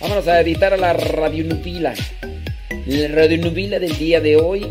Vámonos 0.00 0.28
a 0.28 0.40
editar 0.40 0.72
a 0.72 0.76
la 0.76 0.92
radionubila. 0.92 1.94
La 2.86 3.08
radionubila 3.08 3.78
del 3.78 3.96
día 3.98 4.20
de 4.20 4.36
hoy. 4.36 4.66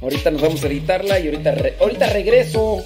Ahorita 0.00 0.30
nos 0.30 0.42
vamos 0.42 0.62
a 0.62 0.66
editarla 0.68 1.18
y 1.18 1.26
ahorita, 1.26 1.52
re- 1.52 1.74
ahorita 1.80 2.06
regreso. 2.10 2.84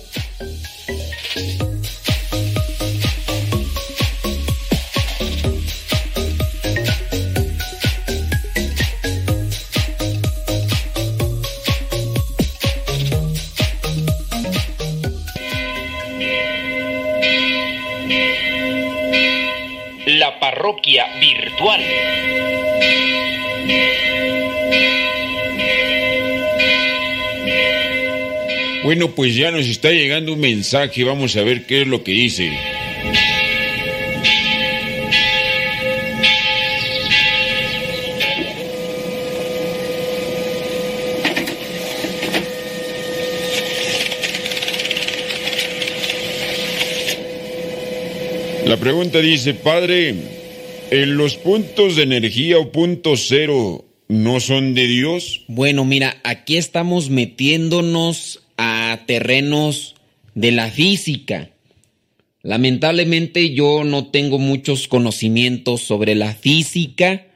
Virtual. 21.18 21.80
Bueno, 28.84 29.10
pues 29.10 29.34
ya 29.34 29.50
nos 29.50 29.66
está 29.66 29.90
llegando 29.90 30.32
un 30.32 30.40
mensaje, 30.40 31.04
vamos 31.04 31.36
a 31.36 31.42
ver 31.42 31.66
qué 31.66 31.82
es 31.82 31.88
lo 31.88 32.04
que 32.04 32.12
dice. 32.12 32.52
La 48.66 48.76
pregunta 48.76 49.18
dice, 49.20 49.54
padre, 49.54 50.14
¿en 50.90 51.16
los 51.16 51.36
puntos 51.36 51.96
de 51.96 52.02
energía 52.02 52.58
o 52.58 52.72
punto 52.72 53.16
cero 53.16 53.84
no 54.08 54.40
son 54.40 54.74
de 54.74 54.86
Dios? 54.86 55.44
Bueno, 55.48 55.84
mira, 55.84 56.18
aquí 56.24 56.56
estamos 56.56 57.10
metiéndonos 57.10 58.42
a 58.56 59.00
terrenos 59.06 59.94
de 60.34 60.52
la 60.52 60.70
física. 60.70 61.50
Lamentablemente 62.42 63.52
yo 63.52 63.84
no 63.84 64.06
tengo 64.06 64.38
muchos 64.38 64.88
conocimientos 64.88 65.82
sobre 65.82 66.14
la 66.14 66.34
física. 66.34 67.26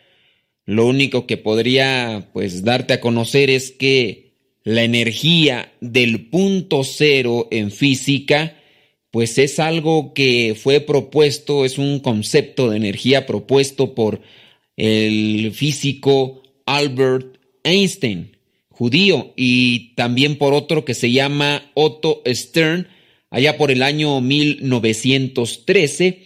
Lo 0.65 0.87
único 0.87 1.27
que 1.27 1.37
podría 1.37 2.29
pues 2.33 2.65
darte 2.65 2.95
a 2.95 3.01
conocer 3.01 3.51
es 3.51 3.73
que 3.73 4.33
la 4.65 4.85
energía 4.85 5.73
del 5.81 6.29
punto 6.29 6.85
cero 6.85 7.49
en 7.51 7.73
física 7.73 8.57
pues 9.13 9.39
es 9.39 9.61
algo 9.61 10.15
que 10.15 10.57
fue 10.61 10.81
propuesto, 10.81 11.65
es 11.67 11.79
un 11.79 12.01
concepto 12.01 12.71
de 12.71 12.79
energía 12.79 13.27
propuesto 13.27 13.95
por 13.95 14.23
el 14.77 15.53
físico 15.55 16.43
Albert 16.67 17.39
Einstein. 17.63 18.37
judío, 18.71 19.35
y 19.37 19.95
también 19.97 20.39
por 20.39 20.55
otro 20.55 20.85
que 20.87 20.95
se 20.95 21.13
llama 21.13 21.71
Otto 21.75 22.23
Stern, 22.27 22.89
allá 23.31 23.59
por 23.59 23.71
el 23.71 23.83
año 23.83 24.21
1913, 24.23 26.23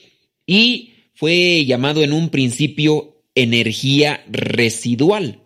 y 0.47 0.95
fue 1.15 1.65
llamado 1.67 2.05
en 2.05 2.13
un 2.13 2.31
principio 2.31 3.25
energía 3.35 4.25
residual. 4.31 5.41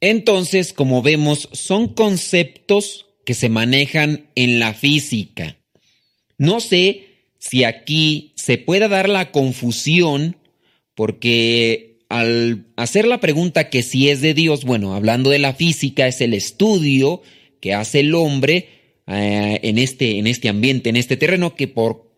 Entonces, 0.00 0.72
como 0.72 1.02
vemos, 1.02 1.48
son 1.52 1.88
conceptos 1.88 3.06
que 3.26 3.34
se 3.34 3.48
manejan 3.48 4.30
en 4.36 4.60
la 4.60 4.72
física. 4.72 5.58
No 6.38 6.60
sé 6.60 7.06
si 7.38 7.64
aquí 7.64 8.32
se 8.36 8.58
pueda 8.58 8.88
dar 8.88 9.08
la 9.08 9.30
confusión 9.30 10.36
porque 10.94 11.98
al 12.08 12.66
hacer 12.76 13.06
la 13.06 13.20
pregunta 13.20 13.70
que 13.70 13.82
si 13.82 14.08
es 14.08 14.20
de 14.20 14.34
Dios, 14.34 14.64
bueno, 14.64 14.94
hablando 14.94 15.30
de 15.30 15.38
la 15.38 15.54
física, 15.54 16.06
es 16.06 16.20
el 16.20 16.34
estudio 16.34 17.22
que 17.60 17.74
hace 17.74 18.00
el 18.00 18.14
hombre 18.14 18.68
eh, 19.06 19.60
en, 19.62 19.78
este, 19.78 20.18
en 20.18 20.26
este 20.26 20.48
ambiente, 20.48 20.90
en 20.90 20.96
este 20.96 21.16
terreno, 21.16 21.56
que 21.56 21.68
por 21.68 22.10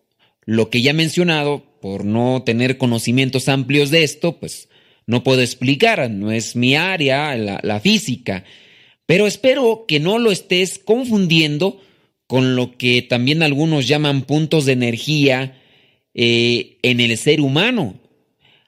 lo 0.45 0.71
que 0.71 0.83
ya 0.83 0.91
he 0.91 0.95
mencionado, 0.95 1.79
por 1.81 2.05
no 2.05 2.43
tener 2.45 2.79
conocimientos 2.79 3.49
amplios 3.49 3.91
de 3.91 4.05
esto, 4.05 4.39
pues 4.39 4.69
no 5.07 5.23
puedo 5.23 5.41
explicar, 5.41 6.11
no 6.11 6.33
es 6.33 6.57
mi 6.57 6.75
área, 6.75 7.35
la, 7.37 7.81
física. 7.81 8.45
Pero 9.07 9.27
espero 9.27 9.85
que 9.87 10.01
no 10.01 10.19
lo 10.19 10.33
estés 10.33 10.79
confundiendo 10.79 11.81
con 12.27 12.57
lo 12.57 12.77
que 12.77 13.03
también 13.03 13.43
algunos 13.43 13.87
llaman 13.87 14.23
puntos 14.23 14.67
de 14.67 14.73
energía 14.73 15.61
eh, 16.15 16.79
en 16.83 17.01
el 17.01 17.17
ser 17.19 17.41
humano. 17.41 17.95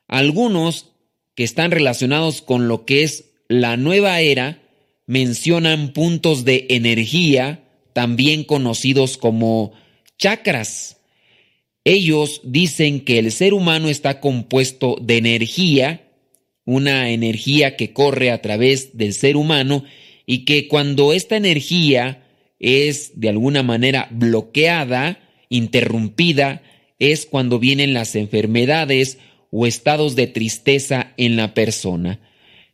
Algunos 0.07 0.93
que 1.35 1.45
están 1.45 1.71
relacionados 1.71 2.43
con 2.43 2.69
lo 2.69 2.85
que 2.85 3.03
es 3.03 3.31
la 3.49 3.77
nueva 3.77 4.21
era 4.21 4.61
mencionan 5.07 5.93
puntos 5.93 6.45
de 6.45 6.67
energía, 6.69 7.65
también 7.95 8.45
conocidos 8.45 9.17
como 9.17 9.73
chakras. 10.19 10.99
Ellos 11.85 12.43
dicen 12.45 13.01
que 13.01 13.19
el 13.19 13.33
ser 13.33 13.55
humano 13.55 13.89
está 13.89 14.21
compuesto 14.21 14.97
de 15.01 15.17
energía, 15.17 16.07
una 16.65 17.11
energía 17.11 17.77
que 17.77 17.95
corre 17.95 18.31
a 18.31 18.43
través 18.43 18.99
del 18.99 19.15
ser 19.15 19.37
humano 19.37 19.85
y 20.27 20.45
que 20.45 20.69
cuando 20.69 21.15
esta 21.15 21.39
energía 21.39 22.28
es 22.61 23.21
de 23.21 23.29
alguna 23.29 23.63
manera 23.63 24.09
bloqueada, 24.11 25.21
interrumpida, 25.49 26.63
es 26.99 27.27
cuando 27.27 27.59
vienen 27.59 27.95
las 27.95 28.17
enfermedades 28.17 29.19
o 29.51 29.67
estados 29.67 30.17
de 30.17 30.27
tristeza 30.27 31.13
en 31.17 31.37
la 31.37 31.55
persona. 31.55 32.21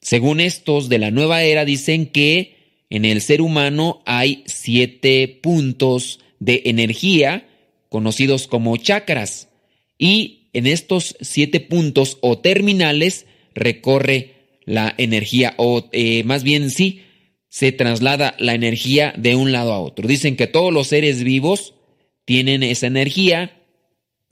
Según 0.01 0.41
estos 0.41 0.89
de 0.89 0.99
la 0.99 1.11
nueva 1.11 1.43
era 1.43 1.65
dicen 1.65 2.07
que 2.07 2.55
en 2.91 3.05
el 3.05 3.21
ser 3.21 3.41
humano 3.41 4.03
hay 4.07 4.45
siete 4.47 5.29
puntos 5.43 6.21
de 6.41 6.63
energía 6.67 7.47
conocidos 7.89 8.47
como 8.47 8.77
chakras 8.77 9.49
y 9.99 10.49
en 10.53 10.67
estos 10.67 11.17
siete 11.21 11.61
puntos 11.61 12.19
o 12.21 12.39
terminales 12.39 13.27
recorre 13.55 14.35
la 14.65 14.95
energía, 14.97 15.55
o 15.59 15.89
eh, 15.93 16.25
más 16.25 16.43
bien 16.43 16.71
sí, 16.71 17.03
se 17.55 17.71
traslada 17.71 18.35
la 18.41 18.53
energía 18.53 19.15
de 19.17 19.37
un 19.37 19.53
lado 19.53 19.73
a 19.73 19.79
otro. 19.79 20.09
Dicen 20.09 20.35
que 20.35 20.49
todos 20.49 20.73
los 20.73 20.89
seres 20.89 21.23
vivos 21.23 21.75
tienen 22.25 22.65
esa 22.65 22.89
energía. 22.89 23.63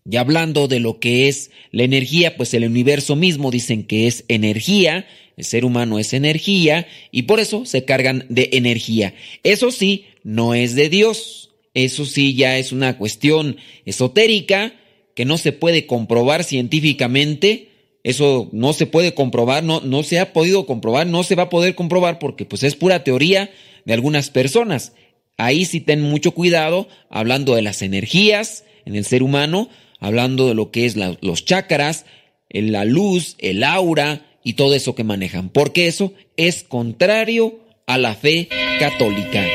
Y 0.05 0.17
hablando 0.17 0.67
de 0.67 0.81
lo 0.81 0.99
que 0.99 1.29
es 1.29 1.53
la 1.71 1.85
energía, 1.85 2.37
pues 2.37 2.53
el 2.53 2.65
universo 2.65 3.15
mismo 3.15 3.53
dicen 3.53 3.85
que 3.85 4.09
es 4.09 4.25
energía, 4.27 5.07
el 5.37 5.45
ser 5.45 5.65
humano 5.65 6.01
es 6.01 6.15
energía, 6.15 6.89
y 7.13 7.23
por 7.23 7.39
eso 7.39 7.65
se 7.65 7.85
cargan 7.85 8.27
de 8.29 8.49
energía. 8.55 9.15
Eso 9.45 9.71
sí, 9.71 10.07
no 10.25 10.55
es 10.55 10.75
de 10.75 10.89
Dios. 10.89 11.53
Eso 11.75 12.07
sí 12.07 12.35
ya 12.35 12.59
es 12.59 12.73
una 12.73 12.99
cuestión 12.99 13.57
esotérica 13.85 14.75
que 15.15 15.27
no 15.27 15.39
se 15.39 15.53
puede 15.53 15.87
comprobar 15.87 16.43
científicamente, 16.43 17.69
eso 18.05 18.49
no 18.53 18.73
se 18.73 18.87
puede 18.87 19.15
comprobar, 19.15 19.63
no, 19.63 19.81
no 19.81 20.03
se 20.03 20.19
ha 20.19 20.33
podido 20.33 20.67
comprobar, 20.67 21.07
no 21.07 21.23
se 21.23 21.35
va 21.35 21.45
a 21.45 21.51
poder 21.51 21.75
comprobar 21.75 22.19
porque 22.19 22.45
pues 22.45 22.63
es 22.63 22.75
pura 22.75 23.05
teoría 23.05 23.51
de 23.85 23.93
algunas 23.93 24.31
personas. 24.31 24.93
Ahí 25.37 25.65
sí 25.65 25.81
ten 25.81 26.03
mucho 26.03 26.33
cuidado 26.33 26.89
hablando 27.11 27.55
de 27.55 27.63
las 27.63 27.83
energías 27.83 28.65
en 28.85 28.97
el 28.97 29.05
ser 29.05 29.23
humano, 29.23 29.69
hablando 30.01 30.49
de 30.49 30.55
lo 30.55 30.71
que 30.71 30.85
es 30.85 30.97
los 30.97 31.45
chakras, 31.45 32.05
la 32.51 32.85
luz, 32.85 33.37
el 33.39 33.63
aura 33.65 34.27
y 34.45 34.55
todo 34.55 34.75
eso 34.75 34.95
que 34.95 35.05
manejan, 35.05 35.49
porque 35.49 35.87
eso 35.87 36.13
es 36.37 36.65
contrario 36.65 37.61
a 37.87 37.99
la 37.99 38.15
fe 38.15 38.49
católica. 38.79 39.47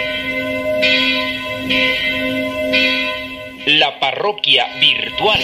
La 3.65 3.99
parroquia 3.99 4.65
virtual. 4.79 5.41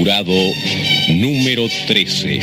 Jurado 0.00 0.32
número 1.10 1.68
13. 1.86 2.40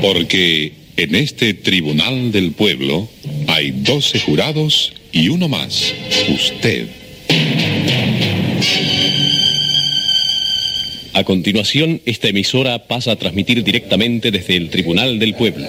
Porque 0.00 0.72
en 0.96 1.14
este 1.14 1.52
tribunal 1.52 2.32
del 2.32 2.52
pueblo 2.52 3.06
hay 3.48 3.72
12 3.72 4.20
jurados 4.20 4.94
y 5.12 5.28
uno 5.28 5.46
más, 5.46 5.92
usted. 6.34 6.86
A 11.12 11.22
continuación, 11.24 12.00
esta 12.06 12.28
emisora 12.28 12.86
pasa 12.86 13.12
a 13.12 13.16
transmitir 13.16 13.62
directamente 13.62 14.30
desde 14.30 14.56
el 14.56 14.70
Tribunal 14.70 15.18
del 15.18 15.34
Pueblo. 15.34 15.66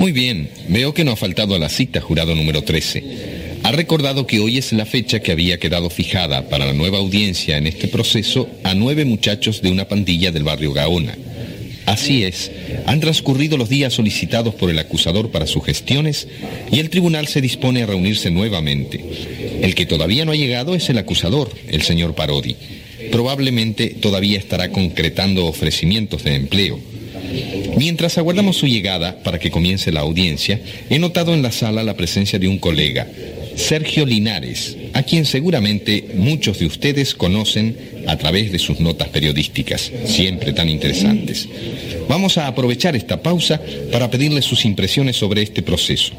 Muy 0.00 0.12
bien, 0.12 0.50
veo 0.68 0.92
que 0.92 1.04
no 1.04 1.12
ha 1.12 1.16
faltado 1.16 1.54
a 1.54 1.58
la 1.58 1.70
cita, 1.70 2.02
jurado 2.02 2.34
número 2.34 2.62
13. 2.62 3.29
Ha 3.70 3.72
recordado 3.72 4.26
que 4.26 4.40
hoy 4.40 4.58
es 4.58 4.72
la 4.72 4.84
fecha 4.84 5.20
que 5.20 5.30
había 5.30 5.60
quedado 5.60 5.90
fijada 5.90 6.48
para 6.48 6.66
la 6.66 6.72
nueva 6.72 6.98
audiencia 6.98 7.56
en 7.56 7.68
este 7.68 7.86
proceso 7.86 8.48
a 8.64 8.74
nueve 8.74 9.04
muchachos 9.04 9.62
de 9.62 9.70
una 9.70 9.86
pandilla 9.86 10.32
del 10.32 10.42
barrio 10.42 10.72
Gaona. 10.72 11.16
Así 11.86 12.24
es, 12.24 12.50
han 12.86 12.98
transcurrido 12.98 13.56
los 13.56 13.68
días 13.68 13.92
solicitados 13.92 14.56
por 14.56 14.70
el 14.70 14.78
acusador 14.80 15.30
para 15.30 15.46
sus 15.46 15.64
gestiones 15.64 16.26
y 16.72 16.80
el 16.80 16.90
tribunal 16.90 17.28
se 17.28 17.40
dispone 17.40 17.84
a 17.84 17.86
reunirse 17.86 18.32
nuevamente. 18.32 19.04
El 19.62 19.76
que 19.76 19.86
todavía 19.86 20.24
no 20.24 20.32
ha 20.32 20.36
llegado 20.36 20.74
es 20.74 20.90
el 20.90 20.98
acusador, 20.98 21.48
el 21.68 21.82
señor 21.82 22.16
Parodi. 22.16 22.56
Probablemente 23.12 23.90
todavía 23.90 24.40
estará 24.40 24.72
concretando 24.72 25.46
ofrecimientos 25.46 26.24
de 26.24 26.34
empleo. 26.34 26.80
Mientras 27.76 28.18
aguardamos 28.18 28.56
su 28.56 28.66
llegada 28.66 29.22
para 29.22 29.38
que 29.38 29.52
comience 29.52 29.92
la 29.92 30.00
audiencia, 30.00 30.60
he 30.90 30.98
notado 30.98 31.34
en 31.34 31.42
la 31.42 31.52
sala 31.52 31.84
la 31.84 31.94
presencia 31.94 32.40
de 32.40 32.48
un 32.48 32.58
colega, 32.58 33.06
Sergio 33.60 34.06
Linares, 34.06 34.76
a 34.94 35.02
quien 35.02 35.24
seguramente 35.24 36.06
muchos 36.14 36.58
de 36.58 36.66
ustedes 36.66 37.14
conocen 37.14 37.76
a 38.06 38.16
través 38.16 38.50
de 38.50 38.58
sus 38.58 38.80
notas 38.80 39.08
periodísticas, 39.08 39.92
siempre 40.06 40.52
tan 40.52 40.68
interesantes. 40.68 41.48
Vamos 42.08 42.38
a 42.38 42.46
aprovechar 42.46 42.96
esta 42.96 43.22
pausa 43.22 43.60
para 43.92 44.10
pedirle 44.10 44.42
sus 44.42 44.64
impresiones 44.64 45.16
sobre 45.16 45.42
este 45.42 45.62
proceso. 45.62 46.12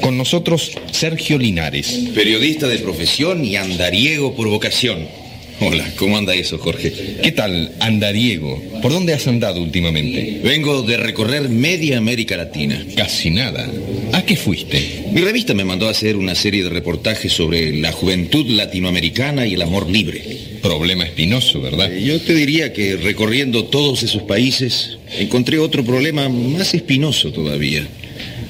Con 0.00 0.16
nosotros, 0.16 0.72
Sergio 0.92 1.38
Linares. 1.38 2.10
Periodista 2.14 2.68
de 2.68 2.78
profesión 2.78 3.44
y 3.44 3.56
andariego 3.56 4.36
por 4.36 4.48
vocación. 4.48 5.23
Hola, 5.60 5.88
¿cómo 5.96 6.18
anda 6.18 6.34
eso, 6.34 6.58
Jorge? 6.58 6.92
¿Qué 7.22 7.32
tal, 7.32 7.72
andariego? 7.78 8.60
¿Por 8.82 8.92
dónde 8.92 9.14
has 9.14 9.26
andado 9.28 9.62
últimamente? 9.62 10.40
Vengo 10.42 10.82
de 10.82 10.96
recorrer 10.96 11.48
media 11.48 11.96
América 11.98 12.36
Latina. 12.36 12.84
Casi 12.96 13.30
nada. 13.30 13.70
¿A 14.12 14.24
qué 14.24 14.36
fuiste? 14.36 15.04
Mi 15.12 15.20
revista 15.20 15.54
me 15.54 15.64
mandó 15.64 15.86
a 15.86 15.92
hacer 15.92 16.16
una 16.16 16.34
serie 16.34 16.64
de 16.64 16.70
reportajes 16.70 17.32
sobre 17.32 17.72
la 17.76 17.92
juventud 17.92 18.46
latinoamericana 18.48 19.46
y 19.46 19.54
el 19.54 19.62
amor 19.62 19.88
libre. 19.88 20.22
Problema 20.60 21.04
espinoso, 21.04 21.60
¿verdad? 21.60 21.92
Eh, 21.92 22.02
yo 22.02 22.20
te 22.20 22.34
diría 22.34 22.72
que 22.72 22.96
recorriendo 22.96 23.64
todos 23.66 24.02
esos 24.02 24.22
países 24.22 24.98
encontré 25.18 25.58
otro 25.58 25.84
problema 25.84 26.28
más 26.28 26.74
espinoso 26.74 27.32
todavía. 27.32 27.86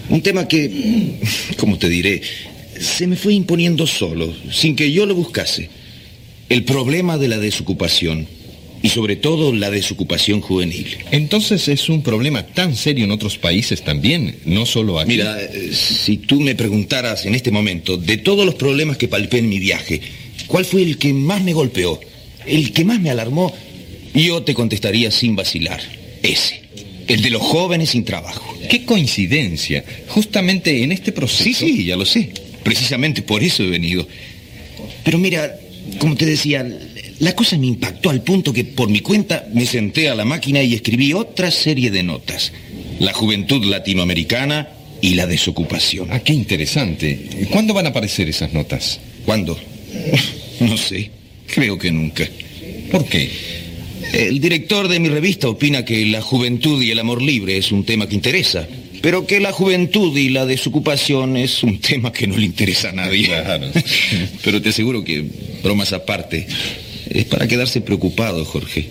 Un 0.08 0.22
tema 0.22 0.48
que, 0.48 1.18
como 1.58 1.78
te 1.78 1.88
diré, 1.88 2.22
se 2.78 3.06
me 3.06 3.16
fue 3.16 3.34
imponiendo 3.34 3.86
solo, 3.86 4.34
sin 4.50 4.74
que 4.74 4.90
yo 4.90 5.06
lo 5.06 5.14
buscase. 5.14 5.68
El 6.48 6.64
problema 6.64 7.18
de 7.18 7.28
la 7.28 7.38
desocupación 7.38 8.26
y 8.84 8.90
sobre 8.90 9.16
todo 9.16 9.50
la 9.54 9.70
desocupación 9.70 10.42
juvenil. 10.42 10.98
Entonces 11.10 11.68
es 11.68 11.88
un 11.88 12.02
problema 12.02 12.46
tan 12.46 12.76
serio 12.76 13.04
en 13.04 13.12
otros 13.12 13.38
países 13.38 13.82
también, 13.82 14.36
no 14.44 14.66
solo 14.66 15.00
aquí. 15.00 15.12
Mira, 15.12 15.40
eh, 15.40 15.70
si 15.72 16.18
tú 16.18 16.38
me 16.38 16.54
preguntaras 16.54 17.24
en 17.24 17.34
este 17.34 17.50
momento, 17.50 17.96
de 17.96 18.18
todos 18.18 18.44
los 18.44 18.56
problemas 18.56 18.98
que 18.98 19.08
palpé 19.08 19.38
en 19.38 19.48
mi 19.48 19.58
viaje, 19.58 20.02
¿cuál 20.46 20.66
fue 20.66 20.82
el 20.82 20.98
que 20.98 21.14
más 21.14 21.42
me 21.42 21.54
golpeó? 21.54 21.98
¿El 22.44 22.74
que 22.74 22.84
más 22.84 23.00
me 23.00 23.08
alarmó? 23.08 23.54
Yo 24.12 24.42
te 24.42 24.52
contestaría 24.52 25.10
sin 25.10 25.34
vacilar, 25.34 25.80
ese. 26.22 26.60
el 27.08 27.22
de 27.22 27.30
los 27.30 27.40
jóvenes 27.40 27.88
sin 27.88 28.04
trabajo. 28.04 28.54
Qué 28.68 28.84
coincidencia. 28.84 29.82
Justamente 30.08 30.82
en 30.82 30.92
este 30.92 31.10
proceso. 31.10 31.42
Sí, 31.42 31.54
sí, 31.54 31.84
ya 31.84 31.96
lo 31.96 32.04
sé. 32.04 32.32
Precisamente 32.62 33.22
por 33.22 33.42
eso 33.42 33.62
he 33.62 33.70
venido. 33.70 34.06
Pero 35.04 35.18
mira, 35.18 35.58
como 35.98 36.16
te 36.16 36.26
decía, 36.26 36.66
la 37.18 37.34
cosa 37.34 37.56
me 37.58 37.66
impactó 37.66 38.10
al 38.10 38.22
punto 38.22 38.52
que 38.52 38.64
por 38.64 38.88
mi 38.88 39.00
cuenta 39.00 39.48
me 39.52 39.66
senté 39.66 40.08
a 40.08 40.14
la 40.14 40.24
máquina 40.24 40.62
y 40.62 40.74
escribí 40.74 41.12
otra 41.12 41.50
serie 41.50 41.90
de 41.90 42.02
notas. 42.02 42.52
La 42.98 43.12
juventud 43.12 43.64
latinoamericana 43.64 44.68
y 45.00 45.14
la 45.14 45.26
desocupación. 45.26 46.08
Ah, 46.10 46.20
qué 46.20 46.32
interesante. 46.32 47.46
¿Cuándo 47.50 47.74
van 47.74 47.86
a 47.86 47.90
aparecer 47.90 48.28
esas 48.28 48.52
notas? 48.52 49.00
¿Cuándo? 49.24 49.58
No 50.60 50.76
sé. 50.76 51.10
Creo 51.52 51.76
que 51.76 51.90
nunca. 51.90 52.28
¿Por 52.90 53.04
qué? 53.06 53.28
El 54.12 54.40
director 54.40 54.86
de 54.86 55.00
mi 55.00 55.08
revista 55.08 55.48
opina 55.48 55.84
que 55.84 56.06
la 56.06 56.22
juventud 56.22 56.80
y 56.80 56.92
el 56.92 57.00
amor 57.00 57.20
libre 57.20 57.56
es 57.56 57.72
un 57.72 57.84
tema 57.84 58.08
que 58.08 58.14
interesa, 58.14 58.66
pero 59.04 59.26
que 59.26 59.38
la 59.38 59.52
juventud 59.52 60.16
y 60.16 60.30
la 60.30 60.46
desocupación 60.46 61.36
es 61.36 61.62
un 61.62 61.78
tema 61.90 62.10
que 62.10 62.26
no 62.26 62.38
le 62.38 62.46
interesa 62.46 62.88
a 62.88 62.92
nadie. 62.92 63.26
Claro. 63.44 63.70
pero 64.42 64.62
te 64.62 64.70
aseguro 64.70 65.04
que, 65.04 65.22
bromas 65.62 65.92
aparte, 65.92 66.46
es 67.10 67.26
para 67.26 67.46
quedarse 67.46 67.82
preocupado, 67.82 68.42
Jorge. 68.46 68.88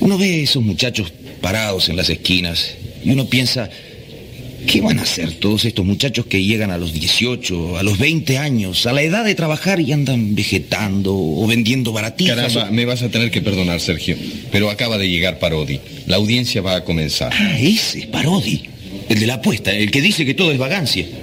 Uno 0.00 0.16
ve 0.16 0.32
a 0.32 0.36
esos 0.36 0.62
muchachos 0.62 1.12
parados 1.42 1.90
en 1.90 1.96
las 1.96 2.08
esquinas 2.08 2.76
y 3.04 3.10
uno 3.10 3.26
piensa, 3.26 3.68
¿qué 4.66 4.80
van 4.80 4.98
a 4.98 5.02
hacer 5.02 5.34
todos 5.34 5.66
estos 5.66 5.84
muchachos 5.84 6.24
que 6.24 6.42
llegan 6.42 6.70
a 6.70 6.78
los 6.78 6.94
18, 6.94 7.76
a 7.76 7.82
los 7.82 7.98
20 7.98 8.38
años, 8.38 8.86
a 8.86 8.92
la 8.94 9.02
edad 9.02 9.24
de 9.26 9.34
trabajar 9.34 9.80
y 9.80 9.92
andan 9.92 10.34
vegetando 10.34 11.14
o 11.14 11.46
vendiendo 11.46 11.92
baratijas? 11.92 12.36
Caramba, 12.36 12.70
me 12.70 12.86
vas 12.86 13.02
a 13.02 13.10
tener 13.10 13.30
que 13.30 13.42
perdonar, 13.42 13.80
Sergio. 13.80 14.16
Pero 14.50 14.70
acaba 14.70 14.96
de 14.96 15.10
llegar 15.10 15.38
Parodi. 15.38 15.78
La 16.06 16.16
audiencia 16.16 16.62
va 16.62 16.76
a 16.76 16.84
comenzar. 16.84 17.34
Ah, 17.34 17.58
ese, 17.60 18.06
Parodi. 18.06 18.62
El 19.10 19.18
de 19.18 19.26
la 19.26 19.34
apuesta, 19.34 19.72
el 19.72 19.90
que 19.90 20.00
dice 20.00 20.24
que 20.24 20.34
todo 20.34 20.52
es 20.52 20.58
vagancia. 20.58 21.04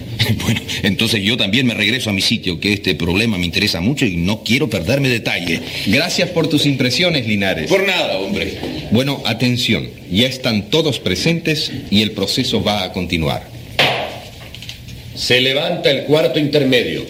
Bueno, 0.44 0.60
entonces 0.84 1.24
yo 1.24 1.38
también 1.38 1.66
me 1.66 1.74
regreso 1.74 2.10
a 2.10 2.14
mi 2.14 2.22
sitio, 2.22 2.60
que 2.60 2.74
este 2.74 2.96
problema 2.96 3.38
me 3.38 3.46
interesa 3.46 3.80
mucho 3.80 4.06
y 4.06 4.18
no 4.18 4.44
quiero 4.44 4.70
perderme 4.70 5.08
detalle. 5.08 5.62
Gracias 5.86 6.30
por 6.32 6.50
tus 6.50 6.66
impresiones, 6.66 7.28
Linares. 7.28 7.70
Por 7.70 7.88
nada, 7.88 8.18
hombre. 8.18 8.58
Bueno, 8.92 9.22
atención. 9.26 9.88
Ya 10.12 10.28
están 10.28 10.70
todos 10.70 11.00
presentes 11.00 11.72
y 11.90 12.02
el 12.02 12.12
proceso 12.12 12.62
va 12.62 12.84
a 12.84 12.92
continuar. 12.92 13.48
Se 15.16 15.40
levanta 15.40 15.90
el 15.92 16.04
cuarto 16.04 16.40
intermedio. 16.40 17.06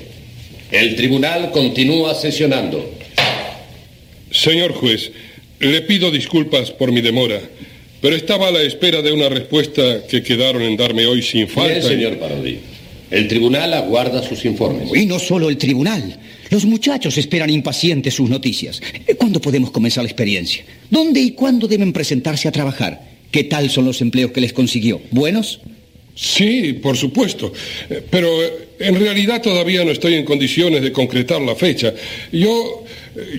El 0.71 0.95
tribunal 0.95 1.49
continúa 1.51 2.13
sesionando. 2.13 2.93
Señor 4.31 4.73
juez, 4.73 5.11
le 5.59 5.81
pido 5.81 6.11
disculpas 6.11 6.69
por 6.69 6.91
mi 6.91 7.01
demora, 7.01 7.41
pero 8.01 8.15
estaba 8.15 8.47
a 8.47 8.51
la 8.51 8.61
espera 8.61 9.01
de 9.01 9.11
una 9.11 9.29
respuesta 9.29 10.05
que 10.07 10.23
quedaron 10.23 10.61
en 10.61 10.77
darme 10.77 11.05
hoy 11.05 11.21
sin 11.21 11.47
falta. 11.47 11.73
Bien, 11.73 11.83
señor 11.83 12.17
Parodi. 12.17 12.57
El 13.09 13.27
tribunal 13.27 13.73
aguarda 13.73 14.21
sus 14.21 14.43
informes. 14.45 14.89
Y 14.93 15.05
no 15.05 15.17
solo 15.17 15.49
el 15.49 15.57
tribunal. 15.57 16.19
Los 16.49 16.65
muchachos 16.65 17.17
esperan 17.17 17.49
impacientes 17.49 18.13
sus 18.13 18.29
noticias. 18.29 18.81
¿Cuándo 19.17 19.41
podemos 19.41 19.71
comenzar 19.71 20.03
la 20.03 20.09
experiencia? 20.09 20.63
¿Dónde 20.89 21.19
y 21.19 21.31
cuándo 21.31 21.67
deben 21.67 21.93
presentarse 21.93 22.47
a 22.47 22.51
trabajar? 22.51 23.01
¿Qué 23.31 23.43
tal 23.45 23.69
son 23.69 23.85
los 23.85 24.01
empleos 24.01 24.31
que 24.31 24.41
les 24.41 24.53
consiguió? 24.53 25.01
¿Buenos? 25.11 25.59
Sí, 26.15 26.73
por 26.73 26.97
supuesto. 26.97 27.53
Eh, 27.89 28.01
Pero 28.09 28.43
eh, 28.43 28.69
en 28.79 28.99
realidad 28.99 29.41
todavía 29.41 29.85
no 29.85 29.91
estoy 29.91 30.15
en 30.15 30.25
condiciones 30.25 30.81
de 30.81 30.91
concretar 30.91 31.41
la 31.41 31.55
fecha. 31.55 31.93
Yo, 32.31 32.83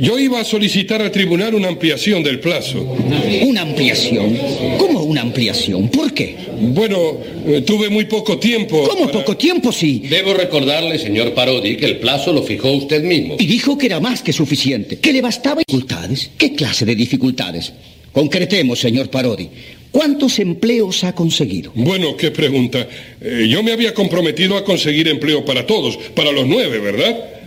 yo 0.00 0.18
iba 0.18 0.40
a 0.40 0.44
solicitar 0.44 1.00
al 1.02 1.12
tribunal 1.12 1.55
una 1.55 1.68
ampliación 1.68 2.23
del 2.23 2.40
plazo. 2.40 2.97
¿Una 3.42 3.62
ampliación? 3.62 4.36
¿Cómo 4.78 5.02
una 5.02 5.20
ampliación? 5.20 5.89
¿Por 5.89 6.12
qué? 6.12 6.36
Bueno, 6.60 7.18
eh, 7.47 7.62
tuve 7.62 7.89
muy 7.89 8.07
poco 8.07 8.39
tiempo. 8.39 8.89
¿Cómo 8.89 9.10
poco 9.10 9.36
tiempo, 9.36 9.70
sí? 9.70 10.02
Debo 10.08 10.34
recordarle, 10.34 10.98
señor 10.98 11.32
Parodi, 11.32 11.76
que 11.76 11.86
el 11.86 11.98
plazo 11.98 12.32
lo 12.32 12.42
fijó 12.42 12.73
usted 12.73 13.02
mismo. 13.02 13.36
Y 13.39 13.47
dijo 13.47 13.78
que 13.78 13.86
era 13.86 14.00
más 14.00 14.23
que 14.23 14.32
suficiente, 14.32 14.98
que 14.98 15.12
le 15.12 15.20
bastaba 15.20 15.62
dificultades. 15.66 16.31
¿Qué 16.36 16.55
clase 16.55 16.84
de 16.84 16.97
dificultades? 16.97 17.73
Concretemos, 18.12 18.81
señor 18.81 19.10
Parodi. 19.10 19.48
¿Cuántos 19.90 20.39
empleos 20.39 21.05
ha 21.05 21.15
conseguido? 21.15 21.73
Bueno, 21.74 22.16
qué 22.16 22.31
pregunta. 22.31 22.86
Eh, 23.20 23.47
yo 23.48 23.62
me 23.62 23.73
había 23.73 23.94
comprometido 23.94 24.57
a 24.57 24.65
conseguir 24.65 25.08
empleo 25.08 25.44
para 25.44 25.66
todos, 25.66 25.97
para 26.15 26.32
los 26.32 26.47
nueve, 26.47 26.78
¿verdad? 26.78 27.38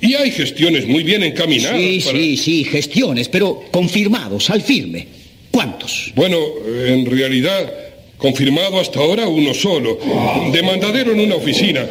Y 0.00 0.14
hay 0.14 0.30
gestiones 0.30 0.86
muy 0.86 1.02
bien 1.02 1.22
encaminadas. 1.22 1.78
Sí, 1.80 2.00
para- 2.04 2.18
sí, 2.18 2.36
sí, 2.36 2.64
gestiones, 2.64 3.28
pero 3.28 3.62
confirmados, 3.70 4.48
al 4.50 4.62
firme. 4.62 5.06
¿Cuántos? 5.50 6.12
Bueno, 6.14 6.38
en 6.86 7.04
realidad, 7.06 7.72
confirmado 8.16 8.78
hasta 8.80 9.00
ahora 9.00 9.26
uno 9.28 9.52
solo. 9.52 9.98
De 10.52 10.62
mandadero 10.62 11.12
en 11.12 11.20
una 11.20 11.34
oficina. 11.36 11.86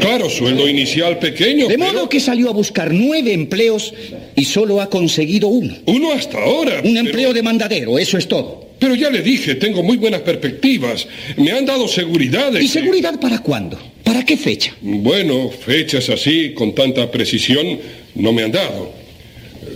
Claro, 0.00 0.30
sueldo 0.30 0.68
inicial 0.68 1.18
pequeño. 1.18 1.66
De 1.68 1.76
modo 1.78 2.08
que 2.08 2.20
salió 2.20 2.48
a 2.48 2.52
buscar 2.52 2.92
nueve 2.92 3.32
empleos 3.32 3.92
y 4.36 4.44
solo 4.44 4.80
ha 4.80 4.88
conseguido 4.88 5.48
uno. 5.48 5.74
Uno 5.86 6.12
hasta 6.12 6.38
ahora. 6.42 6.80
Un 6.84 6.96
empleo 6.96 7.32
de 7.32 7.42
mandadero, 7.42 7.98
eso 7.98 8.16
es 8.18 8.28
todo. 8.28 8.71
Pero 8.82 8.96
ya 8.96 9.10
le 9.10 9.22
dije, 9.22 9.54
tengo 9.54 9.80
muy 9.84 9.96
buenas 9.96 10.22
perspectivas. 10.22 11.06
Me 11.36 11.52
han 11.52 11.64
dado 11.64 11.86
seguridad. 11.86 12.50
de 12.50 12.64
¿Y 12.64 12.66
seguridad 12.66 13.20
para 13.20 13.38
cuándo? 13.38 13.78
¿Para 14.02 14.24
qué 14.24 14.36
fecha? 14.36 14.74
Bueno, 14.80 15.50
fechas 15.50 16.08
así, 16.10 16.52
con 16.52 16.74
tanta 16.74 17.08
precisión, 17.08 17.78
no 18.16 18.32
me 18.32 18.42
han 18.42 18.50
dado. 18.50 18.92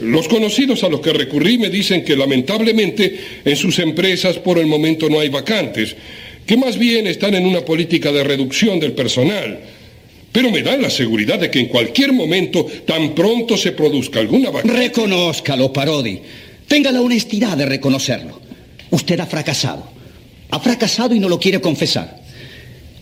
Los 0.02 0.26
conocidos 0.26 0.82
a 0.82 0.88
los 0.88 1.00
que 1.02 1.12
recurrí 1.12 1.56
me 1.56 1.70
dicen 1.70 2.02
que 2.04 2.16
lamentablemente 2.16 3.16
en 3.44 3.54
sus 3.54 3.78
empresas 3.78 4.38
por 4.38 4.58
el 4.58 4.66
momento 4.66 5.08
no 5.08 5.20
hay 5.20 5.28
vacantes, 5.28 5.94
que 6.44 6.56
más 6.56 6.76
bien 6.76 7.06
están 7.06 7.36
en 7.36 7.46
una 7.46 7.64
política 7.64 8.10
de 8.10 8.24
reducción 8.24 8.80
del 8.80 8.90
personal. 8.90 9.60
Pero 10.32 10.50
me 10.50 10.62
dan 10.62 10.82
la 10.82 10.90
seguridad 10.90 11.38
de 11.38 11.48
que 11.48 11.60
en 11.60 11.66
cualquier 11.66 12.12
momento, 12.12 12.66
tan 12.84 13.14
pronto 13.14 13.56
se 13.56 13.70
produzca 13.70 14.18
alguna 14.18 14.50
vacante. 14.50 14.76
Reconózcalo, 14.76 15.72
Parodi. 15.72 16.18
Tenga 16.66 16.90
la 16.90 17.02
honestidad 17.02 17.56
de 17.56 17.66
reconocerlo. 17.66 18.45
Usted 18.90 19.18
ha 19.20 19.26
fracasado. 19.26 19.86
Ha 20.50 20.60
fracasado 20.60 21.14
y 21.14 21.18
no 21.20 21.28
lo 21.28 21.38
quiere 21.38 21.60
confesar. 21.60 22.20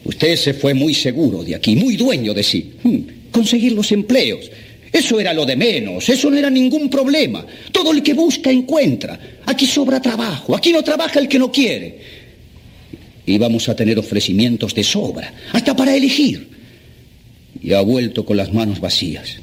Usted 0.05 0.37
se 0.37 0.55
fue 0.55 0.75
muy 0.75 0.95
seguro 0.95 1.43
de 1.43 1.55
aquí, 1.55 1.77
muy 1.77 1.97
dueño 1.97 2.35
de 2.35 2.43
sí. 2.43 2.73
Hmm, 2.83 2.99
Conseguir 3.31 3.73
los 3.73 3.91
empleos. 3.93 4.51
Eso 4.93 5.19
era 5.19 5.35
lo 5.35 5.45
de 5.45 5.57
menos, 5.57 6.09
eso 6.09 6.31
no 6.31 6.37
era 6.37 6.49
ningún 6.49 6.89
problema. 6.89 7.45
Todo 7.73 7.91
el 7.91 8.01
que 8.03 8.15
busca 8.15 8.51
encuentra. 8.51 9.19
Aquí 9.45 9.67
sobra 9.67 10.01
trabajo, 10.01 10.55
aquí 10.55 10.73
no 10.73 10.85
trabaja 10.85 11.19
el 11.19 11.27
que 11.27 11.39
no 11.39 11.51
quiere. 11.51 11.99
Íbamos 13.27 13.69
a 13.69 13.75
tener 13.75 13.99
ofrecimientos 13.99 14.73
de 14.75 14.85
sobra, 14.85 15.35
hasta 15.53 15.75
para 15.75 15.97
elegir. 15.97 16.49
Y 17.61 17.73
ha 17.73 17.81
vuelto 17.81 18.25
con 18.25 18.37
las 18.37 18.53
manos 18.53 18.79
vacías. 18.79 19.39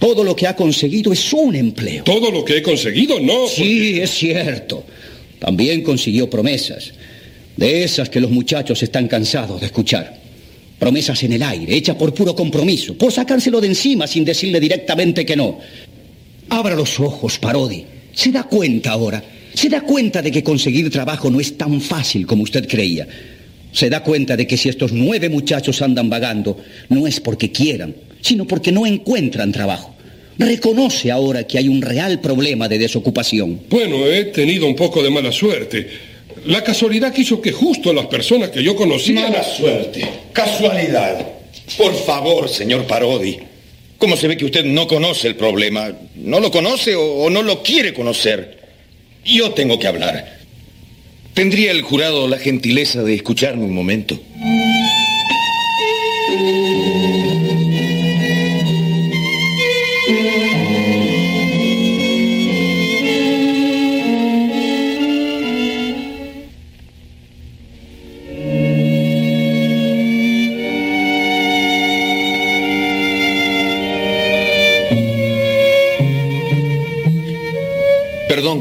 Todo 0.00 0.24
lo 0.24 0.34
que 0.34 0.46
ha 0.48 0.56
conseguido 0.56 1.12
es 1.12 1.32
un 1.32 1.54
empleo. 1.54 2.02
Todo 2.02 2.32
lo 2.32 2.44
que 2.44 2.56
he 2.56 2.62
conseguido, 2.62 3.20
no. 3.20 3.46
Sí, 3.46 4.00
es 4.00 4.10
cierto. 4.10 4.84
También 5.44 5.82
consiguió 5.82 6.30
promesas. 6.30 6.92
De 7.54 7.84
esas 7.84 8.08
que 8.08 8.18
los 8.18 8.30
muchachos 8.30 8.82
están 8.82 9.08
cansados 9.08 9.60
de 9.60 9.66
escuchar. 9.66 10.18
Promesas 10.78 11.22
en 11.22 11.34
el 11.34 11.42
aire, 11.42 11.76
hechas 11.76 11.96
por 11.96 12.14
puro 12.14 12.34
compromiso, 12.34 12.96
por 12.96 13.12
sacárselo 13.12 13.60
de 13.60 13.66
encima 13.66 14.06
sin 14.06 14.24
decirle 14.24 14.58
directamente 14.58 15.26
que 15.26 15.36
no. 15.36 15.58
Abra 16.48 16.74
los 16.74 16.98
ojos, 16.98 17.38
Parodi. 17.38 17.84
¿Se 18.14 18.32
da 18.32 18.44
cuenta 18.44 18.92
ahora? 18.92 19.22
¿Se 19.52 19.68
da 19.68 19.82
cuenta 19.82 20.22
de 20.22 20.30
que 20.30 20.42
conseguir 20.42 20.90
trabajo 20.90 21.30
no 21.30 21.40
es 21.40 21.58
tan 21.58 21.78
fácil 21.78 22.26
como 22.26 22.42
usted 22.42 22.66
creía? 22.66 23.06
¿Se 23.70 23.90
da 23.90 24.02
cuenta 24.02 24.38
de 24.38 24.46
que 24.46 24.56
si 24.56 24.70
estos 24.70 24.92
nueve 24.92 25.28
muchachos 25.28 25.82
andan 25.82 26.08
vagando, 26.08 26.56
no 26.88 27.06
es 27.06 27.20
porque 27.20 27.52
quieran, 27.52 27.94
sino 28.22 28.46
porque 28.46 28.72
no 28.72 28.86
encuentran 28.86 29.52
trabajo? 29.52 29.93
Reconoce 30.38 31.10
ahora 31.10 31.46
que 31.46 31.58
hay 31.58 31.68
un 31.68 31.80
real 31.80 32.20
problema 32.20 32.68
de 32.68 32.78
desocupación. 32.78 33.60
Bueno, 33.68 34.06
he 34.06 34.24
tenido 34.26 34.66
un 34.66 34.74
poco 34.74 35.02
de 35.02 35.10
mala 35.10 35.30
suerte. 35.30 35.88
La 36.46 36.62
casualidad 36.62 37.12
quiso 37.12 37.40
que 37.40 37.52
justo 37.52 37.92
las 37.92 38.06
personas 38.06 38.50
que 38.50 38.62
yo 38.62 38.74
conocía... 38.74 39.28
Mala 39.28 39.42
suerte. 39.44 40.06
Casualidad. 40.32 41.26
Por 41.78 41.94
favor, 41.94 42.48
señor 42.48 42.86
Parodi. 42.86 43.38
¿Cómo 43.98 44.16
se 44.16 44.28
ve 44.28 44.36
que 44.36 44.44
usted 44.44 44.64
no 44.64 44.86
conoce 44.86 45.28
el 45.28 45.36
problema? 45.36 45.92
¿No 46.16 46.40
lo 46.40 46.50
conoce 46.50 46.94
o, 46.94 47.24
o 47.24 47.30
no 47.30 47.42
lo 47.42 47.62
quiere 47.62 47.94
conocer? 47.94 48.58
Yo 49.24 49.52
tengo 49.52 49.78
que 49.78 49.86
hablar. 49.86 50.38
¿Tendría 51.32 51.70
el 51.70 51.82
jurado 51.82 52.28
la 52.28 52.38
gentileza 52.38 53.02
de 53.02 53.14
escucharme 53.14 53.64
un 53.64 53.74
momento? 53.74 54.20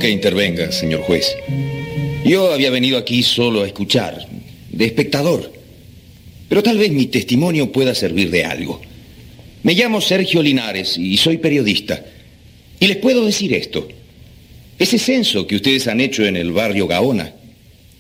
Que 0.04 0.10
intervenga, 0.10 0.70
señor 0.74 1.00
juez. 1.04 1.34
Yo 2.26 2.52
había 2.52 2.70
venido 2.70 2.98
aquí 2.98 3.24
solo 3.24 3.64
a 3.64 3.68
escuchar, 3.68 4.28
de 4.70 4.84
espectador. 4.84 5.54
Pero 6.50 6.62
tal 6.62 6.78
vez 6.78 6.92
mi 6.92 7.06
testimonio 7.06 7.72
pueda 7.72 7.96
servir 7.96 8.30
de 8.30 8.44
algo. 8.44 8.82
Me 9.64 9.74
llamo 9.74 10.02
Sergio 10.02 10.44
Linares 10.44 10.98
y 10.98 11.16
soy 11.16 11.38
periodista. 11.38 12.04
Y 12.82 12.88
les 12.88 12.98
puedo 12.98 13.26
decir 13.26 13.54
esto. 13.54 13.88
Ese 14.78 15.00
censo 15.00 15.48
que 15.48 15.56
ustedes 15.56 15.88
han 15.88 16.02
hecho 16.02 16.26
en 16.26 16.36
el 16.36 16.52
barrio 16.52 16.86
Gaona, 16.86 17.34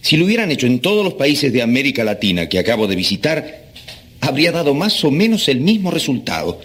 si 0.02 0.18
lo 0.18 0.26
hubieran 0.26 0.52
hecho 0.52 0.68
en 0.68 0.80
todos 0.80 1.06
los 1.06 1.14
países 1.14 1.54
de 1.54 1.62
América 1.62 2.04
Latina 2.04 2.50
que 2.50 2.60
acabo 2.60 2.86
de 2.86 2.98
visitar, 2.98 3.72
habría 4.20 4.52
dado 4.52 4.74
más 4.74 5.06
o 5.06 5.10
menos 5.10 5.48
el 5.48 5.62
mismo 5.62 5.90
resultado. 5.90 6.60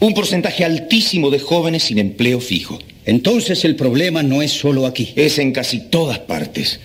Un 0.00 0.14
porcentaje 0.14 0.64
altísimo 0.64 1.30
de 1.30 1.38
jóvenes 1.38 1.84
sin 1.84 1.98
empleo 1.98 2.40
fijo. 2.40 2.78
Entonces 3.04 3.64
el 3.64 3.76
problema 3.76 4.22
no 4.22 4.40
es 4.40 4.50
solo 4.50 4.86
aquí. 4.86 5.12
Es 5.14 5.38
en 5.38 5.52
casi 5.52 5.80
todas 5.90 6.18
partes. 6.20 6.80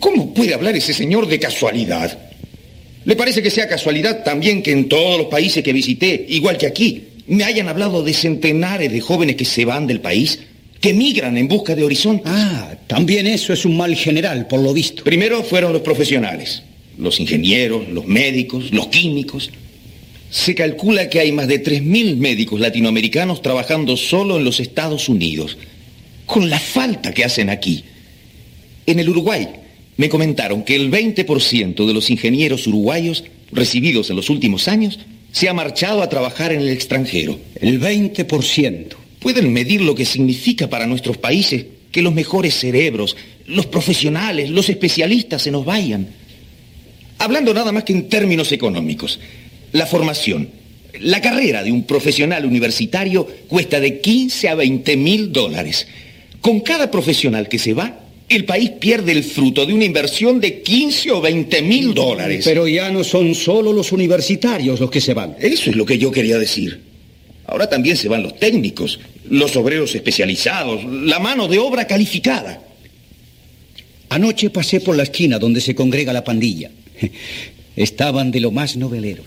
¿Cómo 0.00 0.34
puede 0.34 0.52
hablar 0.52 0.76
ese 0.76 0.92
señor 0.92 1.28
de 1.28 1.38
casualidad? 1.38 2.18
¿Le 3.04 3.16
parece 3.16 3.42
que 3.42 3.50
sea 3.50 3.68
casualidad 3.68 4.24
también 4.24 4.62
que 4.62 4.72
en 4.72 4.88
todos 4.88 5.16
los 5.16 5.28
países 5.28 5.62
que 5.62 5.72
visité, 5.72 6.26
igual 6.28 6.58
que 6.58 6.66
aquí, 6.66 7.04
me 7.28 7.44
hayan 7.44 7.68
hablado 7.68 8.02
de 8.02 8.12
centenares 8.12 8.92
de 8.92 9.00
jóvenes 9.00 9.36
que 9.36 9.44
se 9.44 9.64
van 9.64 9.86
del 9.86 10.00
país, 10.00 10.40
que 10.80 10.92
migran 10.92 11.38
en 11.38 11.48
busca 11.48 11.74
de 11.74 11.84
horizontes? 11.84 12.32
Ah, 12.34 12.74
también 12.86 13.26
eso 13.26 13.52
es 13.52 13.64
un 13.64 13.76
mal 13.76 13.94
general, 13.94 14.46
por 14.46 14.60
lo 14.60 14.74
visto. 14.74 15.04
Primero 15.04 15.42
fueron 15.42 15.72
los 15.72 15.82
profesionales, 15.82 16.62
los 16.98 17.18
ingenieros, 17.20 17.88
los 17.88 18.06
médicos, 18.06 18.72
los 18.72 18.88
químicos. 18.88 19.50
Se 20.30 20.54
calcula 20.54 21.08
que 21.08 21.20
hay 21.20 21.32
más 21.32 21.48
de 21.48 21.62
3.000 21.62 22.16
médicos 22.16 22.60
latinoamericanos 22.60 23.42
trabajando 23.42 23.96
solo 23.96 24.36
en 24.36 24.44
los 24.44 24.60
Estados 24.60 25.08
Unidos, 25.08 25.56
con 26.26 26.50
la 26.50 26.58
falta 26.58 27.14
que 27.14 27.24
hacen 27.24 27.50
aquí. 27.50 27.84
En 28.86 28.98
el 28.98 29.08
Uruguay, 29.08 29.48
me 29.96 30.08
comentaron 30.08 30.62
que 30.62 30.76
el 30.76 30.90
20% 30.90 31.86
de 31.86 31.94
los 31.94 32.10
ingenieros 32.10 32.66
uruguayos 32.66 33.24
recibidos 33.52 34.10
en 34.10 34.16
los 34.16 34.28
últimos 34.28 34.68
años 34.68 34.98
se 35.32 35.48
ha 35.48 35.54
marchado 35.54 36.02
a 36.02 36.08
trabajar 36.08 36.52
en 36.52 36.60
el 36.60 36.68
extranjero. 36.68 37.38
El 37.60 37.80
20%. 37.80 38.86
Pueden 39.18 39.52
medir 39.52 39.80
lo 39.80 39.94
que 39.94 40.04
significa 40.04 40.68
para 40.68 40.86
nuestros 40.86 41.16
países 41.16 41.66
que 41.90 42.02
los 42.02 42.12
mejores 42.12 42.54
cerebros, 42.54 43.16
los 43.46 43.66
profesionales, 43.66 44.50
los 44.50 44.68
especialistas 44.68 45.42
se 45.42 45.50
nos 45.50 45.64
vayan. 45.64 46.08
Hablando 47.18 47.54
nada 47.54 47.72
más 47.72 47.84
que 47.84 47.92
en 47.92 48.08
términos 48.08 48.52
económicos, 48.52 49.18
la 49.72 49.86
formación, 49.86 50.48
la 51.00 51.20
carrera 51.20 51.62
de 51.62 51.72
un 51.72 51.84
profesional 51.84 52.44
universitario 52.44 53.26
cuesta 53.48 53.80
de 53.80 54.00
15 54.00 54.48
a 54.48 54.54
20 54.54 54.96
mil 54.96 55.32
dólares. 55.32 55.86
Con 56.40 56.60
cada 56.60 56.90
profesional 56.90 57.48
que 57.48 57.58
se 57.58 57.74
va, 57.74 58.00
el 58.28 58.44
país 58.44 58.70
pierde 58.70 59.12
el 59.12 59.22
fruto 59.22 59.66
de 59.66 59.72
una 59.72 59.84
inversión 59.84 60.40
de 60.40 60.62
15 60.62 61.12
o 61.12 61.20
20 61.20 61.62
mil 61.62 61.94
dólares. 61.94 62.44
Pero 62.44 62.66
ya 62.66 62.90
no 62.90 63.04
son 63.04 63.34
solo 63.34 63.72
los 63.72 63.92
universitarios 63.92 64.80
los 64.80 64.90
que 64.90 65.00
se 65.00 65.14
van. 65.14 65.36
Eso 65.38 65.70
es 65.70 65.76
lo 65.76 65.86
que 65.86 65.98
yo 65.98 66.10
quería 66.10 66.38
decir. 66.38 66.80
Ahora 67.46 67.68
también 67.68 67.96
se 67.96 68.08
van 68.08 68.24
los 68.24 68.38
técnicos, 68.38 68.98
los 69.30 69.54
obreros 69.56 69.94
especializados, 69.94 70.84
la 70.84 71.20
mano 71.20 71.46
de 71.46 71.58
obra 71.58 71.86
calificada. 71.86 72.62
Anoche 74.08 74.50
pasé 74.50 74.80
por 74.80 74.96
la 74.96 75.04
esquina 75.04 75.38
donde 75.38 75.60
se 75.60 75.74
congrega 75.74 76.12
la 76.12 76.24
pandilla. 76.24 76.70
Estaban 77.76 78.30
de 78.30 78.40
lo 78.40 78.50
más 78.50 78.76
noveleros. 78.76 79.26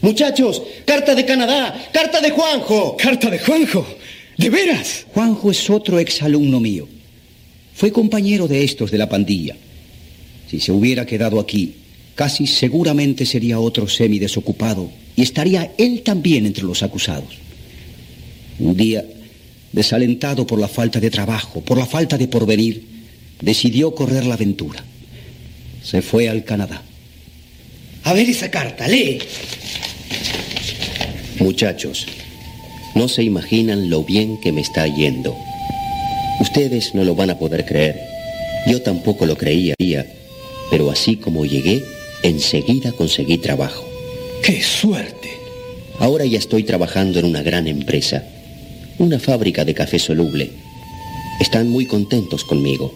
Muchachos, 0.00 0.62
carta 0.84 1.14
de 1.14 1.24
Canadá, 1.24 1.88
carta 1.92 2.20
de 2.20 2.30
Juanjo. 2.30 2.96
¿Carta 2.96 3.30
de 3.30 3.38
Juanjo? 3.38 3.86
¿De 4.36 4.50
veras? 4.50 5.06
Juanjo 5.12 5.50
es 5.50 5.68
otro 5.68 5.98
exalumno 5.98 6.60
mío. 6.60 6.88
Fue 7.74 7.90
compañero 7.92 8.46
de 8.46 8.64
estos 8.64 8.90
de 8.90 8.98
la 8.98 9.08
pandilla. 9.08 9.56
Si 10.48 10.60
se 10.60 10.72
hubiera 10.72 11.04
quedado 11.04 11.40
aquí, 11.40 11.74
casi 12.14 12.46
seguramente 12.46 13.26
sería 13.26 13.58
otro 13.60 13.88
semi 13.88 14.18
desocupado 14.18 14.90
y 15.16 15.22
estaría 15.22 15.72
él 15.78 16.02
también 16.02 16.46
entre 16.46 16.64
los 16.64 16.82
acusados. 16.82 17.36
Un 18.60 18.76
día, 18.76 19.04
desalentado 19.72 20.46
por 20.46 20.60
la 20.60 20.68
falta 20.68 21.00
de 21.00 21.10
trabajo, 21.10 21.60
por 21.60 21.76
la 21.76 21.86
falta 21.86 22.16
de 22.16 22.28
porvenir, 22.28 22.84
decidió 23.40 23.94
correr 23.94 24.26
la 24.26 24.34
aventura. 24.34 24.84
Se 25.82 26.02
fue 26.02 26.28
al 26.28 26.44
Canadá. 26.44 26.82
A 28.04 28.12
ver 28.12 28.28
esa 28.28 28.50
carta, 28.50 28.88
lee. 28.88 29.18
Muchachos, 31.40 32.06
no 32.94 33.06
se 33.06 33.22
imaginan 33.22 33.90
lo 33.90 34.02
bien 34.02 34.38
que 34.38 34.50
me 34.50 34.60
está 34.60 34.86
yendo. 34.88 35.36
Ustedes 36.40 36.94
no 36.96 37.04
lo 37.04 37.14
van 37.14 37.30
a 37.30 37.38
poder 37.38 37.64
creer. 37.64 38.00
Yo 38.66 38.82
tampoco 38.82 39.24
lo 39.24 39.36
creía, 39.36 39.74
pero 40.70 40.90
así 40.90 41.16
como 41.16 41.46
llegué, 41.46 41.84
enseguida 42.24 42.90
conseguí 42.90 43.38
trabajo. 43.38 43.84
¡Qué 44.42 44.60
suerte! 44.62 45.30
Ahora 46.00 46.24
ya 46.24 46.38
estoy 46.38 46.64
trabajando 46.64 47.20
en 47.20 47.26
una 47.26 47.42
gran 47.42 47.68
empresa, 47.68 48.24
una 48.98 49.20
fábrica 49.20 49.64
de 49.64 49.74
café 49.74 50.00
soluble. 50.00 50.50
Están 51.40 51.68
muy 51.68 51.86
contentos 51.86 52.44
conmigo. 52.44 52.92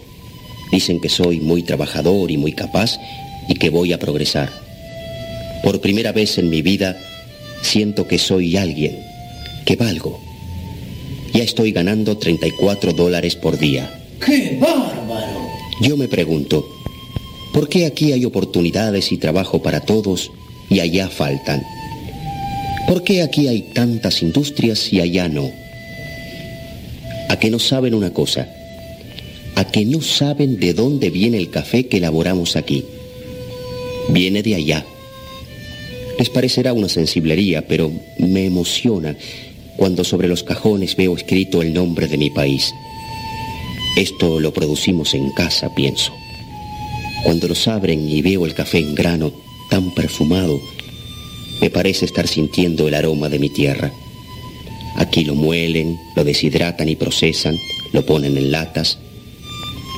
Dicen 0.69 0.99
que 0.99 1.07
soy 1.07 1.39
muy 1.39 1.63
trabajador 1.63 2.29
y 2.29 2.37
muy 2.37 2.51
capaz 2.51 2.99
y 3.47 3.55
que 3.55 3.69
voy 3.69 3.93
a 3.93 3.99
progresar. 3.99 4.51
Por 5.63 5.79
primera 5.79 6.11
vez 6.11 6.37
en 6.37 6.49
mi 6.49 6.61
vida 6.61 6.97
siento 7.63 8.07
que 8.07 8.19
soy 8.19 8.57
alguien, 8.57 8.99
que 9.65 9.75
valgo. 9.75 10.19
Ya 11.33 11.43
estoy 11.43 11.71
ganando 11.71 12.17
34 12.17 12.93
dólares 12.93 13.35
por 13.35 13.57
día. 13.57 13.99
¡Qué 14.23 14.57
bárbaro! 14.61 15.47
Yo 15.81 15.97
me 15.97 16.07
pregunto, 16.07 16.67
¿por 17.53 17.67
qué 17.67 17.85
aquí 17.87 18.11
hay 18.11 18.25
oportunidades 18.25 19.11
y 19.11 19.17
trabajo 19.17 19.61
para 19.61 19.81
todos 19.81 20.31
y 20.69 20.79
allá 20.79 21.09
faltan? 21.09 21.63
¿Por 22.87 23.03
qué 23.03 23.23
aquí 23.23 23.47
hay 23.47 23.61
tantas 23.73 24.21
industrias 24.21 24.93
y 24.93 24.99
allá 24.99 25.27
no? 25.27 25.49
¿A 27.29 27.39
que 27.39 27.49
no 27.49 27.57
saben 27.57 27.95
una 27.95 28.13
cosa? 28.13 28.47
¿A 29.55 29.65
que 29.65 29.85
no 29.85 30.01
saben 30.01 30.59
de 30.59 30.73
dónde 30.73 31.09
viene 31.09 31.37
el 31.37 31.49
café 31.49 31.87
que 31.87 31.97
elaboramos 31.97 32.55
aquí? 32.55 32.85
Viene 34.09 34.43
de 34.43 34.55
allá. 34.55 34.85
Les 36.23 36.29
parecerá 36.29 36.71
una 36.71 36.87
sensiblería, 36.87 37.67
pero 37.67 37.91
me 38.17 38.45
emociona 38.45 39.13
cuando 39.75 40.05
sobre 40.05 40.29
los 40.29 40.41
cajones 40.41 40.95
veo 40.95 41.17
escrito 41.17 41.61
el 41.61 41.73
nombre 41.73 42.07
de 42.07 42.17
mi 42.17 42.29
país. 42.29 42.73
Esto 43.97 44.39
lo 44.39 44.53
producimos 44.53 45.15
en 45.15 45.31
casa, 45.31 45.75
pienso. 45.75 46.13
Cuando 47.25 47.49
los 47.49 47.67
abren 47.67 48.07
y 48.07 48.21
veo 48.21 48.45
el 48.45 48.53
café 48.53 48.77
en 48.77 48.95
grano 48.95 49.33
tan 49.69 49.93
perfumado, 49.93 50.61
me 51.59 51.69
parece 51.69 52.05
estar 52.05 52.25
sintiendo 52.25 52.87
el 52.87 52.93
aroma 52.93 53.27
de 53.27 53.39
mi 53.39 53.49
tierra. 53.49 53.91
Aquí 54.95 55.25
lo 55.25 55.35
muelen, 55.35 55.99
lo 56.15 56.23
deshidratan 56.23 56.87
y 56.87 56.95
procesan, 56.95 57.57
lo 57.91 58.05
ponen 58.05 58.37
en 58.37 58.49
latas. 58.49 58.97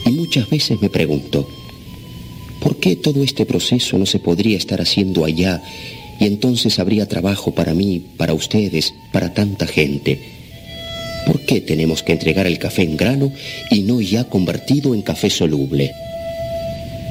Y 0.07 0.09
muchas 0.09 0.49
veces 0.49 0.81
me 0.81 0.89
pregunto, 0.89 1.47
¿por 2.61 2.77
qué 2.77 2.95
todo 2.95 3.23
este 3.23 3.45
proceso 3.45 3.99
no 3.99 4.07
se 4.07 4.17
podría 4.17 4.57
estar 4.57 4.81
haciendo 4.81 5.23
allá 5.23 5.61
y 6.19 6.25
entonces 6.25 6.79
habría 6.79 7.07
trabajo 7.07 7.53
para 7.53 7.73
mí, 7.73 8.01
para 8.17 8.33
ustedes, 8.33 8.93
para 9.11 9.33
tanta 9.33 9.67
gente. 9.67 10.19
¿Por 11.25 11.41
qué 11.41 11.59
tenemos 11.59 12.03
que 12.03 12.13
entregar 12.13 12.45
el 12.45 12.59
café 12.59 12.83
en 12.83 12.97
grano 12.97 13.31
y 13.71 13.81
no 13.81 13.99
ya 13.99 14.25
convertido 14.25 14.93
en 14.93 15.01
café 15.01 15.29
soluble? 15.29 15.91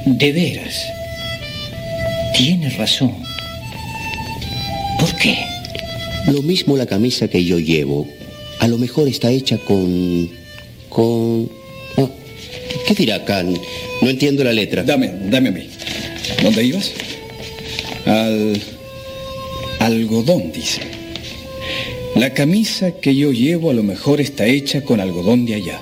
De 0.05 0.31
veras. 0.31 0.85
Tienes 2.35 2.77
razón. 2.77 3.13
¿Por 4.99 5.13
qué? 5.17 5.37
Lo 6.27 6.41
mismo 6.41 6.77
la 6.77 6.85
camisa 6.85 7.27
que 7.27 7.43
yo 7.43 7.59
llevo. 7.59 8.07
A 8.59 8.67
lo 8.67 8.77
mejor 8.77 9.07
está 9.07 9.31
hecha 9.31 9.57
con... 9.57 10.29
con... 10.89 11.49
ah, 11.97 12.07
¿Qué 12.87 12.93
dirá 12.95 13.23
Can? 13.25 13.53
No 14.01 14.09
entiendo 14.09 14.43
la 14.43 14.53
letra. 14.53 14.83
Dame, 14.83 15.11
dame 15.29 15.49
a 15.49 15.51
mí. 15.51 15.67
¿Dónde 16.41 16.63
ibas? 16.63 16.91
Al 18.05 18.59
algodón, 19.85 20.51
dice. 20.51 20.81
La 22.15 22.33
camisa 22.33 22.91
que 22.91 23.15
yo 23.15 23.31
llevo 23.31 23.69
a 23.69 23.73
lo 23.73 23.83
mejor 23.83 24.19
está 24.19 24.47
hecha 24.47 24.81
con 24.81 24.99
algodón 24.99 25.45
de 25.45 25.55
allá. 25.55 25.79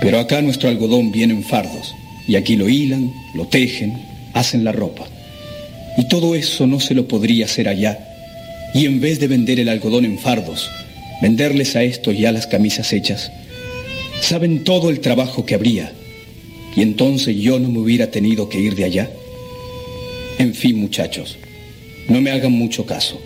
Pero 0.00 0.18
acá 0.18 0.42
nuestro 0.42 0.68
algodón 0.68 1.12
viene 1.12 1.34
en 1.34 1.44
fardos 1.44 1.94
y 2.26 2.36
aquí 2.36 2.56
lo 2.56 2.68
hilan, 2.68 3.12
lo 3.34 3.46
tejen, 3.46 3.92
hacen 4.34 4.64
la 4.64 4.72
ropa. 4.72 5.06
Y 5.96 6.08
todo 6.08 6.34
eso 6.34 6.66
no 6.66 6.80
se 6.80 6.94
lo 6.94 7.06
podría 7.06 7.44
hacer 7.44 7.68
allá. 7.68 7.98
Y 8.74 8.86
en 8.86 9.00
vez 9.00 9.20
de 9.20 9.28
vender 9.28 9.60
el 9.60 9.68
algodón 9.68 10.04
en 10.04 10.18
fardos, 10.18 10.68
venderles 11.22 11.76
a 11.76 11.82
estos 11.82 12.18
ya 12.18 12.32
las 12.32 12.46
camisas 12.46 12.92
hechas, 12.92 13.30
saben 14.20 14.64
todo 14.64 14.90
el 14.90 15.00
trabajo 15.00 15.46
que 15.46 15.54
habría. 15.54 15.92
Y 16.76 16.82
entonces 16.82 17.36
yo 17.36 17.58
no 17.58 17.68
me 17.68 17.78
hubiera 17.78 18.10
tenido 18.10 18.48
que 18.48 18.60
ir 18.60 18.74
de 18.74 18.84
allá. 18.84 19.10
En 20.38 20.54
fin, 20.54 20.78
muchachos, 20.78 21.38
no 22.08 22.20
me 22.20 22.30
hagan 22.30 22.52
mucho 22.52 22.84
caso. 22.86 23.20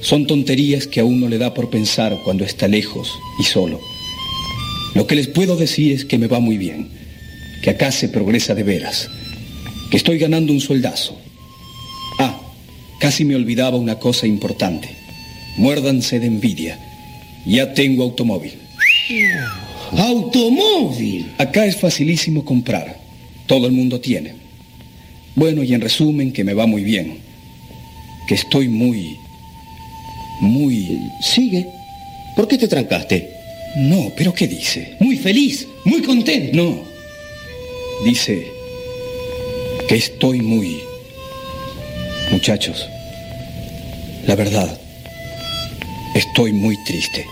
Son 0.00 0.26
tonterías 0.26 0.86
que 0.86 1.00
a 1.00 1.04
uno 1.04 1.28
le 1.28 1.38
da 1.38 1.52
por 1.52 1.70
pensar 1.70 2.16
cuando 2.24 2.44
está 2.44 2.68
lejos 2.68 3.10
y 3.40 3.44
solo. 3.44 3.80
Lo 4.94 5.06
que 5.06 5.16
les 5.16 5.26
puedo 5.26 5.56
decir 5.56 5.92
es 5.92 6.04
que 6.04 6.18
me 6.18 6.26
va 6.26 6.40
muy 6.40 6.56
bien. 6.56 6.88
que 7.62 7.70
acá 7.70 7.90
se 7.90 8.08
progresa 8.08 8.54
de 8.54 8.62
veras, 8.62 9.10
que 9.90 9.96
estoy 9.96 10.18
ganando 10.18 10.52
un 10.52 10.60
sueldazo. 10.60 11.18
Ah, 12.18 12.38
casi 13.00 13.24
me 13.24 13.34
olvidaba 13.34 13.76
una 13.76 13.98
cosa 13.98 14.26
importante. 14.26 14.88
Muérdanse 15.56 16.20
de 16.20 16.26
envidia. 16.26 16.78
Ya 17.44 17.74
tengo 17.74 18.04
automóvil. 18.04 18.52
¡Automóvil! 19.92 21.32
Acá 21.38 21.66
es 21.66 21.76
facilísimo 21.76 22.44
comprar. 22.44 23.00
Todo 23.46 23.66
el 23.66 23.72
mundo 23.72 24.00
tiene. 24.00 24.34
Bueno, 25.34 25.62
y 25.62 25.74
en 25.74 25.80
resumen, 25.80 26.32
que 26.32 26.44
me 26.44 26.54
va 26.54 26.66
muy 26.66 26.84
bien. 26.84 27.18
Que 28.26 28.34
estoy 28.34 28.68
muy... 28.68 29.18
muy... 30.40 30.98
Sigue. 31.20 31.66
¿Por 32.34 32.48
qué 32.48 32.58
te 32.58 32.68
trancaste? 32.68 33.36
No, 33.76 34.10
pero 34.16 34.32
¿qué 34.32 34.48
dice? 34.48 34.96
Muy 35.00 35.16
feliz, 35.16 35.68
muy 35.84 36.02
contento. 36.02 36.56
No. 36.56 36.80
Dice 38.04 38.46
que 39.88 39.96
estoy 39.96 40.40
muy... 40.40 40.78
Muchachos, 42.30 42.88
la 44.26 44.34
verdad, 44.34 44.78
estoy 46.14 46.52
muy 46.52 46.76
triste. 46.84 47.24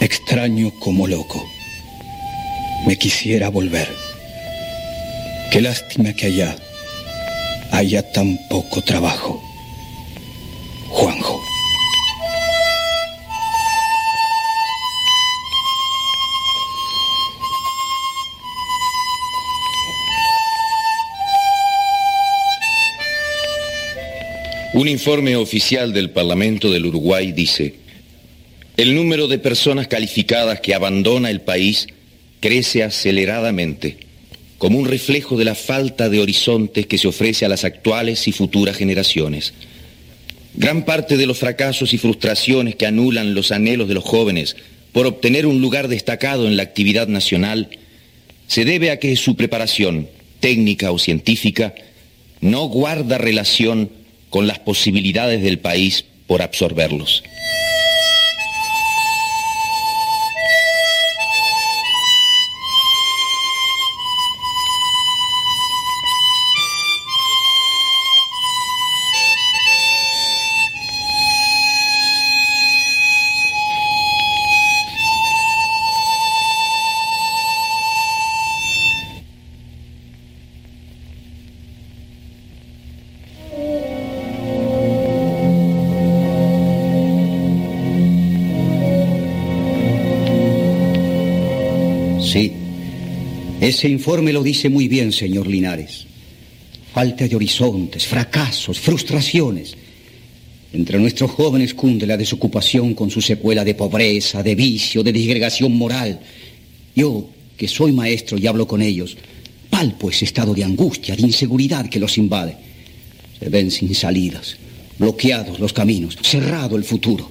Extraño 0.00 0.72
como 0.80 1.06
loco. 1.06 1.46
Me 2.86 2.96
quisiera 2.96 3.50
volver. 3.50 3.88
Qué 5.52 5.60
lástima 5.60 6.12
que 6.12 6.26
allá 6.26 6.56
haya 7.70 8.02
tan 8.10 8.36
poco 8.48 8.82
trabajo. 8.82 9.51
Juanjo. 10.92 11.40
Un 24.74 24.88
informe 24.88 25.36
oficial 25.36 25.92
del 25.92 26.10
Parlamento 26.10 26.70
del 26.70 26.86
Uruguay 26.86 27.32
dice, 27.32 27.74
el 28.76 28.94
número 28.94 29.28
de 29.28 29.38
personas 29.38 29.88
calificadas 29.88 30.60
que 30.60 30.74
abandona 30.74 31.30
el 31.30 31.40
país 31.40 31.88
crece 32.40 32.82
aceleradamente, 32.82 33.96
como 34.58 34.78
un 34.78 34.86
reflejo 34.86 35.38
de 35.38 35.46
la 35.46 35.54
falta 35.54 36.10
de 36.10 36.20
horizontes 36.20 36.86
que 36.86 36.98
se 36.98 37.08
ofrece 37.08 37.46
a 37.46 37.48
las 37.48 37.64
actuales 37.64 38.28
y 38.28 38.32
futuras 38.32 38.76
generaciones. 38.76 39.54
Gran 40.54 40.84
parte 40.84 41.16
de 41.16 41.26
los 41.26 41.38
fracasos 41.38 41.94
y 41.94 41.98
frustraciones 41.98 42.76
que 42.76 42.86
anulan 42.86 43.34
los 43.34 43.52
anhelos 43.52 43.88
de 43.88 43.94
los 43.94 44.04
jóvenes 44.04 44.56
por 44.92 45.06
obtener 45.06 45.46
un 45.46 45.60
lugar 45.60 45.88
destacado 45.88 46.46
en 46.46 46.56
la 46.56 46.62
actividad 46.62 47.08
nacional 47.08 47.70
se 48.46 48.64
debe 48.66 48.90
a 48.90 48.98
que 48.98 49.16
su 49.16 49.34
preparación, 49.34 50.08
técnica 50.40 50.92
o 50.92 50.98
científica, 50.98 51.74
no 52.42 52.66
guarda 52.66 53.16
relación 53.16 53.90
con 54.28 54.46
las 54.46 54.58
posibilidades 54.58 55.42
del 55.42 55.58
país 55.58 56.04
por 56.26 56.42
absorberlos. 56.42 57.22
Ese 93.82 93.88
informe 93.88 94.32
lo 94.32 94.44
dice 94.44 94.68
muy 94.68 94.86
bien, 94.86 95.10
señor 95.10 95.48
Linares. 95.48 96.06
Falta 96.94 97.26
de 97.26 97.34
horizontes, 97.34 98.06
fracasos, 98.06 98.78
frustraciones. 98.78 99.74
Entre 100.72 101.00
nuestros 101.00 101.32
jóvenes 101.32 101.74
cunde 101.74 102.06
la 102.06 102.16
desocupación 102.16 102.94
con 102.94 103.10
su 103.10 103.20
secuela 103.20 103.64
de 103.64 103.74
pobreza, 103.74 104.40
de 104.40 104.54
vicio, 104.54 105.02
de 105.02 105.12
disgregación 105.12 105.76
moral. 105.76 106.20
Yo, 106.94 107.28
que 107.56 107.66
soy 107.66 107.90
maestro 107.90 108.38
y 108.38 108.46
hablo 108.46 108.68
con 108.68 108.82
ellos, 108.82 109.16
palpo 109.68 110.10
ese 110.10 110.26
estado 110.26 110.54
de 110.54 110.62
angustia, 110.62 111.16
de 111.16 111.22
inseguridad 111.22 111.88
que 111.88 111.98
los 111.98 112.18
invade. 112.18 112.54
Se 113.40 113.48
ven 113.48 113.68
sin 113.72 113.92
salidas, 113.96 114.58
bloqueados 114.96 115.58
los 115.58 115.72
caminos, 115.72 116.16
cerrado 116.22 116.76
el 116.76 116.84
futuro. 116.84 117.28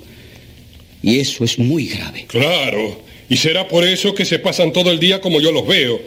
Y 1.01 1.17
eso 1.17 1.45
es 1.45 1.57
muy 1.57 1.85
grave. 1.85 2.25
Claro, 2.27 3.01
y 3.29 3.37
será 3.37 3.69
por 3.69 3.85
eso 3.85 4.13
que 4.13 4.25
se 4.25 4.39
pasan 4.39 4.73
todo 4.73 4.91
el 4.91 4.99
día 4.99 5.21
como 5.21 5.39
yo 5.39 5.53
los 5.53 5.65
veo, 5.65 6.01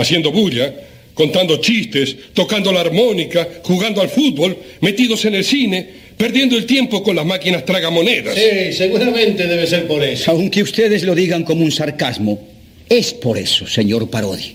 haciendo 0.00 0.32
bulla, 0.32 0.72
contando 1.14 1.58
chistes, 1.58 2.16
tocando 2.32 2.72
la 2.72 2.80
armónica, 2.80 3.46
jugando 3.62 4.00
al 4.00 4.08
fútbol, 4.08 4.56
metidos 4.80 5.24
en 5.24 5.34
el 5.34 5.44
cine, 5.44 5.86
perdiendo 6.16 6.56
el 6.56 6.66
tiempo 6.66 7.02
con 7.02 7.16
las 7.16 7.26
máquinas 7.26 7.64
tragamonedas. 7.64 8.34
Sí, 8.34 8.72
seguramente 8.72 9.46
debe 9.46 9.66
ser 9.66 9.86
por 9.86 10.02
eso. 10.02 10.30
Aunque 10.30 10.62
ustedes 10.62 11.02
lo 11.02 11.14
digan 11.14 11.44
como 11.44 11.64
un 11.64 11.72
sarcasmo, 11.72 12.40
es 12.88 13.14
por 13.14 13.38
eso, 13.38 13.66
señor 13.66 14.10
Parodi. 14.10 14.54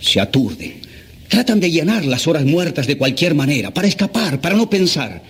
Se 0.00 0.20
aturden. 0.20 0.74
Tratan 1.28 1.60
de 1.60 1.70
llenar 1.70 2.04
las 2.04 2.26
horas 2.26 2.44
muertas 2.44 2.86
de 2.86 2.96
cualquier 2.96 3.34
manera, 3.34 3.72
para 3.72 3.88
escapar, 3.88 4.40
para 4.40 4.56
no 4.56 4.68
pensar. 4.68 5.22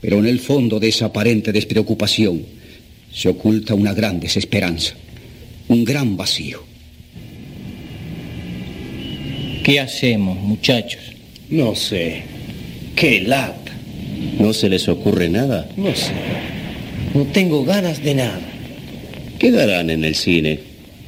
Pero 0.00 0.18
en 0.18 0.26
el 0.26 0.40
fondo 0.40 0.80
de 0.80 0.88
esa 0.88 1.06
aparente 1.06 1.52
despreocupación 1.52 2.44
se 3.12 3.28
oculta 3.28 3.74
una 3.74 3.94
gran 3.94 4.20
desesperanza, 4.20 4.94
un 5.68 5.84
gran 5.84 6.16
vacío. 6.16 6.71
¿Qué 9.62 9.78
hacemos, 9.78 10.38
muchachos? 10.38 11.00
No 11.48 11.76
sé. 11.76 12.22
Qué 12.96 13.20
lata. 13.20 13.72
¿No 14.38 14.52
se 14.52 14.68
les 14.68 14.88
ocurre 14.88 15.28
nada? 15.28 15.68
No 15.76 15.94
sé. 15.94 16.12
No 17.14 17.24
tengo 17.26 17.64
ganas 17.64 18.02
de 18.02 18.14
nada. 18.14 18.40
Quedarán 19.38 19.90
en 19.90 20.04
el 20.04 20.16
cine. 20.16 20.58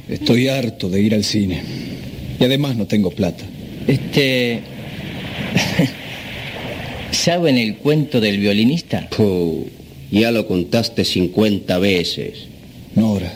Estoy 0.07 0.47
harto 0.47 0.89
de 0.89 1.01
ir 1.01 1.15
al 1.15 1.23
cine. 1.23 1.61
Y 2.39 2.43
además 2.43 2.77
no 2.77 2.85
tengo 2.85 3.11
plata. 3.11 3.43
Este... 3.87 4.61
¿Saben 7.11 7.57
el 7.57 7.75
cuento 7.77 8.21
del 8.21 8.37
violinista? 8.39 9.09
Puh, 9.09 9.65
ya 10.11 10.31
lo 10.31 10.47
contaste 10.47 11.03
50 11.03 11.77
veces. 11.79 12.47
Nora. 12.95 13.33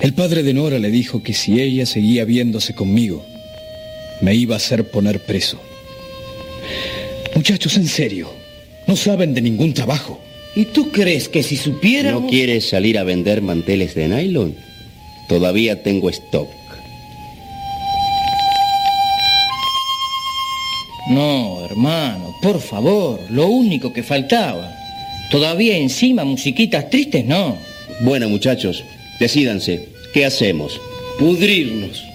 El 0.00 0.12
padre 0.12 0.42
de 0.42 0.54
Nora 0.54 0.78
le 0.78 0.90
dijo 0.90 1.22
que 1.22 1.32
si 1.32 1.60
ella 1.60 1.86
seguía 1.86 2.24
viéndose 2.24 2.74
conmigo, 2.74 3.24
me 4.20 4.34
iba 4.34 4.54
a 4.54 4.58
hacer 4.58 4.84
poner 4.90 5.20
preso. 5.20 5.60
Muchachos, 7.34 7.76
en 7.76 7.86
serio, 7.86 8.30
no 8.86 8.96
saben 8.96 9.34
de 9.34 9.42
ningún 9.42 9.74
trabajo. 9.74 10.20
¿Y 10.54 10.66
tú 10.66 10.90
crees 10.90 11.28
que 11.28 11.42
si 11.42 11.56
supiéramos... 11.56 12.22
¿No 12.22 12.28
quieres 12.28 12.68
salir 12.68 12.98
a 12.98 13.04
vender 13.04 13.42
manteles 13.42 13.94
de 13.94 14.08
nylon? 14.08 14.54
Todavía 15.28 15.82
tengo 15.82 16.08
stock. 16.08 16.48
No, 21.08 21.64
hermano, 21.64 22.34
por 22.42 22.60
favor, 22.60 23.20
lo 23.30 23.48
único 23.48 23.92
que 23.92 24.02
faltaba. 24.02 24.74
Todavía 25.30 25.76
encima 25.76 26.24
musiquitas 26.24 26.90
tristes, 26.90 27.24
no. 27.24 27.58
Bueno, 28.00 28.28
muchachos, 28.28 28.82
decídanse. 29.20 29.88
¿Qué 30.12 30.24
hacemos? 30.24 30.80
Pudrirnos. 31.18 32.05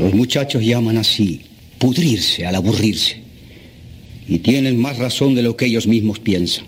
Los 0.00 0.14
muchachos 0.14 0.64
llaman 0.64 0.96
así, 0.96 1.42
pudrirse 1.76 2.46
al 2.46 2.54
aburrirse. 2.54 3.16
Y 4.26 4.38
tienen 4.38 4.80
más 4.80 4.96
razón 4.96 5.34
de 5.34 5.42
lo 5.42 5.58
que 5.58 5.66
ellos 5.66 5.86
mismos 5.86 6.18
piensan. 6.18 6.64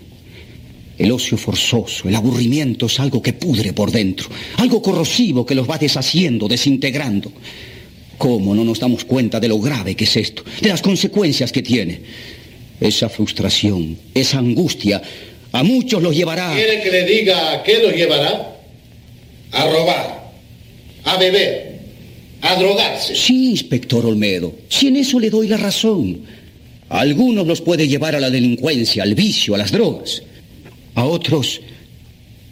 El 0.99 1.11
ocio 1.11 1.35
forzoso, 1.35 2.07
el 2.07 2.13
aburrimiento 2.13 2.85
es 2.85 2.99
algo 2.99 3.23
que 3.23 3.33
pudre 3.33 3.73
por 3.73 3.91
dentro, 3.91 4.29
algo 4.57 4.83
corrosivo 4.83 5.47
que 5.47 5.55
los 5.55 5.67
va 5.67 5.79
deshaciendo, 5.79 6.47
desintegrando. 6.47 7.31
¿Cómo 8.19 8.53
no 8.53 8.63
nos 8.63 8.79
damos 8.79 9.03
cuenta 9.03 9.39
de 9.39 9.47
lo 9.47 9.57
grave 9.57 9.95
que 9.95 10.03
es 10.03 10.15
esto, 10.15 10.43
de 10.61 10.69
las 10.69 10.83
consecuencias 10.83 11.51
que 11.51 11.63
tiene? 11.63 12.01
Esa 12.79 13.09
frustración, 13.09 13.97
esa 14.13 14.37
angustia, 14.37 15.01
a 15.51 15.63
muchos 15.63 16.03
los 16.03 16.15
llevará... 16.15 16.53
¿Quiere 16.53 16.83
que 16.83 16.91
le 16.91 17.03
diga 17.03 17.53
a 17.53 17.63
qué 17.63 17.81
los 17.81 17.95
llevará? 17.95 18.59
A 19.53 19.65
robar, 19.65 20.31
a 21.05 21.17
beber, 21.17 21.72
a 22.43 22.55
drogarse. 22.55 23.15
Sí, 23.15 23.51
inspector 23.51 24.05
Olmedo, 24.05 24.53
si 24.67 24.87
en 24.87 24.97
eso 24.97 25.19
le 25.19 25.29
doy 25.29 25.47
la 25.47 25.57
razón. 25.57 26.21
A 26.89 26.99
algunos 26.99 27.47
los 27.47 27.61
puede 27.61 27.87
llevar 27.87 28.15
a 28.15 28.19
la 28.19 28.29
delincuencia, 28.29 29.01
al 29.01 29.15
vicio, 29.15 29.55
a 29.55 29.57
las 29.57 29.71
drogas. 29.71 30.21
A 30.93 31.05
otros 31.05 31.61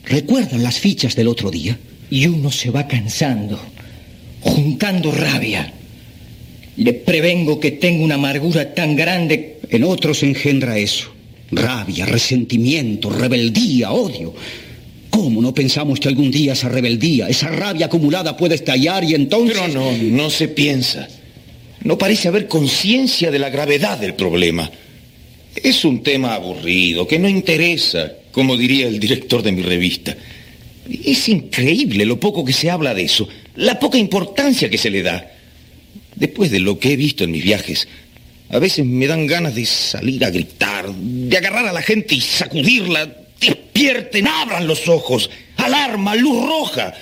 recuerdan 0.06 0.64
las 0.64 0.80
fichas 0.80 1.16
del 1.16 1.28
otro 1.28 1.52
día. 1.52 1.78
Y 2.10 2.26
uno 2.28 2.52
se 2.52 2.72
va 2.72 2.88
cansando, 2.88 3.60
juntando 4.40 5.12
rabia. 5.12 5.74
Le 6.78 6.94
prevengo 6.94 7.60
que 7.60 7.72
tengo 7.72 8.04
una 8.04 8.16
amargura 8.16 8.74
tan 8.74 8.96
grande. 8.96 9.60
En 9.70 9.84
otros 9.84 10.24
engendra 10.24 10.78
eso. 10.78 11.14
Rabia, 11.52 12.06
resentimiento, 12.06 13.10
rebeldía, 13.10 13.92
odio. 13.92 14.34
¿Cómo 15.12 15.42
no 15.42 15.54
pensamos 15.54 16.00
que 16.00 16.08
algún 16.08 16.32
día 16.32 16.54
esa 16.54 16.70
rebeldía, 16.70 17.30
esa 17.30 17.50
rabia 17.50 17.86
acumulada 17.86 18.36
puede 18.36 18.56
estallar 18.56 19.04
y 19.04 19.14
entonces... 19.14 19.60
Pero 19.60 19.68
no, 19.72 19.92
no 19.92 20.30
se 20.32 20.48
piensa. 20.48 21.08
No 21.84 21.98
parece 21.98 22.30
haber 22.30 22.48
conciencia 22.48 23.30
de 23.30 23.38
la 23.38 23.50
gravedad 23.50 24.00
del 24.00 24.16
problema. 24.16 24.72
Es 25.56 25.84
un 25.84 26.02
tema 26.02 26.34
aburrido, 26.34 27.08
que 27.08 27.20
no 27.20 27.28
interesa, 27.28 28.14
como 28.32 28.56
diría 28.56 28.88
el 28.88 29.00
director 29.00 29.44
de 29.44 29.52
mi 29.52 29.62
revista. 29.62 30.16
Es 31.04 31.28
increíble 31.30 32.06
lo 32.06 32.20
poco 32.20 32.46
que 32.46 32.54
se 32.54 32.72
habla 32.72 32.94
de 32.94 33.04
eso, 33.04 33.28
la 33.56 33.80
poca 33.80 33.98
importancia 33.98 34.70
que 34.70 34.78
se 34.78 34.90
le 34.90 35.04
da. 35.04 35.30
Después 36.16 36.52
de 36.52 36.60
lo 36.60 36.80
que 36.80 36.94
he 36.94 36.96
visto 36.96 37.24
en 37.24 37.32
mis 37.32 37.44
viajes, 37.44 37.88
a 38.50 38.60
veces 38.60 38.86
me 38.86 39.08
dan 39.08 39.28
ganas 39.28 39.56
de 39.56 39.66
salir 39.66 40.24
a 40.24 40.30
gritar, 40.30 40.94
de 40.94 41.38
agarrar 41.38 41.68
a 41.68 41.74
la 41.74 41.82
gente 41.82 42.16
y 42.16 42.22
sacudirla. 42.22 43.18
Despierten, 43.42 44.28
abran 44.28 44.68
los 44.68 44.88
ojos. 44.88 45.30
Alarma, 45.58 46.16
luz 46.16 46.46
roja. 46.46 46.94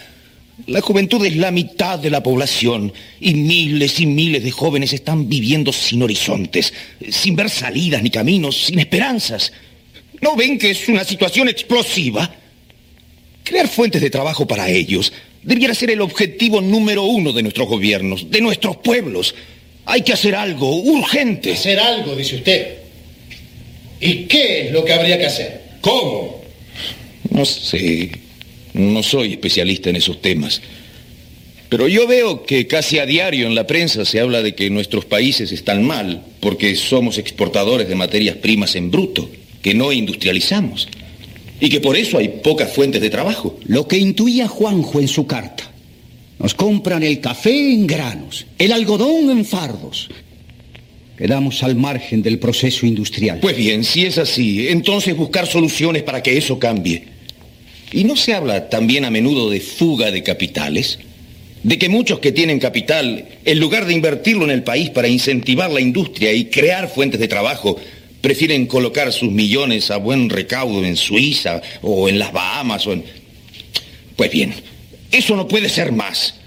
La 0.68 0.82
juventud 0.82 1.26
es 1.26 1.35
la 1.35 1.51
mitad 1.51 2.00
de 2.00 2.09
la 2.09 2.22
población 2.22 2.92
y 3.19 3.34
miles 3.34 4.00
y 4.00 4.06
miles 4.06 4.43
de 4.43 4.51
jóvenes 4.51 4.93
están 4.93 5.30
viviendo 5.30 5.72
sin 5.72 6.03
horizontes, 6.03 6.74
sin 7.09 7.35
ver 7.35 7.50
salidas 7.50 8.01
ni 8.03 8.09
caminos, 8.09 8.66
sin 8.66 8.80
esperanzas. 8.80 9.53
¿No 10.22 10.35
ven 10.35 10.58
que 10.58 10.72
es 10.72 10.88
una 10.90 11.03
situación 11.03 11.48
explosiva? 11.48 12.30
Crear 13.43 13.68
fuentes 13.68 14.01
de 14.01 14.09
trabajo 14.09 14.45
para 14.45 14.69
ellos 14.69 15.14
debiera 15.42 15.74
ser 15.74 15.92
el 15.92 16.01
objetivo 16.01 16.61
número 16.61 17.03
uno 17.03 17.32
de 17.32 17.42
nuestros 17.42 17.68
gobiernos, 17.68 18.30
de 18.30 18.42
nuestros 18.42 18.77
pueblos. 18.77 19.34
Hay 19.85 20.01
que 20.01 20.14
hacer 20.14 20.35
algo 20.35 20.76
urgente. 20.76 21.53
Hacer 21.53 21.80
algo, 21.80 22.16
dice 22.16 22.35
usted. 22.35 22.77
¿Y 24.01 24.26
qué 24.26 24.68
es 24.68 24.72
lo 24.72 24.84
que 24.85 24.93
habría 24.93 25.18
que 25.18 25.26
hacer? 25.26 25.59
¿Cómo? 25.82 26.41
No 27.30 27.45
sé. 27.45 28.11
No 28.74 29.03
soy 29.03 29.33
especialista 29.33 29.90
en 29.90 29.95
esos 29.95 30.22
temas. 30.22 30.61
Pero 31.69 31.88
yo 31.88 32.08
veo 32.08 32.43
que 32.43 32.66
casi 32.66 32.98
a 32.98 33.06
diario 33.06 33.45
en 33.45 33.53
la 33.53 33.67
prensa 33.67 34.03
se 34.03 34.19
habla 34.19 34.41
de 34.41 34.56
que 34.56 34.69
nuestros 34.72 35.06
países 35.06 35.51
están 35.51 35.83
mal 35.83 36.24
porque 36.40 36.75
somos 36.75 37.17
exportadores 37.19 37.88
de 37.88 37.95
materias 37.95 38.38
primas 38.38 38.75
en 38.75 38.90
bruto, 38.90 39.30
que 39.61 39.75
no 39.75 39.91
industrializamos. 39.91 40.88
Y 41.59 41.69
que 41.69 41.80
por 41.80 41.95
eso 41.95 42.17
hay 42.17 42.30
pocas 42.30 42.74
fuentes 42.74 43.01
de 43.01 43.09
trabajo. 43.09 43.59
Lo 43.66 43.88
que 43.88 43.98
intuía 43.98 44.48
Juanjo 44.48 44.99
en 44.99 45.08
su 45.08 45.27
carta. 45.27 45.72
Nos 46.40 46.56
compran 46.56 47.03
el 47.03 47.19
café 47.19 47.74
en 47.74 47.85
granos, 47.85 48.48
el 48.58 48.72
algodón 48.72 49.30
en 49.30 49.45
fardos. 49.45 50.09
Quedamos 51.20 51.64
al 51.64 51.76
margen 51.76 52.22
del 52.22 52.40
proceso 52.40 52.86
industrial. 52.86 53.40
Pues 53.42 53.58
bien, 53.58 53.84
si 53.84 54.06
es 54.06 54.18
así, 54.18 54.70
entonces 54.70 55.18
buscar 55.18 55.48
soluciones 55.48 56.04
para 56.04 56.24
que 56.24 56.38
eso 56.38 56.58
cambie. 56.58 57.04
¿Y 57.92 58.06
no 58.06 58.16
se 58.16 58.34
habla 58.34 58.70
también 58.70 59.04
a 59.04 59.12
menudo 59.12 59.50
de 59.50 59.60
fuga 59.60 60.12
de 60.12 60.24
capitales? 60.24 60.98
De 61.62 61.78
que 61.78 61.90
muchos 61.90 62.20
que 62.20 62.32
tienen 62.32 62.58
capital, 62.58 63.28
en 63.44 63.60
lugar 63.60 63.86
de 63.86 63.96
invertirlo 63.96 64.46
en 64.46 64.52
el 64.52 64.64
país 64.64 64.92
para 64.92 65.10
incentivar 65.10 65.70
la 65.70 65.82
industria 65.82 66.32
y 66.32 66.46
crear 66.46 66.88
fuentes 66.88 67.20
de 67.20 67.28
trabajo, 67.28 67.78
prefieren 68.22 68.66
colocar 68.66 69.12
sus 69.12 69.30
millones 69.30 69.92
a 69.92 69.98
buen 69.98 70.30
recaudo 70.30 70.86
en 70.86 70.96
Suiza 70.96 71.62
o 71.82 72.08
en 72.08 72.18
las 72.18 72.32
Bahamas 72.32 72.88
o 72.88 72.94
en... 72.94 73.04
Pues 74.16 74.32
bien, 74.32 74.54
eso 75.12 75.36
no 75.36 75.50
puede 75.50 75.68
ser 75.68 75.92
más. 75.92 76.39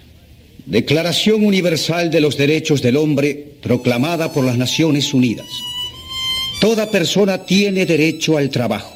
Declaración 0.66 1.44
Universal 1.44 2.10
de 2.10 2.20
los 2.20 2.36
Derechos 2.36 2.82
del 2.82 2.96
Hombre 2.96 3.56
proclamada 3.62 4.32
por 4.32 4.44
las 4.44 4.56
Naciones 4.56 5.12
Unidas. 5.12 5.46
Toda 6.60 6.88
persona 6.90 7.38
tiene 7.38 7.84
derecho 7.84 8.36
al 8.38 8.50
trabajo. 8.50 8.94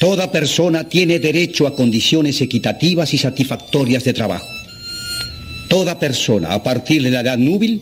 Toda 0.00 0.32
persona 0.32 0.88
tiene 0.88 1.20
derecho 1.20 1.68
a 1.68 1.76
condiciones 1.76 2.40
equitativas 2.40 3.14
y 3.14 3.18
satisfactorias 3.18 4.02
de 4.02 4.12
trabajo. 4.12 4.48
Toda 5.68 5.98
persona 5.98 6.52
a 6.52 6.62
partir 6.62 7.02
de 7.02 7.10
la 7.10 7.20
edad 7.20 7.38
núbil 7.38 7.80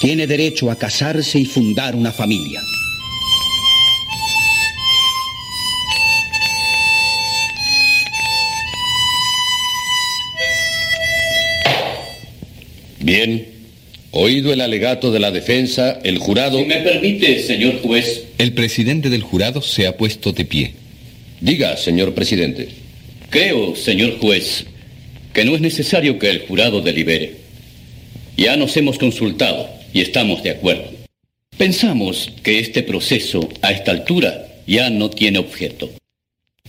tiene 0.00 0.26
derecho 0.26 0.70
a 0.70 0.76
casarse 0.76 1.38
y 1.38 1.44
fundar 1.44 1.94
una 1.94 2.10
familia. 2.10 2.62
Bien. 13.04 13.46
Oído 14.12 14.50
el 14.50 14.62
alegato 14.62 15.12
de 15.12 15.20
la 15.20 15.30
defensa, 15.30 16.00
el 16.04 16.16
jurado... 16.16 16.58
Si 16.58 16.64
me 16.64 16.76
permite, 16.76 17.38
señor 17.42 17.82
juez. 17.82 18.24
El 18.38 18.54
presidente 18.54 19.10
del 19.10 19.22
jurado 19.22 19.60
se 19.60 19.86
ha 19.86 19.98
puesto 19.98 20.32
de 20.32 20.46
pie. 20.46 20.72
Diga, 21.40 21.76
señor 21.76 22.14
presidente. 22.14 22.68
Creo, 23.28 23.76
señor 23.76 24.18
juez, 24.20 24.64
que 25.34 25.44
no 25.44 25.54
es 25.54 25.60
necesario 25.60 26.18
que 26.18 26.30
el 26.30 26.46
jurado 26.46 26.80
delibere. 26.80 27.34
Ya 28.38 28.56
nos 28.56 28.74
hemos 28.78 28.98
consultado 28.98 29.68
y 29.92 30.00
estamos 30.00 30.42
de 30.42 30.50
acuerdo. 30.50 30.90
Pensamos 31.58 32.32
que 32.42 32.58
este 32.58 32.82
proceso, 32.82 33.50
a 33.60 33.72
esta 33.72 33.90
altura, 33.90 34.46
ya 34.66 34.88
no 34.88 35.10
tiene 35.10 35.40
objeto. 35.40 35.90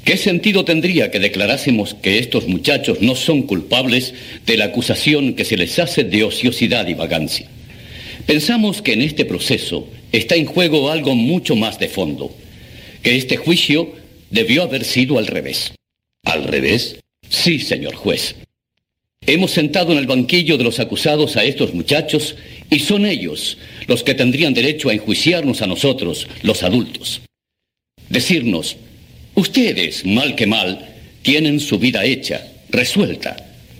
¿Qué 0.05 0.17
sentido 0.17 0.63
tendría 0.65 1.09
que 1.09 1.19
declarásemos 1.19 1.95
que 1.95 2.19
estos 2.19 2.47
muchachos 2.47 3.01
no 3.01 3.15
son 3.15 3.41
culpables 3.41 4.13
de 4.45 4.55
la 4.55 4.65
acusación 4.65 5.33
que 5.33 5.45
se 5.45 5.57
les 5.57 5.79
hace 5.79 6.03
de 6.03 6.23
ociosidad 6.23 6.87
y 6.87 6.93
vagancia? 6.93 7.49
Pensamos 8.27 8.83
que 8.83 8.93
en 8.93 9.01
este 9.01 9.25
proceso 9.25 9.89
está 10.11 10.35
en 10.35 10.45
juego 10.45 10.91
algo 10.91 11.15
mucho 11.15 11.55
más 11.55 11.79
de 11.79 11.87
fondo, 11.87 12.31
que 13.01 13.15
este 13.15 13.35
juicio 13.35 13.93
debió 14.29 14.61
haber 14.61 14.83
sido 14.83 15.17
al 15.17 15.25
revés. 15.25 15.73
¿Al 16.23 16.43
revés? 16.43 16.97
Sí, 17.27 17.57
señor 17.59 17.95
juez. 17.95 18.35
Hemos 19.25 19.49
sentado 19.49 19.91
en 19.91 19.97
el 19.97 20.05
banquillo 20.05 20.59
de 20.59 20.65
los 20.65 20.79
acusados 20.79 21.35
a 21.35 21.43
estos 21.43 21.73
muchachos 21.73 22.35
y 22.69 22.77
son 22.77 23.07
ellos 23.07 23.57
los 23.87 24.03
que 24.03 24.13
tendrían 24.13 24.53
derecho 24.53 24.89
a 24.89 24.93
enjuiciarnos 24.93 25.63
a 25.63 25.67
nosotros, 25.67 26.27
los 26.43 26.61
adultos. 26.61 27.21
Decirnos, 28.09 28.77
Ustedes, 29.35 30.05
mal 30.05 30.35
que 30.35 30.47
mal, 30.47 30.95
tienen 31.21 31.59
su 31.59 31.77
vida 31.77 32.05
hecha, 32.05 32.41
resuelta. 32.69 33.35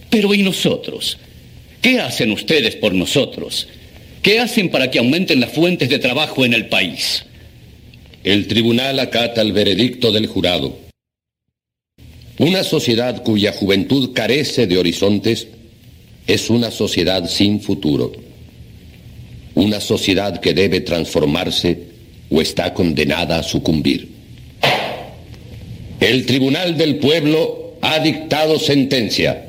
Pero 0.09 0.33
¿y 0.33 0.43
nosotros? 0.43 1.17
¿Qué 1.81 1.99
hacen 1.99 2.31
ustedes 2.31 2.75
por 2.75 2.93
nosotros? 2.93 3.67
¿Qué 4.21 4.39
hacen 4.39 4.69
para 4.69 4.89
que 4.89 4.99
aumenten 4.99 5.39
las 5.39 5.51
fuentes 5.51 5.87
de 5.89 5.99
trabajo 5.99 6.43
en 6.45 6.53
el 6.53 6.67
país? 6.67 7.25
El 8.23 8.47
tribunal 8.47 8.99
acata 8.99 9.41
el 9.41 9.53
veredicto 9.53 10.11
del 10.11 10.25
jurado. 10.25 10.79
Una 12.39 12.63
sociedad 12.63 13.23
cuya 13.23 13.53
juventud 13.53 14.13
carece 14.13 14.67
de 14.67 14.77
horizontes 14.77 15.47
es 16.27 16.49
una 16.49 16.71
sociedad 16.71 17.29
sin 17.29 17.61
futuro. 17.61 18.11
Una 19.53 19.79
sociedad 19.79 20.41
que 20.41 20.53
debe 20.53 20.81
transformarse 20.81 21.83
o 22.29 22.41
está 22.41 22.73
condenada 22.73 23.39
a 23.39 23.43
sucumbir. 23.43 24.14
El 26.05 26.27
Tribunal 26.27 26.77
del 26.77 26.97
Pueblo 26.97 27.77
ha 27.81 27.97
dictado 27.97 28.59
sentencia. 28.59 29.44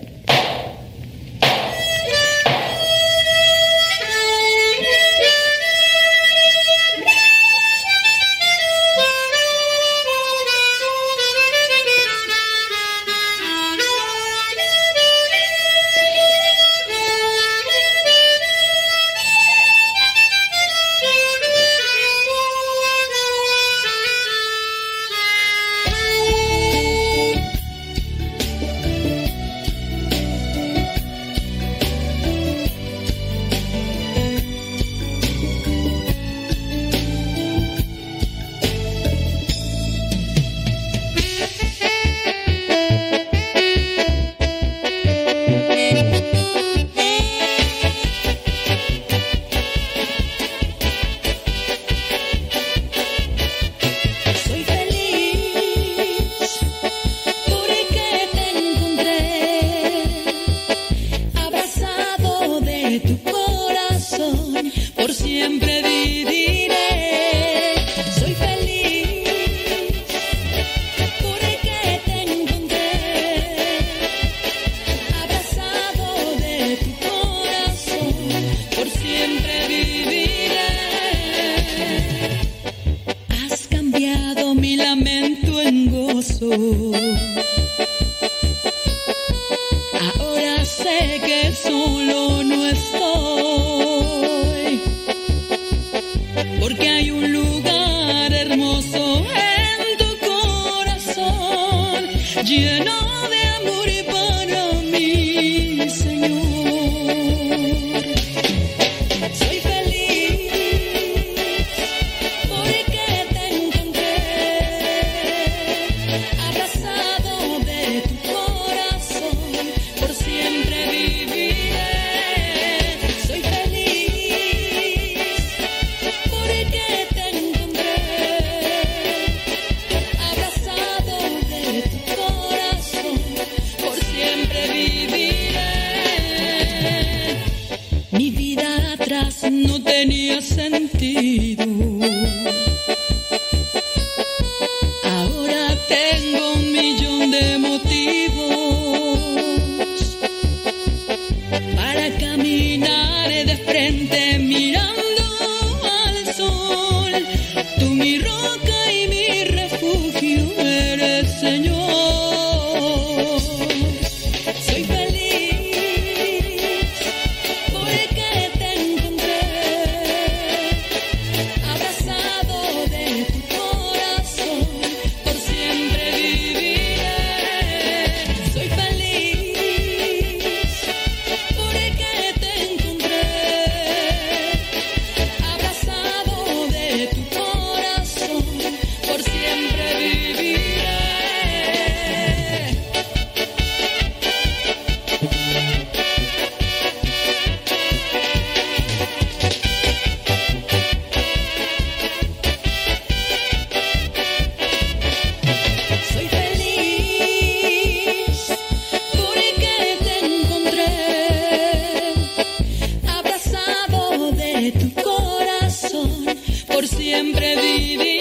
Siempre 217.82 218.15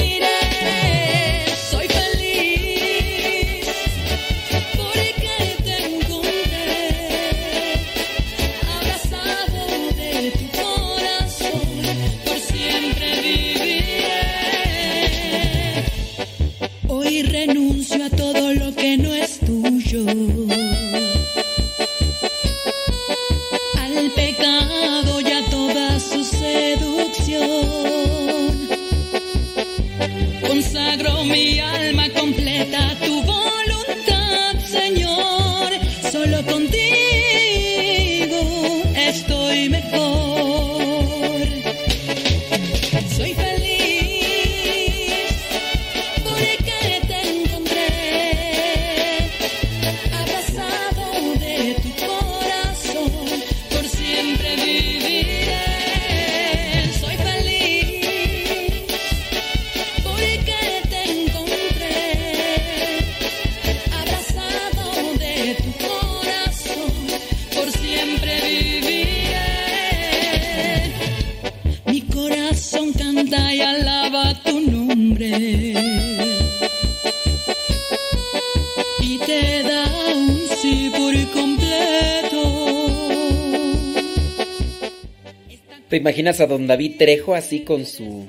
imaginas 86.15 86.39
a 86.39 86.47
don 86.47 86.65
David 86.65 86.95
Trejo 86.97 87.35
así 87.35 87.61
con 87.61 87.85
su 87.85 88.25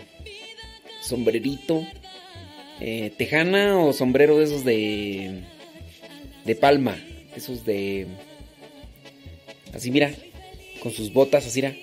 sombrerito? 1.03 1.87
eh, 2.81 3.13
tejana 3.17 3.79
o 3.79 3.93
sombrero 3.93 4.39
de 4.39 4.45
esos 4.45 4.65
de. 4.65 5.43
de 6.45 6.55
palma. 6.55 6.97
Esos 7.35 7.65
de. 7.65 8.07
Así, 9.73 9.91
mira. 9.91 10.13
Con 10.83 10.93
sus 10.93 11.13
botas, 11.13 11.47
así, 11.47 11.63
mira. 11.63 11.77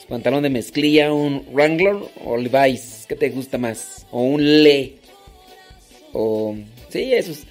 Su 0.00 0.06
pantalón 0.08 0.42
de 0.42 0.50
mezclilla, 0.50 1.12
un 1.12 1.46
Wrangler 1.52 1.96
o 2.24 2.36
Levi's. 2.36 3.06
¿Qué 3.08 3.16
te 3.16 3.30
gusta 3.30 3.58
más? 3.58 4.06
O 4.10 4.22
un 4.22 4.62
Le. 4.62 4.94
O. 6.12 6.56
Sí, 6.90 7.12
esos. 7.12 7.44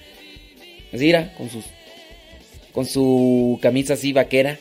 Así, 0.92 1.12
con 1.36 1.50
sus. 1.50 1.64
Con 2.72 2.86
su 2.86 3.58
camisa 3.62 3.94
así 3.94 4.12
vaquera. 4.12 4.58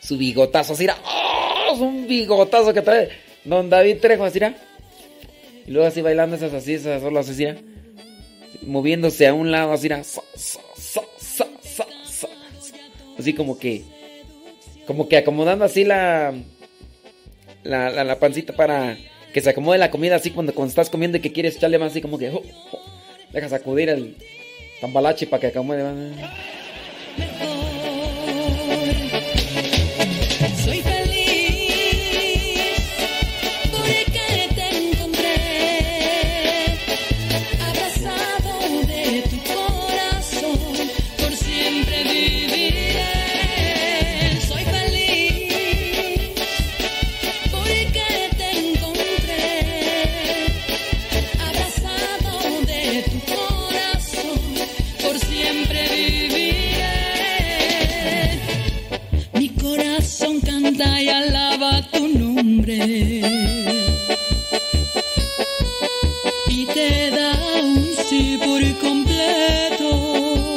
Su 0.00 0.16
bigotazo, 0.16 0.72
así, 0.72 0.84
mira. 0.84 0.96
¡Oh! 1.04 1.74
Un 1.78 2.06
bigotazo 2.06 2.72
que 2.72 2.82
trae 2.82 3.10
Don 3.44 3.68
David 3.68 3.98
Trejo, 4.00 4.24
así, 4.24 4.38
mira. 4.38 4.54
Y 5.66 5.70
luego 5.70 5.88
así 5.88 6.00
bailando 6.00 6.36
esas 6.36 6.54
así, 6.54 6.74
esas 6.74 7.02
solas 7.02 7.28
así, 7.28 7.44
mira. 7.46 7.56
Moviéndose 8.62 9.26
a 9.26 9.34
un 9.34 9.50
lado, 9.50 9.72
así, 9.72 9.88
sa. 10.04 10.22
Así 13.18 13.32
como 13.32 13.58
que. 13.58 13.82
Como 14.86 15.08
que 15.08 15.16
acomodando 15.16 15.64
así 15.64 15.84
la. 15.84 16.34
La, 17.64 17.90
la, 17.90 18.04
la 18.04 18.20
pancita 18.20 18.54
para 18.54 18.96
que 19.32 19.40
se 19.40 19.50
acomode 19.50 19.76
la 19.78 19.90
comida 19.90 20.14
así 20.16 20.30
cuando, 20.30 20.54
cuando 20.54 20.70
estás 20.70 20.88
comiendo 20.88 21.18
y 21.18 21.20
que 21.20 21.32
quieres 21.32 21.56
echarle 21.56 21.78
más 21.78 21.90
así 21.90 22.00
como 22.00 22.18
que. 22.18 22.30
oh, 22.30 22.42
oh, 22.72 22.80
deja 23.32 23.48
sacudir 23.48 23.88
el 23.88 24.16
tambalache 24.80 25.26
para 25.26 25.40
que 25.40 25.46
acomode 25.48 25.82
más. 25.82 26.30
Y 62.68 63.22
te 66.74 67.10
da 67.12 67.32
un 67.62 67.86
sí 68.08 68.36
por 68.44 68.60
completo. 68.78 70.56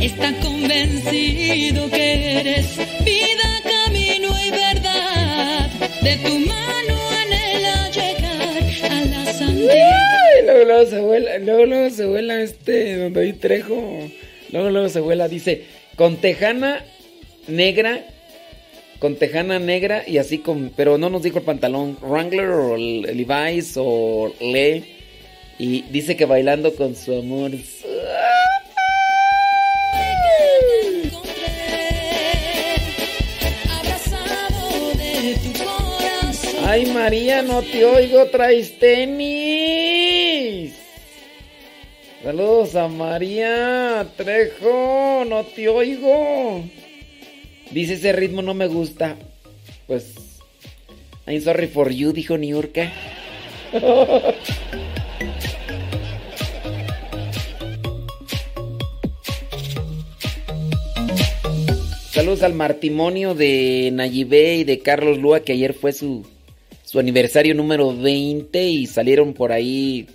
Está 0.00 0.32
convencido 0.40 1.88
que 1.88 2.40
eres 2.40 2.66
vida, 3.04 3.62
camino 3.62 4.34
y 4.44 4.50
verdad. 4.50 5.70
De 6.02 6.16
tu 6.16 6.36
mano 6.40 6.98
anhela 7.22 7.90
llegar 7.90 8.64
a 8.90 9.04
la 9.04 9.32
santidad. 9.32 10.44
Luego, 10.46 10.64
luego 10.64 10.90
se 10.90 10.98
vuela, 10.98 11.38
luego, 11.38 11.66
luego 11.66 11.90
se 11.90 12.06
vuela 12.06 12.42
este 12.42 12.96
don 12.96 13.12
David 13.12 13.36
Trejo. 13.40 14.10
Luego, 14.50 14.70
luego 14.70 14.88
se 14.88 14.98
vuela, 14.98 15.28
dice, 15.28 15.62
con 15.94 16.16
tejana 16.16 16.84
negra, 17.46 18.04
con 19.00 19.16
tejana 19.16 19.58
negra 19.58 20.04
y 20.06 20.18
así 20.18 20.38
con, 20.38 20.70
pero 20.76 20.98
no 20.98 21.08
nos 21.08 21.22
dijo 21.22 21.38
el 21.38 21.44
pantalón, 21.44 21.96
Wrangler 22.02 22.50
o 22.50 22.76
Levi's 22.76 23.72
o 23.76 24.32
Le. 24.40 24.84
Y 25.58 25.82
dice 25.90 26.16
que 26.16 26.26
bailando 26.26 26.74
con 26.74 26.94
su 26.94 27.18
amor. 27.18 27.50
Ay 36.66 36.86
María, 36.86 37.42
no 37.42 37.62
te 37.62 37.84
oigo, 37.84 38.26
traes 38.26 38.78
tenis. 38.78 40.74
Saludos 42.22 42.76
a 42.76 42.86
María 42.86 44.06
Trejo, 44.16 45.24
no 45.26 45.42
te 45.44 45.68
oigo. 45.68 46.62
Dice 47.70 47.94
ese 47.94 48.12
ritmo 48.12 48.42
no 48.42 48.54
me 48.54 48.66
gusta. 48.66 49.16
Pues, 49.86 50.40
I'm 51.26 51.40
sorry 51.40 51.68
for 51.68 51.90
you, 51.90 52.12
dijo 52.12 52.36
Niurka. 52.36 52.92
Saludos 62.10 62.42
al 62.42 62.54
matrimonio 62.54 63.34
de 63.36 63.90
Nayibé 63.92 64.56
y 64.56 64.64
de 64.64 64.80
Carlos 64.80 65.18
Lua, 65.18 65.40
que 65.40 65.52
ayer 65.52 65.72
fue 65.72 65.92
su, 65.92 66.26
su 66.84 66.98
aniversario 66.98 67.54
número 67.54 67.96
20 67.96 68.62
y 68.68 68.86
salieron 68.86 69.32
por 69.32 69.52
ahí 69.52 70.08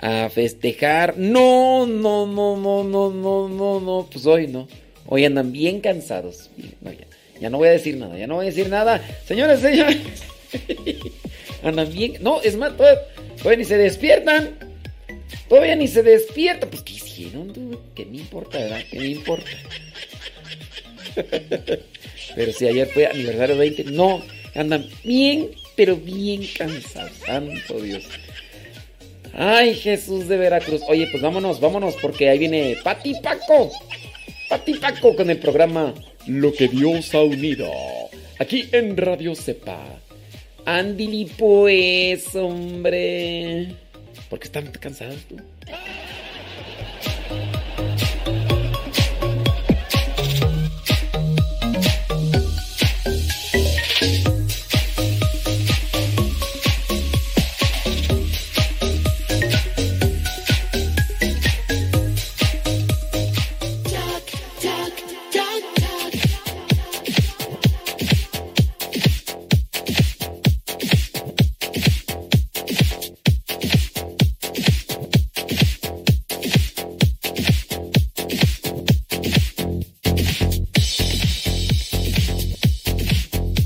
a 0.00 0.28
festejar. 0.30 1.16
No, 1.16 1.86
no, 1.86 2.26
no, 2.26 2.56
no, 2.56 2.82
no, 2.82 3.10
no, 3.10 3.48
no, 3.48 3.80
no, 3.80 4.08
pues 4.12 4.26
hoy 4.26 4.48
no. 4.48 4.66
Hoy 5.14 5.26
andan 5.26 5.52
bien 5.52 5.82
cansados. 5.82 6.48
Ya, 6.56 6.94
ya 7.38 7.50
no 7.50 7.58
voy 7.58 7.68
a 7.68 7.72
decir 7.72 7.98
nada, 7.98 8.16
ya 8.16 8.26
no 8.26 8.36
voy 8.36 8.46
a 8.46 8.48
decir 8.48 8.70
nada. 8.70 8.98
Señores, 9.26 9.60
señores. 9.60 9.98
andan 11.62 11.92
bien. 11.92 12.14
No, 12.22 12.40
es 12.40 12.56
más, 12.56 12.74
todavía, 12.78 13.02
todavía 13.36 13.58
ni 13.58 13.64
se 13.66 13.76
despiertan. 13.76 14.56
Todavía 15.50 15.76
ni 15.76 15.86
se 15.86 16.02
despiertan. 16.02 16.70
Pues, 16.70 16.80
¿qué 16.80 16.94
hicieron? 16.94 17.52
tú? 17.52 17.78
¿Qué 17.94 18.06
me 18.06 18.16
importa, 18.16 18.56
verdad? 18.56 18.80
¿Qué 18.90 19.00
me 19.00 19.08
importa? 19.08 19.50
Pero 22.34 22.52
si 22.54 22.66
ayer 22.66 22.88
fue 22.88 23.04
aniversario 23.06 23.58
20, 23.58 23.84
no, 23.92 24.22
andan 24.54 24.88
bien, 25.04 25.50
pero 25.76 25.94
bien 25.94 26.40
cansados. 26.56 27.12
Santo 27.26 27.82
Dios. 27.82 28.04
Ay, 29.34 29.74
Jesús 29.74 30.26
de 30.26 30.38
Veracruz. 30.38 30.80
Oye, 30.88 31.06
pues 31.10 31.22
vámonos, 31.22 31.60
vámonos, 31.60 31.96
porque 32.00 32.30
ahí 32.30 32.38
viene 32.38 32.78
Pati 32.82 33.16
Paco. 33.22 33.70
Pati 34.52 34.74
Paco 34.74 35.16
con 35.16 35.30
el 35.30 35.38
programa 35.38 35.94
Lo 36.26 36.52
que 36.52 36.68
Dios 36.68 37.14
ha 37.14 37.22
unido. 37.22 37.70
Aquí 38.38 38.68
en 38.72 38.98
Radio 38.98 39.34
Cepa. 39.34 39.78
Andili 40.66 41.24
pues, 41.38 42.36
hombre. 42.36 43.68
¿Por 44.28 44.38
qué 44.38 44.44
están 44.44 44.66
cansados 44.72 45.22
tú? 45.26 45.36